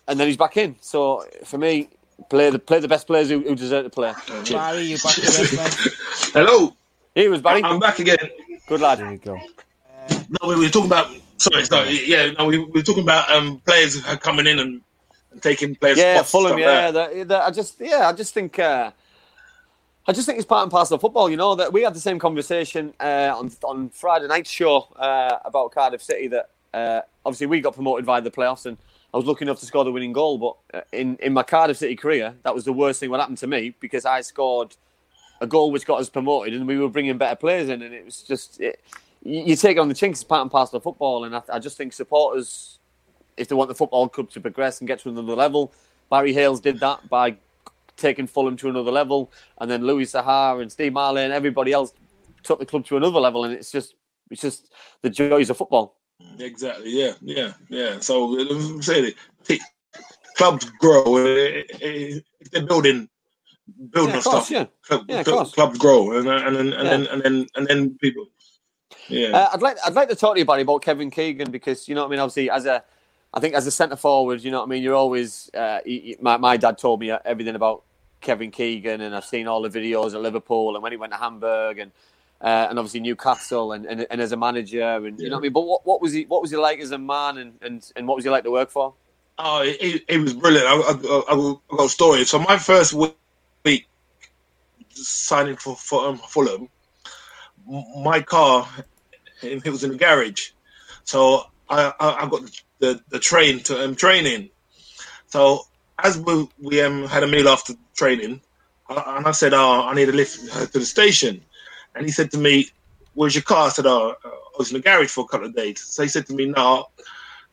and 0.08 0.20
then 0.20 0.28
he's 0.28 0.36
back 0.36 0.58
in. 0.58 0.76
So 0.82 1.24
for 1.46 1.58
me, 1.58 1.90
play 2.30 2.50
the 2.50 2.60
play 2.60 2.80
the 2.80 2.88
best 2.88 3.08
players 3.08 3.30
who, 3.30 3.42
who 3.42 3.56
deserve 3.56 3.86
to 3.86 3.90
play. 3.90 4.14
Barry, 4.50 4.82
you 4.84 4.98
back 4.98 5.18
with 5.18 5.28
us, 5.28 5.54
mate? 5.54 5.94
Hello, 6.34 6.76
He 7.16 7.28
was 7.28 7.42
Barry. 7.42 7.64
I'm 7.64 7.80
back 7.80 8.00
again. 8.00 8.18
Good 8.68 8.82
lad. 8.82 9.00
There 9.00 9.12
you 9.12 9.18
go. 9.18 9.40
No, 10.30 10.50
we 10.50 10.56
were 10.56 10.70
talking 10.70 10.88
about. 10.88 11.10
Sorry, 11.38 11.66
sorry. 11.66 12.08
Yeah, 12.08 12.32
no, 12.32 12.46
we, 12.46 12.58
we 12.58 12.66
were 12.66 12.82
talking 12.82 13.04
about 13.04 13.30
um, 13.32 13.60
players 13.66 14.02
coming 14.18 14.48
in 14.48 14.60
and, 14.60 14.82
and 15.32 15.42
taking 15.42 15.76
players. 15.76 15.98
Yeah, 15.98 16.22
Fulham. 16.24 16.60
Yeah, 16.60 16.86
like 16.86 16.94
that. 16.94 17.14
the, 17.14 17.24
the, 17.24 17.38
I 17.44 17.52
just 17.52 17.80
yeah, 17.80 18.08
I 18.08 18.14
just 18.14 18.34
think. 18.34 18.60
Uh, 18.60 18.92
I 20.10 20.14
just 20.14 20.26
think 20.26 20.38
it's 20.38 20.48
part 20.48 20.64
and 20.64 20.72
parcel 20.72 20.96
of 20.96 21.02
football. 21.02 21.30
You 21.30 21.36
know 21.36 21.56
that 21.56 21.74
we 21.74 21.82
had 21.82 21.94
the 21.94 22.00
same 22.00 22.18
conversation 22.18 22.94
uh, 23.00 23.34
on 23.36 23.52
on 23.64 23.90
Friday 23.90 24.28
night 24.28 24.48
show 24.48 24.88
uh, 24.96 25.40
about 25.44 25.72
Cardiff 25.72 26.02
City. 26.02 26.28
That 26.28 26.50
uh, 26.74 27.02
obviously 27.26 27.48
we 27.48 27.60
got 27.62 27.74
promoted 27.74 28.06
via 28.06 28.22
the 28.22 28.32
playoffs, 28.32 28.66
and 28.66 28.78
I 29.14 29.18
was 29.18 29.26
lucky 29.26 29.46
enough 29.46 29.60
to 29.60 29.66
score 29.66 29.84
the 29.84 29.92
winning 29.92 30.14
goal. 30.14 30.38
But 30.38 30.80
uh, 30.80 30.84
in 30.92 31.18
in 31.18 31.34
my 31.34 31.44
Cardiff 31.44 31.78
City 31.78 31.96
career, 31.96 32.36
that 32.44 32.54
was 32.54 32.66
the 32.66 32.74
worst 32.74 33.00
thing 33.00 33.12
that 33.12 33.20
happened 33.20 33.38
to 33.40 33.48
me 33.48 33.76
because 33.80 34.06
I 34.06 34.22
scored 34.22 34.76
a 35.40 35.48
goal 35.48 35.72
which 35.72 35.86
got 35.86 36.00
us 36.00 36.10
promoted, 36.10 36.54
and 36.54 36.68
we 36.68 36.78
were 36.78 36.90
bringing 36.90 37.18
better 37.18 37.36
players 37.36 37.70
in, 37.70 37.82
and 37.82 37.94
it 37.94 38.06
was 38.06 38.22
just 38.22 38.60
it, 38.60 38.80
you, 39.24 39.56
take 39.56 39.78
on 39.78 39.88
the 39.88 39.94
chinks, 39.94 40.20
it's 40.20 40.28
part 40.28 40.42
and 40.42 40.52
parcel 40.52 40.78
of 40.78 40.84
football, 40.84 41.26
and 41.26 41.36
I, 41.36 41.42
I 41.54 41.60
just 41.60 41.78
think 41.78 41.94
supporters, 41.94 42.80
if 43.36 43.48
they 43.48 43.56
want 43.56 43.68
the 43.68 43.76
football 43.76 44.08
club 44.10 44.30
to 44.32 44.42
progress 44.42 44.80
and 44.80 44.88
get 44.88 45.00
to 45.02 45.10
another 45.10 45.36
level, 45.36 45.74
Barry 46.10 46.34
Hayles 46.34 46.62
did 46.62 46.80
that 46.80 47.08
by 47.10 47.36
taking 47.98 48.28
Fulham 48.28 48.56
to 48.58 48.70
another 48.70 48.92
level, 48.92 49.32
and 49.60 49.70
then 49.70 49.84
Louis 49.84 50.06
Saha 50.06 50.62
and 50.62 50.72
Steve 50.72 50.94
Marlet 50.94 51.26
and 51.26 51.34
everybody 51.34 51.72
else 51.72 51.94
took 52.44 52.60
the 52.60 52.66
club 52.66 52.86
to 52.86 52.98
another 52.98 53.20
level, 53.20 53.44
and 53.44 53.54
it's 53.54 53.72
just 53.72 53.96
it's 54.30 54.42
just 54.42 54.72
the 55.02 55.10
joys 55.10 55.50
of 55.50 55.58
football. 55.58 55.97
Exactly. 56.40 56.92
Yeah. 56.92 57.14
Yeah. 57.22 57.54
Yeah. 57.70 58.00
So 58.00 58.40
I'm 58.40 58.82
saying 58.82 59.14
it. 59.50 59.62
Clubs 60.36 60.66
grow. 60.80 61.18
eh, 61.18 61.64
eh, 61.82 62.20
If 62.40 62.52
they're 62.52 62.66
building, 62.66 63.10
building 63.92 64.16
Yeah, 64.16 64.22
course, 64.22 64.48
stuff. 64.48 64.52
yeah. 64.52 64.66
Club, 64.84 65.06
Yeah, 65.10 65.24
club- 65.24 65.52
clubs 65.52 65.78
grow, 65.80 66.12
and 66.18 66.28
and 66.30 66.56
then 66.56 66.74
and 66.74 66.84
Yeah. 66.86 66.90
then 66.98 67.08
and 67.08 67.22
then 67.24 67.48
and 67.56 67.68
then 67.68 67.98
people. 67.98 68.28
Yeah. 69.10 69.30
Uh, 69.30 69.50
I'd 69.54 69.62
like 69.62 69.78
I'd 69.86 69.94
like 69.96 70.10
to 70.10 70.16
talk 70.16 70.36
to 70.36 70.40
you 70.40 70.46
about 70.46 70.82
Kevin 70.84 71.10
Keegan 71.10 71.50
because 71.52 71.88
you 71.88 71.96
know 71.96 72.02
what 72.02 72.08
I 72.10 72.12
mean. 72.12 72.20
Obviously, 72.20 72.50
as 72.52 72.66
a 72.66 72.84
I 73.34 73.40
think 73.40 73.56
as 73.56 73.66
a 73.68 73.72
centre 73.72 73.96
forward, 73.96 74.44
you 74.44 74.52
know 74.52 74.60
what 74.60 74.66
I 74.68 74.70
mean. 74.70 74.84
You're 74.84 74.96
always 74.96 75.50
uh, 75.56 75.80
you- 75.86 76.18
my 76.22 76.38
my 76.38 76.56
dad 76.58 76.78
told 76.78 77.00
me 77.00 77.10
everything 77.12 77.56
about 77.56 77.84
Kevin 78.22 78.52
Keegan, 78.52 79.02
and 79.02 79.16
I've 79.16 79.26
seen 79.26 79.48
all 79.48 79.62
the 79.64 79.70
videos 79.70 80.14
at 80.14 80.22
Liverpool 80.22 80.76
and 80.76 80.84
when 80.84 80.92
he 80.92 80.98
went 80.98 81.14
to 81.14 81.18
Hamburg 81.18 81.80
and 81.80 81.92
uh, 82.42 82.68
and 82.70 82.78
obviously 82.78 83.00
Newcastle 83.00 83.72
and, 83.72 83.86
and 83.86 84.06
and 84.10 84.22
as 84.22 84.32
a 84.32 84.38
manager 84.38 84.82
and 84.82 85.20
you 85.20 85.30
know 85.30 85.36
what 85.36 85.42
I 85.42 85.44
mean. 85.44 85.54
But 85.54 85.62
what, 85.62 85.86
what 85.86 86.02
was 86.02 86.14
he 86.14 86.26
what 86.26 86.42
was 86.42 86.52
he 86.52 86.58
like 86.58 86.80
as 86.80 86.92
a 86.92 86.98
man 86.98 87.38
and, 87.38 87.54
and, 87.62 87.92
and 87.96 88.08
what 88.08 88.16
was 88.16 88.24
he 88.24 88.30
like 88.30 88.44
to 88.44 88.52
work 88.52 88.70
for? 88.70 88.94
Oh, 89.40 89.62
it, 89.64 90.04
it 90.08 90.18
was 90.18 90.34
brilliant. 90.34 90.68
I, 90.68 90.74
I, 90.74 90.94
I, 91.30 91.34
I 91.34 91.76
got 91.76 91.86
a 91.86 91.90
story. 91.90 92.26
So 92.26 92.40
my 92.40 92.58
first 92.58 92.94
week 92.94 93.88
signing 94.94 95.56
for, 95.56 95.76
for 95.76 96.08
um, 96.08 96.18
Fulham, 96.18 96.70
my 97.98 98.22
car, 98.22 98.68
it 99.42 99.64
was 99.68 99.84
in 99.84 99.92
the 99.92 99.98
garage. 99.98 100.52
So 101.04 101.44
I, 101.70 101.94
I, 102.00 102.28
got 102.28 102.42
the, 102.80 103.02
the 103.10 103.20
train 103.20 103.60
to 103.64 103.84
um, 103.84 103.96
training. 103.96 104.50
So 105.28 105.62
as 106.00 106.18
we, 106.18 106.48
we 106.60 106.82
um, 106.82 107.06
had 107.06 107.24
a 107.24 107.28
meal 107.28 107.48
after 107.50 107.74
training, 107.96 108.42
I, 108.90 109.18
and 109.18 109.28
I 109.28 109.32
said, 109.32 109.54
oh, 109.54 109.84
I 109.86 109.94
need 109.94 110.10
a 110.10 110.14
lift 110.14 110.40
uh, 110.56 110.66
to 110.66 110.80
the 110.80 110.86
station. 110.86 111.44
And 111.98 112.06
he 112.06 112.12
said 112.12 112.32
to 112.32 112.38
me, 112.38 112.68
where's 113.14 113.36
your 113.36 113.44
car? 113.44 113.68
I 113.68 113.70
said, 113.70 113.88
oh, 113.88 114.16
I 114.24 114.30
was 114.58 114.72
in 114.72 114.78
the 114.78 114.84
garage 114.84 115.10
for 115.10 115.26
a 115.26 115.28
couple 115.28 115.48
of 115.48 115.56
days. 115.56 115.84
So 115.84 116.04
he 116.04 116.10
said 116.10 116.28
to 116.28 116.34
me, 116.34 116.46
no, 116.46 116.86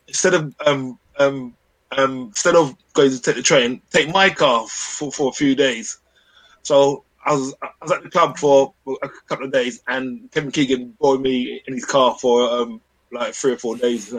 instead 0.07 0.35
of 0.35 0.55
um, 0.67 0.99
um, 1.19 1.57
um, 1.97 2.27
instead 2.29 2.55
of 2.55 2.75
going 2.93 3.11
to 3.11 3.21
take 3.21 3.37
the 3.37 3.43
train, 3.43 3.81
take 3.91 4.11
my 4.11 4.31
car 4.31 4.67
for, 4.69 5.11
for 5.11 5.31
a 5.31 5.33
few 5.33 5.55
days. 5.55 5.99
So 6.63 7.05
I 7.25 7.33
was 7.33 7.55
I 7.63 7.69
was 7.81 7.93
at 7.93 8.03
the 8.03 8.11
club 8.11 8.37
for 8.37 8.75
a 9.03 9.09
couple 9.29 9.47
of 9.47 9.53
days, 9.53 9.81
and 9.87 10.31
Kevin 10.33 10.51
Keegan 10.51 10.95
brought 11.01 11.21
me 11.21 11.63
in 11.67 11.75
his 11.75 11.85
car 11.85 12.17
for 12.21 12.51
um, 12.51 12.81
like 13.13 13.35
three 13.35 13.53
or 13.53 13.59
four 13.59 13.77
days. 13.77 14.15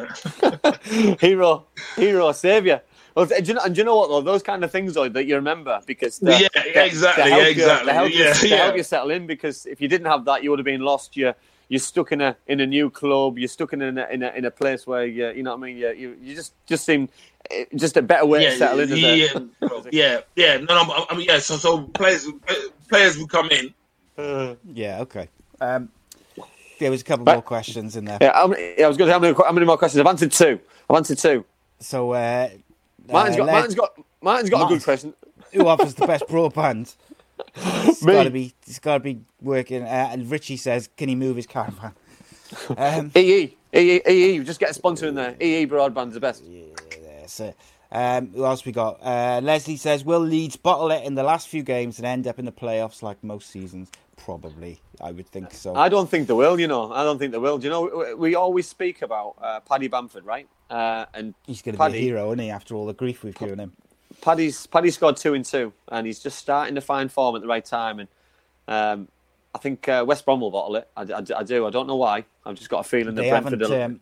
hero, 1.20 1.68
hero, 1.96 2.32
savior. 2.32 2.82
Well, 3.16 3.26
do 3.26 3.36
you 3.42 3.54
know, 3.54 3.62
and 3.64 3.74
do 3.74 3.80
you 3.80 3.86
know 3.86 3.96
what 3.96 4.10
though? 4.10 4.22
Those 4.22 4.44
kind 4.44 4.64
of 4.64 4.72
things 4.72 4.94
though 4.94 5.08
that 5.08 5.26
you 5.26 5.36
remember 5.36 5.80
because 5.86 6.20
they- 6.20 6.42
Yeah, 6.42 6.48
they- 6.54 6.74
yeah, 6.76 6.84
exactly, 6.84 7.24
they 7.24 7.30
help 7.30 7.42
yeah, 7.44 7.48
you- 7.50 7.66
help, 7.66 8.12
yeah, 8.14 8.34
they 8.34 8.50
yeah. 8.50 8.56
help 8.58 8.76
you 8.76 8.84
settle 8.84 9.12
in 9.12 9.26
because 9.26 9.66
if 9.66 9.80
you 9.80 9.88
didn't 9.88 10.08
have 10.08 10.26
that, 10.26 10.44
you 10.44 10.50
would 10.50 10.60
have 10.60 10.66
been 10.66 10.82
lost. 10.82 11.16
You're 11.16 11.34
you're 11.70 11.80
stuck 11.80 12.12
in 12.12 12.22
a 12.22 12.36
in 12.48 12.60
a 12.60 12.66
new 12.68 12.90
club. 12.90 13.40
You're 13.40 13.48
stuck 13.48 13.72
in 13.74 13.82
a 13.82 13.88
in 14.12 14.22
a, 14.22 14.30
in 14.36 14.46
a 14.46 14.52
place 14.52 14.86
where 14.86 15.06
you 15.06 15.30
you 15.30 15.44
know 15.44 15.52
what 15.56 15.64
I 15.64 15.68
mean. 15.68 15.78
You 15.78 15.92
you, 15.92 16.18
you 16.22 16.36
just 16.36 16.54
just 16.68 16.84
seem 16.86 17.08
eh, 17.50 17.64
just 17.76 17.96
a 17.98 18.02
better 18.02 18.26
way 18.26 18.44
to 18.46 18.58
settle 18.58 18.82
in. 18.82 18.92
as 18.92 18.98
a- 18.98 19.00
yeah, 19.00 19.80
yeah, 19.92 20.20
yeah. 20.36 20.58
No, 20.58 20.84
no, 20.84 21.06
I 21.10 21.16
mean, 21.16 21.26
yeah. 21.28 21.40
So, 21.40 21.56
so 21.56 21.84
players, 21.84 22.28
players 22.90 23.18
would 23.18 23.30
come 23.30 23.50
in. 23.50 23.74
Yeah, 24.74 25.00
okay. 25.02 25.30
Um, 25.62 25.90
there 26.80 26.92
was 26.92 27.00
a 27.02 27.06
couple 27.06 27.24
Right. 27.26 27.36
more 27.36 27.42
questions 27.42 27.96
in 27.96 28.04
there. 28.06 28.18
Yeah, 28.20 28.34
how 28.34 28.48
many, 28.48 28.76
yeah, 28.78 28.86
I 28.86 28.88
was 28.90 28.98
going 28.98 29.08
to 29.08 29.12
say 29.12 29.14
how 29.14 29.20
many, 29.20 29.34
how 29.34 29.52
many 29.54 29.66
more 29.66 29.78
questions. 29.78 30.02
I've 30.02 30.08
answered 30.08 30.34
two. 30.34 30.60
I've 30.90 30.98
answered 30.98 31.18
two. 31.18 31.46
So, 31.80 32.12
uh, 32.12 32.50
Martin's 33.12 33.36
uh, 33.36 33.40
got 33.40 33.46
let- 33.46 33.54
Martin's 33.54 33.76
got 33.76 33.92
Martin's 34.22 34.50
got 34.50 34.72
a 34.72 34.74
good 34.76 34.84
question. 34.84 35.14
who 35.54 35.68
offers 35.68 35.94
the 35.96 36.08
best 36.08 36.26
broadband? 36.28 36.96
It's 37.56 38.04
Me. 38.06 38.14
got 38.14 38.24
to 38.24 38.30
be. 38.32 38.54
It's 38.68 38.80
got 38.80 38.94
to 38.96 39.00
be 39.02 39.20
working. 39.42 39.84
Uh, 39.84 40.10
and 40.12 40.30
Richie 40.30 40.58
says, 40.58 40.90
"Can 40.98 41.10
he 41.10 41.16
move 41.16 41.36
his 41.36 41.48
caravan?" 41.48 41.94
Um, 42.78 43.12
EE 43.16 43.56
EE 43.74 44.02
EE. 44.08 44.40
Just 44.44 44.60
get 44.60 44.70
a 44.70 44.74
sponsor 44.74 45.08
in 45.08 45.16
there. 45.16 45.36
EE 45.42 45.66
broadband's 45.66 46.14
the 46.14 46.20
best. 46.20 46.44
Yeah, 46.46 46.64
that's 47.20 47.40
it. 47.40 47.56
Um, 47.92 48.32
who 48.34 48.46
else 48.46 48.66
we 48.66 48.72
got? 48.72 49.00
Uh, 49.02 49.42
Leslie 49.44 49.78
says, 49.78 50.04
"Will 50.06 50.20
Leeds 50.20 50.56
bottle 50.56 50.92
it 50.92 51.04
in 51.04 51.16
the 51.16 51.24
last 51.24 51.48
few 51.48 51.64
games 51.64 51.98
and 51.98 52.06
end 52.06 52.28
up 52.28 52.40
in 52.40 52.46
the 52.46 52.52
playoffs 52.52 53.02
like 53.02 53.24
most 53.24 53.50
seasons?" 53.50 53.90
Probably, 54.18 54.80
I 55.02 55.12
would 55.12 55.28
think 55.28 55.52
so. 55.54 55.76
I 55.76 55.90
don't 55.90 56.10
think 56.10 56.28
they 56.28 56.34
will. 56.34 56.60
You 56.60 56.68
know, 56.68 56.92
I 56.92 57.04
don't 57.04 57.20
think 57.20 57.32
they 57.32 57.38
will. 57.38 57.58
Do 57.58 57.66
you 57.66 57.70
know? 57.70 57.82
we- 58.08 58.14
We 58.14 58.36
always 58.36 58.68
speak 58.68 59.02
about 59.02 59.36
uh, 59.42 59.60
Paddy 59.60 59.88
Bamford, 59.88 60.26
right? 60.26 60.48
Uh, 60.70 61.06
and 61.14 61.34
He's 61.46 61.62
going 61.62 61.78
to 61.78 61.90
be 61.92 61.98
a 61.98 62.02
hero, 62.02 62.28
isn't 62.30 62.40
he? 62.40 62.50
After 62.50 62.76
all 62.76 62.86
the 62.86 62.94
grief 62.94 63.24
we've 63.24 63.38
given 63.38 63.60
him. 63.60 63.74
Paddy's 64.22 64.66
Paddy 64.68 64.92
scored 64.92 65.18
two 65.18 65.34
and 65.34 65.44
two, 65.46 65.74
and 65.90 66.08
he's 66.08 66.20
just 66.20 66.40
starting 66.40 66.76
to 66.76 66.82
find 66.82 67.12
form 67.12 67.36
at 67.36 67.42
the 67.42 67.48
right 67.48 67.64
time. 67.66 68.00
And 68.00 68.10
um, 68.68 69.08
I 69.54 69.58
think 69.60 69.88
uh, 69.90 70.04
West 70.08 70.26
Brom 70.26 70.42
will 70.42 70.52
bottle 70.52 70.76
it. 70.78 70.88
I, 70.96 71.02
I- 71.04 71.40
I 71.40 71.44
do. 71.44 71.66
I 71.68 71.70
don't 71.70 71.88
know 71.88 71.96
why. 71.98 72.26
I've 72.46 72.56
just 72.56 72.70
got 72.70 72.80
a 72.80 72.84
feeling 72.84 73.16
that 73.16 73.22
They 73.22 73.30
Brentford. 73.30 73.62
haven't. 73.62 73.82
Um, 73.82 74.00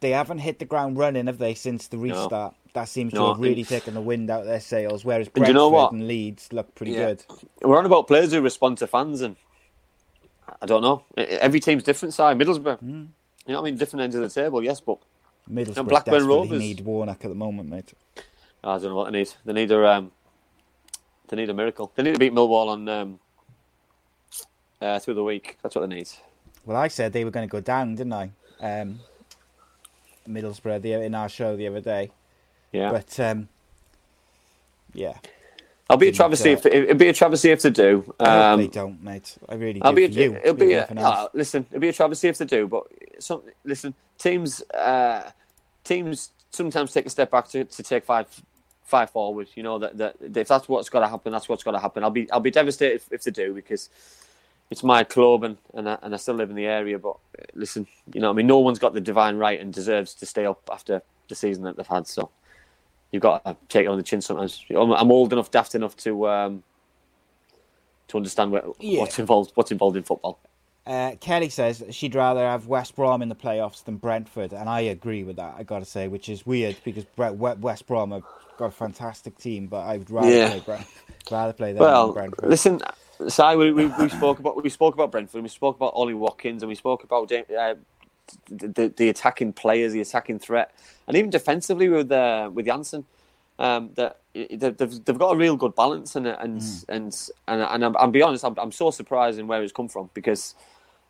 they 0.00 0.10
haven't 0.10 0.38
hit 0.38 0.58
the 0.58 0.64
ground 0.66 0.98
running, 0.98 1.26
have 1.28 1.38
they, 1.38 1.54
since 1.54 1.88
the 1.88 1.96
restart? 1.96 2.54
That 2.74 2.88
seems 2.88 3.12
to 3.14 3.20
No, 3.20 3.28
have 3.32 3.38
really 3.40 3.64
taken 3.64 3.94
the 3.94 4.00
wind 4.02 4.28
out 4.30 4.40
of 4.40 4.46
their 4.46 4.60
sails. 4.60 5.04
Whereas 5.04 5.28
do 5.28 5.30
you 5.36 5.40
Brentford 5.42 5.54
know 5.54 5.68
what? 5.70 5.92
and 5.92 6.06
Leeds 6.06 6.52
look 6.52 6.74
pretty 6.74 6.92
Yeah. 6.92 7.14
good. 7.14 7.24
We're 7.62 7.78
on 7.78 7.86
about 7.86 8.06
players 8.06 8.32
who 8.32 8.40
respond 8.42 8.78
to 8.78 8.86
fans, 8.86 9.20
and 9.22 9.36
I 10.60 10.66
don't 10.66 10.82
know. 10.82 11.04
Every 11.16 11.60
team's 11.60 11.84
different. 11.84 12.12
Side 12.14 12.36
Middlesbrough, 12.38 12.80
Hmm. 12.80 12.90
you 12.90 13.08
know 13.48 13.54
what 13.54 13.68
I 13.68 13.70
mean? 13.70 13.78
Different 13.78 14.02
ends 14.02 14.14
of 14.16 14.22
the 14.22 14.28
table, 14.28 14.62
yes, 14.62 14.80
but 14.80 14.98
Middlesbrough 15.50 15.88
Blackburn 15.88 16.14
desperately 16.14 16.26
Rovers. 16.36 16.58
need 16.60 16.80
Warnock 16.80 17.24
at 17.24 17.28
the 17.28 17.34
moment, 17.34 17.68
mate. 17.68 17.92
I 18.62 18.78
don't 18.78 18.84
know 18.84 18.94
what 18.96 19.12
they 19.12 19.18
need. 19.18 19.32
They 19.44 19.52
need 19.52 19.70
a 19.70 19.86
um, 19.86 20.12
they 21.28 21.36
need 21.36 21.50
a 21.50 21.54
miracle. 21.54 21.92
They 21.94 22.02
need 22.02 22.14
to 22.14 22.18
beat 22.18 22.32
Millwall 22.32 22.68
on 22.68 22.88
um, 22.88 23.20
uh, 24.80 24.98
through 24.98 25.14
the 25.14 25.24
week. 25.24 25.58
That's 25.62 25.74
what 25.74 25.88
they 25.88 25.94
need. 25.94 26.08
Well, 26.64 26.76
I 26.76 26.88
said 26.88 27.12
they 27.12 27.24
were 27.24 27.30
going 27.30 27.46
to 27.46 27.52
go 27.52 27.60
down, 27.60 27.94
didn't 27.94 28.14
I? 28.14 28.30
Um, 28.60 29.00
Middlesbrough 30.26 30.80
the, 30.80 30.92
in 30.94 31.14
our 31.14 31.28
show 31.28 31.56
the 31.56 31.66
other 31.66 31.82
day, 31.82 32.10
Yeah, 32.72 32.90
but 32.90 33.20
um, 33.20 33.48
yeah, 34.94 35.18
I'll 35.88 35.98
be 35.98 36.08
a 36.08 36.12
travesty 36.12 36.52
uh, 36.52 36.54
if 36.54 36.66
it'd 36.66 36.98
be 36.98 37.08
a 37.08 37.14
travesty 37.14 37.50
if 37.50 37.62
they 37.62 37.70
do. 37.70 38.14
I 38.20 38.30
hope 38.30 38.54
they 38.54 38.66
Um, 38.66 38.68
don't, 38.68 39.02
mate. 39.02 39.36
I 39.48 39.54
really 39.56 39.82
I'll 39.82 39.92
be 39.92 40.06
a, 40.06 40.08
you. 40.08 40.40
it'll 40.42 40.54
be 40.56 40.74
if 40.74 40.86
a, 40.90 40.90
ah, 40.98 41.28
listen. 41.34 41.66
It'll 41.70 41.80
be 41.80 41.90
a 41.90 41.92
travesty 41.94 42.28
if 42.28 42.38
they 42.38 42.46
do. 42.46 42.68
But 42.68 42.84
some 43.20 43.42
listen, 43.64 43.94
teams 44.18 44.62
uh, 44.72 45.30
teams 45.84 46.32
sometimes 46.52 46.92
take 46.92 47.06
a 47.06 47.10
step 47.10 47.30
back 47.30 47.48
to, 47.50 47.64
to 47.64 47.82
take 47.82 48.04
five 48.04 48.28
five 48.84 49.10
forward. 49.10 49.48
You 49.56 49.62
know 49.64 49.78
that, 49.80 49.98
that 49.98 50.16
if 50.20 50.48
that's 50.48 50.68
what's 50.68 50.90
got 50.90 51.00
to 51.00 51.08
happen, 51.08 51.32
that's 51.32 51.48
what's 51.48 51.64
got 51.64 51.72
to 51.72 51.80
happen. 51.80 52.04
I'll 52.04 52.10
be 52.10 52.30
I'll 52.32 52.40
be 52.40 52.50
devastated 52.52 52.96
if, 52.96 53.12
if 53.12 53.22
they 53.24 53.30
do 53.32 53.54
because 53.54 53.90
it's 54.70 54.84
my 54.84 55.04
club 55.04 55.44
and 55.44 55.58
and 55.74 55.88
I, 55.88 55.98
and 56.02 56.14
I 56.14 56.18
still 56.18 56.34
live 56.34 56.50
in 56.50 56.56
the 56.56 56.66
area. 56.66 56.98
But 56.98 57.16
uh, 57.38 57.44
listen, 57.54 57.86
you 58.12 58.20
know, 58.20 58.30
I 58.30 58.34
mean, 58.34 58.48
no 58.48 58.58
one's 58.60 58.80
got 58.80 58.94
the 58.94 59.00
divine 59.02 59.38
right 59.38 59.60
and 59.60 59.72
deserves 59.72 60.14
to 60.16 60.26
stay 60.26 60.46
up 60.46 60.62
after 60.72 61.02
the 61.28 61.36
season 61.36 61.64
that 61.64 61.76
they've 61.76 61.86
had. 61.86 62.06
So 62.08 62.30
you've 63.14 63.22
got 63.22 63.44
to 63.44 63.56
take 63.68 63.84
it 63.84 63.88
on 63.88 63.96
the 63.96 64.02
chin 64.02 64.20
sometimes. 64.20 64.64
I'm, 64.70 64.90
I'm 64.92 65.12
old 65.12 65.32
enough, 65.32 65.50
daft 65.50 65.74
enough 65.76 65.96
to. 65.98 66.28
Um, 66.28 66.62
to 68.08 68.18
understand 68.18 68.52
what, 68.52 68.66
Yeah. 68.80 69.00
what's 69.00 69.18
involved, 69.18 69.52
what's 69.54 69.72
involved 69.72 69.96
in 69.96 70.02
football. 70.02 70.38
Uh, 70.86 71.12
Kelly 71.20 71.48
says 71.48 71.82
she'd 71.90 72.14
rather 72.14 72.40
have 72.40 72.66
West 72.66 72.94
Brom 72.94 73.22
in 73.22 73.30
the 73.30 73.34
playoffs 73.34 73.82
than 73.82 73.96
Brentford, 73.96 74.52
and 74.52 74.68
I 74.68 74.80
agree 74.80 75.24
with 75.24 75.36
that. 75.36 75.54
I 75.56 75.62
got 75.62 75.78
to 75.78 75.86
say, 75.86 76.06
which 76.08 76.28
is 76.28 76.44
weird 76.44 76.76
because 76.84 77.06
West 77.16 77.86
Brom 77.86 78.10
have 78.10 78.22
got 78.58 78.66
a 78.66 78.70
fantastic 78.70 79.38
team, 79.38 79.68
but 79.68 79.80
I 79.86 79.96
would 79.96 80.10
rather 80.10 80.30
Yeah. 80.30 80.48
play 80.50 80.60
Brent- 80.60 80.86
rather 81.30 81.52
play 81.54 81.72
them 81.72 81.80
Well, 81.80 82.06
than 82.08 82.14
Brentford. 82.30 82.50
listen, 82.50 82.80
Si, 83.26 83.56
we, 83.56 83.72
we, 83.72 83.86
we 83.86 84.08
spoke 84.10 84.38
about 84.40 84.62
we 84.62 84.68
spoke 84.68 84.92
about 84.92 85.10
Brentford, 85.10 85.42
we 85.42 85.48
spoke 85.48 85.76
about 85.76 85.92
Ollie 85.94 86.12
Watkins, 86.12 86.62
and 86.62 86.68
we 86.68 86.74
spoke 86.74 87.04
about 87.04 87.32
uh, 87.32 87.74
the, 88.48 88.92
the 88.96 89.08
attacking 89.08 89.52
players, 89.52 89.92
the 89.92 90.00
attacking 90.00 90.38
threat, 90.38 90.74
and 91.06 91.16
even 91.16 91.30
defensively 91.30 91.88
with 91.88 92.10
uh, 92.12 92.50
with 92.52 92.66
Jansson. 92.66 93.04
Um, 93.56 93.90
that 93.94 94.18
they've, 94.34 94.76
they've 95.04 95.18
got 95.18 95.34
a 95.34 95.36
real 95.36 95.56
good 95.56 95.74
balance, 95.76 96.16
and 96.16 96.26
and 96.26 96.60
and 96.88 97.14
and 97.46 97.62
and 97.62 97.84
I'm, 97.84 97.96
I'll 97.96 98.10
be 98.10 98.22
honest, 98.22 98.44
I'm, 98.44 98.54
I'm 98.58 98.72
so 98.72 98.90
surprised 98.90 99.38
in 99.38 99.46
where 99.46 99.62
it's 99.62 99.72
come 99.72 99.88
from 99.88 100.10
because 100.14 100.54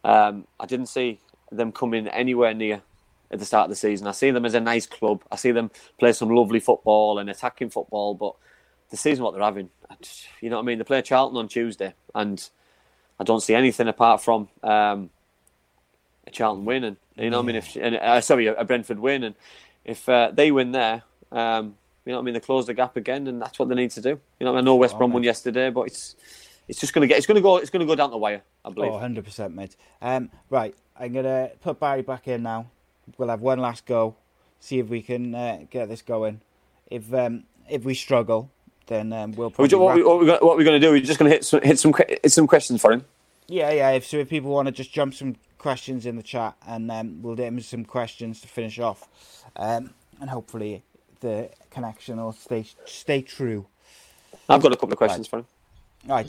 um, 0.04 0.46
I 0.60 0.66
didn't 0.66 0.86
see 0.86 1.20
them 1.50 1.72
coming 1.72 2.06
anywhere 2.08 2.52
near 2.54 2.82
at 3.30 3.38
the 3.38 3.44
start 3.46 3.64
of 3.64 3.70
the 3.70 3.76
season. 3.76 4.06
I 4.06 4.12
see 4.12 4.30
them 4.30 4.44
as 4.44 4.54
a 4.54 4.60
nice 4.60 4.86
club. 4.86 5.22
I 5.32 5.36
see 5.36 5.52
them 5.52 5.70
play 5.98 6.12
some 6.12 6.28
lovely 6.28 6.60
football 6.60 7.18
and 7.18 7.30
attacking 7.30 7.70
football, 7.70 8.14
but 8.14 8.34
the 8.90 8.96
season 8.96 9.24
what 9.24 9.32
they're 9.34 9.42
having, 9.42 9.70
just- 10.02 10.26
you 10.42 10.50
know 10.50 10.56
what 10.56 10.62
I 10.62 10.66
mean. 10.66 10.78
They 10.78 10.84
play 10.84 11.00
Charlton 11.02 11.38
on 11.38 11.48
Tuesday, 11.48 11.94
and 12.14 12.46
I 13.18 13.24
don't 13.24 13.40
see 13.40 13.54
anything 13.54 13.88
apart 13.88 14.22
from 14.22 14.48
um, 14.62 15.10
a 16.26 16.30
Charlton 16.30 16.64
win, 16.64 16.84
and 16.84 16.96
you 17.16 17.30
know 17.30 17.38
what 17.38 17.44
I 17.44 17.46
mean. 17.46 17.56
If 17.56 17.76
and, 17.76 17.96
uh, 17.96 18.20
sorry, 18.20 18.46
a 18.46 18.64
Brentford 18.64 18.98
win, 18.98 19.24
and 19.24 19.34
if 19.84 20.08
uh, 20.08 20.30
they 20.32 20.50
win 20.50 20.72
there, 20.72 21.02
Um, 21.32 21.76
you 22.04 22.12
know 22.12 22.18
what 22.18 22.22
I 22.22 22.24
mean? 22.26 22.34
They 22.34 22.40
close 22.40 22.66
the 22.66 22.74
gap 22.74 22.96
again, 22.96 23.26
and 23.26 23.40
that's 23.40 23.58
what 23.58 23.68
they 23.68 23.74
need 23.74 23.90
to 23.92 24.00
do. 24.00 24.20
You 24.38 24.46
know, 24.46 24.56
I 24.56 24.60
know 24.60 24.76
West 24.76 24.96
Brom 24.96 25.12
won 25.12 25.22
yesterday, 25.22 25.70
but 25.70 25.82
it's 25.82 26.16
it's 26.68 26.78
just 26.78 26.92
going 26.92 27.02
to 27.02 27.06
get 27.06 27.16
it's 27.18 27.26
going 27.26 27.36
to 27.36 27.40
go 27.42 27.56
it's 27.56 27.70
going 27.70 27.80
to 27.80 27.86
go 27.86 27.94
down 27.94 28.10
the 28.10 28.18
wire. 28.18 28.42
I 28.64 28.70
believe. 28.70 28.92
Oh, 28.92 28.98
100%, 28.98 29.54
mate. 29.54 29.76
Um, 30.00 30.30
right, 30.50 30.74
I'm 30.98 31.12
going 31.12 31.24
to 31.24 31.50
put 31.60 31.80
Barry 31.80 32.02
back 32.02 32.28
in 32.28 32.42
now. 32.42 32.66
We'll 33.18 33.28
have 33.28 33.40
one 33.40 33.58
last 33.58 33.84
go, 33.86 34.16
see 34.60 34.78
if 34.78 34.88
we 34.88 35.02
can 35.02 35.34
uh, 35.34 35.64
get 35.70 35.88
this 35.88 36.02
going. 36.02 36.40
If 36.90 37.12
um, 37.12 37.44
if 37.68 37.84
we 37.84 37.94
struggle, 37.94 38.50
then 38.86 39.12
um, 39.12 39.32
we'll 39.32 39.50
probably. 39.50 39.76
what, 39.78 39.96
we, 39.96 40.02
what, 40.02 40.20
we, 40.20 40.26
what 40.26 40.56
we're 40.56 40.64
going 40.64 40.80
to 40.80 40.86
do? 40.86 40.92
We're 40.92 41.00
just 41.00 41.18
going 41.18 41.30
to 41.30 41.34
hit 41.34 41.44
some, 41.44 41.62
hit 41.62 41.78
some 41.78 41.94
hit 42.06 42.32
some 42.32 42.46
questions 42.46 42.80
for 42.82 42.92
him. 42.92 43.04
Yeah, 43.48 43.70
yeah. 43.72 43.90
If 43.90 44.06
so, 44.06 44.18
if 44.18 44.28
people 44.30 44.50
want 44.50 44.66
to 44.66 44.72
just 44.72 44.92
jump 44.92 45.14
some 45.14 45.36
questions 45.58 46.06
in 46.06 46.16
the 46.16 46.22
chat, 46.22 46.56
and 46.66 46.90
um, 46.90 47.22
we'll 47.22 47.36
get 47.36 47.48
him 47.48 47.60
some 47.60 47.84
questions 47.84 48.40
to 48.42 48.48
finish 48.48 48.78
off, 48.78 49.08
um, 49.56 49.94
and 50.20 50.30
hopefully 50.30 50.84
the 51.20 51.50
connection 51.70 52.18
will 52.18 52.32
stay 52.32 52.66
stay 52.86 53.22
true. 53.22 53.66
I've 54.48 54.62
got 54.62 54.72
a 54.72 54.76
couple 54.76 54.92
of 54.92 54.98
questions 54.98 55.28
for 55.28 55.40
him. 55.40 55.46
Right. 56.06 56.28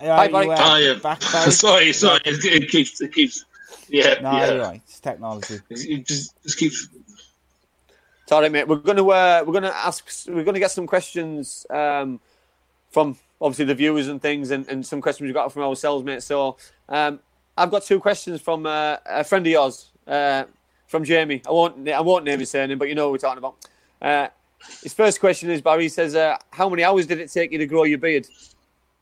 Hi, 0.00 0.28
Barry. 0.28 0.46
you, 0.46 0.52
uh, 0.52 0.56
Oh, 0.60 0.76
yeah. 0.76 0.94
back, 0.94 1.20
Barry? 1.32 1.50
sorry, 1.52 1.92
sorry. 1.92 2.20
It, 2.24 2.44
it 2.44 2.70
keeps, 2.70 3.00
it 3.00 3.12
keeps. 3.12 3.44
Yeah, 3.88 4.16
No, 4.20 4.32
yeah. 4.32 4.52
right. 4.54 4.82
It's 4.86 5.00
technology. 5.00 5.60
It 5.70 6.06
just, 6.06 6.40
just 6.42 6.58
keeps. 6.58 6.88
It's 8.22 8.32
all 8.32 8.42
right, 8.42 8.52
mate. 8.52 8.68
We're 8.68 8.76
going 8.76 8.98
to 8.98 9.10
uh, 9.10 9.42
we're 9.46 9.52
going 9.52 9.64
to 9.64 9.76
ask 9.76 10.08
we're 10.28 10.44
going 10.44 10.54
to 10.54 10.60
get 10.60 10.70
some 10.70 10.86
questions 10.86 11.66
um, 11.70 12.20
from 12.90 13.16
obviously 13.40 13.64
the 13.64 13.74
viewers 13.74 14.08
and 14.08 14.20
things, 14.20 14.50
and, 14.50 14.68
and 14.68 14.84
some 14.86 15.00
questions 15.00 15.26
we 15.26 15.32
got 15.32 15.52
from 15.52 15.62
ourselves, 15.62 16.04
mate. 16.04 16.22
So 16.22 16.56
um, 16.88 17.20
I've 17.56 17.70
got 17.70 17.84
two 17.84 18.00
questions 18.00 18.40
from 18.40 18.66
uh, 18.66 18.96
a 19.06 19.24
friend 19.24 19.46
of 19.46 19.52
yours, 19.52 19.90
uh, 20.06 20.44
from 20.86 21.04
Jamie. 21.04 21.42
I 21.46 21.52
won't 21.52 21.88
I 21.88 22.00
won't 22.00 22.24
name 22.24 22.40
his 22.40 22.50
surname, 22.50 22.78
but 22.78 22.88
you 22.88 22.94
know 22.94 23.06
what 23.06 23.12
we're 23.12 23.18
talking 23.18 23.38
about. 23.38 23.56
Uh, 24.00 24.28
his 24.82 24.92
first 24.92 25.20
question 25.20 25.50
is 25.50 25.60
Barry 25.62 25.88
says, 25.88 26.14
uh, 26.14 26.36
"How 26.50 26.68
many 26.68 26.82
hours 26.82 27.06
did 27.06 27.20
it 27.20 27.30
take 27.30 27.52
you 27.52 27.58
to 27.58 27.66
grow 27.66 27.84
your 27.84 27.98
beard?" 27.98 28.26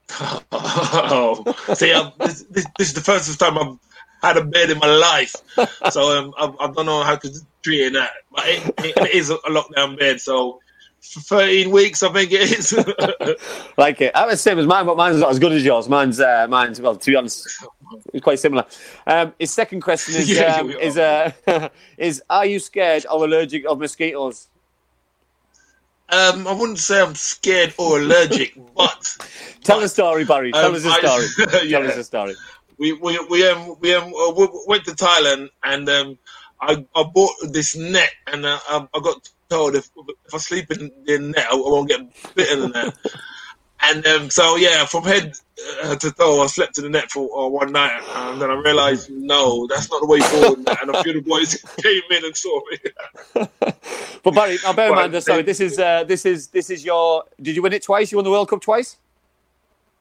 Oh, 0.53 1.45
see, 1.75 1.93
this, 2.19 2.43
this, 2.45 2.67
this 2.79 2.89
is 2.89 2.95
the 2.95 3.01
first 3.01 3.39
time 3.39 3.59
I've 3.59 3.77
had 4.23 4.37
a 4.37 4.45
beard 4.45 4.71
in 4.71 4.79
my 4.79 4.87
life, 4.87 5.35
so 5.91 6.17
um, 6.17 6.35
I, 6.39 6.53
I 6.65 6.71
don't 6.71 6.87
know 6.87 7.03
how 7.03 7.17
to 7.17 7.31
treat 7.63 7.93
that. 7.93 8.11
But 8.33 8.49
it, 8.49 8.75
it, 8.79 8.97
it 8.97 9.15
is 9.15 9.31
a 9.31 9.37
lockdown 9.49 9.99
bed, 9.99 10.21
so 10.21 10.61
for 11.13 11.21
13 11.21 11.71
weeks, 11.71 12.03
I 12.03 12.13
think 12.13 12.31
it 12.33 12.53
is. 12.59 12.73
Like 13.79 14.01
it. 14.01 14.13
I'm 14.15 14.31
the 14.31 14.37
same 14.37 14.59
as 14.59 14.67
mine, 14.67 14.87
but 14.87 14.97
mine's 14.97 15.19
not 15.21 15.31
as 15.31 15.39
good 15.39 15.53
as 15.53 15.65
yours. 15.65 15.89
Mine's 15.89 16.19
uh, 16.21 16.47
mine's 16.49 16.81
well, 16.81 16.97
to 16.97 17.11
be 17.11 17.17
honest, 17.17 17.47
it's 18.15 18.23
quite 18.25 18.39
similar. 18.39 18.65
Um, 19.07 19.35
his 19.39 19.53
second 19.53 19.83
question 19.83 20.15
is 20.17 20.31
Yeah, 20.39 20.57
um, 20.61 20.71
is 20.71 20.97
uh, 20.97 21.33
is 21.99 22.23
Are 22.31 22.47
you 22.47 22.59
scared 22.59 23.05
or 23.11 23.25
allergic 23.25 23.67
of 23.67 23.79
mosquitoes? 23.79 24.49
um, 26.09 26.47
I 26.47 26.53
wouldn't 26.53 26.79
say 26.79 27.01
I'm 27.01 27.15
scared 27.17 27.75
or 27.79 27.99
allergic, 28.01 28.55
but 28.77 29.17
Tell 29.65 29.81
the 29.81 29.89
story, 29.89 30.25
Barry. 30.25 30.53
Tell 30.53 30.67
Um, 30.67 30.75
us 30.75 30.85
a 30.85 30.89
I- 30.91 30.99
story. 31.01 31.27
Yeah. 31.69 31.81
Tell 31.81 31.91
us 31.91 31.97
a 31.99 32.05
story. 32.05 32.35
we 32.79 32.93
we 32.93 33.19
we 33.31 33.47
um 33.49 33.77
we 33.81 33.95
um 33.95 34.13
uh, 34.15 34.31
we 34.31 34.49
went 34.67 34.85
to 34.85 34.93
Thailand 34.93 35.49
and 35.65 35.89
um 35.89 36.19
I, 36.61 36.87
I 36.95 37.03
bought 37.03 37.35
this 37.51 37.77
net 37.77 38.11
and 38.29 38.47
uh, 38.47 38.59
I, 38.69 38.87
I 38.95 39.01
got 39.01 39.29
told 39.49 39.75
if 39.75 39.91
if 40.27 40.35
I 40.35 40.39
sleep 40.39 40.71
in 40.73 40.91
the 41.05 41.19
net 41.19 41.47
I 41.51 41.55
won't 41.55 41.89
get 41.89 42.01
bitten 42.35 42.65
in 42.65 42.73
that. 42.73 42.97
And 43.83 44.07
um, 44.07 44.31
so 44.31 44.57
yeah, 44.57 44.87
from 44.87 45.05
head 45.05 45.35
uh, 45.83 45.97
to 45.97 46.11
toe, 46.11 46.43
I 46.43 46.47
slept 46.47 46.79
in 46.79 46.85
the 46.85 46.91
net 46.91 47.11
for 47.11 47.29
uh, 47.39 47.49
one 47.49 47.73
night, 47.73 48.03
and 48.17 48.41
then 48.41 48.51
I 48.51 48.55
realised 48.55 49.11
no, 49.11 49.67
that's 49.67 49.91
not 49.91 50.01
the 50.01 50.07
way 50.07 50.21
forward. 50.21 50.67
And 50.81 50.91
a 50.91 51.03
few 51.03 51.17
of 51.17 51.25
the 51.25 51.29
boys 51.29 51.63
came 51.83 52.03
in 52.11 52.25
and 52.25 52.37
saw 52.37 52.61
me. 52.71 52.79
But 54.23 54.35
Barry, 54.35 54.59
now 54.65 54.73
bear 54.73 54.89
in 54.89 54.95
mind, 55.13 55.23
sorry, 55.23 55.43
this 55.43 55.61
is 55.61 55.79
uh, 55.79 56.03
this 56.03 56.27
is 56.27 56.49
this 56.49 56.69
is 56.69 56.85
your. 56.85 57.25
Did 57.41 57.55
you 57.55 57.63
win 57.63 57.73
it 57.73 57.83
twice? 57.83 58.11
You 58.11 58.19
won 58.19 58.25
the 58.25 58.31
World 58.31 58.49
Cup 58.49 58.61
twice, 58.61 58.97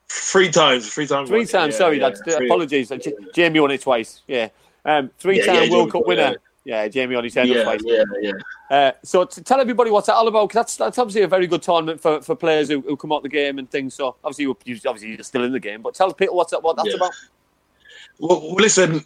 Three 0.07 0.49
times, 0.49 0.91
three 0.91 1.07
times, 1.07 1.29
three 1.29 1.45
times. 1.45 1.73
Yeah, 1.73 1.77
sorry, 1.77 1.99
yeah, 1.99 2.09
that's 2.09 2.21
three. 2.21 2.45
apologies. 2.47 2.91
Uh, 2.91 2.97
Jamie 3.33 3.59
won 3.59 3.71
it 3.71 3.81
twice. 3.81 4.21
Yeah, 4.27 4.49
um, 4.85 5.09
three-time 5.17 5.69
World 5.71 5.91
Cup 5.91 6.05
winner. 6.05 6.35
Yeah, 6.65 6.87
Jamie 6.87 7.15
on 7.15 7.23
his 7.23 7.35
head 7.35 7.47
Yeah, 7.47 7.77
yeah, 7.83 8.03
yeah. 8.19 8.31
Uh, 8.71 8.91
so 9.03 9.23
to 9.23 9.43
tell 9.43 9.61
everybody 9.61 9.91
what's 9.91 10.07
that 10.07 10.15
all 10.15 10.27
about, 10.27 10.49
'cause 10.49 10.55
that's 10.55 10.75
that's 10.77 10.97
obviously 10.97 11.21
a 11.21 11.27
very 11.27 11.45
good 11.45 11.61
tournament 11.61 12.01
for, 12.01 12.21
for 12.23 12.35
players 12.35 12.67
who, 12.67 12.81
who 12.81 12.97
come 12.97 13.11
out 13.11 13.21
the 13.21 13.29
game 13.29 13.59
and 13.59 13.69
things. 13.69 13.93
So 13.93 14.15
obviously, 14.23 14.45
you, 14.45 14.79
obviously 14.87 15.09
you're 15.09 15.23
still 15.23 15.43
in 15.43 15.51
the 15.51 15.59
game, 15.59 15.83
but 15.83 15.93
tell 15.93 16.11
people 16.11 16.35
what's 16.35 16.49
that, 16.51 16.63
what 16.63 16.75
that's 16.75 16.89
Yeah. 16.89 16.95
about. 16.95 17.13
Well, 18.17 18.41
well 18.41 18.55
listen, 18.55 19.05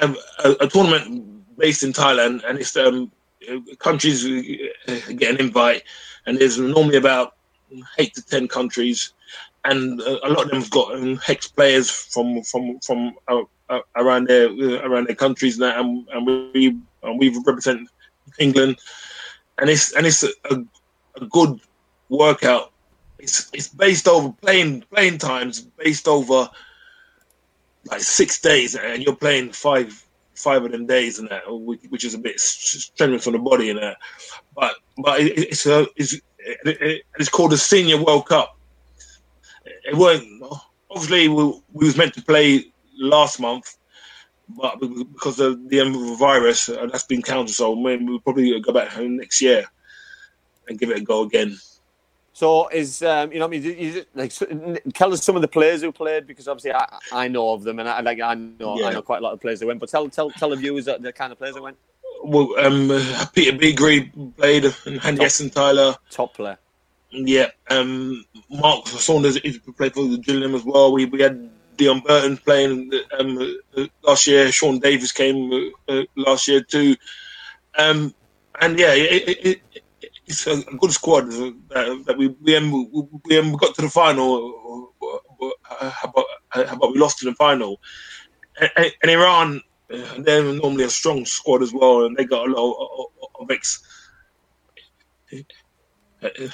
um, 0.00 0.16
a, 0.44 0.52
a 0.60 0.68
tournament 0.68 1.58
based 1.58 1.82
in 1.82 1.92
Thailand, 1.92 2.44
and 2.48 2.60
it's 2.60 2.76
um, 2.76 3.10
countries 3.80 4.24
uh, 4.24 5.12
get 5.16 5.34
an 5.34 5.40
invite, 5.40 5.82
and 6.26 6.38
there's 6.38 6.58
normally 6.58 6.96
about 6.98 7.34
eight 7.98 8.14
to 8.14 8.22
ten 8.22 8.46
countries, 8.46 9.12
and 9.64 10.00
uh, 10.02 10.20
a 10.22 10.28
lot 10.28 10.44
of 10.44 10.50
them've 10.52 10.70
got 10.70 10.94
um, 10.94 11.16
hex 11.16 11.48
players 11.48 11.90
from 11.90 12.44
from 12.44 12.78
from 12.78 13.16
uh, 13.26 13.42
uh, 13.70 13.80
around 13.96 14.26
their 14.28 14.48
uh, 14.48 14.86
around 14.86 15.06
their 15.06 15.14
countries 15.16 15.58
now, 15.58 15.80
and, 15.80 16.06
and 16.12 16.26
we 16.26 16.76
and 17.02 17.18
we 17.18 17.28
represent 17.46 17.88
England, 18.38 18.78
and 19.58 19.70
it's 19.70 19.94
and 19.94 20.06
it's 20.06 20.22
a, 20.22 20.30
a, 20.50 21.26
good 21.26 21.60
workout. 22.08 22.72
It's 23.18 23.48
it's 23.52 23.68
based 23.68 24.08
over 24.08 24.32
playing 24.42 24.82
playing 24.92 25.18
times 25.18 25.60
based 25.60 26.08
over 26.08 26.48
like 27.86 28.00
six 28.00 28.40
days, 28.40 28.74
and 28.74 29.02
you're 29.02 29.16
playing 29.16 29.52
five 29.52 30.04
five 30.34 30.64
of 30.64 30.72
them 30.72 30.86
days 30.86 31.18
and 31.18 31.28
that, 31.28 31.42
which, 31.46 32.04
is 32.04 32.14
a 32.14 32.18
bit 32.18 32.40
strenuous 32.40 33.26
on 33.26 33.34
the 33.34 33.38
body 33.38 33.70
and 33.70 33.78
that. 33.78 33.98
But 34.54 34.74
but 34.98 35.20
it's 35.20 35.66
a 35.66 35.86
it's 35.96 36.14
it, 36.14 36.22
it- 36.64 37.02
it's 37.18 37.28
called 37.28 37.52
the 37.52 37.58
Senior 37.58 38.02
World 38.02 38.26
Cup. 38.26 38.56
It 39.84 39.96
weren't 39.96 40.26
obviously 40.90 41.28
we, 41.28 41.44
we 41.72 41.86
was 41.86 41.96
meant 41.96 42.14
to 42.14 42.22
play 42.22 42.72
last 43.00 43.40
month, 43.40 43.76
but 44.48 44.78
because 44.78 45.40
of 45.40 45.68
the 45.68 45.80
um, 45.80 46.16
virus, 46.16 46.68
uh, 46.68 46.86
that's 46.86 47.04
been 47.04 47.22
cancelled. 47.22 47.50
So 47.50 47.74
maybe 47.74 48.04
we'll 48.04 48.20
probably 48.20 48.58
go 48.60 48.72
back 48.72 48.88
home 48.88 49.16
next 49.16 49.40
year 49.40 49.64
and 50.68 50.78
give 50.78 50.90
it 50.90 50.98
a 50.98 51.00
go 51.00 51.22
again. 51.22 51.56
So 52.32 52.68
is 52.68 53.02
um, 53.02 53.32
you 53.32 53.38
know 53.38 53.46
I 53.46 53.48
mean? 53.48 53.64
Is 53.64 54.06
like 54.14 54.32
tell 54.94 55.12
us 55.12 55.22
some 55.22 55.36
of 55.36 55.42
the 55.42 55.48
players 55.48 55.82
who 55.82 55.92
played 55.92 56.26
because 56.26 56.48
obviously 56.48 56.72
I, 56.72 56.86
I 57.12 57.28
know 57.28 57.52
of 57.52 57.64
them 57.64 57.78
and 57.78 57.88
I 57.88 58.00
like 58.00 58.20
I 58.20 58.34
know 58.34 58.82
I 58.82 58.92
know 58.92 59.02
quite 59.02 59.18
a 59.18 59.22
lot 59.22 59.32
of 59.32 59.40
players 59.40 59.60
who 59.60 59.66
went. 59.66 59.80
But 59.80 59.88
tell 59.88 60.08
tell 60.08 60.30
tell 60.30 60.50
the 60.50 60.56
viewers 60.56 60.84
that 60.86 61.02
the 61.02 61.12
kind 61.12 61.32
of 61.32 61.38
players 61.38 61.56
who 61.56 61.62
went. 61.62 61.76
Well, 62.22 62.54
um, 62.58 62.88
Peter 63.34 63.56
Beagrie 63.56 64.10
played, 64.36 64.64
and 64.86 65.04
Andy 65.04 65.24
Hessenthaler. 65.24 65.96
Top 66.10 66.34
player. 66.34 66.58
Yeah, 67.10 67.48
um, 67.68 68.24
Mark 68.50 68.86
Saunders 68.86 69.36
is 69.38 69.58
played 69.58 69.94
for 69.94 70.06
the 70.06 70.18
Gillingham 70.18 70.54
as 70.54 70.64
well. 70.64 70.92
We 70.92 71.06
we 71.06 71.20
had 71.20 71.50
Deon 71.80 72.04
Burton 72.04 72.36
playing 72.38 72.92
um, 73.18 73.38
uh, 73.76 73.86
last 74.02 74.26
year. 74.26 74.52
Sean 74.52 74.78
Davis 74.78 75.12
came 75.12 75.52
uh, 75.88 75.92
uh, 75.92 76.04
last 76.16 76.48
year 76.48 76.62
too. 76.62 76.96
Um, 77.78 78.14
and 78.60 78.78
yeah, 78.78 78.92
it, 78.94 79.28
it, 79.28 79.46
it, 79.46 79.60
it's 80.26 80.46
a 80.46 80.62
good 80.78 80.92
squad 80.92 81.30
that, 81.30 82.04
that 82.06 82.18
we 82.18 82.28
we, 82.28 82.56
um, 82.56 82.70
we 83.24 83.38
um, 83.38 83.52
got 83.56 83.74
to 83.76 83.82
the 83.82 83.88
final, 83.90 84.92
uh, 85.70 85.90
but, 86.14 86.26
but 86.80 86.92
we 86.92 86.98
lost 86.98 87.22
in 87.22 87.30
the 87.30 87.34
final. 87.36 87.80
And, 88.60 88.70
and- 89.02 89.10
Iran, 89.10 89.62
they're 90.18 90.42
normally 90.44 90.84
a 90.84 90.90
strong 90.90 91.24
squad 91.24 91.62
as 91.62 91.72
well, 91.72 92.04
and 92.06 92.16
they 92.16 92.24
got 92.24 92.48
a 92.48 92.52
lot 92.52 93.08
of 93.40 93.50
ex 93.50 93.82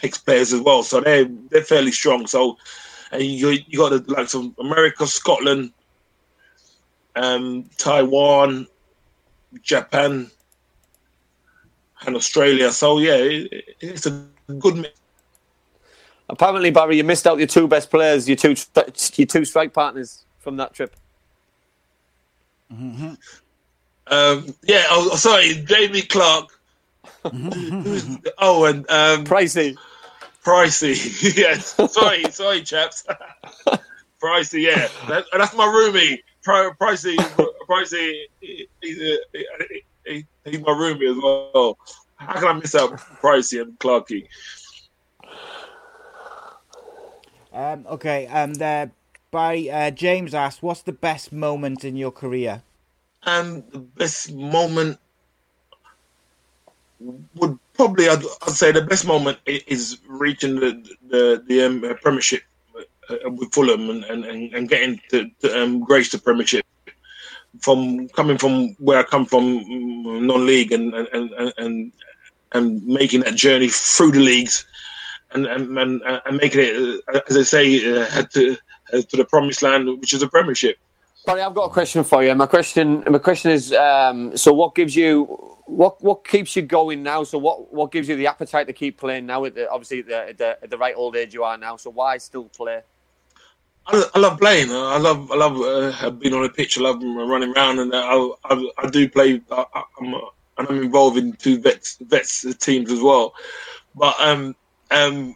ex 0.03 0.19
players 0.19 0.53
as 0.53 0.61
well, 0.61 0.83
so 0.83 1.01
they 1.01 1.25
they're 1.51 1.63
fairly 1.65 1.93
strong. 1.93 2.27
So, 2.27 2.57
and 3.13 3.23
you 3.23 3.51
you 3.69 3.79
got 3.79 3.91
the 3.91 4.13
likes 4.13 4.35
of 4.35 4.53
America, 4.59 5.07
Scotland, 5.07 5.73
um, 7.15 7.65
Taiwan, 7.79 8.67
Japan, 9.63 10.31
and 12.07 12.17
Australia. 12.17 12.71
So 12.73 12.99
yeah, 12.99 13.17
it, 13.17 13.77
it's 13.81 14.07
a 14.07 14.27
good 14.59 14.77
mix. 14.77 14.99
Apparently, 16.29 16.71
Barry, 16.71 16.97
you 16.97 17.05
missed 17.05 17.27
out 17.27 17.39
your 17.39 17.47
two 17.47 17.69
best 17.69 17.91
players, 17.91 18.29
your 18.29 18.37
two 18.37 18.57
your 19.15 19.27
two 19.27 19.45
strike 19.45 19.73
partners 19.73 20.25
from 20.39 20.57
that 20.57 20.75
trip. 20.75 20.97
Um, 24.09 24.55
yeah, 24.65 24.85
oh, 24.91 25.15
sorry, 25.17 25.55
Jamie 25.65 26.03
Clark. 26.03 26.51
Who's- 27.33 28.19
oh, 28.39 28.65
and 28.65 28.89
um, 28.91 29.25
Pricey. 29.25 29.77
Pricey. 30.47 31.37
yes, 31.37 31.75
sorry, 31.93 32.31
sorry, 32.31 32.63
chaps. 32.63 33.05
Pricey, 34.23 34.63
yeah, 34.63 34.89
that, 35.09 35.25
that's 35.37 35.55
my 35.55 35.67
roomie. 35.67 36.21
Pri- 36.45 36.71
Pricey, 36.81 37.17
Pricey, 37.69 38.23
he's, 38.41 38.63
uh, 39.01 39.17
he- 39.33 39.85
he- 40.07 40.27
he's 40.45 40.61
my 40.61 40.73
roomie 40.73 41.11
as 41.11 41.21
well. 41.21 41.77
How 42.15 42.35
can 42.35 42.45
I 42.45 42.53
miss 42.55 42.75
out 42.77 42.93
Pricey 42.93 43.61
and 43.61 43.77
Clarky? 43.79 44.29
Um, 47.53 47.87
okay, 47.91 48.27
and 48.27 48.61
uh, 48.63 48.87
by 49.31 49.69
uh, 49.71 49.91
James 49.91 50.33
asked, 50.35 50.63
"What's 50.63 50.83
the 50.83 50.93
best 50.93 51.33
moment 51.33 51.85
in 51.85 51.97
your 51.97 52.13
career?" 52.13 52.63
And 53.25 53.65
the 53.73 53.81
best 53.81 54.33
moment, 54.33 54.99
would 57.01 57.59
probably 57.75 58.09
I'd, 58.09 58.23
I'd 58.43 58.55
say 58.55 58.73
the 58.73 58.83
best 58.83 59.07
moment 59.07 59.39
is 59.47 59.99
reaching 60.07 60.57
the 60.57 60.97
the, 61.09 61.43
the 61.47 61.63
um, 61.63 61.85
uh, 61.85 61.95
Premiership 61.95 62.43
uh, 63.11 63.31
with 63.31 63.53
Fulham 63.53 63.91
and, 63.91 64.05
and, 64.05 64.25
and 64.55 64.69
getting 64.69 65.01
to, 65.11 65.31
to 65.41 65.63
um, 65.63 65.81
grace 65.81 66.11
the 66.11 66.19
Premiership. 66.19 66.65
From 67.61 68.09
coming 68.11 68.37
from 68.37 68.77
where 68.79 68.99
I 68.99 69.03
come 69.03 69.25
from, 69.25 69.65
mm, 69.65 70.23
non-league, 70.23 70.73
and 70.73 70.93
and, 70.93 71.09
and, 71.09 71.53
and 71.57 71.93
and 72.53 72.87
making 72.87 73.21
that 73.21 73.35
journey 73.35 73.69
through 73.69 74.13
the 74.13 74.21
leagues, 74.21 74.67
and 75.31 75.47
and 75.47 75.79
and, 75.79 76.03
and 76.03 76.37
making 76.37 76.61
it, 76.61 77.03
uh, 77.15 77.21
as 77.31 77.37
I 77.39 77.43
say, 77.43 78.03
uh, 78.03 78.23
to 78.23 78.59
uh, 78.93 79.01
to 79.01 79.17
the 79.17 79.25
promised 79.25 79.63
land, 79.63 79.89
which 80.01 80.13
is 80.13 80.23
a 80.23 80.29
Premiership. 80.29 80.77
Barry, 81.27 81.43
I've 81.43 81.55
got 81.55 81.65
a 81.65 81.73
question 81.73 82.05
for 82.05 82.23
you. 82.23 82.33
My 82.37 82.47
question, 82.47 83.03
my 83.11 83.19
question 83.19 83.51
is, 83.51 83.73
um, 83.73 84.37
so 84.37 84.53
what 84.53 84.77
gives 84.77 84.95
you, 84.95 85.25
what 85.67 86.01
what 86.01 86.25
keeps 86.25 86.55
you 86.55 86.63
going 86.63 87.03
now? 87.03 87.25
So 87.25 87.37
what 87.37 87.75
what 87.75 87.91
gives 87.91 88.09
you 88.09 88.15
the 88.15 88.29
appetite 88.29 88.69
to 88.69 88.73
keep 88.73 88.97
playing 88.97 89.27
now? 89.27 89.45
At 89.45 89.57
the, 89.57 89.69
obviously, 89.69 89.99
at 89.99 90.07
the, 90.07 90.29
at 90.29 90.39
the, 90.39 90.59
at 90.63 90.71
the 90.71 90.79
right 90.79 90.95
old 90.97 91.17
age 91.17 91.35
you 91.35 91.43
are 91.43 91.59
now. 91.59 91.77
So 91.77 91.91
why 91.91 92.19
still 92.19 92.45
play? 92.45 92.83
I, 93.89 94.19
love 94.19 94.39
playing. 94.39 94.71
I 94.71 94.99
love 94.99 95.33
I 95.33 95.37
love 95.37 95.61
uh, 95.61 96.11
being 96.11 96.33
on 96.33 96.43
the 96.43 96.49
pitch. 96.49 96.79
I 96.79 96.83
love 96.83 97.03
running 97.03 97.53
around, 97.53 97.81
and 97.81 97.93
I 97.93 98.31
I, 98.45 98.71
I 98.79 98.89
do 98.89 99.09
play. 99.09 99.41
I, 99.51 99.83
I'm 100.01 100.15
and 100.59 100.69
I'm 100.69 100.83
involved 100.83 101.19
in 101.19 101.33
two 101.33 101.59
vets 101.59 101.99
vets 102.01 102.55
teams 102.57 102.93
as 102.93 103.01
well. 103.01 103.35
But 103.97 104.15
um 104.21 104.55
um 104.93 105.35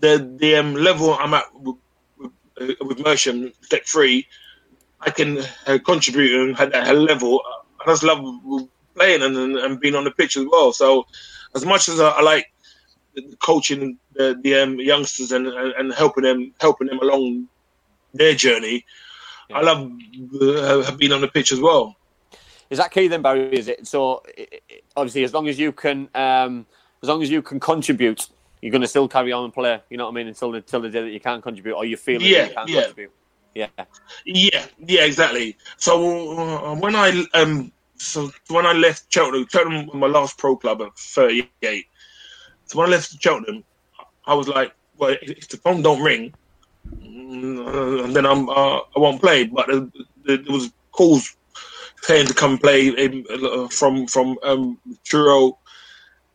the 0.00 0.36
the 0.38 0.56
um, 0.56 0.74
level 0.74 1.14
I'm 1.14 1.34
at 1.34 1.44
with, 1.54 1.76
with, 2.18 2.32
uh, 2.60 2.84
with 2.86 2.98
Mersham 2.98 3.52
Step 3.62 3.84
Three, 3.84 4.26
I 5.00 5.10
can 5.10 5.38
uh, 5.66 5.78
contribute 5.84 6.48
and 6.48 6.58
at 6.60 6.72
that 6.72 6.96
level. 6.96 7.42
I 7.80 7.90
just 7.90 8.02
love 8.02 8.24
playing 8.94 9.22
and, 9.22 9.36
and 9.36 9.80
being 9.80 9.94
on 9.94 10.04
the 10.04 10.10
pitch 10.10 10.36
as 10.36 10.46
well. 10.50 10.72
So 10.72 11.06
as 11.54 11.64
much 11.64 11.88
as 11.88 12.00
I, 12.00 12.10
I 12.10 12.22
like 12.22 12.52
coaching 13.40 13.98
the, 14.14 14.38
the 14.42 14.54
um, 14.56 14.80
youngsters 14.80 15.32
and, 15.32 15.46
and 15.46 15.92
helping 15.92 16.24
them 16.24 16.54
helping 16.60 16.88
them 16.88 16.98
along 16.98 17.48
their 18.14 18.34
journey. 18.34 18.84
I 19.52 19.60
love 19.60 19.92
uh, 20.40 20.96
being 20.96 21.12
on 21.12 21.20
the 21.20 21.28
pitch 21.28 21.52
as 21.52 21.60
well. 21.60 21.96
Is 22.68 22.78
that 22.78 22.90
key 22.90 23.06
then, 23.06 23.22
Barry? 23.22 23.52
Is 23.52 23.68
it 23.68 23.86
so? 23.86 24.22
Obviously, 24.96 25.22
as 25.22 25.32
long 25.32 25.48
as 25.48 25.58
you 25.58 25.70
can, 25.70 26.08
um, 26.14 26.66
as 27.02 27.08
long 27.08 27.22
as 27.22 27.30
you 27.30 27.42
can 27.42 27.60
contribute, 27.60 28.28
you're 28.60 28.72
going 28.72 28.82
to 28.82 28.88
still 28.88 29.06
carry 29.06 29.30
on 29.32 29.44
and 29.44 29.54
play. 29.54 29.80
You 29.88 29.98
know 29.98 30.06
what 30.06 30.10
I 30.10 30.14
mean? 30.14 30.26
Until 30.26 30.50
the 30.50 30.58
until 30.58 30.80
the 30.80 30.90
day 30.90 31.02
that 31.02 31.10
you 31.10 31.20
can't 31.20 31.42
contribute, 31.42 31.76
or 31.76 31.84
you 31.84 31.96
feel 31.96 32.18
that 32.18 32.26
Yeah, 32.26 32.48
you 32.48 32.54
can't 32.54 32.68
yeah. 32.68 32.80
contribute. 32.82 33.12
Yeah, 33.56 33.68
Yeah, 34.26 34.66
yeah, 34.86 35.04
exactly. 35.06 35.56
So 35.78 36.38
uh, 36.38 36.74
when 36.74 36.94
I 36.94 37.24
um, 37.32 37.72
so 37.96 38.30
when 38.48 38.66
I 38.66 38.74
left 38.74 39.10
Cheltenham, 39.10 39.46
Cheltenham 39.50 39.86
was 39.86 39.94
my 39.94 40.08
last 40.08 40.36
pro 40.36 40.56
club 40.56 40.82
at 40.82 40.94
38. 40.98 41.86
So 42.66 42.78
when 42.78 42.88
I 42.88 42.90
left 42.90 43.16
Cheltenham, 43.18 43.64
I 44.26 44.34
was 44.34 44.46
like, 44.46 44.74
well, 44.98 45.16
if 45.22 45.48
the 45.48 45.56
phone 45.56 45.80
don't 45.80 46.02
ring, 46.02 46.34
mm, 46.98 48.12
then 48.12 48.26
I'm 48.26 48.50
uh, 48.50 48.76
I 48.76 48.98
won't 48.98 49.22
play. 49.22 49.44
But 49.44 49.68
there 50.26 50.38
was 50.50 50.70
calls 50.92 51.34
saying 52.02 52.26
to 52.26 52.34
come 52.34 52.58
play 52.58 52.90
uh, 52.90 53.68
from 53.68 54.06
from 54.06 54.36
um, 54.42 54.78
Truro, 55.04 55.58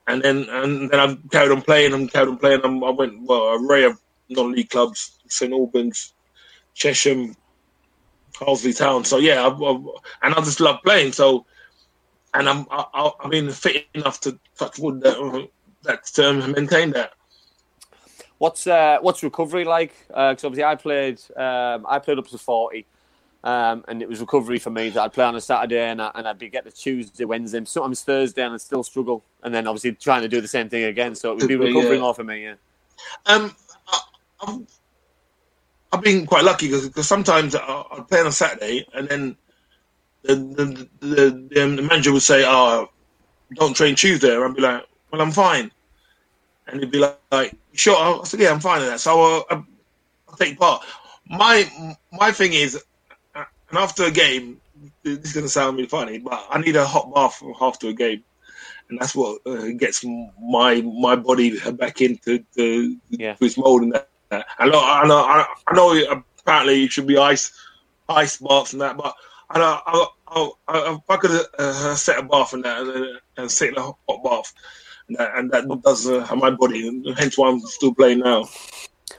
and 0.08 0.24
then 0.24 0.50
and 0.50 0.90
then 0.90 1.00
I 1.00 1.16
carried 1.32 1.52
on 1.52 1.62
playing 1.62 1.94
and 1.94 2.12
carried 2.12 2.30
on 2.30 2.38
playing. 2.40 2.62
I 2.66 2.90
went 2.90 3.22
well 3.22 3.44
a 3.44 3.64
array 3.64 3.84
of 3.84 4.00
non-league 4.30 4.72
clubs, 4.72 5.20
St 5.28 5.54
Albans, 5.54 6.16
Chesham, 6.76 7.36
Harsley 8.34 8.78
Town. 8.78 9.04
So 9.04 9.18
yeah, 9.18 9.46
I, 9.46 9.50
I, 9.50 9.72
and 10.24 10.34
I 10.36 10.40
just 10.42 10.60
love 10.60 10.80
playing. 10.84 11.12
So, 11.14 11.46
and 12.34 12.48
I'm 12.50 12.66
I, 12.72 13.12
I- 13.24 13.28
mean 13.28 13.50
fit 13.52 13.88
enough 13.94 14.20
to 14.22 14.40
touch 14.58 14.80
wood 14.80 15.02
that 15.02 15.18
uh, 15.20 15.46
that 15.84 16.20
um, 16.20 16.52
maintain 16.52 16.92
that. 16.92 17.14
What's 18.38 18.66
uh, 18.66 18.98
what's 19.02 19.22
recovery 19.22 19.66
like? 19.66 19.94
Because 20.08 20.44
obviously 20.44 20.64
I 20.64 20.76
played 20.76 21.22
um, 21.38 21.86
I 21.88 22.00
played 22.00 22.18
up 22.18 22.28
to 22.30 22.38
forty, 22.40 22.88
um, 23.44 23.84
and 23.88 24.02
it 24.02 24.10
was 24.10 24.20
recovery 24.20 24.58
for 24.58 24.72
me. 24.72 24.90
That 24.90 25.02
I'd 25.04 25.14
play 25.14 25.26
on 25.26 25.36
a 25.36 25.42
Saturday 25.42 25.90
and, 25.90 26.02
I, 26.02 26.10
and 26.16 26.28
I'd 26.28 26.40
be 26.40 26.50
get 26.50 26.66
to 26.66 26.72
Tuesday, 26.72 27.26
Wednesday, 27.26 27.64
sometimes 27.66 28.02
Thursday, 28.02 28.44
and 28.44 28.56
I'd 28.56 28.62
still 28.62 28.82
struggle. 28.84 29.24
And 29.44 29.54
then 29.54 29.68
obviously 29.68 29.92
trying 29.94 30.24
to 30.24 30.28
do 30.28 30.42
the 30.42 30.48
same 30.48 30.70
thing 30.70 30.86
again. 30.86 31.14
So 31.14 31.32
it 31.34 31.36
would 31.38 31.48
be 31.48 31.54
Yeah. 31.54 31.66
recovery 31.68 32.00
more 32.00 32.16
for 32.16 32.24
me. 32.24 32.44
Yeah. 32.46 32.56
Um, 33.28 33.56
I, 34.40 34.58
I've, 35.92 36.02
been 36.02 36.26
quite 36.26 36.44
lucky 36.44 36.68
because 36.68 37.08
sometimes 37.08 37.56
I'd 37.56 38.06
play 38.08 38.20
on 38.20 38.28
a 38.28 38.32
Saturday 38.32 38.86
and 38.94 39.08
then 39.08 39.38
the 40.24 40.36
the, 40.36 40.90
the, 41.00 41.48
the, 41.50 41.64
um, 41.64 41.76
the 41.76 41.82
manager 41.82 42.12
would 42.14 42.22
say, 42.22 42.44
"Oh, 42.46 42.90
don't 43.56 43.76
train 43.76 43.96
Tuesday," 43.96 44.36
and 44.36 44.44
I'd 44.44 44.56
be 44.56 44.62
like, 44.62 44.86
"Well, 45.12 45.22
I'm 45.22 45.32
fine," 45.32 45.72
and 46.68 46.80
he'd 46.80 46.92
be 46.92 47.00
like, 47.00 47.20
like 47.32 47.56
"Sure," 47.74 47.96
I 47.96 48.24
said, 48.24 48.40
"Yeah, 48.40 48.52
I'm 48.52 48.60
fine 48.60 48.82
with 48.82 48.90
that." 48.90 49.00
So 49.00 49.22
uh, 49.22 49.44
I, 49.50 49.56
I 49.56 50.36
take 50.38 50.60
part. 50.60 50.84
My 51.28 51.70
my 52.12 52.32
thing 52.32 52.54
is, 52.54 52.82
uh, 53.36 53.46
and 53.70 53.78
after 53.80 54.04
a 54.04 54.12
game, 54.12 54.62
this 55.04 55.20
is 55.20 55.34
gonna 55.34 55.48
sound 55.48 55.78
really 55.78 55.90
funny, 55.90 56.20
but 56.20 56.46
I 56.50 56.60
need 56.60 56.76
a 56.76 56.86
hot 56.86 57.14
bath 57.14 57.42
after 57.62 57.90
a 57.90 57.94
game. 57.94 58.24
And 58.90 59.00
that's 59.00 59.16
what 59.16 59.40
uh, 59.46 59.70
gets 59.78 60.04
my 60.42 60.82
my 60.82 61.16
body 61.16 61.60
back 61.72 62.02
into 62.02 62.44
the, 62.54 62.98
Yeah. 63.10 63.36
to 63.36 63.46
its 63.46 63.58
mold 63.58 63.84
and 63.84 63.94
that. 63.94 64.11
I 64.32 64.68
know, 64.68 64.80
I 64.80 65.08
know, 65.08 65.18
I 65.18 65.74
know. 65.74 66.24
Apparently, 66.40 66.86
it 66.86 66.92
should 66.92 67.08
be 67.08 67.18
ice, 67.18 67.52
ice 68.10 68.38
baths 68.38 68.74
and 68.74 68.82
that. 68.82 68.98
But 68.98 69.14
I 69.50 69.60
know, 69.60 69.80
I, 69.86 70.08
I, 70.28 70.52
I, 70.68 70.98
I 71.10 71.18
could 71.18 71.46
uh, 71.60 71.96
set 71.96 72.20
a 72.20 72.24
bath 72.24 72.54
and 72.54 72.64
that, 72.64 72.82
and, 72.82 73.20
and 73.38 73.52
sit 73.52 73.70
in 73.70 73.78
a 73.78 73.82
hot 73.82 74.24
bath, 74.24 74.54
and 75.08 75.18
that, 75.18 75.38
and 75.38 75.52
that 75.52 75.82
does 75.84 76.10
uh, 76.10 76.28
my 76.36 76.50
body, 76.50 76.88
and 76.88 77.06
hence 77.18 77.38
why 77.38 77.50
I'm 77.50 77.60
still 77.62 77.94
playing 77.94 78.20
now. 78.20 78.48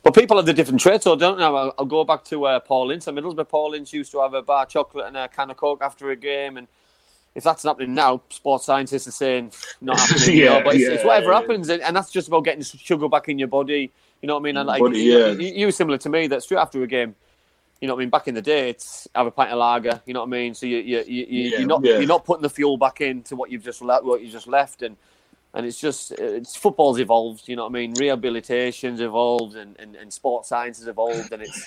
But 0.03 0.15
people 0.15 0.37
have 0.37 0.47
the 0.47 0.53
different 0.53 0.81
traits, 0.81 1.05
so 1.05 1.15
don't 1.15 1.39
know. 1.39 1.55
I'll, 1.55 1.75
I'll 1.79 1.85
go 1.85 2.05
back 2.05 2.25
to 2.25 2.47
uh, 2.47 2.61
Paul 2.61 2.91
Ince. 2.91 3.07
at 3.07 3.15
Middlesbrough, 3.15 3.49
Paul 3.49 3.75
Ince 3.75 3.93
used 3.93 4.11
to 4.13 4.21
have 4.21 4.35
a 4.35 4.43
bar 4.43 4.65
of 4.65 4.69
chocolate 4.69 5.07
and 5.07 5.17
a 5.17 5.29
can 5.29 5.51
of 5.51 5.57
Coke 5.57 5.83
after 5.83 6.11
a 6.11 6.17
game. 6.17 6.57
And 6.57 6.67
if 7.35 7.45
that's 7.45 7.63
happening 7.63 7.95
now, 7.95 8.23
sports 8.31 8.65
scientists 8.65 9.07
are 9.07 9.13
saying 9.13 9.53
not 9.81 9.99
happening. 10.01 10.39
you 10.39 10.45
know, 10.47 10.59
Yeah, 10.59 10.71
it's, 10.71 10.79
yeah, 10.79 10.89
it's 10.91 11.05
whatever 11.05 11.33
yeah. 11.33 11.41
happens. 11.41 11.69
And, 11.69 11.83
and 11.83 11.95
that's 11.95 12.11
just 12.11 12.29
about 12.29 12.45
getting 12.45 12.65
sugar 12.65 13.09
back 13.09 13.29
in 13.29 13.39
your 13.39 13.49
body. 13.49 13.93
You 14.23 14.28
know 14.28 14.35
what 14.35 14.40
I 14.40 14.44
mean? 14.44 14.57
And 14.57 14.66
like, 14.69 14.81
you, 14.81 15.19
yeah. 15.19 15.27
you, 15.32 15.53
you 15.53 15.66
were 15.66 15.73
similar 15.73 15.99
to 15.99 16.09
me 16.09 16.28
that 16.28 16.43
straight 16.43 16.59
after 16.59 16.82
a 16.82 16.86
game, 16.86 17.16
you 17.81 17.89
know 17.89 17.94
what 17.94 18.01
I 18.01 18.05
mean? 18.05 18.11
Back 18.11 18.28
in 18.28 18.35
the 18.36 18.43
day, 18.43 18.70
it's 18.70 19.09
have 19.12 19.27
a 19.27 19.32
pint 19.32 19.51
of 19.51 19.59
lager. 19.59 20.01
You 20.07 20.15
know 20.15 20.20
what 20.20 20.27
I 20.27 20.31
mean? 20.31 20.55
So 20.55 20.66
you, 20.66 20.78
you, 20.78 20.99
you, 21.05 21.27
you, 21.28 21.51
Yeah, 21.51 21.59
you're 21.59 21.66
not 21.66 21.85
yeah. 21.85 21.99
you're 21.99 22.07
not 22.07 22.24
putting 22.24 22.43
the 22.43 22.49
fuel 22.49 22.77
back 22.77 23.01
into 23.01 23.35
what 23.35 23.51
you've 23.51 23.65
just 23.65 23.82
left. 23.82 24.05
What 24.05 24.23
you 24.23 24.31
just 24.31 24.47
left, 24.47 24.82
and 24.82 24.97
and 25.53 25.66
it's 25.66 25.81
just 25.81 26.12
it's 26.12 26.55
football's 26.55 27.01
evolved. 27.01 27.49
You 27.49 27.57
know 27.57 27.65
what 27.65 27.70
I 27.70 27.73
mean? 27.73 27.94
Rehabilitation's 27.94 29.01
evolved, 29.01 29.57
and, 29.57 29.77
and, 29.81 29.97
and 29.97 30.12
sports 30.12 30.49
science 30.49 30.78
has 30.78 30.86
evolved, 30.86 31.32
and 31.32 31.43
it's 31.43 31.66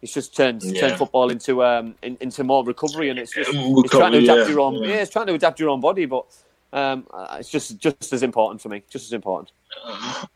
it's 0.00 0.14
just 0.14 0.34
turned 0.34 0.62
Yeah. 0.64 0.80
turned 0.80 0.96
football 0.96 1.28
into 1.28 1.62
um 1.62 1.94
in, 2.02 2.16
into 2.22 2.42
more 2.42 2.64
recovery, 2.64 3.10
and 3.10 3.18
it's 3.18 3.34
just 3.34 3.52
Yeah, 3.52 3.74
it's 3.76 3.90
trying 3.90 4.12
to 4.12 4.18
adapt 4.18 4.48
your 4.48 4.60
own 4.60 4.76
yeah. 4.76 4.88
yeah. 4.88 5.02
it's 5.02 5.12
trying 5.12 5.26
to 5.26 5.34
adapt 5.34 5.60
your 5.60 5.68
own 5.68 5.80
body, 5.82 6.06
but 6.06 6.24
um 6.72 7.06
uh, 7.12 7.36
it's 7.40 7.50
just 7.50 7.78
just 7.78 8.12
as 8.12 8.22
important 8.22 8.60
for 8.60 8.68
me, 8.68 8.82
just 8.90 9.06
as 9.06 9.12
important. 9.12 9.50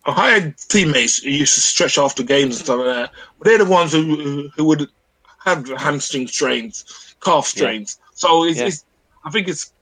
I 0.07 0.31
had 0.31 0.57
teammates 0.59 1.19
who 1.19 1.31
used 1.31 1.55
to 1.55 1.61
stretch 1.61 1.99
after 1.99 2.23
games 2.23 2.57
and 2.57 2.65
stuff 2.65 2.79
like 2.79 2.87
that. 2.87 3.11
But 3.39 3.45
they're 3.47 3.59
the 3.59 3.65
ones 3.65 3.93
who 3.93 4.49
who 4.57 4.65
would 4.65 4.89
have 5.45 5.69
hamstring 5.69 6.27
strains, 6.27 7.15
calf 7.21 7.47
strains. 7.47 7.99
So 8.15 8.45
it's, 8.45 8.59
Yeah. 8.59 8.67
it's, 8.67 8.85
I 9.25 9.31
think 9.31 9.49
it's 9.49 9.73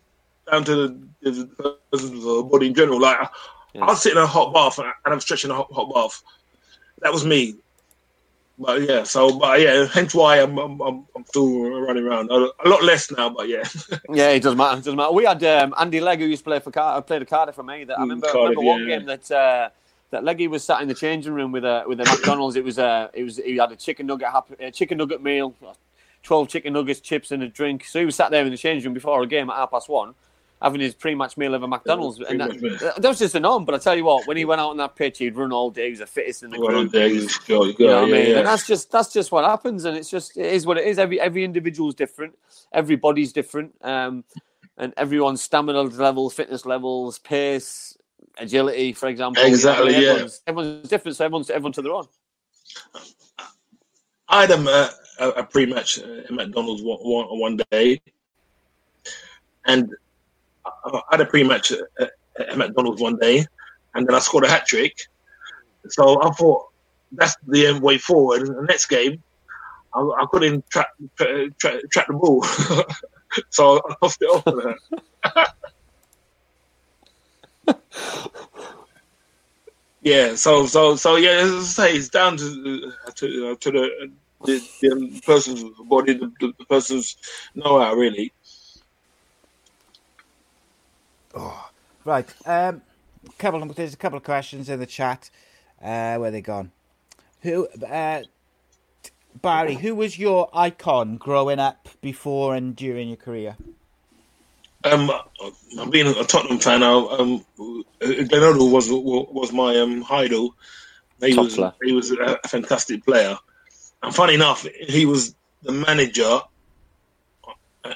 down 0.51 0.65
to 0.65 0.99
the, 1.23 1.31
the, 1.31 1.79
the 1.93 2.49
body 2.51 2.67
in 2.67 2.75
general. 2.75 3.01
Like 3.01 3.19
Yeah. 3.75 3.85
I'll 3.85 3.97
sit 3.97 4.13
in 4.13 4.19
a 4.19 4.27
hot 4.27 4.53
bath 4.53 4.79
and 4.79 4.93
I'm 5.05 5.21
stretching 5.21 5.51
a 5.51 5.55
hot, 5.55 5.73
hot 5.73 5.93
bath. 5.95 6.23
That 7.01 7.13
was 7.13 7.25
me. 7.25 7.57
But 8.63 8.83
yeah, 8.83 9.05
so 9.05 9.39
but 9.39 9.61
yeah, 9.61 9.87
hence 9.87 10.15
why 10.15 10.39
I'm 10.41 10.59
I'm, 10.59 10.81
I'm, 10.83 11.07
I'm 11.17 11.27
still 11.27 11.71
running 11.83 12.05
around 12.07 12.31
a, 12.31 12.51
lot 12.69 12.85
less 12.85 13.11
now. 13.13 13.31
But 13.31 13.49
yeah, 13.49 13.65
Yeah, 14.13 14.31
it 14.31 14.43
doesn't 14.43 14.59
matter. 14.59 14.75
It 14.79 14.85
doesn't 14.85 14.97
matter. 14.97 15.13
We 15.13 15.25
had 15.25 15.43
um, 15.45 15.75
Andy 15.79 16.01
Legg 16.01 16.21
who 16.21 16.27
used 16.27 16.45
to 16.45 16.51
play 16.51 16.61
for 16.61 16.71
Car- 16.71 17.03
played 17.03 17.23
a 17.23 17.27
Cardiff 17.27 17.57
for 17.57 17.63
me. 17.65 17.85
That 17.85 17.99
I 17.99 18.03
Mm, 18.03 18.05
remember. 18.05 18.27
Cardiff, 18.29 18.57
remember 18.57 18.63
one 18.63 18.81
yeah. 18.81 18.99
game 18.99 19.07
that 19.07 19.31
uh, 19.31 19.71
that 20.11 20.25
Leggy 20.25 20.49
was 20.49 20.65
sat 20.65 20.83
in 20.83 20.89
the 20.89 20.95
changing 20.95 21.33
room 21.35 21.53
with 21.53 21.65
a 21.65 21.85
with 21.87 22.01
a 22.01 22.07
McDonald's. 22.07 22.57
It 22.57 22.65
was 22.65 22.79
a 22.79 23.11
it 23.15 23.25
was 23.25 23.39
he 23.39 23.57
had 23.57 23.73
a 23.73 23.77
chicken 23.77 24.07
nugget 24.07 24.29
a 24.61 24.71
chicken 24.71 24.99
nugget 24.99 25.23
meal, 25.23 25.55
twelve 26.23 26.49
chicken 26.49 26.75
nuggets, 26.75 27.01
chips, 27.01 27.33
and 27.33 27.43
a 27.43 27.49
drink. 27.49 27.85
So 27.87 28.01
he 28.01 28.05
was 28.07 28.17
sat 28.17 28.31
there 28.31 28.45
in 28.45 28.51
the 28.51 28.59
changing 28.59 28.89
room 28.91 28.95
before 28.95 29.23
a 29.23 29.27
game 29.27 29.51
at 29.51 29.57
half 29.57 29.71
past 29.73 29.89
one. 29.89 30.15
Having 30.63 30.81
his 30.83 30.95
pre-match 30.95 31.37
meal 31.37 31.55
of 31.55 31.63
a 31.65 31.69
McDonald's, 31.69 32.21
and 32.21 32.41
that, 32.41 32.95
that 32.99 33.09
was 33.09 33.19
just 33.19 33.35
a 33.35 33.41
norm. 33.41 33.65
But 33.65 33.75
I 33.75 33.79
tell 33.79 33.97
you 33.97 34.05
what, 34.05 34.27
when 34.29 34.37
he 34.37 34.45
went 34.45 34.61
out 34.61 34.71
on 34.71 34.77
that 34.77 34.95
pitch, 34.95 35.19
he'd 35.19 35.35
run 35.35 35.53
all 35.53 35.71
day. 35.71 35.87
He 35.87 35.91
was 35.91 35.99
the 35.99 36.07
fittest 36.07 36.45
in 36.45 36.51
the 36.51 36.59
group. 36.59 36.93
you 36.95 37.01
you 37.01 37.29
go, 37.49 37.65
You 37.65 37.65
know 37.65 37.65
what 37.65 37.79
yeah, 37.79 37.97
I 37.99 38.05
mean? 38.05 38.31
yeah. 38.31 38.39
And 38.39 38.47
that's 38.47 38.67
just 38.67 38.91
that's 38.93 39.13
just 39.13 39.33
what 39.33 39.45
happens, 39.45 39.85
and 39.85 39.97
it's 39.97 40.09
just 40.09 40.37
it 40.37 40.47
is 40.47 40.65
what 40.65 40.79
it 40.79 40.87
is. 40.87 40.99
Every 40.99 41.21
every 41.21 41.45
individual's 41.45 41.95
different, 41.95 42.39
everybody's 42.73 43.33
different, 43.33 43.75
um, 43.83 44.25
and 44.79 44.95
everyone's 44.97 45.43
stamina 45.43 45.83
level, 45.83 46.31
fitness 46.31 46.65
levels, 46.65 47.19
pace, 47.19 47.97
agility, 48.39 48.93
for 48.93 49.09
example. 49.09 49.43
you 49.43 49.49
know 49.49 49.51
what 49.51 49.57
Exactly, 49.57 49.93
yeah. 49.93 50.11
Everyone's, 50.11 50.43
everyone's 50.47 50.89
different, 50.89 51.17
so 51.17 51.25
everyone's 51.25 51.51
everyone 51.51 51.73
to 51.73 51.83
their 51.83 51.93
own. 51.93 52.07
I 54.29 54.43
had 54.43 54.51
a, 54.53 54.89
a, 55.19 55.29
a 55.31 55.45
pre-match 55.45 55.99
at 55.99 56.31
McDonald's 56.31 56.83
one, 56.83 56.99
one, 57.01 57.27
one 57.39 57.61
day, 57.71 58.01
and 59.67 59.91
I 60.67 61.03
had 61.11 61.21
a 61.21 61.27
pre-match 61.27 61.73
uh, 61.73 62.07
at 62.39 62.57
McDonald's 62.57 63.03
one 63.03 63.19
day, 63.19 63.45
and 63.95 64.07
then 64.07 64.15
I 64.15 64.21
scored 64.21 64.45
a 64.45 64.49
hat 64.49 64.67
trick. 64.67 64.97
So 65.89 66.23
I 66.23 66.31
thought 66.31 66.67
that's 67.13 67.37
the 67.47 67.79
way 67.81 67.99
forward. 67.99 68.47
The 68.47 68.63
next 68.63 68.87
game, 68.87 69.23
I, 69.95 70.01
I 70.01 70.27
couldn't 70.31 70.69
track, 70.71 70.89
track, 71.17 72.07
the 72.07 72.13
ball, 72.13 72.43
so 73.51 73.81
I 73.89 73.95
lost 74.03 74.23
it 74.23 74.27
off 74.27 75.47
yeah, 80.03 80.35
so 80.35 80.67
so 80.67 80.97
so 80.97 81.17
yeah, 81.17 81.31
as 81.31 81.53
I 81.53 81.61
say, 81.61 81.95
it's 81.95 82.09
down 82.09 82.37
to 82.39 82.93
to, 83.15 83.53
uh, 83.53 83.55
to 83.57 83.71
the, 83.71 84.13
the 84.45 84.69
the 84.81 85.21
person's 85.25 85.63
body, 85.85 86.15
the, 86.15 86.33
the 86.41 86.65
person's 86.65 87.17
know-how, 87.55 87.95
really. 87.95 88.33
Right. 92.05 92.29
Um, 92.47 92.83
couple 93.39 93.63
of, 93.63 93.75
there's 93.75 93.95
a 93.95 93.97
couple 93.97 94.17
of 94.17 94.25
questions 94.25 94.69
in 94.69 94.81
the 94.81 94.87
chat. 94.87 95.31
Uh, 95.83 96.17
where 96.17 96.31
they 96.31 96.41
gone? 96.41 96.73
Who? 97.43 97.69
Uh, 97.69 98.23
Barry, 99.41 99.75
who 99.75 99.95
was 99.95 100.19
your 100.19 100.51
icon 100.53 101.17
growing 101.17 101.59
up 101.59 101.89
before 102.01 102.55
and 102.55 102.77
during 102.77 103.09
your 103.09 103.17
career? 103.17 103.57
Um, 104.85 105.11
I'm 105.79 105.91
being 105.91 106.07
a 106.07 106.25
Tottenham 106.25 106.59
fan 106.59 106.81
now. 106.81 107.09
Um, 107.09 107.45
Glenn 107.57 107.85
Hoddle 108.29 108.71
was 108.71 108.89
was 108.91 109.53
my 109.53 109.79
um 109.79 110.05
idol. 110.11 110.55
He 111.21 111.35
Top 111.35 111.45
was 111.45 111.73
he 111.83 111.93
was 111.93 112.11
a 112.11 112.39
fantastic 112.49 113.05
player, 113.05 113.39
and 114.03 114.15
funny 114.15 114.35
enough, 114.35 114.67
he 114.81 115.07
was 115.07 115.35
the 115.63 115.73
manager. 115.73 116.41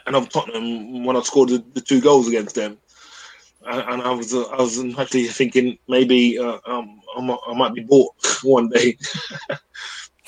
And 0.06 0.16
of 0.16 0.28
Tottenham 0.30 1.04
when 1.04 1.16
I 1.16 1.20
scored 1.20 1.50
the, 1.50 1.64
the 1.74 1.80
two 1.80 2.00
goals 2.00 2.26
against 2.26 2.56
them, 2.56 2.76
and, 3.66 4.02
I 4.02 4.10
was 4.10 4.34
uh, 4.34 4.44
I 4.44 4.56
was 4.62 4.78
actually 4.98 5.26
thinking 5.26 5.78
maybe 5.88 6.38
uh, 6.38 6.58
um, 6.66 7.00
I, 7.16 7.54
might, 7.54 7.74
be 7.74 7.82
bought 7.82 8.14
one 8.42 8.68
day, 8.68 8.96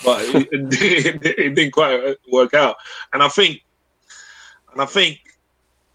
but 0.04 0.22
it, 0.34 0.48
it, 0.52 1.26
it 1.38 1.54
didn't 1.54 1.72
quite 1.72 2.16
work 2.30 2.54
out. 2.54 2.76
And 3.12 3.22
I 3.22 3.28
think, 3.28 3.64
and 4.72 4.82
I 4.82 4.86
think 4.86 5.20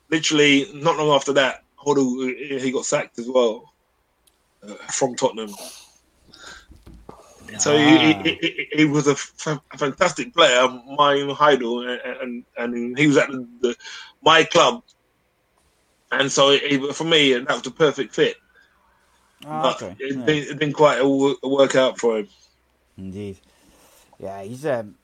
literally 0.10 0.70
not 0.74 0.98
long 0.98 1.10
after 1.10 1.34
that, 1.34 1.64
Hoddle 1.78 2.60
he 2.60 2.72
got 2.72 2.86
sacked 2.86 3.20
as 3.20 3.28
well 3.28 3.74
uh, 4.68 4.74
from 4.91 5.15
Tottenham. 5.15 5.53
So 7.60 7.78
he, 7.78 8.14
he, 8.24 8.68
he, 8.78 8.86
was 8.86 9.06
a 9.06 9.15
fantastic 9.15 10.34
player, 10.34 10.68
my 10.98 11.36
idol, 11.40 11.88
and 11.88 12.02
and, 12.57 12.76
and 12.76 12.98
he 12.98 13.06
was 13.06 13.18
at 13.18 13.30
the, 13.30 13.48
the, 13.61 13.76
my 14.24 14.44
club, 14.44 14.82
and 16.19 16.31
so 16.31 16.49
it, 16.52 16.95
for 16.95 17.03
me 17.03 17.34
that 17.34 17.48
was 17.49 17.61
the 17.61 17.72
perfect 17.72 18.14
fit. 18.15 18.38
Oh, 19.45 19.72
okay. 19.72 19.95
it, 19.99 20.15
Yeah. 20.15 20.26
didn't, 20.26 20.49
it 20.52 20.60
didn't 20.60 20.73
quite 20.73 21.03
wo- 21.03 21.35
work 21.44 21.76
out 21.76 21.99
for 21.99 22.19
him. 22.19 22.27
Indeed. 22.98 23.40
Yeah, 24.19 24.41
he's 24.44 24.65
um 24.65 24.95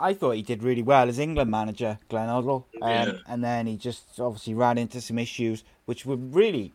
I 0.00 0.14
thought 0.14 0.32
he 0.32 0.42
did 0.42 0.62
really 0.62 0.82
well 0.82 1.08
as 1.08 1.18
England 1.18 1.50
manager, 1.50 1.98
Glenn 2.08 2.28
Hoddle. 2.28 2.64
Um, 2.80 2.90
Yeah. 2.90 3.12
and 3.26 3.42
then 3.42 3.66
he 3.66 3.76
just 3.76 4.20
obviously 4.20 4.54
ran 4.54 4.78
into 4.78 5.00
some 5.00 5.18
issues 5.18 5.64
which 5.86 6.06
were 6.06 6.16
really 6.16 6.72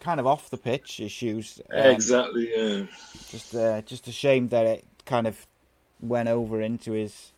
kind 0.00 0.20
of 0.20 0.26
off 0.26 0.50
the 0.50 0.58
pitch 0.58 1.00
issues. 1.00 1.60
Um, 1.70 1.78
exactly. 1.86 2.50
Yeah. 2.54 2.86
Just 3.30 3.54
uh, 3.54 3.82
just 3.82 4.06
a 4.08 4.12
shame 4.12 4.48
that 4.48 4.66
it 4.66 4.84
kind 5.06 5.26
of 5.26 5.46
went 6.00 6.28
over 6.28 6.60
into 6.60 6.92
his 6.92 7.32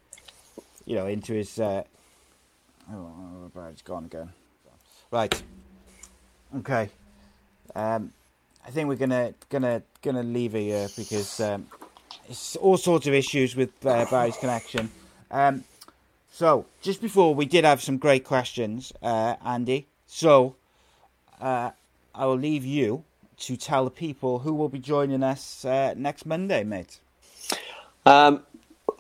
you 0.86 0.94
know, 0.96 1.06
into 1.06 1.34
his 1.34 1.58
uh 1.60 1.82
oh 2.92 3.50
right, 3.54 3.70
it's 3.70 3.82
gone 3.82 4.04
again. 4.06 4.30
Right. 5.10 5.42
Okay. 6.56 6.90
Um 7.74 8.12
I 8.68 8.70
think 8.70 8.86
we're 8.90 8.96
gonna 8.96 9.32
gonna 9.48 9.82
gonna 10.02 10.22
leave 10.22 10.54
it 10.54 10.60
here 10.60 10.88
because 10.94 11.40
um, 11.40 11.66
it's 12.28 12.54
all 12.56 12.76
sorts 12.76 13.06
of 13.06 13.14
issues 13.14 13.56
with 13.56 13.70
uh, 13.86 14.04
Barry's 14.10 14.36
connection. 14.36 14.90
Um, 15.30 15.64
so 16.30 16.66
just 16.82 17.00
before 17.00 17.34
we 17.34 17.46
did 17.46 17.64
have 17.64 17.82
some 17.82 17.96
great 17.96 18.24
questions, 18.24 18.92
uh, 19.02 19.36
Andy. 19.42 19.86
So 20.06 20.56
uh, 21.40 21.70
I 22.14 22.26
will 22.26 22.36
leave 22.36 22.66
you 22.66 23.04
to 23.38 23.56
tell 23.56 23.84
the 23.84 23.90
people 23.90 24.40
who 24.40 24.52
will 24.52 24.68
be 24.68 24.78
joining 24.78 25.22
us 25.22 25.64
uh, 25.64 25.94
next 25.96 26.26
Monday, 26.26 26.62
mate. 26.62 27.00
Um, 28.04 28.42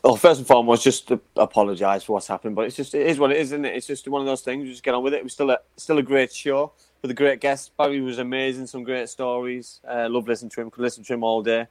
well, 0.02 0.16
first 0.16 0.38
and 0.38 0.46
foremost, 0.46 0.84
just 0.84 1.10
apologise 1.36 2.04
for 2.04 2.14
what's 2.14 2.28
happened, 2.28 2.54
but 2.54 2.66
it's 2.66 2.76
just 2.76 2.94
it 2.94 3.06
is 3.06 3.18
what 3.18 3.32
it 3.32 3.38
is, 3.38 3.48
isn't 3.48 3.64
it? 3.64 3.74
It's 3.74 3.86
just 3.86 4.06
one 4.06 4.20
of 4.20 4.26
those 4.26 4.42
things. 4.42 4.62
We 4.62 4.70
just 4.70 4.82
get 4.82 4.94
on 4.94 5.02
with 5.02 5.14
it. 5.14 5.18
It 5.18 5.24
was 5.24 5.32
still 5.32 5.50
a 5.50 5.58
still 5.76 5.98
a 5.98 6.02
great 6.02 6.32
show 6.32 6.72
with 7.02 7.10
a 7.10 7.14
great 7.14 7.40
guest. 7.40 7.76
Barry 7.76 8.00
was 8.00 8.18
amazing, 8.18 8.66
some 8.68 8.84
great 8.84 9.08
stories. 9.08 9.80
Uh, 9.88 10.08
love 10.08 10.28
listening 10.28 10.50
to 10.50 10.60
him. 10.60 10.70
Could 10.70 10.82
listen 10.82 11.02
to 11.04 11.14
him 11.14 11.24
all 11.24 11.42
day. 11.42 11.66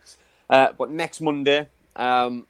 Uh, 0.49 0.69
but 0.77 0.91
next 0.91 1.21
Monday, 1.21 1.67
um, 1.95 2.45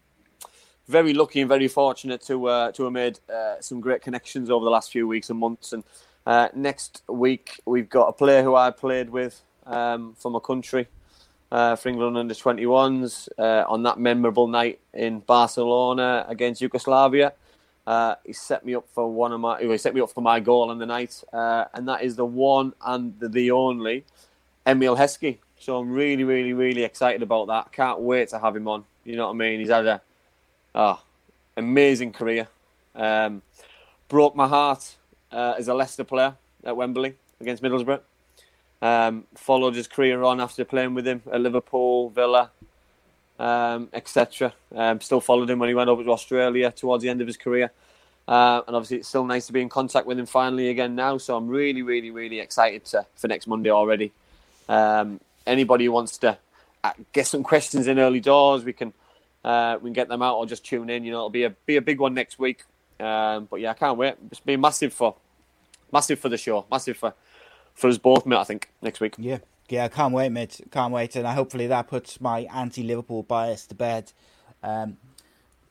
very 0.88 1.14
lucky 1.14 1.42
and 1.42 1.50
very 1.50 1.68
fortunate 1.68 2.22
to 2.24 2.48
uh, 2.48 2.72
to 2.72 2.84
have 2.84 2.94
made 2.94 3.20
uh, 3.32 3.56
some 3.62 3.80
great 3.80 4.02
connections 4.02 4.50
over 4.50 4.64
the 4.64 4.72
last 4.72 4.92
few 4.92 5.08
weeks 5.08 5.30
and 5.30 5.38
months. 5.40 5.74
And 5.74 5.84
uh, 6.26 6.50
next 6.56 7.04
week 7.08 7.62
we've 7.66 7.90
got 7.90 8.08
a 8.08 8.14
player 8.14 8.42
who 8.42 8.56
I 8.56 8.72
played 8.72 9.12
with 9.12 9.42
um, 9.68 10.16
from 10.18 10.34
a 10.34 10.40
country 10.40 10.88
uh, 11.52 11.76
for 11.76 11.90
England 11.90 12.18
under 12.18 12.34
21s 12.34 13.30
uh, 13.38 13.66
on 13.68 13.84
that 13.84 14.00
memorable 14.00 14.48
night 14.48 14.80
in 14.94 15.20
Barcelona 15.20 16.26
against 16.28 16.62
Yugoslavia. 16.62 17.34
Uh, 17.86 18.16
he 18.26 18.34
set 18.34 18.66
me 18.66 18.76
up 18.76 18.86
for 18.94 19.10
one 19.10 19.32
of 19.32 19.40
my. 19.40 19.62
He 19.62 19.78
set 19.78 19.94
me 19.94 20.02
up 20.02 20.10
for 20.10 20.20
my 20.20 20.42
goal 20.42 20.70
on 20.70 20.78
the 20.78 20.86
night, 20.86 21.24
uh, 21.32 21.66
and 21.74 21.88
that 21.88 22.04
is 22.04 22.18
the 22.18 22.26
one 22.26 22.74
and 22.86 23.18
the, 23.20 23.30
the 23.30 23.52
only 23.52 24.04
Emile 24.66 24.98
Heskey. 24.98 25.38
So 25.58 25.78
I'm 25.78 25.92
really, 25.92 26.26
really, 26.26 26.52
really 26.52 26.84
excited 26.84 27.24
about 27.24 27.48
that. 27.48 27.72
Can't 27.72 28.00
wait 28.00 28.28
to 28.30 28.40
have 28.40 28.56
him 28.56 28.68
on. 28.68 28.84
You 29.06 29.16
know 29.16 29.28
what 29.28 29.34
I 29.34 29.38
mean? 29.38 29.60
He's 29.62 29.70
had 29.70 29.86
a 29.86 30.02
oh, 30.76 31.02
amazing 31.56 32.12
career. 32.12 32.50
Um, 32.94 33.42
broke 34.10 34.36
my 34.36 34.48
heart 34.48 34.98
uh, 35.32 35.54
as 35.58 35.70
a 35.70 35.74
Leicester 35.74 36.04
player 36.04 36.36
at 36.66 36.76
Wembley 36.76 37.16
against 37.40 37.64
Middlesbrough. 37.64 38.02
Um, 38.82 39.26
followed 39.36 39.74
his 39.74 39.88
career 39.88 40.22
on 40.24 40.40
after 40.40 40.64
playing 40.64 40.94
with 40.94 41.08
him 41.08 41.24
at 41.32 41.42
Liverpool, 41.42 42.10
Villa, 42.12 42.52
um, 43.40 43.90
etc. 43.92 44.54
Um, 44.76 45.02
still 45.02 45.22
followed 45.22 45.50
him 45.50 45.60
when 45.60 45.70
he 45.70 45.76
went 45.76 45.90
over 45.90 46.04
to 46.04 46.12
Australia 46.12 46.72
towards 46.72 47.04
the 47.04 47.10
end 47.10 47.22
of 47.22 47.28
his 47.28 47.38
career. 47.38 47.72
Uh, 48.28 48.62
and 48.68 48.76
obviously, 48.76 48.98
it's 48.98 49.08
still 49.08 49.26
nice 49.26 49.48
to 49.48 49.54
be 49.54 49.62
in 49.62 49.70
contact 49.70 50.06
with 50.06 50.20
him 50.20 50.26
finally 50.26 50.70
again 50.70 50.96
now. 50.96 51.18
So 51.18 51.36
I'm 51.36 51.48
really, 51.48 51.82
really, 51.82 52.12
really 52.12 52.40
excited 52.40 52.86
to, 52.86 53.06
for 53.16 53.28
next 53.28 53.48
Monday 53.48 53.70
already. 53.70 54.12
Um, 54.68 55.22
anybody 55.46 55.86
who 55.86 55.94
wants 55.94 56.18
to 56.20 56.38
uh, 56.84 56.92
get 57.14 57.26
some 57.26 57.42
questions 57.44 57.88
in 57.88 58.00
early 58.00 58.20
doors, 58.20 58.64
we 58.64 58.74
can 58.74 58.94
uh, 59.44 59.78
we 59.82 59.88
can 59.88 59.94
get 59.94 60.10
them 60.10 60.22
out 60.22 60.36
or 60.36 60.46
just 60.46 60.66
tune 60.66 60.90
in. 60.90 61.06
You 61.06 61.12
know, 61.12 61.18
it'll 61.18 61.30
be 61.30 61.44
a 61.44 61.50
be 61.50 61.78
a 61.78 61.82
big 61.82 62.00
one 62.00 62.14
next 62.14 62.38
week. 62.38 62.64
Um, 63.00 63.48
but 63.50 63.62
yeah, 63.62 63.72
I 63.72 63.74
can't 63.76 63.98
wait. 63.98 64.16
It's 64.30 64.40
been 64.42 64.60
massive 64.60 64.94
for 64.94 65.16
massive 65.92 66.20
for 66.20 66.30
the 66.30 66.38
show, 66.38 66.66
massive 66.70 66.98
for 66.98 67.14
for 67.78 67.88
us 67.88 67.98
both, 67.98 68.26
mate. 68.26 68.38
I 68.38 68.44
think 68.44 68.70
next 68.82 69.00
week. 69.00 69.16
Yeah, 69.18 69.38
yeah, 69.70 69.88
can't 69.88 70.14
wait, 70.14 70.30
mate. 70.30 70.60
Can't 70.72 70.92
wait, 70.92 71.16
and 71.16 71.26
hopefully 71.28 71.68
that 71.68 71.88
puts 71.88 72.20
my 72.20 72.42
anti-Liverpool 72.54 73.24
bias 73.24 73.66
to 73.68 73.76
bed. 73.76 74.12
Um, 74.64 74.98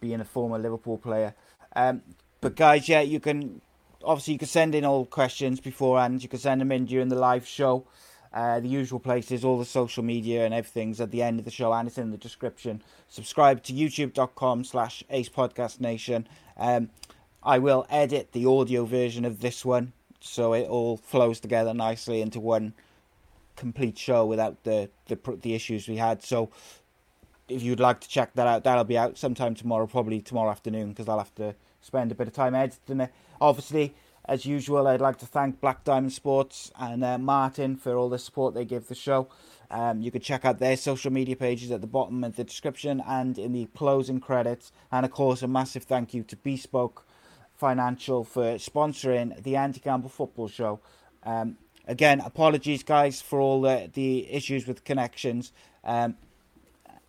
being 0.00 0.20
a 0.20 0.24
former 0.24 0.58
Liverpool 0.58 0.96
player, 0.98 1.34
um, 1.74 2.02
but 2.40 2.54
guys, 2.54 2.88
yeah, 2.88 3.00
you 3.00 3.18
can 3.18 3.60
obviously 4.04 4.34
you 4.34 4.38
can 4.38 4.48
send 4.48 4.74
in 4.74 4.84
all 4.84 5.04
questions 5.04 5.60
beforehand. 5.60 6.22
You 6.22 6.28
can 6.28 6.38
send 6.38 6.60
them 6.60 6.70
in 6.70 6.86
during 6.86 7.08
the 7.08 7.16
live 7.16 7.46
show. 7.46 7.86
Uh, 8.32 8.60
the 8.60 8.68
usual 8.68 9.00
places, 9.00 9.44
all 9.44 9.58
the 9.58 9.64
social 9.64 10.02
media 10.02 10.44
and 10.44 10.52
everything's 10.52 11.00
at 11.00 11.10
the 11.10 11.22
end 11.22 11.38
of 11.38 11.46
the 11.46 11.50
show, 11.50 11.72
and 11.72 11.88
it's 11.88 11.96
in 11.96 12.10
the 12.10 12.18
description. 12.18 12.82
Subscribe 13.08 13.62
to 13.62 13.72
youtube.com 13.72 14.62
slash 14.62 15.02
Ace 15.08 15.30
Podcast 15.30 15.80
Nation. 15.80 16.28
Um, 16.58 16.90
I 17.42 17.58
will 17.58 17.86
edit 17.88 18.32
the 18.32 18.44
audio 18.44 18.84
version 18.84 19.24
of 19.24 19.40
this 19.40 19.64
one 19.64 19.94
so 20.26 20.52
it 20.52 20.68
all 20.68 20.96
flows 20.96 21.40
together 21.40 21.72
nicely 21.74 22.20
into 22.20 22.40
one 22.40 22.74
complete 23.56 23.96
show 23.98 24.24
without 24.26 24.62
the 24.64 24.90
the, 25.06 25.18
the 25.40 25.54
issues 25.54 25.88
we 25.88 25.96
had. 25.96 26.22
So 26.22 26.50
if 27.48 27.62
you'd 27.62 27.80
like 27.80 28.00
to 28.00 28.08
check 28.08 28.34
that 28.34 28.46
out, 28.46 28.64
that'll 28.64 28.84
be 28.84 28.98
out 28.98 29.16
sometime 29.16 29.54
tomorrow, 29.54 29.86
probably 29.86 30.20
tomorrow 30.20 30.50
afternoon, 30.50 30.90
because 30.90 31.08
I'll 31.08 31.18
have 31.18 31.34
to 31.36 31.54
spend 31.80 32.10
a 32.10 32.14
bit 32.14 32.26
of 32.26 32.34
time 32.34 32.54
editing 32.54 33.00
it. 33.00 33.12
Obviously, 33.40 33.94
as 34.24 34.44
usual, 34.44 34.88
I'd 34.88 35.00
like 35.00 35.18
to 35.18 35.26
thank 35.26 35.60
Black 35.60 35.84
Diamond 35.84 36.12
Sports 36.12 36.72
and 36.78 37.04
uh, 37.04 37.18
Martin 37.18 37.76
for 37.76 37.96
all 37.96 38.08
the 38.08 38.18
support 38.18 38.54
they 38.54 38.64
give 38.64 38.88
the 38.88 38.94
show. 38.94 39.28
Um, 39.70 40.00
you 40.00 40.10
can 40.10 40.20
check 40.20 40.44
out 40.44 40.58
their 40.58 40.76
social 40.76 41.12
media 41.12 41.36
pages 41.36 41.70
at 41.70 41.80
the 41.80 41.86
bottom 41.86 42.24
of 42.24 42.34
the 42.34 42.44
description 42.44 43.02
and 43.06 43.38
in 43.38 43.52
the 43.52 43.66
closing 43.76 44.20
credits. 44.20 44.72
And 44.90 45.06
of 45.06 45.12
course, 45.12 45.42
a 45.42 45.48
massive 45.48 45.84
thank 45.84 46.12
you 46.12 46.24
to 46.24 46.36
Bespoke 46.36 47.06
Financial 47.56 48.24
for 48.24 48.56
sponsoring 48.56 49.42
the 49.42 49.56
Andy 49.56 49.80
Campbell 49.80 50.10
Football 50.10 50.48
Show. 50.48 50.80
Um, 51.24 51.56
again, 51.86 52.20
apologies, 52.20 52.82
guys, 52.82 53.22
for 53.22 53.40
all 53.40 53.62
the, 53.62 53.90
the 53.92 54.30
issues 54.30 54.66
with 54.66 54.84
connections. 54.84 55.52
Um, 55.84 56.16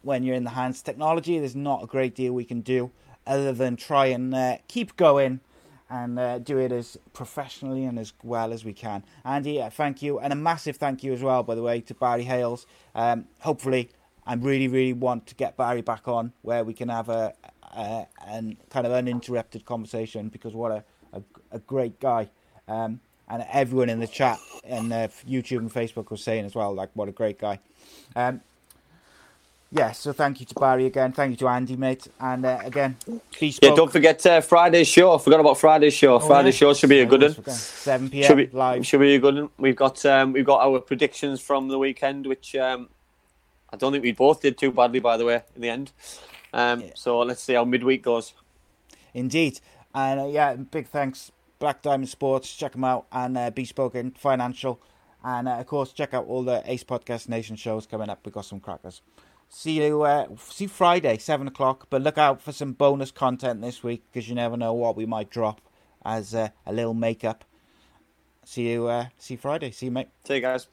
when 0.01 0.23
you're 0.23 0.35
in 0.35 0.45
the 0.45 0.51
hands 0.51 0.79
of 0.79 0.85
technology, 0.85 1.37
there's 1.39 1.55
not 1.55 1.83
a 1.83 1.87
great 1.87 2.15
deal 2.15 2.33
we 2.33 2.45
can 2.45 2.61
do 2.61 2.91
other 3.25 3.51
than 3.51 3.75
try 3.75 4.05
and 4.05 4.33
uh, 4.33 4.57
keep 4.67 4.95
going 4.95 5.41
and 5.89 6.17
uh, 6.19 6.39
do 6.39 6.57
it 6.57 6.71
as 6.71 6.97
professionally 7.13 7.85
and 7.85 7.99
as 7.99 8.13
well 8.23 8.51
as 8.53 8.63
we 8.63 8.73
can. 8.73 9.03
Andy, 9.25 9.61
uh, 9.61 9.69
thank 9.69 10.01
you, 10.01 10.19
and 10.19 10.33
a 10.33 10.35
massive 10.35 10.77
thank 10.77 11.03
you 11.03 11.13
as 11.13 11.21
well, 11.21 11.43
by 11.43 11.55
the 11.55 11.61
way, 11.61 11.81
to 11.81 11.93
Barry 11.93 12.23
Hayles. 12.23 12.65
Um, 12.95 13.25
hopefully, 13.39 13.89
I 14.25 14.33
really, 14.35 14.67
really 14.67 14.93
want 14.93 15.27
to 15.27 15.35
get 15.35 15.55
Barry 15.55 15.81
back 15.81 16.07
on 16.07 16.33
where 16.41 16.63
we 16.63 16.73
can 16.73 16.89
have 16.89 17.09
a, 17.09 17.33
a 17.75 18.07
an 18.25 18.57
kind 18.69 18.85
of 18.85 18.93
uninterrupted 18.93 19.65
conversation 19.65 20.29
because 20.29 20.53
what 20.53 20.71
a, 20.71 20.83
a, 21.13 21.21
a 21.51 21.59
great 21.59 21.99
guy. 21.99 22.29
Um, 22.67 22.99
and 23.29 23.45
everyone 23.51 23.89
in 23.89 23.99
the 23.99 24.07
chat 24.07 24.39
and 24.63 24.91
uh, 24.93 25.07
YouTube 25.27 25.57
and 25.59 25.73
Facebook 25.73 26.09
was 26.09 26.23
saying 26.23 26.45
as 26.45 26.55
well, 26.55 26.73
like, 26.73 26.89
what 26.93 27.09
a 27.09 27.11
great 27.11 27.39
guy. 27.39 27.59
Um, 28.15 28.41
yeah, 29.69 29.91
so 29.91 30.13
thank 30.13 30.39
you 30.39 30.45
to 30.45 30.55
Barry 30.55 30.85
again. 30.85 31.11
Thank 31.11 31.31
you 31.31 31.37
to 31.37 31.47
Andy, 31.49 31.75
mate. 31.75 32.07
And 32.21 32.45
uh, 32.45 32.59
again, 32.63 32.95
Yeah, 33.61 33.75
don't 33.75 33.91
forget 33.91 34.25
uh, 34.25 34.39
Friday's 34.39 34.87
show. 34.87 35.13
I 35.13 35.17
forgot 35.17 35.41
about 35.41 35.57
Friday's 35.57 35.93
show. 35.93 36.15
Oh, 36.15 36.19
Friday's 36.19 36.55
yeah. 36.55 36.67
show 36.69 36.73
should 36.73 36.89
be 36.89 37.01
a 37.01 37.05
good 37.05 37.21
one. 37.21 37.33
7 37.33 38.09
p.m. 38.09 38.27
Should 38.27 38.37
be 38.37 38.57
live. 38.57 38.85
Should 38.85 39.01
be 39.01 39.15
a 39.15 39.19
good 39.19 39.35
one. 39.35 39.49
We've 39.57 39.75
got 39.75 40.05
um, 40.05 40.31
we've 40.31 40.45
got 40.45 40.65
our 40.65 40.79
predictions 40.79 41.41
from 41.41 41.67
the 41.67 41.77
weekend, 41.77 42.27
which 42.27 42.55
um, 42.55 42.87
I 43.69 43.75
don't 43.75 43.91
think 43.91 44.05
we 44.05 44.13
both 44.13 44.41
did 44.41 44.57
too 44.57 44.71
badly, 44.71 45.01
by 45.01 45.17
the 45.17 45.25
way, 45.25 45.43
in 45.53 45.61
the 45.61 45.69
end. 45.69 45.91
Um, 46.53 46.81
Yeah. 46.81 46.91
So 46.95 47.19
let's 47.19 47.41
see 47.41 47.53
how 47.53 47.65
midweek 47.65 48.03
goes. 48.03 48.33
Indeed. 49.13 49.59
And 49.93 50.19
uh, 50.19 50.27
yeah, 50.27 50.55
big 50.55 50.87
thanks, 50.87 51.31
Black 51.59 51.81
Diamond 51.81 52.09
Sports. 52.09 52.53
Check 52.55 52.73
them 52.73 52.83
out. 52.83 53.07
And 53.11 53.37
uh, 53.37 53.49
Bespoken 53.49 54.11
Financial. 54.11 54.79
And 55.23 55.47
uh, 55.47 55.53
of 55.53 55.65
course, 55.65 55.91
check 55.91 56.13
out 56.13 56.25
all 56.27 56.43
the 56.43 56.61
Ace 56.65 56.83
Podcast 56.83 57.27
Nation 57.27 57.55
shows 57.55 57.87
coming 57.87 58.09
up. 58.09 58.19
We've 58.23 58.33
got 58.33 58.45
some 58.45 58.59
crackers. 58.59 59.01
See 59.49 59.83
you, 59.83 60.03
uh, 60.03 60.27
see 60.49 60.67
Friday, 60.67 61.17
7 61.17 61.47
o'clock. 61.47 61.87
But 61.89 62.01
look 62.01 62.17
out 62.17 62.41
for 62.41 62.51
some 62.51 62.73
bonus 62.73 63.11
content 63.11 63.61
this 63.61 63.81
week 63.81 64.03
because 64.11 64.27
you 64.27 64.35
never 64.35 64.57
know 64.57 64.73
what 64.73 64.95
we 64.95 65.05
might 65.05 65.29
drop 65.29 65.61
as 66.05 66.35
uh, 66.35 66.49
a 66.65 66.73
little 66.73 66.93
makeup. 66.93 67.45
See 68.43 68.69
you, 68.69 68.87
uh, 68.87 69.07
see 69.17 69.33
you 69.33 69.37
Friday. 69.37 69.71
See 69.71 69.87
you, 69.87 69.91
mate. 69.91 70.09
See 70.25 70.35
you 70.35 70.41
guys. 70.41 70.67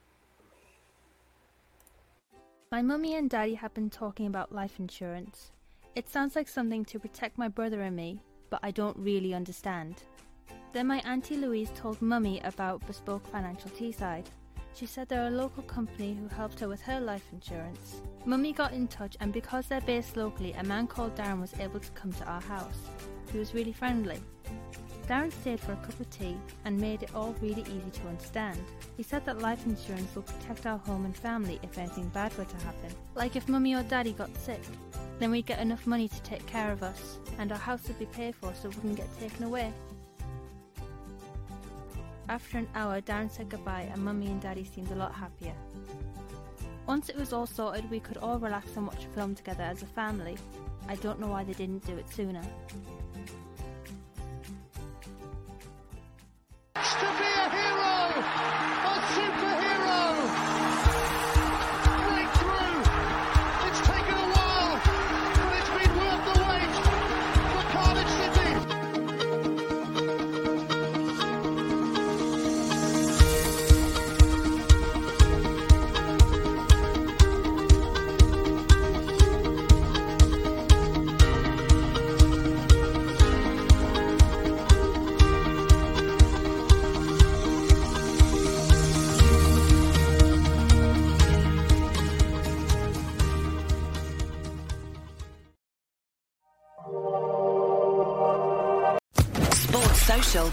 My 2.71 2.83
mummy 2.83 3.15
and 3.15 3.31
daddy 3.31 3.55
have 3.55 3.73
been 3.75 3.91
talking 3.91 4.27
about 4.27 4.53
life 4.53 4.79
insurance. 4.79 5.53
It 5.97 6.09
sounds 6.09 6.35
like 6.35 6.49
something 6.49 6.85
to 6.87 6.99
protect 6.99 7.39
my 7.39 7.47
brother 7.47 7.83
and 7.83 7.95
me, 7.95 8.21
but 8.51 8.59
I 8.65 8.73
don't 8.73 8.97
really 8.97 9.33
understand. 9.33 10.03
Then 10.73 10.89
my 10.89 10.99
auntie 11.07 11.37
Louise 11.37 11.71
told 11.77 12.03
mummy 12.03 12.41
about 12.41 12.85
Bespoke 12.85 13.25
Financial 13.29 13.71
Teesside. 13.71 14.27
She 14.75 14.87
said 14.87 15.09
they're 15.09 15.29
a 15.29 15.31
local 15.31 15.63
company 15.63 16.15
who 16.15 16.27
helped 16.27 16.59
her 16.59 16.67
with 16.67 16.83
her 16.83 16.99
life 16.99 17.25
insurance. 17.33 18.03
Mummy 18.25 18.53
got 18.53 18.73
in 18.73 18.89
touch, 18.89 19.17
and 19.21 19.33
because 19.33 19.69
they're 19.69 19.81
based 19.83 20.17
locally, 20.17 20.53
a 20.55 20.65
man 20.65 20.89
called 20.89 21.15
Darren 21.15 21.41
was 21.41 21.55
able 21.61 21.79
to 21.79 21.93
come 21.93 22.13
to 22.15 22.25
our 22.25 22.41
house. 22.41 22.89
He 23.31 23.39
was 23.39 23.55
really 23.55 23.73
friendly. 23.73 24.19
Darren 25.09 25.31
stayed 25.31 25.61
for 25.61 25.73
a 25.73 25.77
cup 25.77 26.01
of 26.01 26.09
tea 26.09 26.37
and 26.65 26.81
made 26.81 27.03
it 27.03 27.15
all 27.15 27.35
really 27.43 27.63
easy 27.63 27.91
to 27.93 28.09
understand. 28.09 28.59
He 28.97 29.03
said 29.03 29.27
that 29.27 29.41
life 29.41 29.67
insurance 29.67 30.15
will 30.15 30.23
protect 30.23 30.65
our 30.65 30.79
home 30.79 31.05
and 31.05 31.15
family 31.15 31.61
if 31.63 31.77
anything 31.77 32.09
bad 32.09 32.37
were 32.39 32.47
to 32.47 32.57
happen. 32.57 32.91
Like 33.15 33.37
if 33.37 33.49
mummy 33.49 33.75
or 33.75 33.83
daddy 33.83 34.13
got 34.13 34.35
sick, 34.37 34.63
then 35.19 35.31
we'd 35.31 35.47
get 35.47 35.61
enough 35.61 35.87
money 35.87 36.09
to 36.09 36.23
take 36.23 36.47
care 36.47 36.73
of 36.73 36.83
us, 36.83 37.19
and 37.39 37.53
our 37.53 37.59
house 37.59 37.87
would 37.87 37.99
be 37.99 38.07
paid 38.07 38.35
for 38.35 38.53
so 38.55 38.69
it 38.69 38.77
wouldn't 38.77 38.97
get 38.97 39.21
taken 39.21 39.45
away. 39.45 39.73
After 42.29 42.57
an 42.57 42.69
hour, 42.75 43.03
Darren 43.03 43.31
said 43.31 43.51
goodbye, 43.51 43.89
and 43.93 44.03
mummy 44.03 44.27
and 44.27 44.41
daddy 44.41 44.65
seemed 44.65 44.91
a 44.91 44.95
lot 44.95 45.15
happier. 45.15 45.53
Once 46.87 47.11
it 47.11 47.17
was 47.17 47.33
all 47.33 47.47
sorted, 47.47 47.91
we 47.91 48.01
could 48.01 48.17
all 48.17 48.39
relax 48.39 48.77
and 48.77 48.87
watch 48.87 49.05
a 49.05 49.09
film 49.09 49.35
together 49.35 49.63
as 49.63 49.83
a 49.83 49.87
family. 49.87 50.37
I 50.89 50.97
don't 50.97 51.21
know 51.21 51.29
why 51.29 51.45
they 51.45 51.53
didn't 51.53 51.87
do 51.87 51.97
it 51.97 52.11
sooner. 52.11 52.43
To 56.85 57.09
be 57.19 57.25
a 57.25 57.49
hero, 57.49 58.21
a 58.85 58.95
superhero. 59.15 59.44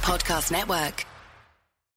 Podcast 0.02 0.52
Network. 0.52 1.11